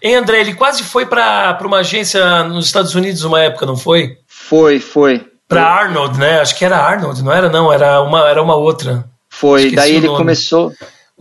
em 0.00 0.14
André, 0.14 0.40
ele 0.40 0.54
quase 0.54 0.84
foi 0.84 1.04
para 1.04 1.58
uma 1.64 1.78
agência 1.78 2.44
nos 2.44 2.66
Estados 2.66 2.94
Unidos 2.94 3.24
uma 3.24 3.40
época, 3.40 3.66
não 3.66 3.76
foi? 3.76 4.16
Foi, 4.28 4.78
foi. 4.78 5.26
Para 5.48 5.66
Arnold, 5.66 6.18
né? 6.18 6.40
Acho 6.40 6.56
que 6.56 6.64
era 6.64 6.78
Arnold, 6.78 7.22
não 7.22 7.32
era 7.32 7.48
não, 7.48 7.72
era 7.72 8.00
uma 8.00 8.28
era 8.28 8.40
uma 8.40 8.54
outra. 8.54 9.04
Foi, 9.28 9.64
Esqueci 9.64 9.76
daí 9.76 9.96
ele 9.96 10.08
começou 10.08 10.72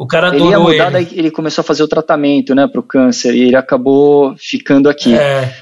o 0.01 0.07
cara 0.07 0.29
adorou 0.29 0.71
ele. 0.71 0.77
Ia 0.79 0.87
mudar, 0.87 0.99
ele. 0.99 1.09
ele 1.13 1.31
começou 1.31 1.61
a 1.61 1.65
fazer 1.65 1.83
o 1.83 1.87
tratamento, 1.87 2.55
né, 2.55 2.67
pro 2.67 2.81
câncer, 2.81 3.35
e 3.35 3.43
ele 3.43 3.55
acabou 3.55 4.35
ficando 4.35 4.89
aqui. 4.89 5.13
É. 5.13 5.53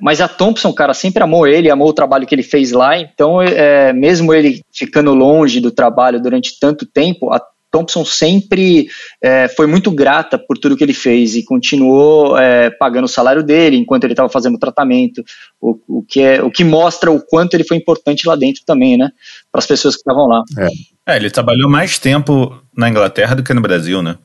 Mas 0.00 0.20
a 0.20 0.28
Thompson, 0.28 0.72
cara, 0.72 0.94
sempre 0.94 1.20
amou 1.20 1.48
ele, 1.48 1.68
amou 1.68 1.88
o 1.88 1.92
trabalho 1.92 2.24
que 2.24 2.32
ele 2.32 2.44
fez 2.44 2.70
lá, 2.70 2.96
então, 2.96 3.42
é, 3.42 3.92
mesmo 3.92 4.32
ele 4.32 4.62
ficando 4.72 5.12
longe 5.14 5.60
do 5.60 5.72
trabalho 5.72 6.22
durante 6.22 6.60
tanto 6.60 6.86
tempo, 6.86 7.32
a 7.32 7.42
Thompson 7.70 8.04
sempre 8.04 8.88
é, 9.22 9.48
foi 9.48 9.66
muito 9.66 9.90
grata 9.90 10.38
por 10.38 10.56
tudo 10.58 10.76
que 10.76 10.84
ele 10.84 10.94
fez 10.94 11.34
e 11.34 11.44
continuou 11.44 12.38
é, 12.38 12.70
pagando 12.70 13.04
o 13.04 13.08
salário 13.08 13.42
dele 13.42 13.76
enquanto 13.76 14.04
ele 14.04 14.12
estava 14.12 14.28
fazendo 14.28 14.54
o 14.54 14.58
tratamento, 14.58 15.22
o, 15.60 15.78
o, 15.88 16.02
que 16.02 16.20
é, 16.20 16.42
o 16.42 16.50
que 16.50 16.64
mostra 16.64 17.10
o 17.10 17.20
quanto 17.20 17.54
ele 17.54 17.64
foi 17.64 17.76
importante 17.76 18.26
lá 18.26 18.36
dentro 18.36 18.62
também, 18.66 18.96
né, 18.96 19.10
para 19.52 19.58
as 19.58 19.66
pessoas 19.66 19.94
que 19.94 20.00
estavam 20.00 20.26
lá. 20.26 20.42
É. 20.58 21.14
É, 21.14 21.16
ele 21.16 21.30
trabalhou 21.30 21.70
mais 21.70 21.98
tempo 21.98 22.54
na 22.76 22.88
Inglaterra 22.88 23.34
do 23.34 23.42
que 23.42 23.54
no 23.54 23.62
Brasil, 23.62 24.02
né? 24.02 24.16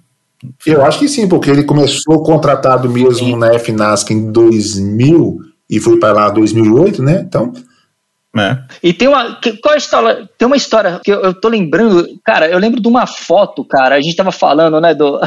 Eu 0.66 0.84
acho 0.84 1.00
que 1.00 1.08
sim, 1.08 1.28
porque 1.28 1.50
ele 1.50 1.64
começou 1.64 2.22
contratado 2.22 2.89
mesmo 2.89 3.14
sim. 3.14 3.36
na 3.38 3.58
FNASC 3.58 4.12
em 4.12 4.30
2000 4.30 5.38
e 5.70 5.80
foi 5.80 5.98
para 5.98 6.12
lá 6.12 6.30
em 6.30 6.34
2008, 6.34 7.02
né? 7.02 7.24
Então. 7.26 7.54
É. 8.36 8.58
E 8.82 8.94
tem 8.94 9.08
uma. 9.08 9.40
Qual 9.62 9.74
é 9.74 9.76
a 9.76 9.78
história? 9.78 10.30
Tem 10.38 10.46
uma 10.48 10.58
história 10.58 11.00
que 11.04 11.12
eu, 11.12 11.22
eu 11.22 11.34
tô 11.34 11.50
lembrando. 11.50 12.08
Cara, 12.24 12.48
eu 12.48 12.58
lembro 12.58 12.82
de 12.82 12.88
uma 12.88 13.06
foto, 13.06 13.64
cara. 13.64 13.96
A 13.96 14.02
gente 14.02 14.16
tava 14.16 14.32
falando, 14.32 14.82
né, 14.82 14.96
do. 14.96 15.20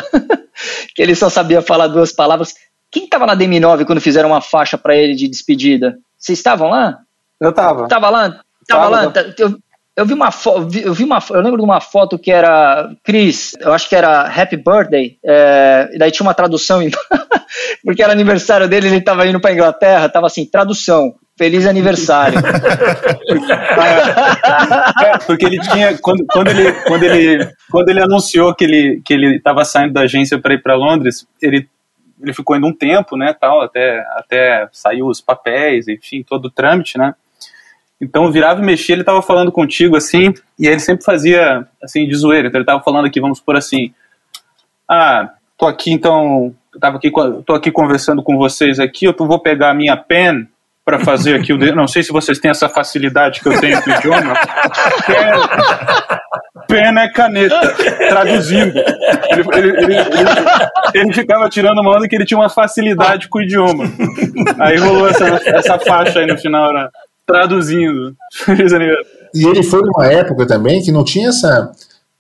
que 0.95 1.03
ele 1.03 1.15
só 1.15 1.29
sabia 1.29 1.63
falar 1.63 1.87
duas 1.87 2.13
palavras. 2.13 2.55
Quem 2.91 3.09
tava 3.09 3.27
na 3.27 3.37
DM9 3.37 3.85
quando 3.85 4.01
fizeram 4.01 4.31
uma 4.31 4.41
faixa 4.41 4.77
para 4.77 4.97
ele 4.97 5.15
de 5.15 5.29
despedida? 5.29 5.97
Vocês 6.19 6.39
estavam 6.39 6.71
lá? 6.71 6.99
Eu 7.41 7.53
tava. 7.53 7.87
Tava 7.87 8.11
lá? 8.11 8.31
Tava, 8.31 8.43
tava 8.67 8.89
lá. 8.89 9.13
Eu, 9.39 9.59
eu 9.97 10.05
vi 10.05 10.13
uma 10.13 10.31
foto, 10.31 10.77
eu 10.77 10.93
vi 10.93 11.05
uma, 11.05 11.23
eu 11.31 11.41
lembro 11.41 11.59
de 11.59 11.65
uma 11.65 11.81
foto 11.81 12.19
que 12.19 12.31
era 12.31 12.91
Chris, 13.03 13.57
eu 13.59 13.73
acho 13.73 13.89
que 13.89 13.97
era 13.97 14.27
Happy 14.27 14.57
Birthday, 14.57 15.17
é, 15.25 15.89
e 15.95 15.99
daí 15.99 16.11
tinha 16.11 16.27
uma 16.27 16.35
tradução, 16.35 16.81
porque 17.83 18.03
era 18.03 18.13
aniversário 18.13 18.69
dele, 18.69 18.89
ele 18.89 18.99
estava 18.99 19.27
indo 19.27 19.41
para 19.41 19.55
Inglaterra, 19.55 20.11
tava 20.11 20.27
assim, 20.27 20.45
tradução, 20.45 21.15
Feliz 21.39 21.67
aniversário. 21.67 22.39
é, 25.05 25.19
porque 25.27 25.45
ele 25.45 25.61
tinha 25.61 25.99
quando, 25.99 26.25
quando, 26.27 26.49
ele, 26.49 26.73
quando, 26.73 27.03
ele, 27.03 27.49
quando 27.71 27.89
ele 27.91 28.01
anunciou 28.03 28.55
que 28.55 28.65
ele 28.65 29.03
que 29.05 29.13
ele 29.13 29.37
estava 29.37 29.63
saindo 29.65 29.93
da 29.93 30.03
agência 30.03 30.39
para 30.39 30.55
ir 30.55 30.63
para 30.63 30.75
Londres, 30.75 31.27
ele 31.43 31.69
ele 32.23 32.33
ficou 32.33 32.57
indo 32.57 32.67
um 32.67 32.73
tempo, 32.73 33.15
né, 33.15 33.35
tal, 33.39 33.61
até 33.61 34.01
até 34.13 34.67
saiu 34.73 35.07
os 35.07 35.21
papéis, 35.21 35.87
enfim, 35.87 36.23
todo 36.23 36.47
o 36.47 36.51
trâmite, 36.51 36.97
né? 36.97 37.15
Então 38.01 38.33
virava 38.33 38.63
e 38.63 38.65
mexia, 38.65 38.95
ele 38.95 39.05
tava 39.05 39.21
falando 39.21 39.53
contigo 39.53 39.95
assim, 39.95 40.33
e 40.59 40.67
ele 40.67 40.81
sempre 40.81 41.05
fazia 41.05 41.67
assim 41.83 42.07
de 42.07 42.15
zoeira. 42.15 42.49
Então 42.49 42.59
ele 42.59 42.67
tava 42.67 42.83
falando 42.83 43.07
aqui, 43.07 43.21
vamos 43.21 43.41
por 43.41 43.57
assim: 43.57 43.93
"Ah, 44.89 45.31
tô 45.59 45.67
aqui 45.67 45.93
então, 45.93 46.55
tava 46.81 46.97
aqui, 46.97 47.11
tô 47.45 47.53
aqui 47.53 47.71
conversando 47.71 48.23
com 48.23 48.39
vocês 48.39 48.81
aqui, 48.81 49.05
eu 49.05 49.15
vou 49.19 49.39
pegar 49.39 49.71
a 49.71 49.75
minha 49.75 49.97
pen 49.97 50.49
para 50.87 51.01
fazer 51.01 51.35
aqui 51.35 51.53
o 51.53 51.59
não 51.75 51.89
sei 51.89 52.05
se 52.05 52.13
vocês 52.13 52.39
têm 52.39 52.51
essa 52.51 52.69
facilidade 52.69 53.41
que 53.41 53.49
eu 53.49 53.61
tenho 53.61 53.83
com 53.83 53.91
o 53.91 53.95
idioma. 53.95 54.35
Pen 56.69 56.99
é 56.99 57.13
caneta, 57.13 57.61
traduzindo. 58.09 58.79
Ele, 58.79 59.45
ele, 59.53 59.69
ele, 59.79 59.97
ele, 60.95 61.13
ficava 61.13 61.49
tirando 61.49 61.81
uma 61.81 61.97
onda 61.97 62.09
que 62.09 62.15
ele 62.15 62.25
tinha 62.25 62.39
uma 62.39 62.49
facilidade 62.49 63.29
com 63.29 63.39
o 63.39 63.43
idioma. 63.43 63.85
Aí 64.61 64.77
rolou 64.77 65.09
essa, 65.09 65.27
essa 65.45 65.79
faixa 65.81 66.21
aí 66.21 66.27
no 66.27 66.39
final, 66.39 66.73
né? 66.73 66.89
traduzindo. 67.27 68.15
e 69.35 69.47
ele 69.47 69.63
foi 69.65 69.81
numa 69.83 70.07
época 70.07 70.47
também 70.47 70.81
que 70.83 70.93
não 70.93 71.05
tinha 71.05 71.31
essa. 71.31 71.73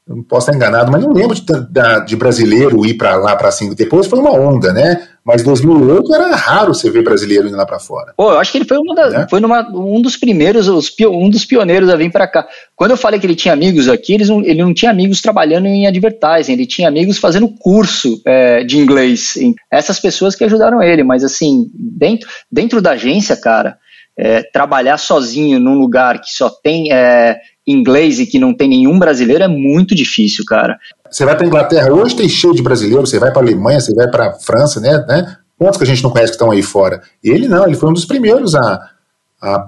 Não 0.08 0.22
posso 0.22 0.48
estar 0.48 0.56
enganado, 0.56 0.92
mas 0.92 1.02
não 1.02 1.12
lembro 1.12 1.34
de, 1.34 2.04
de 2.06 2.14
brasileiro 2.14 2.86
ir 2.86 2.94
para 2.94 3.16
lá 3.16 3.34
para 3.34 3.48
assim. 3.48 3.74
Depois 3.74 4.06
foi 4.06 4.20
uma 4.20 4.30
onda, 4.30 4.72
né? 4.72 5.08
Mas 5.24 5.42
2008 5.42 6.14
era 6.14 6.36
raro 6.36 6.72
você 6.72 6.88
ver 6.88 7.02
brasileiro 7.02 7.48
indo 7.48 7.56
lá 7.56 7.66
para 7.66 7.80
fora. 7.80 8.14
Pô, 8.16 8.30
eu 8.30 8.38
acho 8.38 8.52
que 8.52 8.58
ele 8.58 8.64
foi, 8.64 8.78
uma 8.78 8.94
da, 8.94 9.10
né? 9.10 9.26
foi 9.28 9.40
numa, 9.40 9.68
um 9.74 10.00
dos 10.00 10.16
primeiros, 10.16 10.68
os, 10.68 10.94
um 11.00 11.28
dos 11.28 11.44
pioneiros 11.44 11.90
a 11.90 11.96
vir 11.96 12.12
para 12.12 12.28
cá. 12.28 12.46
Quando 12.76 12.92
eu 12.92 12.96
falei 12.96 13.18
que 13.18 13.26
ele 13.26 13.34
tinha 13.34 13.52
amigos 13.52 13.88
aqui, 13.88 14.14
eles 14.14 14.28
não, 14.28 14.40
ele 14.44 14.62
não 14.62 14.72
tinha 14.72 14.92
amigos 14.92 15.20
trabalhando 15.20 15.66
em 15.66 15.88
advertising, 15.88 16.52
ele 16.52 16.66
tinha 16.66 16.86
amigos 16.86 17.18
fazendo 17.18 17.48
curso 17.48 18.22
é, 18.24 18.62
de 18.62 18.78
inglês. 18.78 19.34
Essas 19.68 19.98
pessoas 19.98 20.36
que 20.36 20.44
ajudaram 20.44 20.80
ele, 20.80 21.02
mas 21.02 21.24
assim, 21.24 21.68
dentro, 21.74 22.28
dentro 22.48 22.80
da 22.80 22.92
agência, 22.92 23.36
cara, 23.36 23.76
é, 24.16 24.44
trabalhar 24.52 24.98
sozinho 24.98 25.58
num 25.58 25.74
lugar 25.74 26.20
que 26.20 26.30
só 26.30 26.48
tem 26.48 26.92
é, 26.92 27.36
inglês 27.66 28.20
e 28.20 28.26
que 28.26 28.38
não 28.38 28.54
tem 28.54 28.68
nenhum 28.68 28.98
brasileiro 28.98 29.42
é 29.42 29.48
muito 29.48 29.94
difícil, 29.94 30.44
cara. 30.46 30.78
Você 31.10 31.24
vai 31.24 31.36
para 31.36 31.46
Inglaterra 31.46 31.92
hoje 31.92 32.14
tem 32.14 32.28
cheio 32.28 32.54
de 32.54 32.62
brasileiros, 32.62 33.10
você 33.10 33.18
vai 33.18 33.32
para 33.32 33.42
Alemanha, 33.42 33.80
você 33.80 33.94
vai 33.94 34.08
para 34.08 34.34
França, 34.34 34.80
né, 34.80 35.04
né? 35.08 35.36
Quantos 35.58 35.78
que 35.78 35.84
a 35.84 35.86
gente 35.86 36.02
não 36.02 36.10
conhece 36.10 36.32
que 36.32 36.36
estão 36.36 36.50
aí 36.50 36.62
fora? 36.62 37.02
Ele 37.24 37.48
não, 37.48 37.66
ele 37.66 37.76
foi 37.76 37.88
um 37.88 37.94
dos 37.94 38.04
primeiros 38.04 38.54
a, 38.54 38.90
a, 39.40 39.66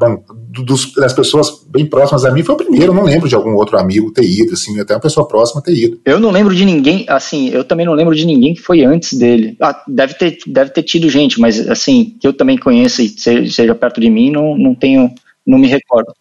dos, 0.50 0.92
das 0.94 1.12
pessoas 1.12 1.64
bem 1.68 1.86
próximas 1.86 2.24
a 2.24 2.30
mim 2.30 2.42
foi 2.42 2.54
o 2.54 2.58
primeiro. 2.58 2.86
Eu 2.86 2.94
não 2.94 3.04
lembro 3.04 3.28
de 3.28 3.34
algum 3.34 3.54
outro 3.54 3.78
amigo 3.78 4.12
ter 4.12 4.24
ido, 4.24 4.52
assim, 4.52 4.78
até 4.80 4.94
uma 4.94 5.00
pessoa 5.00 5.26
próxima 5.26 5.62
ter 5.62 5.74
ido. 5.74 6.00
Eu 6.04 6.20
não 6.20 6.30
lembro 6.30 6.54
de 6.54 6.64
ninguém, 6.64 7.06
assim, 7.08 7.48
eu 7.50 7.64
também 7.64 7.86
não 7.86 7.94
lembro 7.94 8.14
de 8.14 8.26
ninguém 8.26 8.54
que 8.54 8.60
foi 8.60 8.84
antes 8.84 9.18
dele. 9.18 9.56
Ah, 9.60 9.82
deve, 9.88 10.14
ter, 10.14 10.38
deve 10.46 10.70
ter 10.70 10.82
tido 10.82 11.08
gente, 11.08 11.40
mas 11.40 11.68
assim, 11.68 12.16
que 12.20 12.26
eu 12.26 12.32
também 12.32 12.58
conheço 12.58 13.02
e 13.02 13.08
seja 13.08 13.74
perto 13.74 14.00
de 14.00 14.10
mim, 14.10 14.30
não, 14.30 14.56
não 14.56 14.74
tenho, 14.74 15.10
não 15.46 15.58
me 15.58 15.68
recordo. 15.68 16.12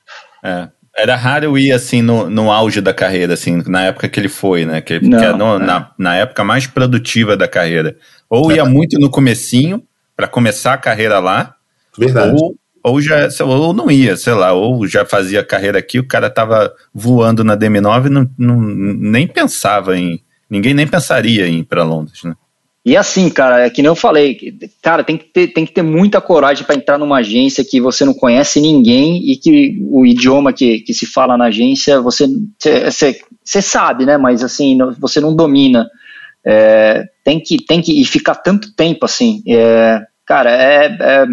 É. 0.44 0.70
Era 0.98 1.16
raro 1.16 1.58
ir 1.58 1.72
assim 1.72 2.02
no, 2.02 2.30
no 2.30 2.52
auge 2.52 2.82
da 2.82 2.94
carreira, 2.94 3.36
assim, 3.36 3.62
na 3.68 3.84
época 3.84 4.10
que 4.10 4.20
ele 4.20 4.30
foi, 4.30 4.66
né? 4.66 4.82
Que, 4.82 5.00
não, 5.00 5.20
que 5.20 5.26
é 5.26 5.32
no, 5.32 5.56
é. 5.56 5.60
Na, 5.60 5.92
na 5.98 6.16
época 6.16 6.44
mais 6.44 6.66
produtiva 6.66 7.38
da 7.38 7.48
carreira. 7.48 7.96
Ou 8.30 8.52
ia 8.52 8.66
muito 8.66 9.00
no 9.00 9.10
comecinho, 9.10 9.84
para 10.16 10.28
começar 10.28 10.74
a 10.74 10.78
carreira 10.78 11.20
lá. 11.20 11.54
Verdade. 11.98 12.36
Ou 12.36 12.56
ou 12.88 13.02
já 13.02 13.28
ou 13.44 13.74
não 13.74 13.92
ia, 13.92 14.16
sei 14.16 14.34
lá, 14.34 14.54
ou 14.54 14.88
já 14.88 15.06
fazia 15.06 15.44
carreira 15.44 15.78
aqui, 15.78 16.00
o 16.00 16.08
cara 16.08 16.30
tava 16.30 16.74
voando 16.94 17.44
na 17.44 17.58
DM9 17.58 18.06
e 18.06 18.10
não, 18.10 18.30
não, 18.38 18.62
nem 18.62 19.28
pensava 19.28 19.98
em. 19.98 20.22
Ninguém 20.50 20.74
nem 20.74 20.88
pensaria 20.88 21.46
em 21.48 21.60
ir 21.60 21.64
para 21.66 21.84
Londres, 21.84 22.24
né? 22.24 22.34
E 22.88 22.96
assim, 22.96 23.30
cara, 23.30 23.66
é 23.66 23.70
que 23.70 23.82
nem 23.82 23.90
eu 23.90 23.96
falei, 23.98 24.38
cara, 24.82 25.04
tem 25.04 25.18
que 25.18 25.26
ter, 25.26 25.48
tem 25.50 25.66
que 25.66 25.74
ter 25.74 25.82
muita 25.82 26.22
coragem 26.22 26.64
para 26.64 26.74
entrar 26.74 26.98
numa 26.98 27.18
agência 27.18 27.66
que 27.66 27.82
você 27.82 28.06
não 28.06 28.14
conhece 28.14 28.62
ninguém 28.62 29.30
e 29.30 29.36
que 29.36 29.78
o 29.92 30.06
idioma 30.06 30.54
que, 30.54 30.80
que 30.80 30.94
se 30.94 31.06
fala 31.06 31.38
na 31.38 31.48
agência 31.48 32.00
você, 32.00 32.26
você, 32.58 33.20
você 33.44 33.62
sabe, 33.62 34.06
né? 34.06 34.16
Mas 34.16 34.42
assim, 34.42 34.78
você 34.98 35.20
não 35.20 35.36
domina. 35.36 35.86
É, 36.46 37.04
tem 37.26 37.42
que 37.42 37.58
tem 37.58 37.82
que 37.82 38.00
e 38.00 38.06
ficar 38.06 38.36
tanto 38.36 38.74
tempo 38.74 39.04
assim. 39.04 39.44
É, 39.46 40.00
cara, 40.26 40.50
é, 40.50 40.86
é 40.98 41.26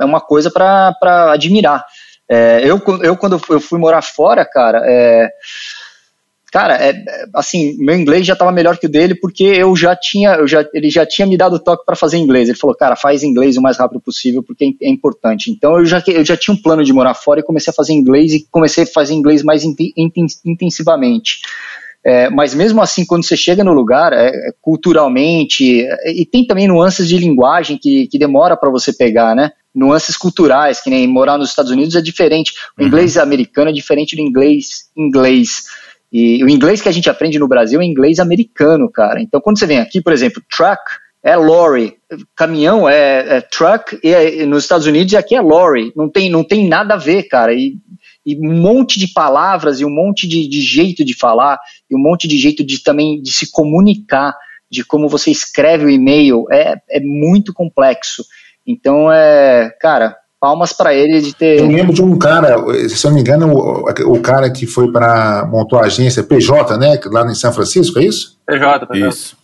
é 0.00 0.04
uma 0.06 0.22
coisa 0.22 0.50
para 0.50 0.94
admirar. 1.30 1.84
É, 2.26 2.60
eu, 2.64 2.82
eu, 3.02 3.18
quando 3.18 3.38
eu 3.50 3.60
fui 3.60 3.78
morar 3.78 4.00
fora, 4.00 4.46
cara, 4.46 4.80
é, 4.86 5.28
cara, 6.56 6.74
é, 6.82 7.04
assim, 7.34 7.76
meu 7.76 7.94
inglês 7.94 8.26
já 8.26 8.32
estava 8.32 8.50
melhor 8.50 8.78
que 8.78 8.86
o 8.86 8.88
dele 8.88 9.14
porque 9.14 9.44
eu 9.44 9.76
já 9.76 9.94
tinha, 9.94 10.36
eu 10.36 10.48
já, 10.48 10.66
ele 10.72 10.88
já 10.88 11.04
tinha 11.04 11.26
me 11.26 11.36
dado 11.36 11.58
toque 11.58 11.84
para 11.84 11.94
fazer 11.94 12.16
inglês. 12.16 12.48
Ele 12.48 12.56
falou, 12.56 12.74
cara, 12.74 12.96
faz 12.96 13.22
inglês 13.22 13.58
o 13.58 13.60
mais 13.60 13.76
rápido 13.76 14.00
possível 14.00 14.42
porque 14.42 14.74
é, 14.80 14.86
é 14.86 14.88
importante. 14.88 15.50
Então 15.50 15.78
eu 15.78 15.84
já, 15.84 16.02
eu 16.06 16.24
já 16.24 16.34
tinha 16.34 16.54
um 16.54 16.56
plano 16.56 16.82
de 16.82 16.94
morar 16.94 17.12
fora 17.12 17.40
e 17.40 17.42
comecei 17.42 17.70
a 17.70 17.74
fazer 17.74 17.92
inglês 17.92 18.32
e 18.32 18.46
comecei 18.50 18.84
a 18.84 18.86
fazer 18.86 19.12
inglês 19.12 19.42
mais 19.42 19.64
intensivamente. 20.46 21.40
É, 22.02 22.30
mas 22.30 22.54
mesmo 22.54 22.80
assim, 22.80 23.04
quando 23.04 23.26
você 23.26 23.36
chega 23.36 23.62
no 23.62 23.74
lugar, 23.74 24.14
é, 24.14 24.28
é 24.28 24.52
culturalmente, 24.62 25.84
é, 25.84 26.10
e 26.10 26.24
tem 26.24 26.46
também 26.46 26.66
nuances 26.66 27.06
de 27.06 27.18
linguagem 27.18 27.76
que, 27.76 28.06
que 28.06 28.18
demora 28.18 28.56
para 28.56 28.70
você 28.70 28.94
pegar, 28.94 29.36
né? 29.36 29.50
nuances 29.74 30.16
culturais, 30.16 30.80
que 30.80 30.88
nem 30.88 31.06
morar 31.06 31.36
nos 31.36 31.50
Estados 31.50 31.70
Unidos 31.70 31.94
é 31.94 32.00
diferente. 32.00 32.54
O 32.78 32.80
uhum. 32.80 32.88
inglês 32.88 33.18
americano 33.18 33.68
é 33.68 33.72
diferente 33.74 34.16
do 34.16 34.22
inglês 34.22 34.86
inglês. 34.96 35.64
E 36.12 36.42
o 36.44 36.48
inglês 36.48 36.80
que 36.80 36.88
a 36.88 36.92
gente 36.92 37.10
aprende 37.10 37.38
no 37.38 37.48
Brasil 37.48 37.80
é 37.80 37.84
inglês 37.84 38.18
americano, 38.18 38.90
cara. 38.90 39.20
Então, 39.20 39.40
quando 39.40 39.58
você 39.58 39.66
vem 39.66 39.78
aqui, 39.78 40.00
por 40.00 40.12
exemplo, 40.12 40.42
truck 40.50 40.80
é 41.22 41.34
lorry, 41.34 41.96
caminhão 42.36 42.88
é, 42.88 43.38
é 43.38 43.40
truck, 43.40 43.98
e, 44.02 44.14
é, 44.14 44.46
nos 44.46 44.62
Estados 44.62 44.86
Unidos 44.86 45.12
aqui 45.14 45.34
é 45.34 45.40
lorry. 45.40 45.92
Não 45.96 46.08
tem, 46.08 46.30
não 46.30 46.44
tem 46.44 46.68
nada 46.68 46.94
a 46.94 46.98
ver, 46.98 47.24
cara. 47.24 47.52
E, 47.52 47.76
e 48.24 48.36
um 48.36 48.60
monte 48.60 48.98
de 48.98 49.08
palavras 49.08 49.80
e 49.80 49.84
um 49.84 49.90
monte 49.90 50.26
de, 50.26 50.48
de 50.48 50.60
jeito 50.60 51.04
de 51.04 51.14
falar 51.14 51.58
e 51.90 51.94
um 51.94 51.98
monte 51.98 52.26
de 52.26 52.38
jeito 52.38 52.64
de 52.64 52.82
também 52.82 53.20
de 53.20 53.32
se 53.32 53.50
comunicar 53.50 54.36
de 54.70 54.84
como 54.84 55.08
você 55.08 55.30
escreve 55.30 55.84
o 55.84 55.90
e-mail 55.90 56.44
é, 56.50 56.76
é 56.90 57.00
muito 57.00 57.52
complexo. 57.52 58.24
Então, 58.66 59.10
é, 59.10 59.70
cara, 59.80 60.16
palmas 60.46 60.72
para 60.72 60.94
ele 60.94 61.20
de 61.20 61.34
ter. 61.34 61.58
Eu 61.58 61.66
lembro 61.66 61.92
de 61.92 62.00
um 62.00 62.16
cara, 62.16 62.56
se 62.88 63.04
eu 63.04 63.10
não 63.10 63.16
me 63.16 63.20
engano, 63.20 63.52
o, 63.52 64.14
o 64.14 64.20
cara 64.20 64.48
que 64.48 64.64
foi 64.64 64.92
para 64.92 65.44
montou 65.50 65.76
a 65.76 65.86
agência 65.86 66.22
PJ, 66.22 66.78
né? 66.78 67.00
Lá 67.06 67.26
em 67.26 67.34
São 67.34 67.52
Francisco, 67.52 67.98
é 67.98 68.04
isso? 68.04 68.38
PJ, 68.46 68.86
PJ. 68.86 69.08
Isso. 69.08 69.36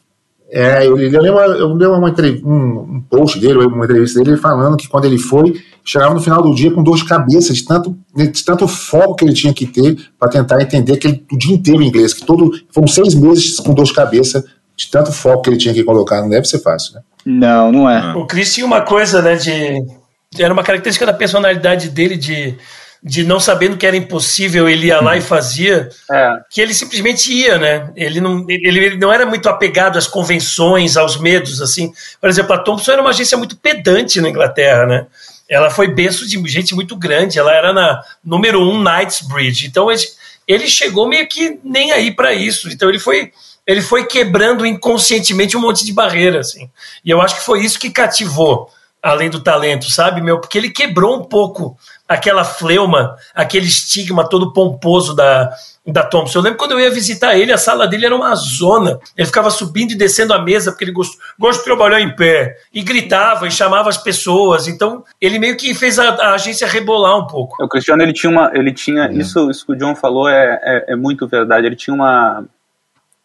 É, 0.48 0.86
eu, 0.86 0.96
eu 0.98 1.20
lembro, 1.22 1.40
eu 1.40 1.68
lembro 1.68 1.94
uma, 1.94 2.14
um, 2.44 2.96
um 2.96 3.04
post 3.10 3.40
dele, 3.40 3.64
uma 3.64 3.84
entrevista 3.84 4.22
dele, 4.22 4.36
falando 4.36 4.76
que 4.76 4.86
quando 4.86 5.06
ele 5.06 5.18
foi, 5.18 5.60
chegava 5.82 6.14
no 6.14 6.20
final 6.20 6.42
do 6.42 6.54
dia 6.54 6.70
com 6.70 6.82
dor 6.82 6.96
de 6.96 7.06
cabeça, 7.06 7.52
de 7.52 7.64
tanto, 7.64 7.96
de 8.14 8.44
tanto 8.44 8.68
foco 8.68 9.16
que 9.16 9.24
ele 9.24 9.32
tinha 9.32 9.52
que 9.52 9.66
ter 9.66 9.96
para 10.18 10.28
tentar 10.28 10.62
entender 10.62 10.92
aquele, 10.92 11.24
o 11.32 11.38
dia 11.38 11.54
inteiro 11.54 11.82
em 11.82 11.88
inglês, 11.88 12.14
que 12.14 12.24
todo, 12.24 12.52
foram 12.70 12.86
seis 12.86 13.14
meses 13.14 13.58
com 13.58 13.74
dor 13.74 13.86
de 13.86 13.94
cabeça, 13.94 14.44
de 14.76 14.90
tanto 14.90 15.10
foco 15.10 15.42
que 15.42 15.50
ele 15.50 15.56
tinha 15.56 15.74
que 15.74 15.82
colocar, 15.82 16.20
não 16.20 16.28
deve 16.28 16.46
ser 16.46 16.58
fácil, 16.58 16.94
né? 16.94 17.00
Não, 17.24 17.72
não 17.72 17.90
é. 17.90 18.14
O 18.14 18.26
Chris 18.26 18.54
tinha 18.54 18.66
uma 18.66 18.82
coisa, 18.82 19.22
né, 19.22 19.36
de... 19.36 20.01
Era 20.38 20.52
uma 20.52 20.62
característica 20.62 21.06
da 21.06 21.12
personalidade 21.12 21.88
dele 21.90 22.16
de 22.16 22.56
de 23.04 23.24
não 23.24 23.40
sabendo 23.40 23.76
que 23.76 23.84
era 23.84 23.96
impossível, 23.96 24.68
ele 24.68 24.86
ia 24.86 25.00
lá 25.00 25.16
e 25.16 25.20
fazia, 25.20 25.88
É. 26.08 26.36
que 26.48 26.60
ele 26.60 26.72
simplesmente 26.72 27.32
ia, 27.32 27.58
né? 27.58 27.90
Ele 27.96 28.20
não, 28.20 28.46
ele, 28.48 28.78
ele 28.78 28.96
não 28.96 29.12
era 29.12 29.26
muito 29.26 29.48
apegado 29.48 29.98
às 29.98 30.06
convenções, 30.06 30.96
aos 30.96 31.16
medos, 31.16 31.60
assim. 31.60 31.92
Por 32.20 32.30
exemplo, 32.30 32.52
a 32.54 32.58
Thompson 32.58 32.92
era 32.92 33.00
uma 33.00 33.10
agência 33.10 33.36
muito 33.36 33.56
pedante 33.56 34.20
na 34.20 34.28
Inglaterra, 34.28 34.86
né? 34.86 35.06
Ela 35.50 35.68
foi 35.68 35.88
berço 35.88 36.28
de 36.28 36.40
gente 36.48 36.76
muito 36.76 36.94
grande, 36.94 37.40
ela 37.40 37.52
era 37.52 37.72
na 37.72 38.00
número 38.24 38.60
um 38.62 38.80
Knightsbridge. 38.80 39.66
Então 39.66 39.90
ele, 39.90 40.02
ele 40.46 40.68
chegou 40.68 41.08
meio 41.08 41.26
que 41.26 41.58
nem 41.64 41.90
aí 41.90 42.12
para 42.12 42.32
isso. 42.32 42.68
Então 42.70 42.88
ele 42.88 43.00
foi 43.00 43.32
ele 43.66 43.82
foi 43.82 44.06
quebrando 44.06 44.64
inconscientemente 44.64 45.56
um 45.56 45.60
monte 45.60 45.84
de 45.84 45.92
barreira, 45.92 46.38
assim. 46.38 46.70
E 47.04 47.10
eu 47.10 47.20
acho 47.20 47.34
que 47.34 47.44
foi 47.44 47.64
isso 47.64 47.78
que 47.80 47.90
cativou, 47.90 48.70
além 49.02 49.28
do 49.28 49.40
talento, 49.40 49.90
sabe, 49.90 50.20
meu? 50.20 50.40
Porque 50.40 50.56
ele 50.56 50.70
quebrou 50.70 51.18
um 51.18 51.24
pouco 51.24 51.76
aquela 52.08 52.44
fleuma, 52.44 53.16
aquele 53.34 53.66
estigma 53.66 54.28
todo 54.28 54.52
pomposo 54.52 55.14
da, 55.16 55.52
da 55.84 56.04
Thompson. 56.04 56.38
Eu 56.38 56.42
lembro 56.42 56.58
quando 56.58 56.72
eu 56.72 56.80
ia 56.80 56.90
visitar 56.90 57.36
ele, 57.36 57.52
a 57.52 57.58
sala 57.58 57.88
dele 57.88 58.06
era 58.06 58.14
uma 58.14 58.32
zona. 58.36 59.00
Ele 59.16 59.26
ficava 59.26 59.50
subindo 59.50 59.90
e 59.90 59.96
descendo 59.96 60.32
a 60.32 60.40
mesa 60.40 60.70
porque 60.70 60.84
ele 60.84 60.92
gost, 60.92 61.18
gosta 61.36 61.58
de 61.58 61.64
trabalhar 61.64 62.00
em 62.00 62.14
pé. 62.14 62.56
E 62.72 62.82
gritava 62.82 63.48
e 63.48 63.50
chamava 63.50 63.88
as 63.88 63.98
pessoas. 63.98 64.68
Então, 64.68 65.04
ele 65.20 65.38
meio 65.38 65.56
que 65.56 65.74
fez 65.74 65.98
a, 65.98 66.10
a 66.10 66.34
agência 66.34 66.68
rebolar 66.68 67.18
um 67.18 67.26
pouco. 67.26 67.62
O 67.62 67.68
Cristiano, 67.68 68.02
ele 68.02 68.12
tinha 68.12 68.30
uma. 68.30 68.52
Ele 68.54 68.72
tinha, 68.72 69.10
isso, 69.10 69.50
isso 69.50 69.66
que 69.66 69.72
o 69.72 69.76
John 69.76 69.96
falou 69.96 70.28
é, 70.28 70.60
é, 70.62 70.92
é 70.92 70.96
muito 70.96 71.26
verdade. 71.26 71.66
Ele 71.66 71.76
tinha 71.76 71.94
uma 71.94 72.44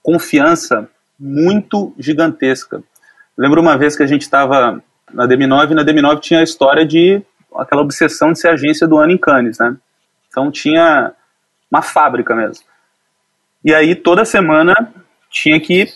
confiança 0.02 0.88
muito 1.20 1.94
gigantesca. 2.00 2.82
Lembro 3.38 3.62
uma 3.62 3.78
vez 3.78 3.96
que 3.96 4.02
a 4.02 4.08
gente 4.08 4.24
estava 4.24 4.82
na 5.12 5.28
DM9, 5.28 5.72
e 5.72 5.76
na 5.76 5.84
DM9 5.84 6.20
tinha 6.20 6.40
a 6.40 6.44
história 6.44 6.86
de 6.86 7.22
aquela 7.56 7.82
obsessão 7.82 8.32
de 8.32 8.40
ser 8.40 8.50
agência 8.50 8.88
do 8.88 8.98
ano 8.98 9.12
em 9.12 9.18
Cannes, 9.18 9.58
né? 9.60 9.76
Então 10.30 10.52
tinha 10.52 11.14
uma 11.72 11.82
fábrica 11.82 12.36
mesmo. 12.36 12.66
E 13.64 13.74
aí 13.74 13.96
toda 13.96 14.24
semana 14.26 14.74
tinha 15.30 15.60
que 15.60 15.88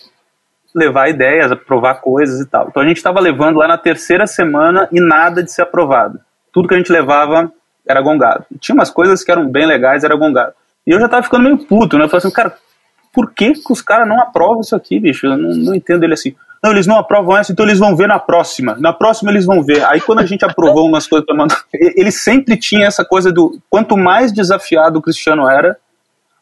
levar 0.74 1.08
ideias, 1.08 1.52
aprovar 1.52 2.00
coisas 2.00 2.40
e 2.40 2.46
tal. 2.46 2.68
Então 2.68 2.82
a 2.82 2.86
gente 2.86 2.96
estava 2.96 3.20
levando 3.20 3.58
lá 3.58 3.68
na 3.68 3.78
terceira 3.78 4.26
semana 4.26 4.88
e 4.90 5.00
nada 5.00 5.42
de 5.42 5.52
ser 5.52 5.62
aprovado. 5.62 6.20
Tudo 6.52 6.68
que 6.68 6.74
a 6.74 6.78
gente 6.78 6.92
levava 6.92 7.52
era 7.86 8.00
gongado. 8.00 8.44
E 8.50 8.58
tinha 8.58 8.74
umas 8.74 8.90
coisas 8.90 9.22
que 9.22 9.30
eram 9.30 9.48
bem 9.48 9.66
legais, 9.66 10.04
era 10.04 10.16
gongado. 10.16 10.54
E 10.86 10.90
eu 10.90 11.00
já 11.00 11.08
tava 11.08 11.22
ficando 11.22 11.44
meio 11.44 11.58
puto, 11.58 11.96
né? 11.96 12.04
Eu 12.04 12.08
falei 12.08 12.24
assim, 12.24 12.34
cara, 12.34 12.56
por 13.12 13.32
que, 13.32 13.52
que 13.52 13.72
os 13.72 13.82
caras 13.82 14.08
não 14.08 14.20
aprovam 14.20 14.60
isso 14.60 14.74
aqui, 14.74 14.98
bicho? 14.98 15.26
Eu 15.26 15.36
não, 15.36 15.50
não 15.50 15.74
entendo 15.74 16.02
ele 16.04 16.14
assim. 16.14 16.34
Não, 16.62 16.70
eles 16.70 16.86
não 16.86 16.96
aprovam 16.96 17.36
essa, 17.36 17.50
então 17.50 17.66
eles 17.66 17.80
vão 17.80 17.96
ver 17.96 18.06
na 18.06 18.20
próxima. 18.20 18.76
Na 18.78 18.92
próxima 18.92 19.32
eles 19.32 19.44
vão 19.44 19.62
ver. 19.64 19.84
Aí 19.84 20.00
quando 20.00 20.20
a 20.20 20.26
gente 20.26 20.44
aprovou 20.44 20.86
umas 20.86 21.08
coisas 21.08 21.26
pra 21.26 21.34
mandar. 21.34 21.60
Ele 21.74 22.12
sempre 22.12 22.56
tinha 22.56 22.86
essa 22.86 23.04
coisa 23.04 23.32
do. 23.32 23.58
Quanto 23.68 23.96
mais 23.96 24.32
desafiado 24.32 25.00
o 25.00 25.02
Cristiano 25.02 25.48
era, 25.48 25.76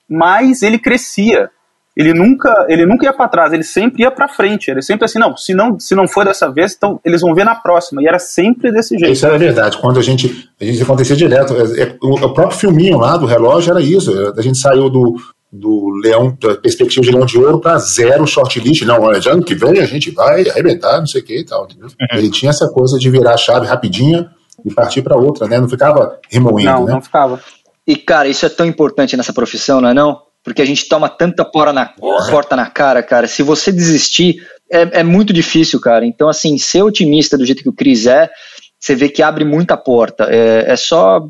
mais 0.06 0.62
ele 0.62 0.78
crescia. 0.78 1.50
Ele 1.96 2.14
nunca, 2.14 2.66
ele 2.68 2.86
nunca 2.86 3.04
ia 3.04 3.12
para 3.12 3.28
trás, 3.28 3.52
ele 3.52 3.64
sempre 3.64 4.02
ia 4.02 4.10
para 4.10 4.28
frente. 4.28 4.70
Ele 4.70 4.80
sempre 4.80 5.04
assim, 5.04 5.18
não, 5.18 5.36
se 5.36 5.54
não, 5.54 5.78
se 5.78 5.94
não 5.94 6.06
for 6.06 6.24
dessa 6.24 6.50
vez, 6.50 6.74
então 6.76 7.00
eles 7.04 7.20
vão 7.20 7.34
ver 7.34 7.44
na 7.44 7.54
próxima. 7.54 8.02
E 8.02 8.06
era 8.06 8.18
sempre 8.18 8.70
desse 8.70 8.96
jeito. 8.98 9.12
Isso 9.12 9.26
era 9.26 9.36
verdade. 9.36 9.78
Quando 9.78 9.98
a 9.98 10.02
gente, 10.02 10.48
a 10.60 10.64
gente 10.64 10.82
acontecia 10.82 11.16
direto, 11.16 11.54
é, 11.54 11.82
é, 11.82 11.96
o, 12.00 12.26
o 12.26 12.34
próprio 12.34 12.58
filminho 12.58 12.98
lá 12.98 13.16
do 13.16 13.26
relógio 13.26 13.72
era 13.72 13.80
isso. 13.80 14.12
A 14.36 14.42
gente 14.42 14.58
saiu 14.58 14.88
do, 14.88 15.16
do 15.52 15.90
Leão, 16.02 16.36
da 16.40 16.54
perspectiva 16.54 17.02
de 17.02 17.10
Leão 17.10 17.26
de 17.26 17.38
Ouro 17.38 17.60
para 17.60 17.78
zero 17.78 18.26
shortlist. 18.26 18.82
Não, 18.82 19.00
olha, 19.02 19.20
ano 19.30 19.42
que 19.42 19.54
vem 19.54 19.80
a 19.80 19.86
gente 19.86 20.10
vai 20.10 20.48
arrebentar, 20.48 20.98
não 20.98 21.06
sei 21.06 21.20
o 21.20 21.24
que 21.24 21.38
e 21.38 21.44
tal. 21.44 21.64
Entendeu? 21.64 21.88
Ele 22.12 22.30
tinha 22.30 22.50
essa 22.50 22.68
coisa 22.68 22.98
de 22.98 23.10
virar 23.10 23.34
a 23.34 23.36
chave 23.36 23.66
rapidinho 23.66 24.28
e 24.64 24.72
partir 24.72 25.02
para 25.02 25.16
outra, 25.16 25.48
né? 25.48 25.58
Não 25.58 25.68
ficava 25.68 26.18
remoendo, 26.30 26.70
Não, 26.70 26.84
né? 26.84 26.92
não 26.92 27.02
ficava. 27.02 27.40
E, 27.86 27.96
cara, 27.96 28.28
isso 28.28 28.46
é 28.46 28.48
tão 28.48 28.66
importante 28.66 29.16
nessa 29.16 29.32
profissão, 29.32 29.80
não 29.80 29.88
é 29.88 29.94
não? 29.94 30.20
Porque 30.44 30.62
a 30.62 30.64
gente 30.64 30.88
toma 30.88 31.08
tanta 31.08 31.44
porra 31.44 31.72
na, 31.72 31.86
porta 32.30 32.54
na 32.54 32.70
cara, 32.70 33.02
cara. 33.02 33.26
Se 33.26 33.42
você 33.42 33.72
desistir, 33.72 34.36
é, 34.70 35.00
é 35.00 35.02
muito 35.02 35.32
difícil, 35.32 35.80
cara. 35.80 36.06
Então, 36.06 36.28
assim, 36.28 36.56
ser 36.56 36.82
otimista 36.82 37.36
do 37.36 37.44
jeito 37.44 37.62
que 37.62 37.68
o 37.68 37.74
Cris 37.74 38.06
é, 38.06 38.30
você 38.78 38.94
vê 38.94 39.08
que 39.08 39.22
abre 39.22 39.44
muita 39.44 39.76
porta. 39.76 40.24
É, 40.30 40.72
é 40.72 40.76
só 40.76 41.28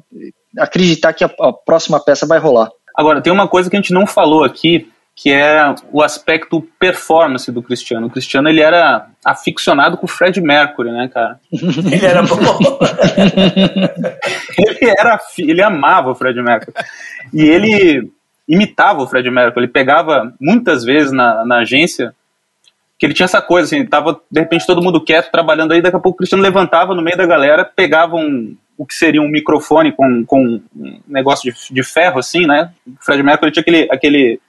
acreditar 0.59 1.12
que 1.12 1.25
a, 1.25 1.31
a 1.41 1.53
próxima 1.53 1.99
peça 1.99 2.27
vai 2.27 2.39
rolar. 2.39 2.71
Agora, 3.01 3.22
tem 3.22 3.32
uma 3.32 3.48
coisa 3.48 3.70
que 3.70 3.76
a 3.76 3.80
gente 3.80 3.94
não 3.94 4.07
falou 4.07 4.44
aqui, 4.44 4.92
que 5.16 5.32
é 5.32 5.74
o 5.90 6.03
aspecto 6.03 6.61
performance 6.78 7.51
do 7.51 7.62
Cristiano. 7.62 8.09
O 8.09 8.11
Cristiano, 8.11 8.46
ele 8.46 8.61
era 8.61 9.07
aficionado 9.24 9.96
com 9.96 10.05
o 10.05 10.09
Fred 10.09 10.38
Mercury, 10.38 10.92
né, 10.92 11.09
cara? 11.09 11.40
Ele 11.51 12.05
era 12.05 12.22
bom. 12.22 12.36
ele 14.59 14.94
era 14.98 15.18
ele 15.38 15.62
amava 15.62 16.11
o 16.11 16.14
Fred 16.14 16.42
Mercury 16.42 16.74
e 17.32 17.42
ele 17.42 18.11
imitava 18.46 19.03
o 19.03 19.07
Fred 19.07 19.30
Mercury 19.30 19.64
ele 19.64 19.72
pegava 19.72 20.34
muitas 20.38 20.84
vezes 20.84 21.11
na, 21.11 21.44
na 21.44 21.61
agência 21.61 22.14
que 22.98 23.07
ele 23.07 23.14
tinha 23.14 23.24
essa 23.24 23.40
coisa 23.40 23.66
assim 23.66 23.86
tava 23.86 24.20
de 24.30 24.40
repente 24.40 24.66
todo 24.66 24.82
mundo 24.82 25.03
quieto 25.03 25.30
trabalhando 25.30 25.72
aí 25.72 25.80
daqui 25.80 25.96
a 25.96 26.01
pouco 26.01 26.16
o 26.16 26.18
Cristiano 26.18 26.42
levantava 26.42 26.94
no 26.94 27.03
meio 27.03 27.16
da 27.16 27.26
galera 27.26 27.64
pegava 27.64 28.16
um 28.16 28.55
o 28.81 28.87
que 28.87 28.95
seria 28.95 29.20
um 29.20 29.28
microfone 29.28 29.93
com, 29.93 30.24
com 30.24 30.61
um 30.74 31.01
negócio 31.07 31.53
de, 31.53 31.74
de 31.74 31.83
ferro 31.83 32.18
assim 32.18 32.47
né 32.47 32.72
o 32.87 33.05
Fred 33.05 33.22
Mercury 33.22 33.53
tinha 33.53 33.61
aquele 33.61 33.89
aquele 33.91 34.41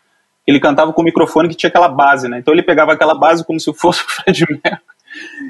ele 0.48 0.60
cantava 0.60 0.94
com 0.94 1.02
o 1.02 1.06
microfone 1.06 1.50
que 1.50 1.56
tinha 1.56 1.70
aquela 1.70 1.90
base 1.90 2.30
né 2.30 2.40
então 2.40 2.54
ele 2.54 2.64
pegava 2.64 2.94
aquela 2.94 3.14
base 3.14 3.46
como 3.46 3.60
se 3.60 3.74
fosse 3.74 4.02
o 4.02 4.08
Fred 4.10 4.46
Mercury 4.50 4.82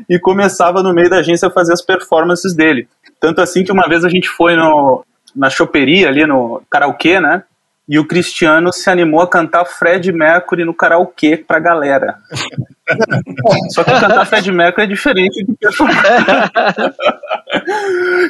e 0.09 0.19
começava 0.19 0.81
no 0.81 0.93
meio 0.93 1.09
da 1.09 1.17
agência 1.17 1.47
a 1.47 1.51
fazer 1.51 1.73
as 1.73 1.81
performances 1.81 2.55
dele. 2.55 2.87
Tanto 3.19 3.41
assim 3.41 3.63
que 3.63 3.71
uma 3.71 3.87
vez 3.87 4.03
a 4.03 4.09
gente 4.09 4.27
foi 4.27 4.55
no, 4.55 5.05
na 5.35 5.49
choperia 5.49 6.07
ali 6.07 6.25
no 6.25 6.61
karaokê, 6.69 7.19
né? 7.19 7.43
E 7.89 7.99
o 7.99 8.07
Cristiano 8.07 8.71
se 8.71 8.89
animou 8.89 9.21
a 9.21 9.27
cantar 9.27 9.65
Fred 9.65 10.11
Mercury 10.11 10.63
no 10.63 10.73
karaokê 10.73 11.35
pra 11.35 11.59
galera. 11.59 12.15
Só 13.71 13.83
que 13.83 13.91
cantar 13.91 14.25
Fred 14.25 14.51
Mercury 14.51 14.83
é 14.83 14.87
diferente 14.87 15.43
do 15.43 15.55
performance. 15.55 16.01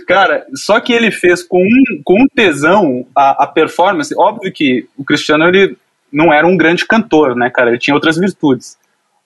Cara, 0.08 0.46
só 0.54 0.80
que 0.80 0.94
ele 0.94 1.12
fez 1.12 1.44
com 1.44 1.60
um, 1.60 2.02
com 2.04 2.22
um 2.22 2.28
tesão 2.28 3.06
a, 3.16 3.44
a 3.44 3.48
performance. 3.48 4.14
Óbvio 4.18 4.52
que 4.52 4.88
o 4.98 5.04
Cristiano 5.04 5.48
ele 5.48 5.78
não 6.12 6.34
era 6.34 6.46
um 6.46 6.58
grande 6.58 6.86
cantor, 6.86 7.36
né, 7.36 7.50
cara? 7.50 7.70
Ele 7.70 7.80
tinha 7.80 7.94
outras 7.94 8.18
virtudes. 8.18 8.78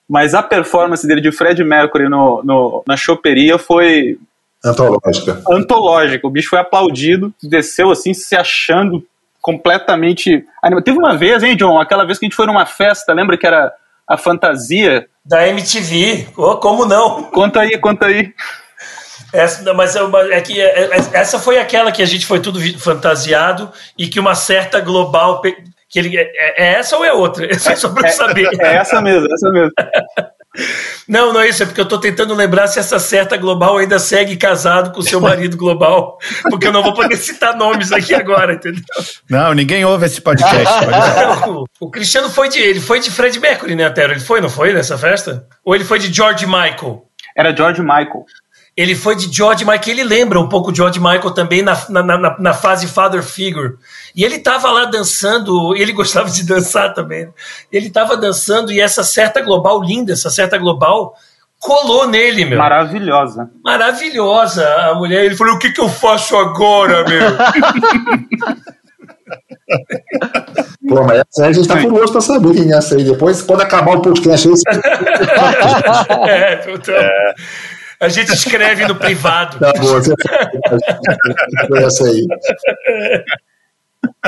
Mas 0.08 0.34
a 0.34 0.42
performance 0.42 1.06
dele 1.06 1.20
de 1.20 1.32
Fred 1.32 1.62
Mercury 1.64 2.08
no, 2.08 2.42
no, 2.44 2.84
na 2.86 2.96
choperia 2.96 3.58
foi 3.58 4.18
Antológica. 4.64 5.42
antológica. 5.48 6.26
O 6.26 6.30
bicho 6.30 6.50
foi 6.50 6.58
aplaudido, 6.58 7.34
desceu 7.42 7.90
assim, 7.90 8.14
se 8.14 8.36
achando 8.36 9.04
completamente 9.46 10.44
animado. 10.60 10.82
Teve 10.82 10.98
uma 10.98 11.16
vez, 11.16 11.40
hein, 11.44 11.56
John? 11.56 11.78
Aquela 11.78 12.04
vez 12.04 12.18
que 12.18 12.24
a 12.24 12.26
gente 12.26 12.34
foi 12.34 12.46
numa 12.46 12.66
festa, 12.66 13.12
lembra 13.12 13.38
que 13.38 13.46
era 13.46 13.72
a 14.04 14.16
fantasia? 14.16 15.06
Da 15.24 15.46
MTV. 15.46 16.26
Oh, 16.36 16.56
como 16.56 16.84
não? 16.84 17.22
Conta 17.30 17.60
aí, 17.60 17.78
conta 17.78 18.06
aí. 18.06 18.34
Essa, 19.32 19.62
não, 19.62 19.72
mas 19.72 19.94
é, 19.94 20.00
é 20.32 20.40
que 20.40 20.60
é- 20.60 20.86
é- 20.86 21.00
essa 21.12 21.38
foi 21.38 21.58
aquela 21.58 21.92
que 21.92 22.02
a 22.02 22.06
gente 22.06 22.26
foi 22.26 22.40
tudo 22.40 22.58
fantasiado 22.80 23.70
e 23.96 24.08
que 24.08 24.18
uma 24.18 24.34
certa 24.34 24.80
global. 24.80 25.40
Que 25.88 26.00
ele, 26.00 26.18
é, 26.18 26.24
é 26.56 26.72
essa 26.78 26.96
ou 26.96 27.04
é 27.04 27.12
outra? 27.12 27.46
Essa 27.48 27.70
é 27.74 27.76
só 27.76 27.88
pra 27.90 28.08
eu 28.08 28.12
saber. 28.12 28.48
É 28.58 28.74
essa 28.74 29.00
mesmo, 29.00 29.32
essa 29.32 29.48
mesmo. 29.50 29.70
Não, 31.08 31.32
não 31.32 31.40
é 31.40 31.48
isso, 31.48 31.62
é 31.62 31.66
porque 31.66 31.80
eu 31.80 31.86
tô 31.88 31.98
tentando 31.98 32.34
lembrar 32.34 32.66
se 32.66 32.78
essa 32.78 32.98
certa 32.98 33.36
global 33.36 33.78
ainda 33.78 33.98
segue 33.98 34.36
casado 34.36 34.92
com 34.92 35.00
o 35.00 35.02
seu 35.02 35.20
marido 35.20 35.56
global, 35.56 36.18
porque 36.50 36.66
eu 36.66 36.72
não 36.72 36.82
vou 36.82 36.94
poder 36.94 37.16
citar 37.16 37.56
nomes 37.56 37.92
aqui 37.92 38.14
agora, 38.14 38.54
entendeu? 38.54 38.82
Não, 39.28 39.54
ninguém 39.54 39.84
ouve 39.84 40.06
esse 40.06 40.20
podcast. 40.20 40.56
O, 41.46 41.64
o 41.80 41.90
Cristiano 41.90 42.28
foi 42.28 42.48
de 42.48 42.60
ele 42.60 42.80
foi 42.80 42.98
de 42.98 43.10
Fred 43.10 43.38
Mercury, 43.38 43.74
né, 43.74 43.88
Tero? 43.90 44.12
Ele 44.12 44.20
foi, 44.20 44.40
não 44.40 44.48
foi 44.48 44.72
nessa 44.72 44.98
festa? 44.98 45.46
Ou 45.64 45.74
ele 45.74 45.84
foi 45.84 45.98
de 45.98 46.12
George 46.12 46.46
Michael? 46.46 47.04
Era 47.36 47.54
George 47.54 47.82
Michael. 47.82 48.24
Ele 48.76 48.94
foi 48.94 49.16
de 49.16 49.34
George 49.34 49.64
Michael, 49.64 49.88
ele 49.88 50.04
lembra 50.04 50.38
um 50.38 50.48
pouco 50.48 50.74
George 50.74 51.00
Michael 51.00 51.30
também 51.30 51.62
na, 51.62 51.76
na, 51.88 52.02
na, 52.02 52.36
na 52.38 52.52
fase 52.52 52.86
father 52.86 53.22
figure. 53.22 53.76
E 54.14 54.22
ele 54.22 54.36
estava 54.36 54.70
lá 54.70 54.84
dançando, 54.84 55.74
ele 55.74 55.92
gostava 55.94 56.28
de 56.28 56.44
dançar 56.44 56.92
também. 56.92 57.24
Né? 57.26 57.32
Ele 57.72 57.86
estava 57.86 58.16
dançando 58.16 58.70
e 58.70 58.80
essa 58.80 59.02
certa 59.02 59.40
global 59.40 59.82
linda, 59.82 60.12
essa 60.12 60.28
certa 60.28 60.58
global 60.58 61.14
colou 61.58 62.06
nele, 62.06 62.44
meu. 62.44 62.58
Maravilhosa. 62.58 63.50
Maravilhosa 63.64 64.68
a 64.90 64.94
mulher. 64.94 65.24
Ele 65.24 65.36
falou: 65.36 65.54
o 65.54 65.58
que, 65.58 65.72
que 65.72 65.80
eu 65.80 65.88
faço 65.88 66.36
agora, 66.36 67.02
meu? 67.08 67.26
Pô, 70.88 71.02
mas 71.02 71.24
essa 71.28 71.44
aí 71.44 71.48
a 71.48 71.52
gente 71.52 71.66
tá 71.66 71.80
curioso 71.80 72.12
pra 72.12 72.20
saber 72.20 72.54
quem 72.54 72.72
é 72.72 72.76
essa 72.76 72.94
aí. 72.94 73.02
Depois, 73.02 73.42
quando 73.42 73.62
acabar 73.62 73.96
o 73.96 74.02
podcast, 74.02 74.48
esse... 74.48 74.62
é, 76.28 76.72
então, 76.72 76.94
é. 76.94 77.34
A 78.00 78.08
gente 78.08 78.32
escreve 78.32 78.86
no 78.86 78.94
privado. 78.94 79.58
Tá 79.58 79.72
bom, 79.72 79.86
você 79.86 80.14
essa 81.84 82.04
aí. 82.04 82.26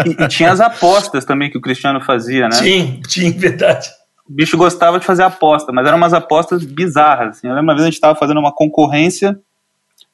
E, 0.06 0.22
e, 0.22 0.28
tinha 0.28 0.50
as 0.50 0.60
apostas 0.60 1.24
também 1.24 1.50
que 1.50 1.58
o 1.58 1.60
Cristiano 1.60 2.00
fazia, 2.00 2.44
né? 2.44 2.52
Sim, 2.52 3.00
tinha, 3.06 3.30
verdade. 3.30 3.88
O 4.28 4.32
bicho 4.32 4.56
gostava 4.56 4.98
de 4.98 5.06
fazer 5.06 5.22
aposta, 5.22 5.72
mas 5.72 5.86
eram 5.86 5.96
umas 5.96 6.12
apostas 6.12 6.64
bizarras. 6.64 7.38
Assim. 7.38 7.48
Eu 7.48 7.54
lembro 7.54 7.64
uma 7.64 7.74
vez 7.74 7.82
a 7.82 7.86
gente 7.86 7.94
estava 7.94 8.18
fazendo 8.18 8.38
uma 8.38 8.52
concorrência, 8.52 9.38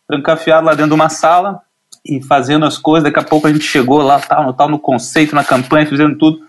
trancafiado 0.07 0.67
lá 0.67 0.73
dentro 0.73 0.91
de 0.91 0.95
uma 0.95 1.09
sala, 1.09 1.61
e 2.05 2.23
fazendo 2.23 2.67
as 2.67 2.79
coisas. 2.79 3.05
Daqui 3.05 3.19
a 3.19 3.29
pouco 3.29 3.47
a 3.47 3.53
gente 3.53 3.65
chegou 3.65 4.03
lá, 4.03 4.21
tal, 4.21 4.45
no, 4.45 4.53
tal, 4.53 4.69
no 4.69 4.79
conceito, 4.79 5.35
na 5.35 5.45
campanha, 5.45 5.87
fazendo 5.87 6.17
tudo. 6.19 6.41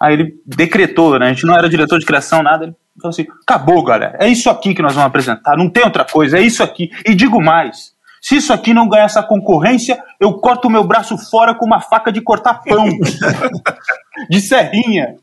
Aí 0.00 0.14
ele 0.14 0.40
decretou, 0.44 1.18
né? 1.18 1.26
A 1.26 1.32
gente 1.32 1.46
não 1.46 1.54
era 1.54 1.68
diretor 1.68 1.98
de 1.98 2.06
criação, 2.06 2.42
nada. 2.42 2.64
Ele 2.64 2.76
falou 3.00 3.10
assim: 3.10 3.26
acabou, 3.42 3.82
galera. 3.82 4.16
É 4.18 4.28
isso 4.28 4.48
aqui 4.50 4.74
que 4.74 4.82
nós 4.82 4.94
vamos 4.94 5.08
apresentar. 5.08 5.56
Não 5.56 5.68
tem 5.68 5.84
outra 5.84 6.04
coisa, 6.04 6.38
é 6.38 6.42
isso 6.42 6.62
aqui. 6.62 6.90
E 7.06 7.14
digo 7.14 7.42
mais: 7.42 7.92
se 8.20 8.36
isso 8.36 8.52
aqui 8.52 8.72
não 8.72 8.88
ganhar 8.88 9.04
essa 9.04 9.22
concorrência, 9.22 10.02
eu 10.18 10.32
corto 10.34 10.68
o 10.68 10.70
meu 10.70 10.82
braço 10.82 11.16
fora 11.18 11.54
com 11.54 11.66
uma 11.66 11.80
faca 11.80 12.10
de 12.10 12.20
cortar 12.20 12.62
pão. 12.62 12.88
de 14.30 14.40
serrinha. 14.40 15.16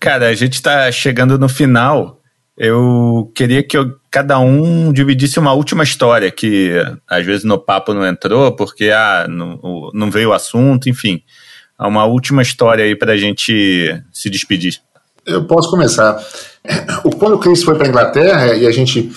Cara, 0.00 0.28
a 0.28 0.34
gente 0.34 0.60
tá 0.60 0.90
chegando 0.90 1.38
no 1.38 1.48
final. 1.48 2.18
Eu 2.56 3.30
queria 3.34 3.62
que 3.62 3.76
eu, 3.76 3.96
cada 4.10 4.38
um 4.38 4.92
dividisse 4.92 5.38
uma 5.38 5.52
última 5.52 5.84
história, 5.84 6.30
que 6.30 6.72
às 7.08 7.24
vezes 7.24 7.44
no 7.44 7.58
papo 7.58 7.94
não 7.94 8.06
entrou, 8.06 8.54
porque 8.54 8.90
ah, 8.90 9.26
não, 9.28 9.90
não 9.94 10.10
veio 10.10 10.30
o 10.30 10.32
assunto, 10.32 10.88
enfim. 10.88 11.22
Uma 11.78 12.04
última 12.04 12.42
história 12.42 12.84
aí 12.84 12.96
para 12.96 13.12
a 13.12 13.16
gente 13.16 14.02
se 14.12 14.28
despedir. 14.28 14.80
Eu 15.24 15.46
posso 15.46 15.70
começar. 15.70 16.20
Quando 17.18 17.34
o 17.34 17.38
Chris 17.38 17.62
foi 17.62 17.74
para 17.74 17.86
a 17.86 17.88
Inglaterra 17.88 18.54
e 18.54 18.66
a 18.66 18.70
gente 18.70 19.10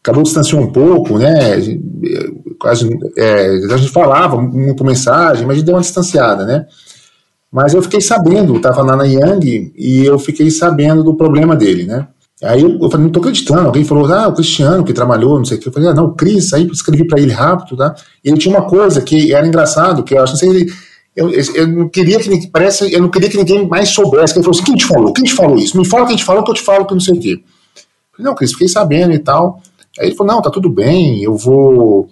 acabou 0.00 0.22
distanciando 0.22 0.66
um 0.66 0.72
pouco, 0.72 1.18
né? 1.18 1.58
Quase, 2.58 2.88
é, 3.16 3.58
a 3.72 3.76
gente 3.76 3.90
falava 3.90 4.40
muito 4.40 4.84
mensagem, 4.84 5.44
mas 5.44 5.56
a 5.56 5.58
gente 5.58 5.66
deu 5.66 5.74
uma 5.74 5.80
distanciada, 5.80 6.44
né? 6.44 6.66
Mas 7.50 7.74
eu 7.74 7.82
fiquei 7.82 8.00
sabendo, 8.00 8.56
estava 8.56 8.82
lá 8.82 8.96
na 8.96 9.04
Yang 9.04 9.72
e 9.76 10.04
eu 10.04 10.18
fiquei 10.18 10.50
sabendo 10.50 11.02
do 11.02 11.16
problema 11.16 11.56
dele, 11.56 11.84
né? 11.84 12.06
Aí 12.42 12.60
eu, 12.60 12.78
eu 12.78 12.90
falei, 12.90 13.06
não 13.06 13.12
tô 13.12 13.20
acreditando. 13.20 13.66
Alguém 13.66 13.84
falou, 13.84 14.12
ah, 14.12 14.28
o 14.28 14.34
Cristiano 14.34 14.84
que 14.84 14.92
trabalhou, 14.92 15.38
não 15.38 15.44
sei 15.44 15.56
o 15.56 15.60
que. 15.60 15.68
Eu 15.68 15.72
falei, 15.72 15.88
ah, 15.88 15.94
não, 15.94 16.06
o 16.06 16.14
Cris, 16.14 16.52
aí 16.52 16.66
escrevi 16.70 17.06
para 17.06 17.20
ele 17.20 17.32
rápido, 17.32 17.76
tá? 17.76 17.94
E 18.22 18.28
ele 18.28 18.36
tinha 18.36 18.56
uma 18.56 18.68
coisa 18.68 19.00
que 19.00 19.32
era 19.32 19.46
engraçado, 19.46 20.02
que 20.02 20.14
eu 20.14 20.22
acho, 20.22 20.34
não 20.34 20.38
sei, 20.38 20.66
eu, 21.16 21.30
eu 21.30 21.66
não 21.66 21.88
queria 21.88 22.18
que 22.20 22.46
parece, 22.48 22.92
eu 22.92 23.00
não 23.00 23.10
queria 23.10 23.30
que 23.30 23.38
ninguém 23.38 23.66
mais 23.66 23.88
soubesse. 23.88 24.34
Que 24.34 24.38
ele 24.38 24.44
falou 24.44 24.60
assim, 24.60 24.64
quem 24.64 24.76
te 24.76 24.84
falou? 24.84 25.12
Quem 25.12 25.24
te 25.24 25.32
falou 25.32 25.56
isso? 25.56 25.78
Me 25.78 25.86
fala 25.86 26.06
quem 26.06 26.16
te 26.16 26.24
falou 26.24 26.44
que 26.44 26.50
eu 26.50 26.54
te 26.54 26.62
falo 26.62 26.86
que 26.86 26.92
não 26.92 27.00
sei 27.00 27.14
o 27.14 27.20
quê. 27.20 27.42
Falei, 28.12 28.30
não, 28.30 28.34
Cris, 28.34 28.52
fiquei 28.52 28.68
sabendo 28.68 29.14
e 29.14 29.18
tal. 29.18 29.60
Aí 29.98 30.08
ele 30.08 30.14
falou, 30.14 30.34
não, 30.34 30.42
tá 30.42 30.50
tudo 30.50 30.68
bem, 30.68 31.22
eu 31.22 31.34
vou 31.34 32.08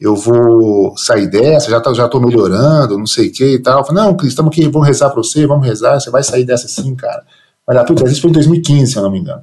eu 0.00 0.16
vou 0.16 0.96
sair 0.96 1.28
dessa, 1.28 1.70
já, 1.70 1.80
tá, 1.80 1.94
já 1.94 2.08
tô 2.08 2.18
melhorando, 2.18 2.98
não 2.98 3.06
sei 3.06 3.28
o 3.28 3.32
que 3.32 3.54
e 3.54 3.58
tal. 3.60 3.80
Eu 3.80 3.84
falei, 3.84 4.02
não, 4.02 4.16
Cris, 4.16 4.30
estamos 4.30 4.50
aqui, 4.50 4.68
vamos 4.68 4.88
rezar 4.88 5.10
para 5.10 5.22
você, 5.22 5.46
vamos 5.46 5.64
rezar, 5.64 6.00
você 6.00 6.10
vai 6.10 6.22
sair 6.22 6.44
dessa 6.44 6.66
sim, 6.66 6.94
cara. 6.96 7.22
Dar 7.68 7.84
tudo. 7.84 8.06
Isso 8.08 8.20
foi 8.20 8.30
em 8.30 8.34
2015, 8.34 8.92
se 8.92 8.98
eu 8.98 9.02
não 9.02 9.10
me 9.10 9.20
engano. 9.20 9.42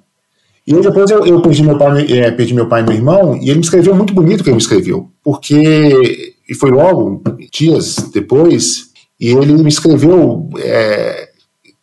E 0.68 0.76
aí 0.76 0.82
depois 0.82 1.10
eu, 1.10 1.26
eu 1.26 1.42
perdi, 1.42 1.64
meu 1.64 1.78
pai, 1.78 2.06
é, 2.12 2.32
perdi 2.32 2.54
meu 2.54 2.68
pai 2.68 2.82
e 2.82 2.86
meu 2.86 2.94
irmão, 2.94 3.38
e 3.38 3.50
ele 3.50 3.56
me 3.60 3.64
escreveu 3.64 3.96
muito 3.96 4.14
bonito 4.14 4.44
que 4.44 4.50
ele 4.50 4.58
me 4.58 4.62
escreveu, 4.62 5.10
porque, 5.24 6.36
e 6.50 6.56
foi 6.56 6.72
logo, 6.72 7.22
dias 7.52 7.98
depois, 8.12 8.90
e 9.20 9.30
ele 9.30 9.54
me 9.54 9.70
escreveu 9.70 10.50
é, 10.58 11.30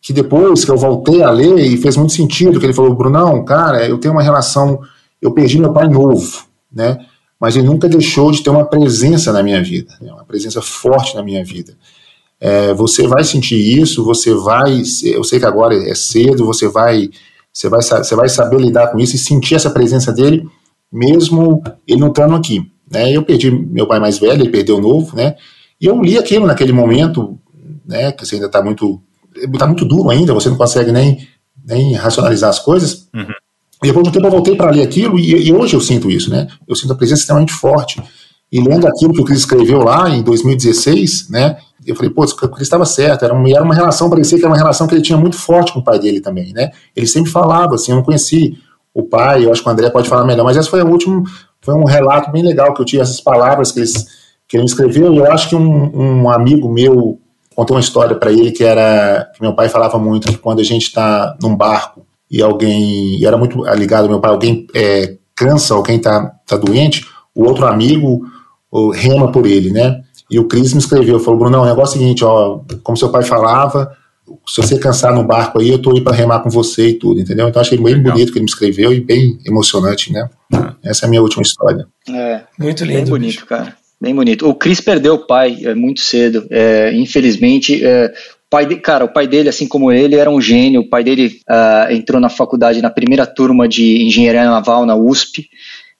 que 0.01 0.11
depois 0.11 0.65
que 0.65 0.71
eu 0.71 0.77
voltei 0.77 1.23
a 1.23 1.31
ler, 1.31 1.57
e 1.59 1.77
fez 1.77 1.95
muito 1.95 2.11
sentido, 2.11 2.59
que 2.59 2.65
ele 2.65 2.73
falou, 2.73 2.93
Brunão, 2.93 3.45
cara, 3.45 3.87
eu 3.87 3.97
tenho 3.97 4.13
uma 4.13 4.21
relação, 4.21 4.81
eu 5.21 5.31
perdi 5.31 5.57
meu 5.57 5.71
pai 5.71 5.87
novo, 5.87 6.45
né, 6.69 6.99
mas 7.39 7.55
ele 7.55 7.65
nunca 7.65 7.87
deixou 7.87 8.29
de 8.29 8.43
ter 8.43 8.49
uma 8.49 8.65
presença 8.65 9.31
na 9.31 9.41
minha 9.41 9.63
vida, 9.63 9.93
né, 10.01 10.11
uma 10.11 10.25
presença 10.25 10.61
forte 10.61 11.15
na 11.15 11.23
minha 11.23 11.45
vida. 11.45 11.73
É, 12.39 12.73
você 12.73 13.07
vai 13.07 13.23
sentir 13.23 13.55
isso, 13.55 14.03
você 14.03 14.33
vai, 14.33 14.83
eu 15.03 15.23
sei 15.23 15.39
que 15.39 15.45
agora 15.45 15.75
é 15.75 15.95
cedo, 15.95 16.45
você 16.45 16.67
vai, 16.67 17.09
você 17.53 17.69
vai, 17.69 17.81
você 17.81 18.15
vai 18.15 18.27
saber 18.27 18.59
lidar 18.59 18.91
com 18.91 18.99
isso 18.99 19.15
e 19.15 19.19
sentir 19.19 19.55
essa 19.55 19.69
presença 19.69 20.11
dele, 20.11 20.45
mesmo 20.91 21.63
ele 21.87 22.01
não 22.01 22.09
estando 22.09 22.35
aqui. 22.35 22.69
Né? 22.89 23.11
Eu 23.11 23.23
perdi 23.23 23.51
meu 23.51 23.87
pai 23.87 23.99
mais 23.99 24.17
velho, 24.17 24.41
ele 24.41 24.49
perdeu 24.49 24.77
o 24.77 24.81
novo, 24.81 25.15
né? 25.15 25.35
E 25.79 25.85
eu 25.85 26.01
li 26.01 26.17
aquilo 26.17 26.45
naquele 26.47 26.71
momento, 26.71 27.37
né? 27.85 28.11
Que 28.11 28.25
você 28.25 28.35
ainda 28.35 28.47
está 28.47 28.61
muito, 28.61 29.01
está 29.35 29.67
muito 29.67 29.85
duro 29.85 30.09
ainda, 30.09 30.33
você 30.33 30.49
não 30.49 30.57
consegue 30.57 30.91
nem, 30.91 31.27
nem 31.65 31.93
racionalizar 31.93 32.49
as 32.49 32.59
coisas. 32.59 33.07
Uhum. 33.13 33.33
E 33.83 33.87
depois 33.87 34.03
de 34.03 34.09
um 34.09 34.11
tempo 34.11 34.27
eu 34.27 34.31
voltei 34.31 34.55
para 34.55 34.71
ler 34.71 34.81
aquilo 34.81 35.19
e, 35.19 35.47
e, 35.47 35.53
hoje 35.53 35.75
eu 35.75 35.81
sinto 35.81 36.09
isso, 36.09 36.31
né? 36.31 36.47
Eu 36.67 36.75
sinto 36.75 36.93
a 36.93 36.95
presença 36.95 37.21
extremamente 37.21 37.53
forte. 37.53 38.01
E 38.51 38.61
lendo 38.61 38.87
aquilo 38.87 39.13
que 39.13 39.21
o 39.21 39.25
Cris 39.25 39.39
escreveu 39.39 39.79
lá 39.79 40.09
em 40.09 40.23
2016, 40.23 41.29
né? 41.29 41.57
Eu 41.85 41.95
falei, 41.95 42.09
pô, 42.09 42.23
o 42.23 42.49
Cris 42.49 42.65
estava 42.65 42.85
certo, 42.85 43.23
era 43.23 43.33
uma, 43.33 43.49
era 43.49 43.63
uma 43.63 43.75
relação, 43.75 44.09
parecia 44.09 44.37
que 44.37 44.43
era 44.43 44.51
uma 44.51 44.57
relação 44.57 44.87
que 44.87 44.95
ele 44.95 45.01
tinha 45.01 45.17
muito 45.17 45.37
forte 45.37 45.73
com 45.73 45.79
o 45.79 45.83
pai 45.83 45.99
dele 45.99 46.21
também, 46.21 46.53
né? 46.53 46.71
Ele 46.95 47.05
sempre 47.05 47.29
falava, 47.29 47.75
assim, 47.75 47.91
eu 47.91 47.97
não 47.97 48.03
conheci 48.03 48.57
o 48.93 49.03
pai, 49.03 49.45
eu 49.45 49.51
acho 49.51 49.61
que 49.61 49.69
o 49.69 49.71
André 49.71 49.89
pode 49.89 50.09
falar 50.09 50.25
melhor, 50.25 50.43
mas 50.43 50.57
esse 50.57 50.69
foi 50.69 50.81
o 50.81 50.87
último, 50.87 51.23
foi 51.61 51.75
um 51.75 51.85
relato 51.85 52.31
bem 52.31 52.43
legal 52.43 52.73
que 52.73 52.81
eu 52.81 52.85
tive, 52.85 53.01
essas 53.01 53.21
palavras 53.21 53.71
que, 53.71 53.79
eles, 53.79 54.05
que 54.47 54.57
ele 54.57 54.65
escreveu, 54.65 55.13
e 55.13 55.17
eu 55.17 55.31
acho 55.31 55.49
que 55.49 55.55
um, 55.55 56.21
um 56.23 56.29
amigo 56.29 56.71
meu 56.71 57.19
contou 57.55 57.75
uma 57.75 57.81
história 57.81 58.15
para 58.15 58.31
ele 58.31 58.51
que 58.51 58.63
era, 58.63 59.31
que 59.33 59.41
meu 59.41 59.53
pai 59.53 59.67
falava 59.67 59.97
muito, 59.97 60.27
que 60.27 60.37
quando 60.37 60.59
a 60.59 60.63
gente 60.63 60.83
está 60.83 61.35
num 61.41 61.55
barco 61.55 62.05
e 62.29 62.41
alguém, 62.41 63.17
e 63.19 63.25
era 63.25 63.37
muito 63.37 63.63
ligado 63.73 64.07
meu 64.07 64.19
pai, 64.19 64.31
alguém 64.31 64.67
é, 64.75 65.17
cansa, 65.35 65.73
alguém 65.73 65.97
está 65.97 66.35
tá 66.45 66.55
doente, 66.55 67.03
o 67.33 67.45
outro 67.45 67.65
amigo 67.65 68.21
rema 68.93 69.31
por 69.31 69.47
ele, 69.47 69.71
né? 69.71 70.01
E 70.29 70.37
o 70.37 70.47
Cris 70.47 70.73
me 70.73 70.79
escreveu, 70.79 71.19
falou, 71.19 71.39
Bruno, 71.39 71.61
o 71.61 71.65
negócio 71.65 71.95
é 71.95 71.97
o 71.97 72.01
seguinte, 72.01 72.23
ó, 72.23 72.59
como 72.83 72.97
seu 72.97 73.09
pai 73.09 73.23
falava, 73.23 73.96
se 74.47 74.61
você 74.61 74.77
cansar 74.77 75.13
no 75.13 75.23
barco 75.23 75.59
aí, 75.59 75.69
eu 75.69 75.79
tô 75.79 75.95
aí 75.95 76.01
para 76.01 76.15
remar 76.15 76.39
com 76.39 76.49
você 76.49 76.89
e 76.89 76.93
tudo, 76.93 77.19
entendeu? 77.19 77.47
Então 77.47 77.61
achei 77.61 77.77
bem 77.77 77.95
Legal. 77.95 78.13
bonito 78.13 78.31
que 78.31 78.37
ele 78.37 78.45
me 78.45 78.49
escreveu 78.49 78.93
e 78.93 78.99
bem 78.99 79.37
emocionante, 79.45 80.11
né? 80.11 80.29
Ah. 80.53 80.75
Essa 80.83 81.05
é 81.05 81.07
a 81.07 81.09
minha 81.09 81.21
última 81.21 81.43
história. 81.43 81.87
É, 82.09 82.41
muito 82.59 82.83
lindo. 82.83 83.01
Bem 83.01 83.05
bonito, 83.05 83.31
bicho. 83.31 83.45
cara. 83.45 83.75
Bem 83.99 84.13
bonito. 84.13 84.47
O 84.47 84.53
Cris 84.53 84.79
perdeu 84.79 85.15
o 85.15 85.25
pai 85.25 85.57
é, 85.63 85.73
muito 85.73 86.01
cedo. 86.01 86.45
É, 86.49 86.93
infelizmente, 86.93 87.83
é, 87.83 88.11
pai 88.49 88.65
de, 88.65 88.75
cara, 88.75 89.05
o 89.05 89.11
pai 89.11 89.27
dele, 89.27 89.49
assim 89.49 89.67
como 89.67 89.91
ele, 89.91 90.15
era 90.15 90.29
um 90.29 90.41
gênio. 90.41 90.81
O 90.81 90.89
pai 90.89 91.03
dele 91.03 91.39
uh, 91.49 91.91
entrou 91.91 92.21
na 92.21 92.29
faculdade 92.29 92.81
na 92.81 92.89
primeira 92.89 93.25
turma 93.25 93.67
de 93.67 94.03
engenharia 94.03 94.45
naval 94.45 94.85
na 94.85 94.95
USP 94.95 95.49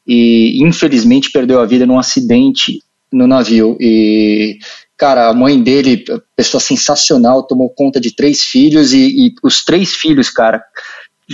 e 0.05 0.63
infelizmente 0.63 1.32
perdeu 1.32 1.59
a 1.59 1.65
vida 1.65 1.86
num 1.86 1.99
acidente 1.99 2.82
no 3.11 3.28
navio. 3.28 3.78
E, 3.80 4.57
cara, 4.97 5.29
a 5.29 5.33
mãe 5.33 5.61
dele, 5.61 6.03
pessoa 6.35 6.59
sensacional, 6.59 7.43
tomou 7.43 7.69
conta 7.69 7.99
de 7.99 8.15
três 8.15 8.41
filhos 8.41 8.93
e, 8.93 9.27
e 9.27 9.35
os 9.43 9.63
três 9.63 9.93
filhos, 9.93 10.29
cara, 10.29 10.63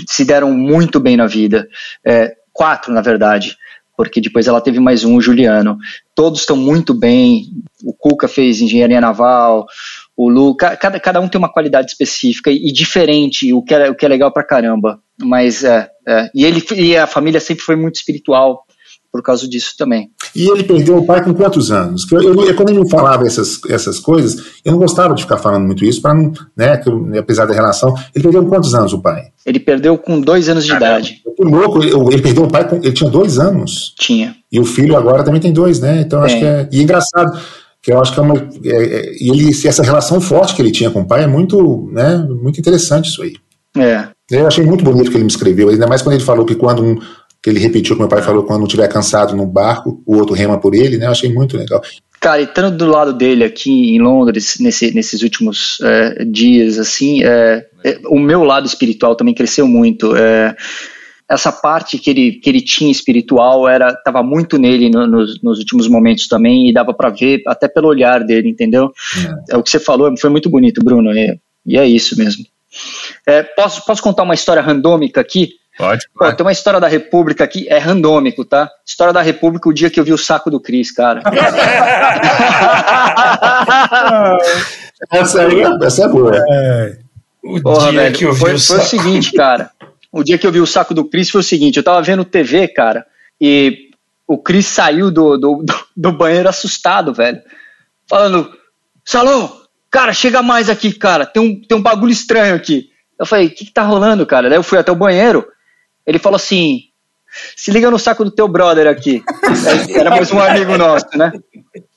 se 0.08 0.26
deram 0.26 0.52
muito 0.52 1.00
bem 1.00 1.16
na 1.16 1.28
vida. 1.28 1.68
É, 2.06 2.36
quatro, 2.52 2.94
na 2.94 3.02
verdade 3.02 3.58
porque 3.96 4.20
depois 4.20 4.48
ela 4.48 4.62
teve 4.62 4.80
mais 4.80 5.04
um, 5.04 5.16
o 5.16 5.22
Juliano. 5.22 5.78
Todos 6.16 6.42
estão 6.42 6.58
muito 6.58 6.94
bem. 6.94 7.46
O 7.84 7.94
Cuca 7.94 8.28
fez 8.28 8.60
engenharia 8.60 9.00
naval, 9.00 9.68
o 10.16 10.30
Lu, 10.30 10.56
cada, 10.56 11.00
cada 11.00 11.20
um 11.20 11.28
tem 11.28 11.40
uma 11.40 11.52
qualidade 11.52 11.92
específica 11.92 12.52
e, 12.52 12.70
e 12.70 12.72
diferente, 12.72 13.52
o 13.54 13.62
que 13.62 13.74
é, 13.74 13.90
o 13.90 13.96
que 13.96 14.06
é 14.06 14.10
legal 14.10 14.32
pra 14.32 14.44
caramba. 14.44 15.00
Mas 15.22 15.64
é, 15.64 15.90
é, 16.08 16.30
e 16.34 16.46
ele 16.46 16.64
e 16.78 16.96
a 16.96 17.08
família 17.08 17.40
sempre 17.40 17.64
foi 17.64 17.76
muito 17.76 17.96
espiritual 17.96 18.64
por 19.14 19.22
causa 19.22 19.48
disso 19.48 19.76
também. 19.78 20.10
E 20.36 20.50
ele 20.50 20.64
perdeu 20.64 20.98
o 20.98 21.06
pai 21.06 21.24
com 21.24 21.36
quantos 21.36 21.72
anos? 21.72 22.12
Eu, 22.12 22.34
eu, 22.34 22.56
quando 22.56 22.72
ele 22.72 22.80
me 22.80 22.90
falava 22.90 23.28
essas, 23.28 23.62
essas 23.70 24.00
coisas, 24.00 24.44
eu 24.66 24.72
não 24.72 24.80
gostava 24.80 25.14
de 25.14 25.22
ficar 25.22 25.38
falando 25.38 25.68
muito 25.68 25.86
isso, 25.86 26.02
para 26.02 26.16
não, 26.16 26.34
né, 26.58 26.78
que 26.78 26.90
eu, 26.90 27.08
apesar 27.20 27.46
da 27.46 27.54
relação. 27.54 27.94
Ele 28.16 28.24
perdeu 28.24 28.42
com 28.42 28.50
quantos 28.50 28.74
anos 28.74 28.92
o 28.92 29.00
pai? 29.00 29.26
Ele 29.46 29.60
perdeu 29.60 30.00
com 30.00 30.20
dois 30.20 30.50
anos 30.50 30.66
de 30.66 30.72
Caramba. 30.72 31.00
idade. 31.00 31.22
Que 31.38 31.44
louco, 31.44 31.84
ele, 31.84 32.22
perdeu 32.24 32.46
o 32.46 32.48
pai, 32.48 32.68
com, 32.68 32.78
ele 32.78 32.92
tinha 32.92 33.08
dois 33.08 33.38
anos. 33.38 33.94
Tinha. 34.00 34.36
E 34.52 34.60
o 34.60 34.66
filho 34.66 34.98
agora 34.98 35.24
também 35.24 35.40
tem 35.40 35.54
dois, 35.54 35.80
né? 35.80 36.02
Então 36.02 36.24
acho 36.24 36.40
que 36.40 36.46
é. 36.46 36.68
E 36.72 36.80
é 36.80 36.82
engraçado 36.82 37.40
que 37.84 37.92
eu 37.92 38.02
acho 38.02 38.14
que 38.14 38.20
é 38.20 38.24
uma. 38.24 38.36
É, 38.66 38.84
é, 38.84 39.14
e 39.22 39.30
ele, 39.30 39.50
essa 39.50 39.84
relação 39.84 40.20
forte 40.20 40.56
que 40.56 40.62
ele 40.62 40.72
tinha 40.72 40.90
com 40.90 41.02
o 41.02 41.06
pai 41.06 41.24
é 41.24 41.28
muito, 41.28 41.88
né, 41.92 42.18
muito 42.42 42.60
interessante 42.60 43.10
isso 43.10 43.22
aí. 43.22 43.34
É. 43.78 44.08
Eu 44.32 44.48
achei 44.48 44.66
muito 44.66 44.84
bonito 44.84 45.08
o 45.08 45.12
que 45.12 45.18
ele 45.18 45.26
me 45.26 45.30
escreveu, 45.30 45.70
ainda 45.70 45.86
mais 45.86 46.02
quando 46.02 46.16
ele 46.16 46.24
falou 46.24 46.46
que 46.46 46.56
quando 46.56 46.84
um, 46.84 46.98
que 47.44 47.50
ele 47.50 47.60
repetiu, 47.60 47.98
como 47.98 48.08
meu 48.08 48.16
pai 48.16 48.24
falou, 48.24 48.44
quando 48.44 48.64
estiver 48.64 48.88
cansado 48.88 49.36
no 49.36 49.46
barco, 49.46 50.02
o 50.06 50.16
outro 50.16 50.34
rema 50.34 50.58
por 50.58 50.74
ele, 50.74 50.98
né? 50.98 51.08
Eu 51.08 51.12
achei 51.12 51.30
muito 51.30 51.58
legal. 51.58 51.84
Cara, 52.22 52.40
e 52.40 52.46
estando 52.46 52.78
do 52.78 52.86
lado 52.86 53.12
dele 53.12 53.44
aqui 53.44 53.94
em 53.94 54.00
Londres, 54.00 54.56
nesse, 54.62 54.96
nesses 54.96 55.22
últimos 55.22 55.78
é, 55.82 56.24
dias, 56.24 56.80
assim, 56.80 57.22
é, 57.22 57.66
é, 57.84 58.00
o 58.06 58.18
meu 58.18 58.46
lado 58.46 58.66
espiritual 58.66 59.14
também 59.14 59.34
cresceu 59.34 59.68
muito. 59.68 60.16
É, 60.16 60.56
essa 61.30 61.52
parte 61.52 61.98
que 61.98 62.10
ele, 62.10 62.32
que 62.34 62.50
ele 62.50 62.62
tinha 62.62 62.90
espiritual 62.90 63.68
era 63.68 63.90
estava 63.90 64.24
muito 64.24 64.58
nele 64.58 64.90
no, 64.90 65.06
nos, 65.06 65.42
nos, 65.42 65.60
últimos 65.60 65.90
momentos 65.90 66.28
também 66.30 66.70
e 66.70 66.74
dava 66.74 66.94
para 66.94 67.10
ver 67.10 67.42
até 67.46 67.68
pelo 67.68 67.90
olhar 67.90 68.24
dele, 68.24 68.48
entendeu? 68.48 68.90
É. 69.50 69.56
é. 69.56 69.58
o 69.58 69.64
que 69.64 69.70
você 69.70 69.80
falou, 69.80 70.16
foi 70.18 70.30
muito 70.30 70.50
bonito, 70.50 70.82
Bruno, 70.82 71.12
e, 71.12 71.38
e 71.66 71.78
é 71.78 71.86
isso 71.86 72.18
mesmo. 72.18 72.46
É, 73.28 73.44
posso, 73.44 73.86
posso 73.86 74.02
contar 74.02 74.24
uma 74.24 74.34
história 74.34 74.62
randômica 74.62 75.20
aqui? 75.20 75.50
Pode. 75.78 76.08
Pô, 76.14 76.32
tem 76.32 76.46
uma 76.46 76.52
história 76.52 76.80
da 76.80 76.88
República 76.88 77.44
aqui, 77.44 77.68
é 77.68 77.78
randômico, 77.78 78.46
tá? 78.46 78.70
História 78.86 79.14
da 79.14 79.22
República, 79.22 79.68
o 79.68 79.74
dia 79.74 79.90
que 79.90 80.00
eu 80.00 80.04
vi 80.04 80.14
o 80.14 80.18
saco 80.18 80.52
do 80.52 80.60
Cris, 80.60 80.92
cara. 80.92 81.22
essa 85.12 85.42
aí, 85.42 85.62
essa 85.82 86.04
é 86.04 86.08
boa. 86.08 86.36
É. 86.36 86.98
O 87.44 87.62
Porra, 87.62 87.92
dia 87.92 88.02
velho, 88.02 88.16
que 88.16 88.26
eu 88.26 88.34
vi 88.34 88.40
foi, 88.40 88.54
o 88.54 88.60
foi 88.60 88.78
o 88.78 88.84
seguinte, 88.84 89.34
cara. 89.34 89.72
O 90.12 90.24
dia 90.24 90.38
que 90.38 90.46
eu 90.46 90.52
vi 90.52 90.60
o 90.60 90.68
saco 90.68 90.94
do 90.94 91.06
Cris 91.06 91.30
foi 91.30 91.42
o 91.42 91.44
seguinte, 91.44 91.78
eu 91.78 91.84
tava 91.84 92.02
vendo 92.02 92.24
TV, 92.24 92.68
cara, 92.68 93.06
e 93.42 93.90
o 94.28 94.38
Cris 94.38 94.68
saiu 94.68 95.12
do, 95.12 95.38
do, 95.38 95.66
do 95.96 96.12
banheiro 96.12 96.48
assustado, 96.48 97.14
velho. 97.14 97.42
Falando, 98.08 98.52
Salô, 99.04 99.50
cara, 99.92 100.14
chega 100.14 100.42
mais 100.42 100.70
aqui, 100.70 100.94
cara. 100.94 101.26
Tem 101.26 101.42
um, 101.42 101.62
tem 101.62 101.78
um 101.78 101.82
bagulho 101.82 102.12
estranho 102.12 102.56
aqui. 102.56 102.90
Eu 103.20 103.26
falei, 103.26 103.48
o 103.48 103.50
que, 103.50 103.66
que 103.66 103.72
tá 103.72 103.84
rolando, 103.84 104.26
cara? 104.26 104.50
Daí 104.50 104.58
eu 104.58 104.64
fui 104.64 104.78
até 104.78 104.92
o 104.92 104.96
banheiro. 104.96 105.46
Ele 106.06 106.20
falou 106.20 106.36
assim: 106.36 106.82
se 107.56 107.72
liga 107.72 107.90
no 107.90 108.00
saco 108.00 108.24
do 108.24 108.32
teu 108.32 108.48
brother 108.48 108.88
aqui. 108.88 109.24
Era 109.94 110.10
mais 110.10 110.32
um 110.32 110.40
amigo 110.40 110.78
nosso, 110.78 111.08
né? 111.16 111.32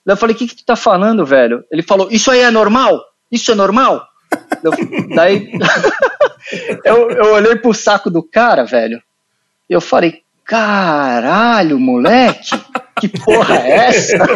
Eu 0.04 0.16
falei: 0.16 0.34
o 0.34 0.38
que, 0.38 0.46
que 0.46 0.56
tu 0.56 0.64
tá 0.64 0.76
falando, 0.76 1.26
velho? 1.26 1.64
Ele 1.70 1.82
falou: 1.82 2.08
isso 2.10 2.30
aí 2.30 2.40
é 2.40 2.50
normal? 2.50 3.02
Isso 3.30 3.52
é 3.52 3.54
normal? 3.54 4.06
Eu, 4.62 4.72
daí 5.14 5.52
eu, 6.84 7.10
eu 7.10 7.34
olhei 7.34 7.56
pro 7.56 7.74
saco 7.74 8.10
do 8.10 8.22
cara, 8.22 8.64
velho, 8.64 9.02
e 9.68 9.72
eu 9.72 9.80
falei: 9.80 10.22
caralho, 10.44 11.78
moleque, 11.78 12.50
que 13.00 13.08
porra 13.08 13.56
é 13.56 13.70
essa? 13.88 14.18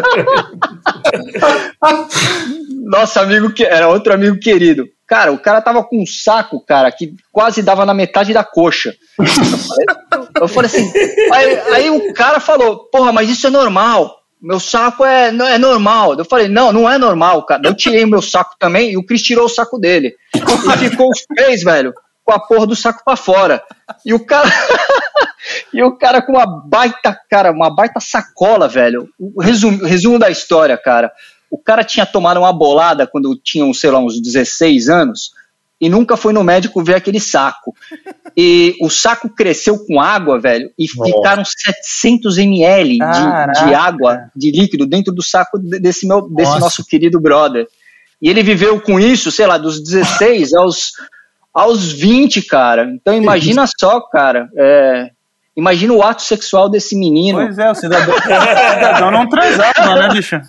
Nosso 2.85 3.21
amigo, 3.21 3.53
que 3.53 3.65
era 3.65 3.89
outro 3.89 4.13
amigo 4.13 4.39
querido. 4.39 4.89
Cara, 5.11 5.33
o 5.33 5.39
cara 5.41 5.61
tava 5.61 5.83
com 5.83 6.01
um 6.01 6.07
saco, 6.07 6.65
cara, 6.65 6.93
que 6.93 7.17
quase 7.33 7.65
dava 7.65 7.85
na 7.85 7.93
metade 7.93 8.33
da 8.33 8.45
coxa. 8.45 8.95
Eu 9.19 9.27
falei, 9.27 10.31
eu 10.41 10.49
falei 10.49 10.71
assim. 10.71 10.93
Aí, 11.33 11.59
aí, 11.75 11.91
o 11.91 12.15
cara 12.15 12.39
falou: 12.39 12.85
Porra, 12.93 13.11
mas 13.11 13.29
isso 13.29 13.49
é 13.49 13.51
normal. 13.51 14.21
Meu 14.41 14.61
saco 14.61 15.05
é, 15.05 15.27
é 15.27 15.59
normal. 15.59 16.15
Eu 16.15 16.25
falei: 16.25 16.47
Não, 16.47 16.73
não 16.73 16.89
é 16.89 16.97
normal, 16.97 17.45
cara. 17.45 17.61
Eu 17.65 17.75
tirei 17.75 18.05
o 18.05 18.09
meu 18.09 18.23
saco 18.23 18.55
também 18.57 18.93
e 18.93 18.97
o 18.97 19.05
Cris 19.05 19.21
tirou 19.21 19.47
o 19.47 19.49
saco 19.49 19.81
dele. 19.81 20.15
E 20.33 20.89
ficou 20.89 21.11
os 21.11 21.25
três, 21.35 21.65
velho, 21.65 21.93
com 22.25 22.33
a 22.33 22.39
porra 22.39 22.69
do 22.69 22.77
saco 22.77 23.03
pra 23.05 23.17
fora. 23.17 23.61
E 24.07 24.15
o 24.15 24.25
cara. 24.25 24.49
e 25.75 25.83
o 25.83 25.99
cara 25.99 26.23
com 26.23 26.35
uma 26.35 26.47
baita, 26.47 27.19
cara, 27.29 27.51
uma 27.51 27.75
baita 27.75 27.99
sacola, 27.99 28.69
velho. 28.69 29.09
O 29.19 29.43
resumo, 29.43 29.85
resumo 29.85 30.21
da 30.21 30.31
história, 30.31 30.79
cara. 30.79 31.11
O 31.51 31.59
cara 31.59 31.83
tinha 31.83 32.07
tomado 32.07 32.39
uma 32.39 32.53
bolada 32.53 33.07
quando 33.07 33.37
tinha, 33.37 33.73
sei 33.75 33.91
lá, 33.91 33.99
uns 33.99 34.21
16 34.21 34.89
anos 34.89 35.33
e 35.81 35.89
nunca 35.89 36.17
foi 36.17 36.33
no 36.33 36.45
médico 36.45 36.85
ver 36.85 36.97
aquele 36.97 37.19
saco. 37.19 37.75
E 38.37 38.77
o 38.83 38.91
saco 38.91 39.31
cresceu 39.31 39.79
com 39.87 40.01
água, 40.01 40.39
velho, 40.39 40.71
e 40.79 40.87
Nossa. 40.95 41.11
ficaram 41.11 41.45
700 41.45 42.37
ml 42.39 42.99
de, 42.99 43.65
de, 43.65 43.75
água, 43.75 44.31
de 44.37 44.51
líquido, 44.51 44.87
dentro 44.87 45.13
do 45.13 45.23
saco 45.23 45.59
desse, 45.59 46.07
meu, 46.07 46.29
desse 46.29 46.59
nosso 46.59 46.85
querido 46.85 47.19
brother. 47.19 47.67
E 48.21 48.29
ele 48.29 48.43
viveu 48.43 48.79
com 48.81 49.01
isso, 49.01 49.31
sei 49.31 49.47
lá, 49.47 49.57
dos 49.57 49.83
16 49.83 50.53
aos, 50.55 50.93
aos 51.53 51.91
20, 51.91 52.43
cara. 52.43 52.85
Então 52.95 53.15
imagina 53.15 53.65
só, 53.79 54.01
cara. 54.03 54.51
É, 54.55 55.11
imagina 55.61 55.93
o 55.93 56.03
ato 56.03 56.23
sexual 56.23 56.69
desse 56.69 56.97
menino. 56.97 57.39
Pois 57.39 57.59
é, 57.59 57.71
o 57.71 57.75
cidadão, 57.75 58.15
o 58.15 58.21
cidadão 58.21 59.11
não 59.11 59.29
transava, 59.29 59.95
né, 59.95 60.09
bicho? 60.13 60.41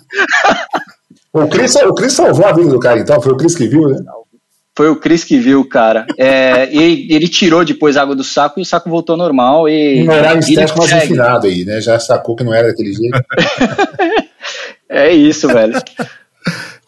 O 1.32 1.46
Cris, 1.46 1.74
o 1.76 1.94
Chris 1.94 2.12
salvou 2.12 2.46
a 2.46 2.52
vida 2.52 2.70
do 2.70 2.78
cara, 2.78 2.98
então. 2.98 3.20
Foi 3.20 3.32
o 3.32 3.36
Cris 3.36 3.54
que 3.54 3.66
viu, 3.66 3.88
né? 3.88 3.98
Foi 4.74 4.88
o 4.88 4.96
Cris 4.96 5.22
que 5.22 5.38
viu, 5.38 5.66
cara. 5.68 6.06
É, 6.18 6.72
e 6.72 7.12
ele 7.14 7.28
tirou 7.28 7.64
depois 7.64 7.96
a 7.96 8.02
água 8.02 8.16
do 8.16 8.24
saco 8.24 8.58
e 8.58 8.62
o 8.62 8.66
saco 8.66 8.88
voltou 8.88 9.16
normal. 9.16 9.68
E, 9.68 10.04
não 10.04 10.14
era 10.14 10.38
estético 10.38 10.78
mais 10.78 10.90
refinado 10.90 11.46
aí, 11.46 11.64
né? 11.64 11.80
Já 11.80 11.98
sacou 12.00 12.34
que 12.34 12.44
não 12.44 12.54
era 12.54 12.68
daquele 12.68 12.92
jeito. 12.92 13.20
é 14.88 15.12
isso, 15.12 15.46
velho. 15.48 15.74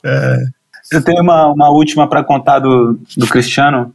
É. 0.02 0.36
Eu 0.92 1.02
tenho 1.02 1.22
uma, 1.22 1.48
uma 1.48 1.70
última 1.70 2.08
para 2.08 2.22
contar 2.22 2.58
do, 2.58 2.98
do 3.16 3.26
Cristiano, 3.26 3.94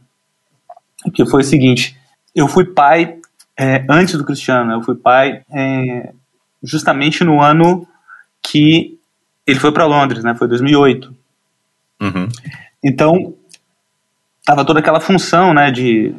que 1.14 1.24
foi 1.26 1.42
o 1.42 1.44
seguinte: 1.44 1.96
eu 2.34 2.46
fui 2.46 2.64
pai 2.64 3.19
é, 3.60 3.84
antes 3.90 4.16
do 4.16 4.24
Cristiano, 4.24 4.72
eu 4.72 4.80
fui 4.80 4.94
pai 4.94 5.42
é, 5.52 6.14
justamente 6.62 7.22
no 7.22 7.42
ano 7.42 7.86
que 8.42 8.98
ele 9.46 9.60
foi 9.60 9.70
para 9.70 9.84
Londres, 9.84 10.24
né? 10.24 10.34
Foi 10.34 10.48
2008. 10.48 11.14
Uhum. 12.00 12.28
Então, 12.82 13.34
tava 14.46 14.64
toda 14.64 14.80
aquela 14.80 14.98
função, 14.98 15.52
né, 15.52 15.70
de 15.70 16.14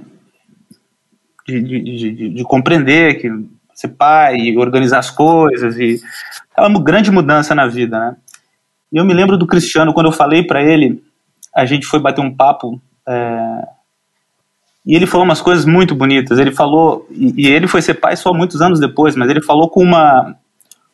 de, 1.47 1.59
de, 1.59 1.81
de, 1.81 2.29
de, 2.29 2.43
compreender 2.43 3.15
que 3.15 3.27
ser 3.73 3.87
pai 3.87 4.35
e 4.35 4.57
organizar 4.59 4.99
as 4.99 5.09
coisas 5.09 5.75
e 5.79 5.99
uma 6.59 6.81
grande 6.81 7.09
mudança 7.09 7.55
na 7.55 7.65
vida, 7.65 7.99
né? 7.99 8.15
E 8.93 8.97
eu 8.97 9.03
me 9.03 9.15
lembro 9.15 9.39
do 9.39 9.47
Cristiano 9.47 9.95
quando 9.95 10.05
eu 10.05 10.11
falei 10.11 10.43
para 10.43 10.61
ele, 10.61 11.03
a 11.55 11.65
gente 11.65 11.87
foi 11.87 11.99
bater 11.99 12.21
um 12.21 12.35
papo 12.35 12.79
é, 13.07 13.67
e 14.85 14.95
ele 14.95 15.05
falou 15.05 15.25
umas 15.25 15.41
coisas 15.41 15.65
muito 15.65 15.93
bonitas. 15.93 16.39
Ele 16.39 16.51
falou 16.51 17.07
e, 17.11 17.47
ele 17.47 17.67
foi 17.67 17.81
ser 17.81 17.95
pai 17.95 18.15
só 18.15 18.33
muitos 18.33 18.61
anos 18.61 18.79
depois, 18.79 19.15
mas 19.15 19.29
ele 19.29 19.41
falou 19.41 19.69
com 19.69 19.83
uma 19.83 20.35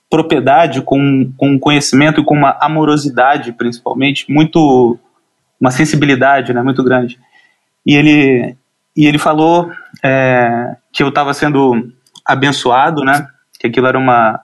propriedade, 0.09 0.81
com, 0.81 1.31
com 1.37 1.59
conhecimento 1.59 2.21
e 2.21 2.23
com 2.23 2.35
uma 2.35 2.57
amorosidade, 2.59 3.51
principalmente, 3.53 4.31
muito. 4.31 4.97
uma 5.59 5.71
sensibilidade 5.71 6.53
né, 6.53 6.61
muito 6.61 6.83
grande. 6.83 7.19
E 7.85 7.95
ele, 7.95 8.55
e 8.95 9.05
ele 9.05 9.17
falou 9.17 9.71
é, 10.03 10.75
que 10.91 11.01
eu 11.01 11.09
estava 11.09 11.33
sendo 11.33 11.91
abençoado, 12.25 13.03
né, 13.03 13.27
que 13.59 13.67
aquilo 13.67 13.87
era 13.87 13.97
uma, 13.97 14.39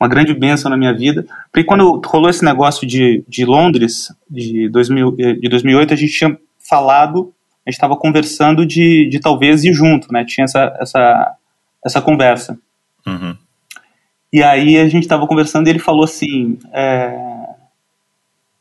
uma 0.00 0.08
grande 0.08 0.32
bênção 0.32 0.70
na 0.70 0.76
minha 0.76 0.94
vida. 0.94 1.26
Porque 1.52 1.64
quando 1.64 2.00
rolou 2.06 2.30
esse 2.30 2.44
negócio 2.44 2.86
de, 2.86 3.22
de 3.28 3.44
Londres, 3.44 4.14
de, 4.30 4.68
2000, 4.70 5.12
de 5.12 5.48
2008, 5.48 5.92
a 5.92 5.96
gente 5.96 6.12
tinha 6.12 6.38
falado, 6.58 7.34
a 7.66 7.70
gente 7.70 7.76
estava 7.76 7.96
conversando 7.96 8.64
de, 8.64 9.08
de 9.08 9.20
talvez 9.20 9.64
ir 9.64 9.72
junto, 9.72 10.12
né? 10.12 10.24
Tinha 10.24 10.44
essa, 10.44 10.76
essa, 10.80 11.36
essa 11.84 12.02
conversa. 12.02 12.58
Uhum. 13.06 13.36
E 14.32 14.42
aí 14.42 14.78
a 14.78 14.88
gente 14.88 15.02
estava 15.02 15.26
conversando 15.26 15.66
e 15.66 15.70
ele 15.70 15.78
falou 15.78 16.04
assim 16.04 16.58
é, 16.72 17.16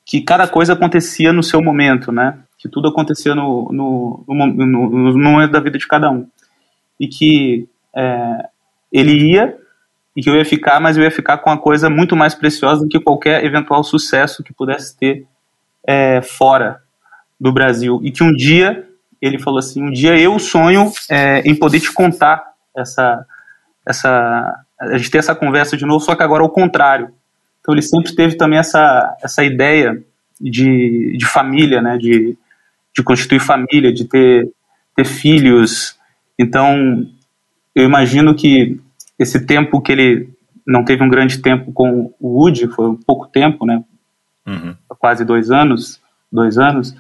que 0.06 0.22
cada 0.22 0.48
coisa 0.48 0.74
acontecia 0.74 1.32
no 1.32 1.44
seu 1.44 1.62
momento, 1.62 2.12
né? 2.12 2.40
Que 2.58 2.68
tudo 2.68 2.88
acontecia 2.88 3.36
no, 3.36 3.70
no, 3.72 4.24
no, 4.28 4.48
no, 4.48 5.14
no 5.14 5.30
momento 5.30 5.52
da 5.52 5.60
vida 5.60 5.78
de 5.78 5.88
cada 5.88 6.10
um. 6.10 6.28
E 7.00 7.08
que 7.08 7.70
é, 7.96 8.50
ele 8.92 9.32
ia 9.32 9.58
e 10.16 10.22
que 10.22 10.30
eu 10.30 10.36
ia 10.36 10.44
ficar, 10.44 10.80
mas 10.82 10.98
eu 10.98 11.04
ia 11.04 11.12
ficar 11.12 11.38
com 11.38 11.50
uma 11.50 11.58
coisa 11.58 11.90
muito 11.90 12.16
mais 12.16 12.36
preciosa 12.36 12.84
do 12.84 12.90
que 12.90 13.00
qualquer 13.00 13.46
eventual 13.46 13.84
sucesso 13.84 14.44
que 14.44 14.52
pudesse 14.52 14.98
ter 14.98 15.26
é, 15.88 16.22
fora 16.22 16.82
do 17.40 17.54
Brasil. 17.54 18.02
E 18.04 18.12
que 18.12 18.24
um 18.24 18.34
dia, 18.34 18.89
ele 19.22 19.40
falou 19.40 19.60
assim, 19.60 19.84
um 19.84 19.92
dia 19.92 20.18
eu 20.18 20.40
sonho 20.40 20.92
é, 21.10 21.42
em 21.42 21.56
poder 21.56 21.80
te 21.80 21.92
contar 21.92 22.44
essa, 22.76 23.26
essa, 23.86 24.66
a 24.80 24.98
gente 24.98 25.12
ter 25.12 25.18
essa 25.18 25.36
conversa 25.36 25.76
de 25.76 25.86
novo, 25.86 26.04
só 26.04 26.16
que 26.16 26.24
agora 26.24 26.44
ao 26.44 26.50
contrário. 26.50 27.12
Então 27.60 27.74
ele 27.74 27.82
sempre 27.82 28.16
teve 28.16 28.36
também 28.36 28.60
essa, 28.60 29.18
essa 29.22 29.44
ideia 29.44 30.02
de, 30.40 31.18
de 31.18 31.26
família, 31.26 31.82
né, 31.82 31.98
de, 31.98 32.38
de 32.96 33.04
constituir 33.04 33.40
família, 33.40 33.92
de 33.92 34.06
ter, 34.06 34.50
ter 34.96 35.06
filhos. 35.06 35.98
Então 36.38 37.06
eu 37.76 37.84
imagino 37.84 38.34
que 38.34 38.80
esse 39.18 39.46
tempo 39.46 39.82
que 39.82 39.92
ele 39.92 40.30
não 40.66 40.86
teve 40.86 41.04
um 41.04 41.10
grande 41.10 41.40
tempo 41.40 41.74
com 41.74 42.14
o 42.20 42.40
Woody, 42.40 42.68
foi 42.68 42.90
um 42.90 42.96
pouco 42.96 43.28
tempo, 43.28 43.66
né, 43.66 43.84
uhum. 44.48 44.76
quase 44.98 45.26
dois 45.26 45.52
anos, 45.52 46.00
dois 46.32 46.58
anos, 46.58 46.96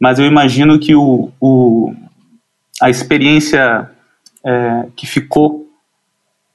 mas 0.00 0.18
eu 0.18 0.26
imagino 0.26 0.78
que 0.78 0.94
o, 0.94 1.30
o, 1.40 1.94
a 2.80 2.88
experiência 2.88 3.90
é, 4.44 4.86
que 4.96 5.06
ficou 5.06 5.66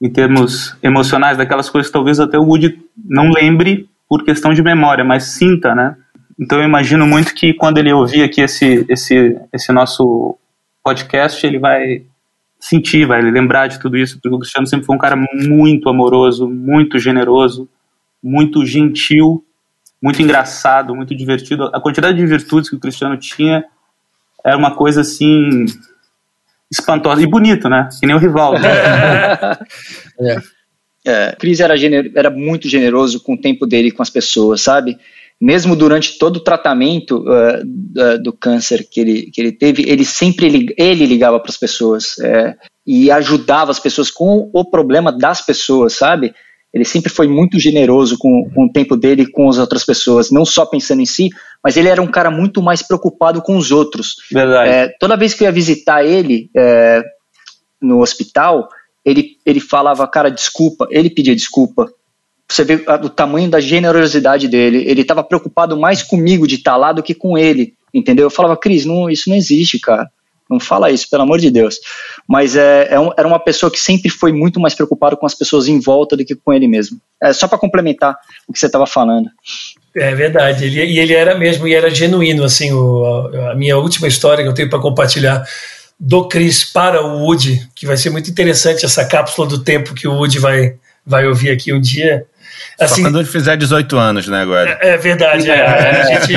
em 0.00 0.10
termos 0.10 0.76
emocionais, 0.82 1.38
daquelas 1.38 1.70
coisas 1.70 1.90
talvez 1.90 2.20
até 2.20 2.38
o 2.38 2.44
Woody 2.44 2.78
não 3.04 3.30
lembre 3.30 3.88
por 4.08 4.24
questão 4.24 4.52
de 4.52 4.62
memória, 4.62 5.04
mas 5.04 5.24
sinta, 5.24 5.74
né? 5.74 5.96
Então 6.38 6.58
eu 6.58 6.64
imagino 6.64 7.06
muito 7.06 7.34
que 7.34 7.54
quando 7.54 7.78
ele 7.78 7.92
ouvir 7.92 8.22
aqui 8.22 8.40
esse, 8.40 8.84
esse, 8.88 9.38
esse 9.52 9.72
nosso 9.72 10.36
podcast, 10.82 11.46
ele 11.46 11.58
vai 11.58 12.02
sentir, 12.58 13.06
vai 13.06 13.22
lembrar 13.22 13.66
de 13.66 13.78
tudo 13.78 13.96
isso, 13.96 14.18
porque 14.20 14.34
o 14.34 14.38
Cristiano 14.38 14.66
sempre 14.66 14.86
foi 14.86 14.96
um 14.96 14.98
cara 14.98 15.16
muito 15.16 15.88
amoroso, 15.88 16.48
muito 16.48 16.98
generoso, 16.98 17.68
muito 18.22 18.64
gentil, 18.64 19.44
muito 20.04 20.20
engraçado, 20.20 20.94
muito 20.94 21.14
divertido. 21.14 21.70
A 21.72 21.80
quantidade 21.80 22.18
de 22.18 22.26
virtudes 22.26 22.68
que 22.68 22.76
o 22.76 22.78
Cristiano 22.78 23.16
tinha 23.16 23.64
era 24.44 24.54
uma 24.54 24.74
coisa 24.74 25.00
assim 25.00 25.64
espantosa 26.70 27.22
e 27.22 27.26
bonito, 27.26 27.70
né? 27.70 27.88
Que 27.98 28.06
nem 28.06 28.14
o 28.14 28.18
Rivaldo. 28.18 28.60
é. 30.20 30.36
É, 31.06 31.36
Cris 31.38 31.60
era, 31.60 31.74
era 32.14 32.28
muito 32.28 32.68
generoso 32.68 33.20
com 33.20 33.32
o 33.32 33.40
tempo 33.40 33.66
dele 33.66 33.90
com 33.90 34.02
as 34.02 34.10
pessoas, 34.10 34.60
sabe? 34.60 34.98
Mesmo 35.40 35.74
durante 35.74 36.18
todo 36.18 36.36
o 36.36 36.44
tratamento 36.44 37.24
uh, 37.26 38.22
do 38.22 38.32
câncer 38.32 38.86
que 38.90 39.00
ele, 39.00 39.30
que 39.30 39.40
ele 39.40 39.52
teve, 39.52 39.88
ele 39.88 40.04
sempre 40.04 40.74
ele 40.76 41.06
ligava 41.06 41.40
para 41.40 41.50
as 41.50 41.56
pessoas 41.56 42.18
é, 42.18 42.54
e 42.86 43.10
ajudava 43.10 43.70
as 43.70 43.78
pessoas 43.78 44.10
com 44.10 44.50
o 44.52 44.64
problema 44.64 45.10
das 45.10 45.40
pessoas, 45.40 45.94
sabe? 45.94 46.34
Ele 46.74 46.84
sempre 46.84 47.08
foi 47.08 47.28
muito 47.28 47.60
generoso 47.60 48.18
com, 48.18 48.50
com 48.52 48.64
o 48.64 48.72
tempo 48.72 48.96
dele 48.96 49.22
e 49.22 49.30
com 49.30 49.48
as 49.48 49.58
outras 49.58 49.84
pessoas, 49.84 50.32
não 50.32 50.44
só 50.44 50.66
pensando 50.66 51.00
em 51.00 51.06
si, 51.06 51.30
mas 51.62 51.76
ele 51.76 51.88
era 51.88 52.02
um 52.02 52.10
cara 52.10 52.32
muito 52.32 52.60
mais 52.60 52.82
preocupado 52.82 53.40
com 53.40 53.56
os 53.56 53.70
outros. 53.70 54.16
Verdade. 54.30 54.70
É, 54.70 54.88
toda 54.98 55.16
vez 55.16 55.32
que 55.32 55.44
eu 55.44 55.46
ia 55.46 55.52
visitar 55.52 56.04
ele 56.04 56.50
é, 56.56 57.00
no 57.80 58.02
hospital, 58.02 58.68
ele, 59.04 59.36
ele 59.46 59.60
falava, 59.60 60.04
cara, 60.08 60.30
desculpa, 60.30 60.88
ele 60.90 61.08
pedia 61.08 61.36
desculpa. 61.36 61.88
Você 62.48 62.64
vê 62.64 62.84
o 63.02 63.08
tamanho 63.08 63.48
da 63.48 63.60
generosidade 63.60 64.48
dele. 64.48 64.84
Ele 64.86 65.02
estava 65.02 65.22
preocupado 65.22 65.78
mais 65.78 66.02
comigo 66.02 66.46
de 66.46 66.56
estar 66.56 66.72
tá 66.72 66.76
lá 66.76 66.92
do 66.92 67.04
que 67.04 67.14
com 67.14 67.38
ele, 67.38 67.74
entendeu? 67.92 68.26
Eu 68.26 68.30
falava, 68.30 68.56
Cris, 68.56 68.84
não, 68.84 69.08
isso 69.08 69.30
não 69.30 69.36
existe, 69.36 69.78
cara. 69.78 70.10
Não 70.50 70.58
fala 70.58 70.90
isso, 70.90 71.08
pelo 71.08 71.22
amor 71.22 71.38
de 71.38 71.50
Deus. 71.50 71.76
Mas 72.26 72.56
é, 72.56 72.88
é 72.90 72.98
um, 72.98 73.10
era 73.16 73.28
uma 73.28 73.38
pessoa 73.38 73.70
que 73.70 73.78
sempre 73.78 74.08
foi 74.08 74.32
muito 74.32 74.58
mais 74.58 74.74
preocupado 74.74 75.16
com 75.16 75.26
as 75.26 75.34
pessoas 75.34 75.68
em 75.68 75.78
volta 75.78 76.16
do 76.16 76.24
que 76.24 76.34
com 76.34 76.52
ele 76.52 76.66
mesmo. 76.66 76.98
É 77.22 77.32
só 77.32 77.46
para 77.46 77.58
complementar 77.58 78.16
o 78.48 78.52
que 78.52 78.58
você 78.58 78.66
estava 78.66 78.86
falando. 78.86 79.28
É 79.94 80.14
verdade, 80.14 80.64
ele, 80.64 80.84
e 80.84 80.98
ele 80.98 81.14
era 81.14 81.36
mesmo, 81.36 81.68
e 81.68 81.74
era 81.74 81.88
genuíno, 81.88 82.42
assim, 82.42 82.72
o, 82.72 83.04
a, 83.04 83.52
a 83.52 83.54
minha 83.54 83.78
última 83.78 84.08
história 84.08 84.42
que 84.42 84.50
eu 84.50 84.54
tenho 84.54 84.68
para 84.68 84.80
compartilhar 84.80 85.46
do 85.98 86.26
Chris 86.26 86.64
para 86.64 87.00
o 87.00 87.22
Woody, 87.22 87.68
que 87.74 87.86
vai 87.86 87.96
ser 87.96 88.10
muito 88.10 88.28
interessante 88.28 88.84
essa 88.84 89.04
cápsula 89.04 89.46
do 89.46 89.62
tempo 89.62 89.94
que 89.94 90.08
o 90.08 90.14
Woody 90.14 90.38
vai, 90.38 90.74
vai 91.06 91.26
ouvir 91.26 91.50
aqui 91.50 91.72
um 91.72 91.80
dia. 91.80 92.26
Assim, 92.78 92.96
Só 92.96 93.02
quando 93.02 93.20
ele 93.20 93.28
fizer 93.28 93.56
18 93.56 93.96
anos, 93.96 94.26
né, 94.26 94.40
agora? 94.40 94.78
É, 94.80 94.90
é 94.90 94.96
verdade, 94.96 95.48
é. 95.48 95.64
A, 95.64 96.04
gente, 96.04 96.32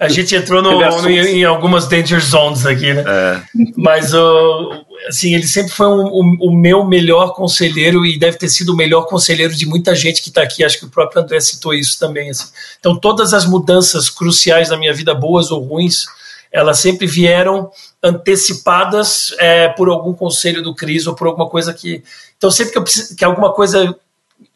a 0.00 0.08
gente 0.08 0.34
entrou 0.34 0.60
no, 0.60 0.80
no, 0.80 1.10
em 1.10 1.44
algumas 1.44 1.86
danger 1.86 2.20
zones 2.20 2.66
aqui, 2.66 2.92
né? 2.92 3.04
É. 3.06 3.42
Mas, 3.76 4.12
uh, 4.12 4.84
assim, 5.08 5.34
ele 5.34 5.46
sempre 5.46 5.72
foi 5.72 5.86
um, 5.86 6.06
um, 6.06 6.36
o 6.40 6.56
meu 6.56 6.84
melhor 6.84 7.34
conselheiro 7.34 8.04
e 8.04 8.18
deve 8.18 8.36
ter 8.36 8.48
sido 8.48 8.72
o 8.72 8.76
melhor 8.76 9.02
conselheiro 9.02 9.54
de 9.54 9.64
muita 9.64 9.94
gente 9.94 10.22
que 10.22 10.28
está 10.28 10.42
aqui. 10.42 10.64
Acho 10.64 10.78
que 10.78 10.86
o 10.86 10.90
próprio 10.90 11.22
André 11.22 11.38
citou 11.40 11.72
isso 11.72 11.98
também. 11.98 12.30
Assim. 12.30 12.48
Então, 12.80 12.96
todas 12.96 13.32
as 13.32 13.46
mudanças 13.46 14.10
cruciais 14.10 14.70
na 14.70 14.76
minha 14.76 14.92
vida, 14.92 15.14
boas 15.14 15.52
ou 15.52 15.62
ruins, 15.62 16.04
elas 16.50 16.78
sempre 16.78 17.06
vieram 17.06 17.70
antecipadas 18.02 19.34
é, 19.38 19.68
por 19.68 19.88
algum 19.88 20.14
conselho 20.14 20.62
do 20.62 20.74
Cris 20.74 21.06
ou 21.06 21.14
por 21.14 21.28
alguma 21.28 21.48
coisa 21.48 21.72
que. 21.72 22.02
Então, 22.36 22.50
sempre 22.50 22.72
que, 22.72 22.78
eu, 22.78 22.84
que 23.16 23.24
alguma 23.24 23.52
coisa 23.52 23.94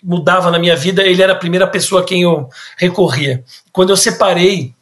mudava 0.02 0.51
na 0.51 0.59
minha 0.59 0.77
vida, 0.77 1.02
ele 1.02 1.23
era 1.23 1.32
a 1.32 1.36
primeira 1.36 1.66
pessoa 1.66 2.01
a 2.01 2.05
quem 2.05 2.23
eu 2.23 2.48
recorria. 2.77 3.44
Quando 3.73 3.90
eu 3.90 3.97
separei, 3.97 4.74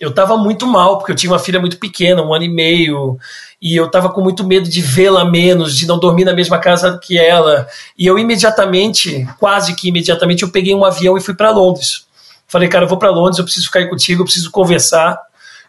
eu 0.00 0.10
estava 0.10 0.36
muito 0.36 0.66
mal, 0.66 0.98
porque 0.98 1.12
eu 1.12 1.16
tinha 1.16 1.30
uma 1.30 1.38
filha 1.38 1.60
muito 1.60 1.78
pequena, 1.78 2.22
um 2.22 2.34
ano 2.34 2.44
e 2.44 2.48
meio, 2.48 3.18
e 3.60 3.76
eu 3.76 3.86
estava 3.86 4.08
com 4.08 4.20
muito 4.20 4.44
medo 4.44 4.68
de 4.68 4.80
vê-la 4.80 5.24
menos, 5.24 5.76
de 5.76 5.86
não 5.86 5.98
dormir 5.98 6.24
na 6.24 6.32
mesma 6.32 6.58
casa 6.58 6.98
que 7.00 7.16
ela. 7.16 7.68
E 7.96 8.06
eu 8.06 8.18
imediatamente, 8.18 9.24
quase 9.38 9.76
que 9.76 9.88
imediatamente, 9.88 10.42
eu 10.42 10.50
peguei 10.50 10.74
um 10.74 10.84
avião 10.84 11.16
e 11.16 11.20
fui 11.20 11.34
para 11.34 11.50
Londres. 11.50 12.04
Falei, 12.48 12.68
cara, 12.68 12.84
eu 12.84 12.88
vou 12.88 12.98
para 12.98 13.10
Londres, 13.10 13.38
eu 13.38 13.44
preciso 13.44 13.66
ficar 13.66 13.78
aí 13.78 13.88
contigo, 13.88 14.22
eu 14.22 14.24
preciso 14.24 14.50
conversar. 14.50 15.16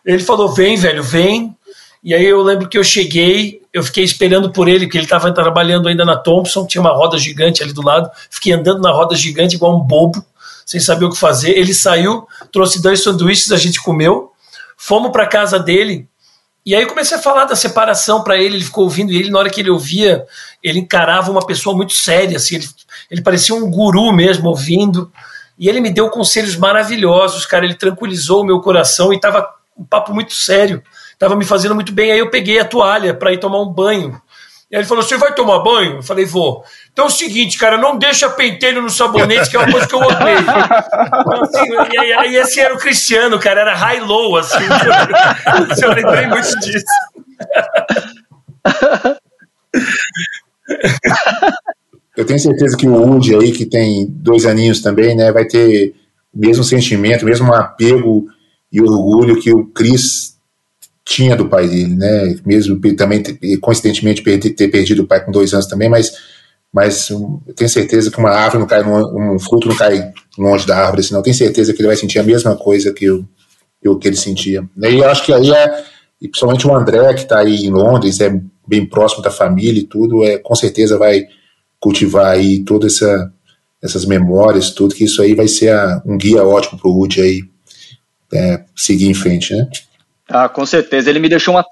Ele 0.03 0.23
falou: 0.23 0.49
vem, 0.49 0.75
velho, 0.75 1.03
vem. 1.03 1.55
E 2.03 2.13
aí 2.13 2.25
eu 2.25 2.41
lembro 2.41 2.67
que 2.67 2.77
eu 2.77 2.83
cheguei, 2.83 3.61
eu 3.71 3.81
fiquei 3.81 4.03
esperando 4.03 4.51
por 4.51 4.67
ele, 4.67 4.85
porque 4.85 4.97
ele 4.97 5.05
estava 5.05 5.33
trabalhando 5.33 5.87
ainda 5.87 6.03
na 6.03 6.17
Thompson, 6.17 6.67
tinha 6.67 6.81
uma 6.81 6.93
roda 6.93 7.17
gigante 7.17 7.63
ali 7.63 7.71
do 7.71 7.81
lado. 7.81 8.11
Fiquei 8.29 8.51
andando 8.51 8.81
na 8.81 8.91
roda 8.91 9.15
gigante 9.15 9.55
igual 9.55 9.77
um 9.77 9.79
bobo, 9.79 10.23
sem 10.65 10.81
saber 10.81 11.05
o 11.05 11.09
que 11.11 11.17
fazer. 11.17 11.51
Ele 11.57 11.73
saiu, 11.73 12.27
trouxe 12.51 12.81
dois 12.81 13.01
sanduíches, 13.01 13.51
a 13.53 13.57
gente 13.57 13.81
comeu. 13.81 14.31
Fomos 14.75 15.11
para 15.11 15.25
casa 15.25 15.57
dele. 15.57 16.05
E 16.65 16.75
aí 16.75 16.81
eu 16.81 16.87
comecei 16.87 17.17
a 17.17 17.21
falar 17.21 17.45
da 17.45 17.55
separação 17.55 18.23
para 18.23 18.37
ele, 18.37 18.55
ele 18.55 18.63
ficou 18.63 18.85
ouvindo, 18.85 19.11
e 19.11 19.17
ele, 19.17 19.29
na 19.29 19.39
hora 19.39 19.49
que 19.49 19.59
ele 19.59 19.69
ouvia, 19.69 20.25
ele 20.61 20.79
encarava 20.79 21.29
uma 21.29 21.45
pessoa 21.45 21.75
muito 21.75 21.91
séria, 21.91 22.37
assim, 22.37 22.55
ele, 22.55 22.69
ele 23.11 23.21
parecia 23.21 23.53
um 23.53 23.69
guru 23.69 24.13
mesmo, 24.13 24.47
ouvindo. 24.47 25.11
E 25.59 25.67
ele 25.67 25.81
me 25.81 25.89
deu 25.89 26.09
conselhos 26.09 26.55
maravilhosos, 26.55 27.45
cara, 27.45 27.65
ele 27.65 27.75
tranquilizou 27.75 28.41
o 28.41 28.45
meu 28.45 28.61
coração 28.61 29.11
e 29.11 29.17
estava 29.17 29.45
um 29.77 29.83
papo 29.83 30.13
muito 30.13 30.33
sério, 30.33 30.81
estava 31.23 31.35
me 31.35 31.45
fazendo 31.45 31.75
muito 31.75 31.91
bem. 31.91 32.11
Aí 32.11 32.19
eu 32.19 32.29
peguei 32.29 32.59
a 32.59 32.65
toalha 32.65 33.13
para 33.13 33.33
ir 33.33 33.39
tomar 33.39 33.61
um 33.61 33.69
banho. 33.69 34.21
E 34.69 34.75
aí 34.75 34.81
ele 34.81 34.87
falou: 34.87 35.03
Você 35.03 35.17
vai 35.17 35.33
tomar 35.33 35.59
banho? 35.59 35.97
Eu 35.97 36.03
falei: 36.03 36.25
Vou. 36.25 36.63
Então 36.91 37.05
é 37.05 37.07
o 37.07 37.11
seguinte, 37.11 37.57
cara, 37.57 37.77
não 37.77 37.97
deixa 37.97 38.29
pentelho 38.29 38.81
no 38.81 38.89
sabonete, 38.89 39.49
que 39.49 39.55
é 39.55 39.59
uma 39.59 39.71
coisa 39.71 39.87
que 39.87 39.95
eu 39.95 39.99
odeio. 39.99 40.39
Então, 40.39 41.43
assim, 41.43 41.93
e 41.93 42.13
aí, 42.13 42.35
esse 42.35 42.59
era 42.59 42.73
o 42.73 42.77
Cristiano, 42.77 43.39
cara, 43.39 43.61
era 43.61 43.75
high-low, 43.75 44.37
assim. 44.37 44.57
eu 45.81 45.93
lembrei 45.93 46.27
muito 46.27 46.59
disso. 46.59 46.85
Eu 52.15 52.25
tenho 52.25 52.39
certeza 52.39 52.77
que 52.77 52.87
o 52.87 52.93
Woody 52.93 53.35
aí, 53.35 53.51
que 53.51 53.65
tem 53.65 54.05
dois 54.07 54.45
aninhos 54.45 54.81
também, 54.81 55.15
né, 55.15 55.31
vai 55.31 55.45
ter 55.45 55.95
o 56.33 56.39
mesmo 56.39 56.63
sentimento, 56.63 57.25
mesmo 57.25 57.51
apego 57.53 58.27
e 58.71 58.81
orgulho 58.81 59.39
que 59.39 59.51
o 59.51 59.65
Chris 59.65 60.32
tinha 61.05 61.35
do 61.35 61.47
pai 61.47 61.67
dele, 61.67 61.95
né? 61.95 62.35
Mesmo 62.45 62.79
também, 62.95 63.21
coincidentemente, 63.61 64.21
ter 64.21 64.67
perdido 64.69 65.03
o 65.03 65.07
pai 65.07 65.23
com 65.23 65.31
dois 65.31 65.53
anos 65.53 65.67
também, 65.67 65.89
mas, 65.89 66.13
mas 66.71 67.09
eu 67.09 67.41
tenho 67.55 67.69
certeza 67.69 68.09
que 68.09 68.17
uma 68.17 68.31
árvore 68.31 68.59
não 68.59 68.67
cai, 68.67 68.83
um 68.83 69.37
fruto 69.39 69.67
não 69.67 69.75
cai 69.75 70.11
longe 70.37 70.65
da 70.65 70.77
árvore, 70.77 71.03
senão 71.03 71.19
eu 71.19 71.23
tenho 71.23 71.35
certeza 71.35 71.73
que 71.73 71.81
ele 71.81 71.87
vai 71.87 71.97
sentir 71.97 72.19
a 72.19 72.23
mesma 72.23 72.55
coisa 72.55 72.93
que, 72.93 73.05
eu, 73.05 73.25
que 73.99 74.07
ele 74.07 74.15
sentia. 74.15 74.67
E 74.77 74.95
eu 74.95 75.09
acho 75.09 75.25
que 75.25 75.33
aí 75.33 75.51
é, 75.51 75.83
e 76.21 76.27
principalmente 76.27 76.65
o 76.65 76.73
André, 76.73 77.13
que 77.13 77.21
está 77.21 77.39
aí 77.39 77.65
em 77.65 77.69
Londres, 77.69 78.21
é 78.21 78.33
bem 78.65 78.85
próximo 78.85 79.21
da 79.21 79.29
família 79.29 79.81
e 79.81 79.85
tudo, 79.85 80.23
é, 80.23 80.37
com 80.37 80.55
certeza 80.55 80.97
vai 80.97 81.25
cultivar 81.81 82.27
aí 82.27 82.63
todas 82.63 82.95
essa, 82.95 83.33
essas 83.81 84.05
memórias, 84.05 84.71
tudo, 84.71 84.95
que 84.95 85.03
isso 85.03 85.21
aí 85.21 85.35
vai 85.35 85.49
ser 85.49 85.73
a, 85.73 86.01
um 86.05 86.17
guia 86.17 86.45
ótimo 86.45 86.79
para 86.79 86.89
o 86.89 86.93
Woody 86.97 87.21
aí 87.21 87.41
é, 88.33 88.63
seguir 88.73 89.09
em 89.09 89.13
frente, 89.13 89.53
né? 89.53 89.67
Ah, 90.29 90.49
com 90.49 90.65
certeza. 90.65 91.09
Ele 91.09 91.19
me 91.19 91.29
deixou 91.29 91.53
uma, 91.53 91.65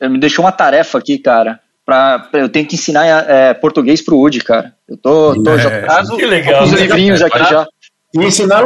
ele 0.00 0.10
me 0.10 0.18
deixou 0.18 0.44
uma 0.44 0.52
tarefa 0.52 0.98
aqui, 0.98 1.18
cara. 1.18 1.60
Pra, 1.84 2.30
eu 2.32 2.48
tenho 2.48 2.66
que 2.66 2.76
ensinar 2.76 3.06
é, 3.06 3.52
português 3.52 4.02
pro 4.02 4.16
Woody, 4.16 4.40
cara. 4.40 4.74
Eu 4.88 4.96
tô, 4.96 5.42
tô 5.42 5.50
é, 5.50 5.58
já 5.58 6.04
tô, 6.04 6.16
que 6.16 6.24
legal. 6.24 6.64
os 6.64 6.72
livrinhos 6.72 7.20
aqui 7.20 7.38
já. 7.38 7.66
E 8.14 8.24
ensinar, 8.24 8.62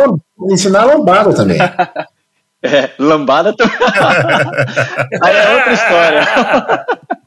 ensinar 0.50 0.84
lambada 0.84 1.34
também. 1.34 1.58
É, 2.60 2.90
lambada 2.98 3.54
também. 3.54 3.76
Aí 5.22 5.36
é 5.36 5.54
outra 5.54 5.72
história. 5.72 6.28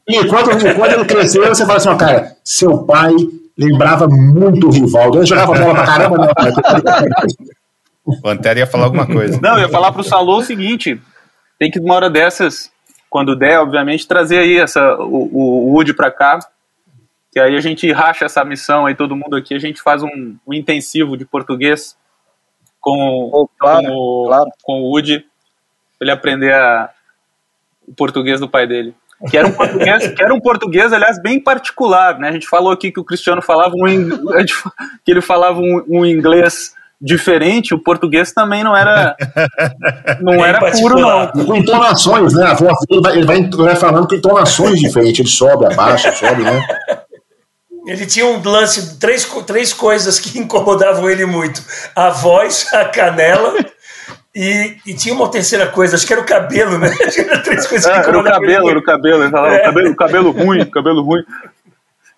E 0.06 0.26
quando, 0.26 0.76
quando 0.76 0.92
ele 0.92 1.04
cresceu, 1.06 1.46
você 1.46 1.64
fala 1.64 1.78
assim, 1.78 1.96
cara, 1.96 2.36
seu 2.44 2.84
pai 2.84 3.14
lembrava 3.56 4.06
muito 4.06 4.68
o 4.68 4.70
Rivaldo. 4.70 5.18
Eu 5.18 5.26
jogava 5.26 5.54
bola 5.54 5.74
pra 5.74 5.86
caramba, 5.86 6.18
não. 6.18 6.28
O 8.04 8.28
Antero 8.28 8.58
ia 8.58 8.66
falar 8.66 8.84
alguma 8.84 9.06
coisa. 9.06 9.40
Não, 9.40 9.54
eu 9.54 9.60
ia 9.60 9.68
falar 9.70 9.92
pro 9.92 10.04
Salô 10.04 10.36
o 10.38 10.44
seguinte: 10.44 11.00
tem 11.62 11.70
que, 11.70 11.78
uma 11.78 11.94
hora 11.94 12.10
dessas, 12.10 12.72
quando 13.08 13.36
der, 13.36 13.60
obviamente, 13.60 14.08
trazer 14.08 14.38
aí 14.38 14.58
essa, 14.58 14.96
o, 14.96 15.68
o 15.68 15.72
Woody 15.72 15.94
pra 15.94 16.10
cá. 16.10 16.40
Que 17.30 17.38
aí 17.38 17.54
a 17.54 17.60
gente 17.60 17.90
racha 17.92 18.24
essa 18.24 18.44
missão 18.44 18.84
aí, 18.84 18.96
todo 18.96 19.14
mundo 19.14 19.36
aqui, 19.36 19.54
a 19.54 19.60
gente 19.60 19.80
faz 19.80 20.02
um, 20.02 20.36
um 20.44 20.52
intensivo 20.52 21.16
de 21.16 21.24
português 21.24 21.96
com, 22.80 23.30
oh, 23.32 23.48
claro, 23.56 23.86
com, 23.86 23.92
o, 23.92 24.26
claro. 24.26 24.50
com 24.60 24.72
o 24.80 24.90
Woody, 24.90 25.20
pra 25.20 25.28
ele 26.00 26.10
aprender 26.10 26.52
a, 26.52 26.90
o 27.86 27.94
português 27.94 28.40
do 28.40 28.48
pai 28.48 28.66
dele. 28.66 28.92
Que 29.30 29.38
era 29.38 29.46
um 29.46 29.52
português, 29.52 30.08
que 30.08 30.22
era 30.22 30.34
um 30.34 30.40
português, 30.40 30.92
aliás, 30.92 31.22
bem 31.22 31.38
particular, 31.38 32.18
né? 32.18 32.28
A 32.28 32.32
gente 32.32 32.48
falou 32.48 32.72
aqui 32.72 32.90
que 32.90 32.98
o 32.98 33.04
Cristiano 33.04 33.40
falava 33.40 33.72
um, 33.76 33.84
que 35.06 35.12
ele 35.12 35.20
falava 35.20 35.60
um, 35.60 35.84
um 35.88 36.04
inglês 36.04 36.74
diferente, 37.02 37.74
o 37.74 37.82
português 37.82 38.32
também 38.32 38.62
não 38.62 38.76
era 38.76 39.16
não 40.20 40.34
era 40.46 40.60
puro, 40.70 41.00
não. 41.00 41.26
Com 41.44 41.56
entonações, 41.56 42.32
né? 42.32 42.56
Ele 42.88 43.00
vai, 43.00 43.16
ele, 43.16 43.26
vai, 43.26 43.36
ele 43.38 43.56
vai 43.56 43.76
falando 43.76 44.06
com 44.06 44.14
entonações 44.14 44.78
diferentes, 44.78 45.18
ele 45.18 45.28
sobe, 45.28 45.66
abaixa, 45.66 46.12
sobe, 46.12 46.44
né? 46.44 46.64
Ele 47.84 48.06
tinha 48.06 48.24
um 48.24 48.40
lance, 48.44 49.00
três, 49.00 49.28
três 49.44 49.72
coisas 49.72 50.20
que 50.20 50.38
incomodavam 50.38 51.10
ele 51.10 51.26
muito: 51.26 51.60
a 51.96 52.10
voz, 52.10 52.72
a 52.72 52.84
canela. 52.84 53.54
E, 54.34 54.76
e, 54.86 54.94
tinha 54.94 55.14
uma 55.14 55.30
terceira 55.30 55.66
coisa, 55.66 55.94
acho 55.94 56.06
que 56.06 56.12
era 56.12 56.22
o 56.22 56.24
cabelo, 56.24 56.78
né? 56.78 56.88
Era 57.18 57.38
três 57.42 57.66
coisas 57.66 57.84
que 57.84 57.98
ah, 57.98 58.02
era 58.02 58.18
o 58.18 58.24
cabelo, 58.24 58.70
era 58.70 58.78
o 58.78 58.82
cabelo, 58.82 59.22
ele 59.24 59.30
falava, 59.30 59.54
é. 59.54 59.62
cabelo, 59.62 59.94
cabelo 59.94 60.30
ruim, 60.30 60.64
cabelo 60.64 61.02
ruim. 61.02 61.22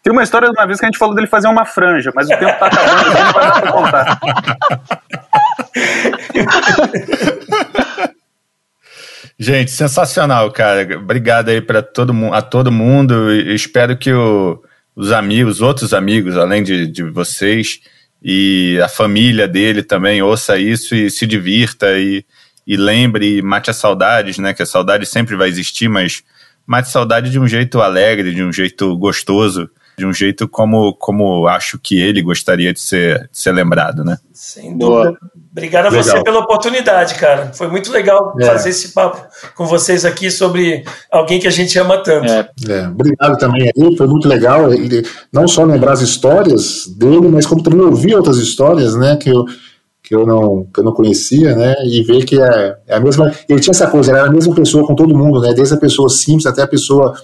Tem 0.05 0.13
uma 0.13 0.23
história 0.23 0.51
de 0.51 0.55
uma 0.55 0.67
vez 0.67 0.79
que 0.79 0.85
a 0.85 0.89
gente 0.89 0.99
falou 0.99 1.15
dele 1.15 1.27
fazer 1.27 1.49
uma 1.49 1.65
franja, 1.65 2.13
mas 2.15 2.27
o 2.27 2.29
tempo 2.29 2.59
tá 2.59 2.67
acabando, 2.67 3.11
então 3.11 3.25
não 3.25 3.33
vai 3.33 3.45
dar 3.47 3.63
pra 3.63 3.73
contar. 3.73 4.21
Gente, 9.39 9.71
sensacional, 9.71 10.53
cara. 10.53 10.99
Obrigado 10.99 11.49
aí 11.49 11.63
para 11.63 11.83
todo 11.83 12.13
mundo, 12.13 12.35
a 12.35 12.43
todo 12.43 12.71
mundo. 12.71 13.33
E 13.33 13.55
espero 13.55 13.97
que 13.97 14.13
o, 14.13 14.63
os 14.95 15.11
amigos, 15.11 15.63
outros 15.63 15.95
amigos, 15.95 16.37
além 16.37 16.63
de, 16.63 16.87
de 16.87 17.03
vocês, 17.05 17.81
e 18.23 18.79
a 18.85 18.89
família 18.89 19.49
dele 19.49 19.83
também 19.83 20.21
ouça 20.21 20.59
isso 20.59 20.95
e 20.95 21.11
se 21.11 21.27
divirta 21.27 21.99
e, 21.99 22.27
e 22.67 22.77
lembre, 22.77 23.41
mate 23.41 23.71
as 23.71 23.77
saudades, 23.77 24.37
né? 24.37 24.53
Que 24.53 24.63
a 24.63 24.67
saudade 24.67 25.07
sempre 25.07 25.35
vai 25.35 25.49
existir, 25.49 25.89
mas 25.89 26.23
mate 26.67 26.91
saudade 26.91 27.31
de 27.31 27.41
um 27.41 27.49
jeito 27.49 27.81
alegre, 27.81 28.35
de 28.35 28.43
um 28.43 28.53
jeito 28.53 28.95
gostoso 28.99 29.71
de 29.97 30.05
um 30.05 30.13
jeito 30.13 30.49
como, 30.49 30.95
como 30.95 31.47
acho 31.47 31.79
que 31.79 32.01
ele 32.01 32.23
gostaria 32.23 32.73
de 32.73 32.81
ser, 32.81 33.29
de 33.31 33.39
ser 33.39 33.53
lembrado, 33.53 34.05
né? 34.05 34.19
Sem 34.33 34.77
dúvida. 34.77 35.13
Boa. 35.13 35.19
Obrigado 35.53 35.87
a 35.87 35.91
legal. 35.91 36.03
você 36.03 36.23
pela 36.25 36.41
oportunidade, 36.41 37.15
cara. 37.15 37.53
Foi 37.55 37.69
muito 37.69 37.93
legal 37.93 38.35
é. 38.41 38.45
fazer 38.45 38.71
esse 38.71 38.89
papo 38.93 39.25
com 39.55 39.67
vocês 39.67 40.05
aqui 40.05 40.29
sobre 40.29 40.85
alguém 41.11 41.39
que 41.39 41.47
a 41.47 41.51
gente 41.51 41.79
ama 41.79 42.03
tanto. 42.03 42.29
É. 42.29 42.51
É. 42.69 42.89
Obrigado 42.89 43.39
também 43.39 43.63
aí, 43.63 43.97
foi 43.97 44.09
muito 44.09 44.27
legal. 44.27 44.69
Não 45.33 45.47
só 45.47 45.63
lembrar 45.63 45.93
as 45.93 46.01
histórias 46.01 46.89
dele, 46.89 47.29
mas 47.29 47.47
como 47.47 47.63
também 47.63 47.81
ouvir 47.81 48.17
outras 48.17 48.39
histórias, 48.39 48.97
né? 48.97 49.17
Que 49.17 49.31
eu, 49.31 49.45
que 50.03 50.13
eu 50.13 50.27
não, 50.27 50.67
que 50.75 50.81
eu 50.81 50.85
não 50.85 50.93
conhecia, 50.93 51.55
né? 51.55 51.75
E 51.85 52.03
ver 52.03 52.25
que 52.25 52.43
é, 52.43 52.77
é 52.89 52.97
a 52.97 53.01
mesma. 53.01 53.33
Ele 53.49 53.61
tinha 53.61 53.73
essa 53.73 53.87
coisa, 53.87 54.11
ele 54.11 54.19
era 54.19 54.29
a 54.29 54.33
mesma 54.33 54.53
pessoa 54.57 54.85
com 54.85 54.97
todo 54.97 55.17
mundo, 55.17 55.41
né? 55.41 55.55
Desde 55.55 55.75
a 55.75 55.79
pessoa 55.79 56.09
simples 56.09 56.47
até 56.47 56.63
a 56.63 56.67
pessoa 56.67 57.15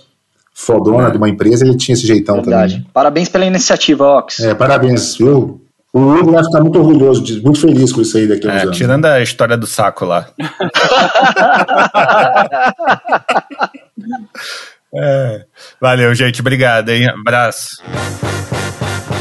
fodona 0.61 1.09
é. 1.09 1.11
de 1.11 1.17
uma 1.17 1.29
empresa, 1.29 1.65
ele 1.65 1.77
tinha 1.77 1.95
esse 1.95 2.07
jeitão 2.07 2.37
Verdade. 2.37 2.75
também. 2.75 2.87
Parabéns 2.93 3.29
pela 3.29 3.47
iniciativa, 3.47 4.19
Ox. 4.19 4.39
É, 4.41 4.55
parabéns, 4.55 5.17
viu? 5.17 5.61
O 5.93 6.01
Hugo 6.01 6.31
vai 6.31 6.45
ficar 6.45 6.61
muito 6.61 6.79
orgulhoso, 6.79 7.25
muito 7.43 7.61
feliz 7.61 7.93
com 7.93 8.01
isso 8.01 8.17
aí 8.17 8.29
daqui 8.29 8.49
a 8.49 8.53
é, 8.53 8.63
anos. 8.63 8.77
Tirando 8.77 9.07
a 9.07 9.21
história 9.21 9.57
do 9.57 9.67
saco 9.67 10.05
lá. 10.05 10.29
é. 14.95 15.45
Valeu, 15.81 16.15
gente. 16.15 16.41
Obrigado, 16.41 16.91
hein? 16.91 17.09
Abraço. 17.09 17.83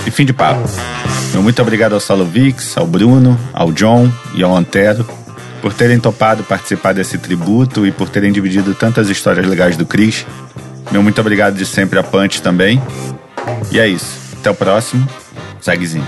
E 0.06 0.12
fim 0.12 0.26
de 0.26 0.34
papo. 0.34 0.62
Meu 1.34 1.42
muito 1.42 1.60
obrigado 1.62 1.94
ao 1.94 2.00
Salovix, 2.00 2.78
ao 2.78 2.86
Bruno, 2.86 3.36
ao 3.52 3.72
John 3.72 4.08
e 4.36 4.44
ao 4.44 4.56
Antero 4.56 5.04
por 5.62 5.74
terem 5.74 6.00
topado 6.00 6.44
participar 6.44 6.94
desse 6.94 7.18
tributo 7.18 7.86
e 7.86 7.92
por 7.92 8.10
terem 8.10 8.32
dividido 8.32 8.74
tantas 8.74 9.10
histórias 9.10 9.46
legais 9.46 9.78
do 9.78 9.86
Chris. 9.86 10.26
Meu 10.92 11.04
muito 11.04 11.20
obrigado 11.22 11.56
de 11.56 11.66
sempre 11.66 12.00
a 12.00 12.04
Punch 12.04 12.42
também. 12.42 12.82
E 13.72 13.80
é 13.80 13.88
isso. 13.88 14.18
Até 14.40 14.50
o 14.50 14.56
próximo. 14.56 15.08
Segue 15.62 15.86
Zint. 15.86 16.06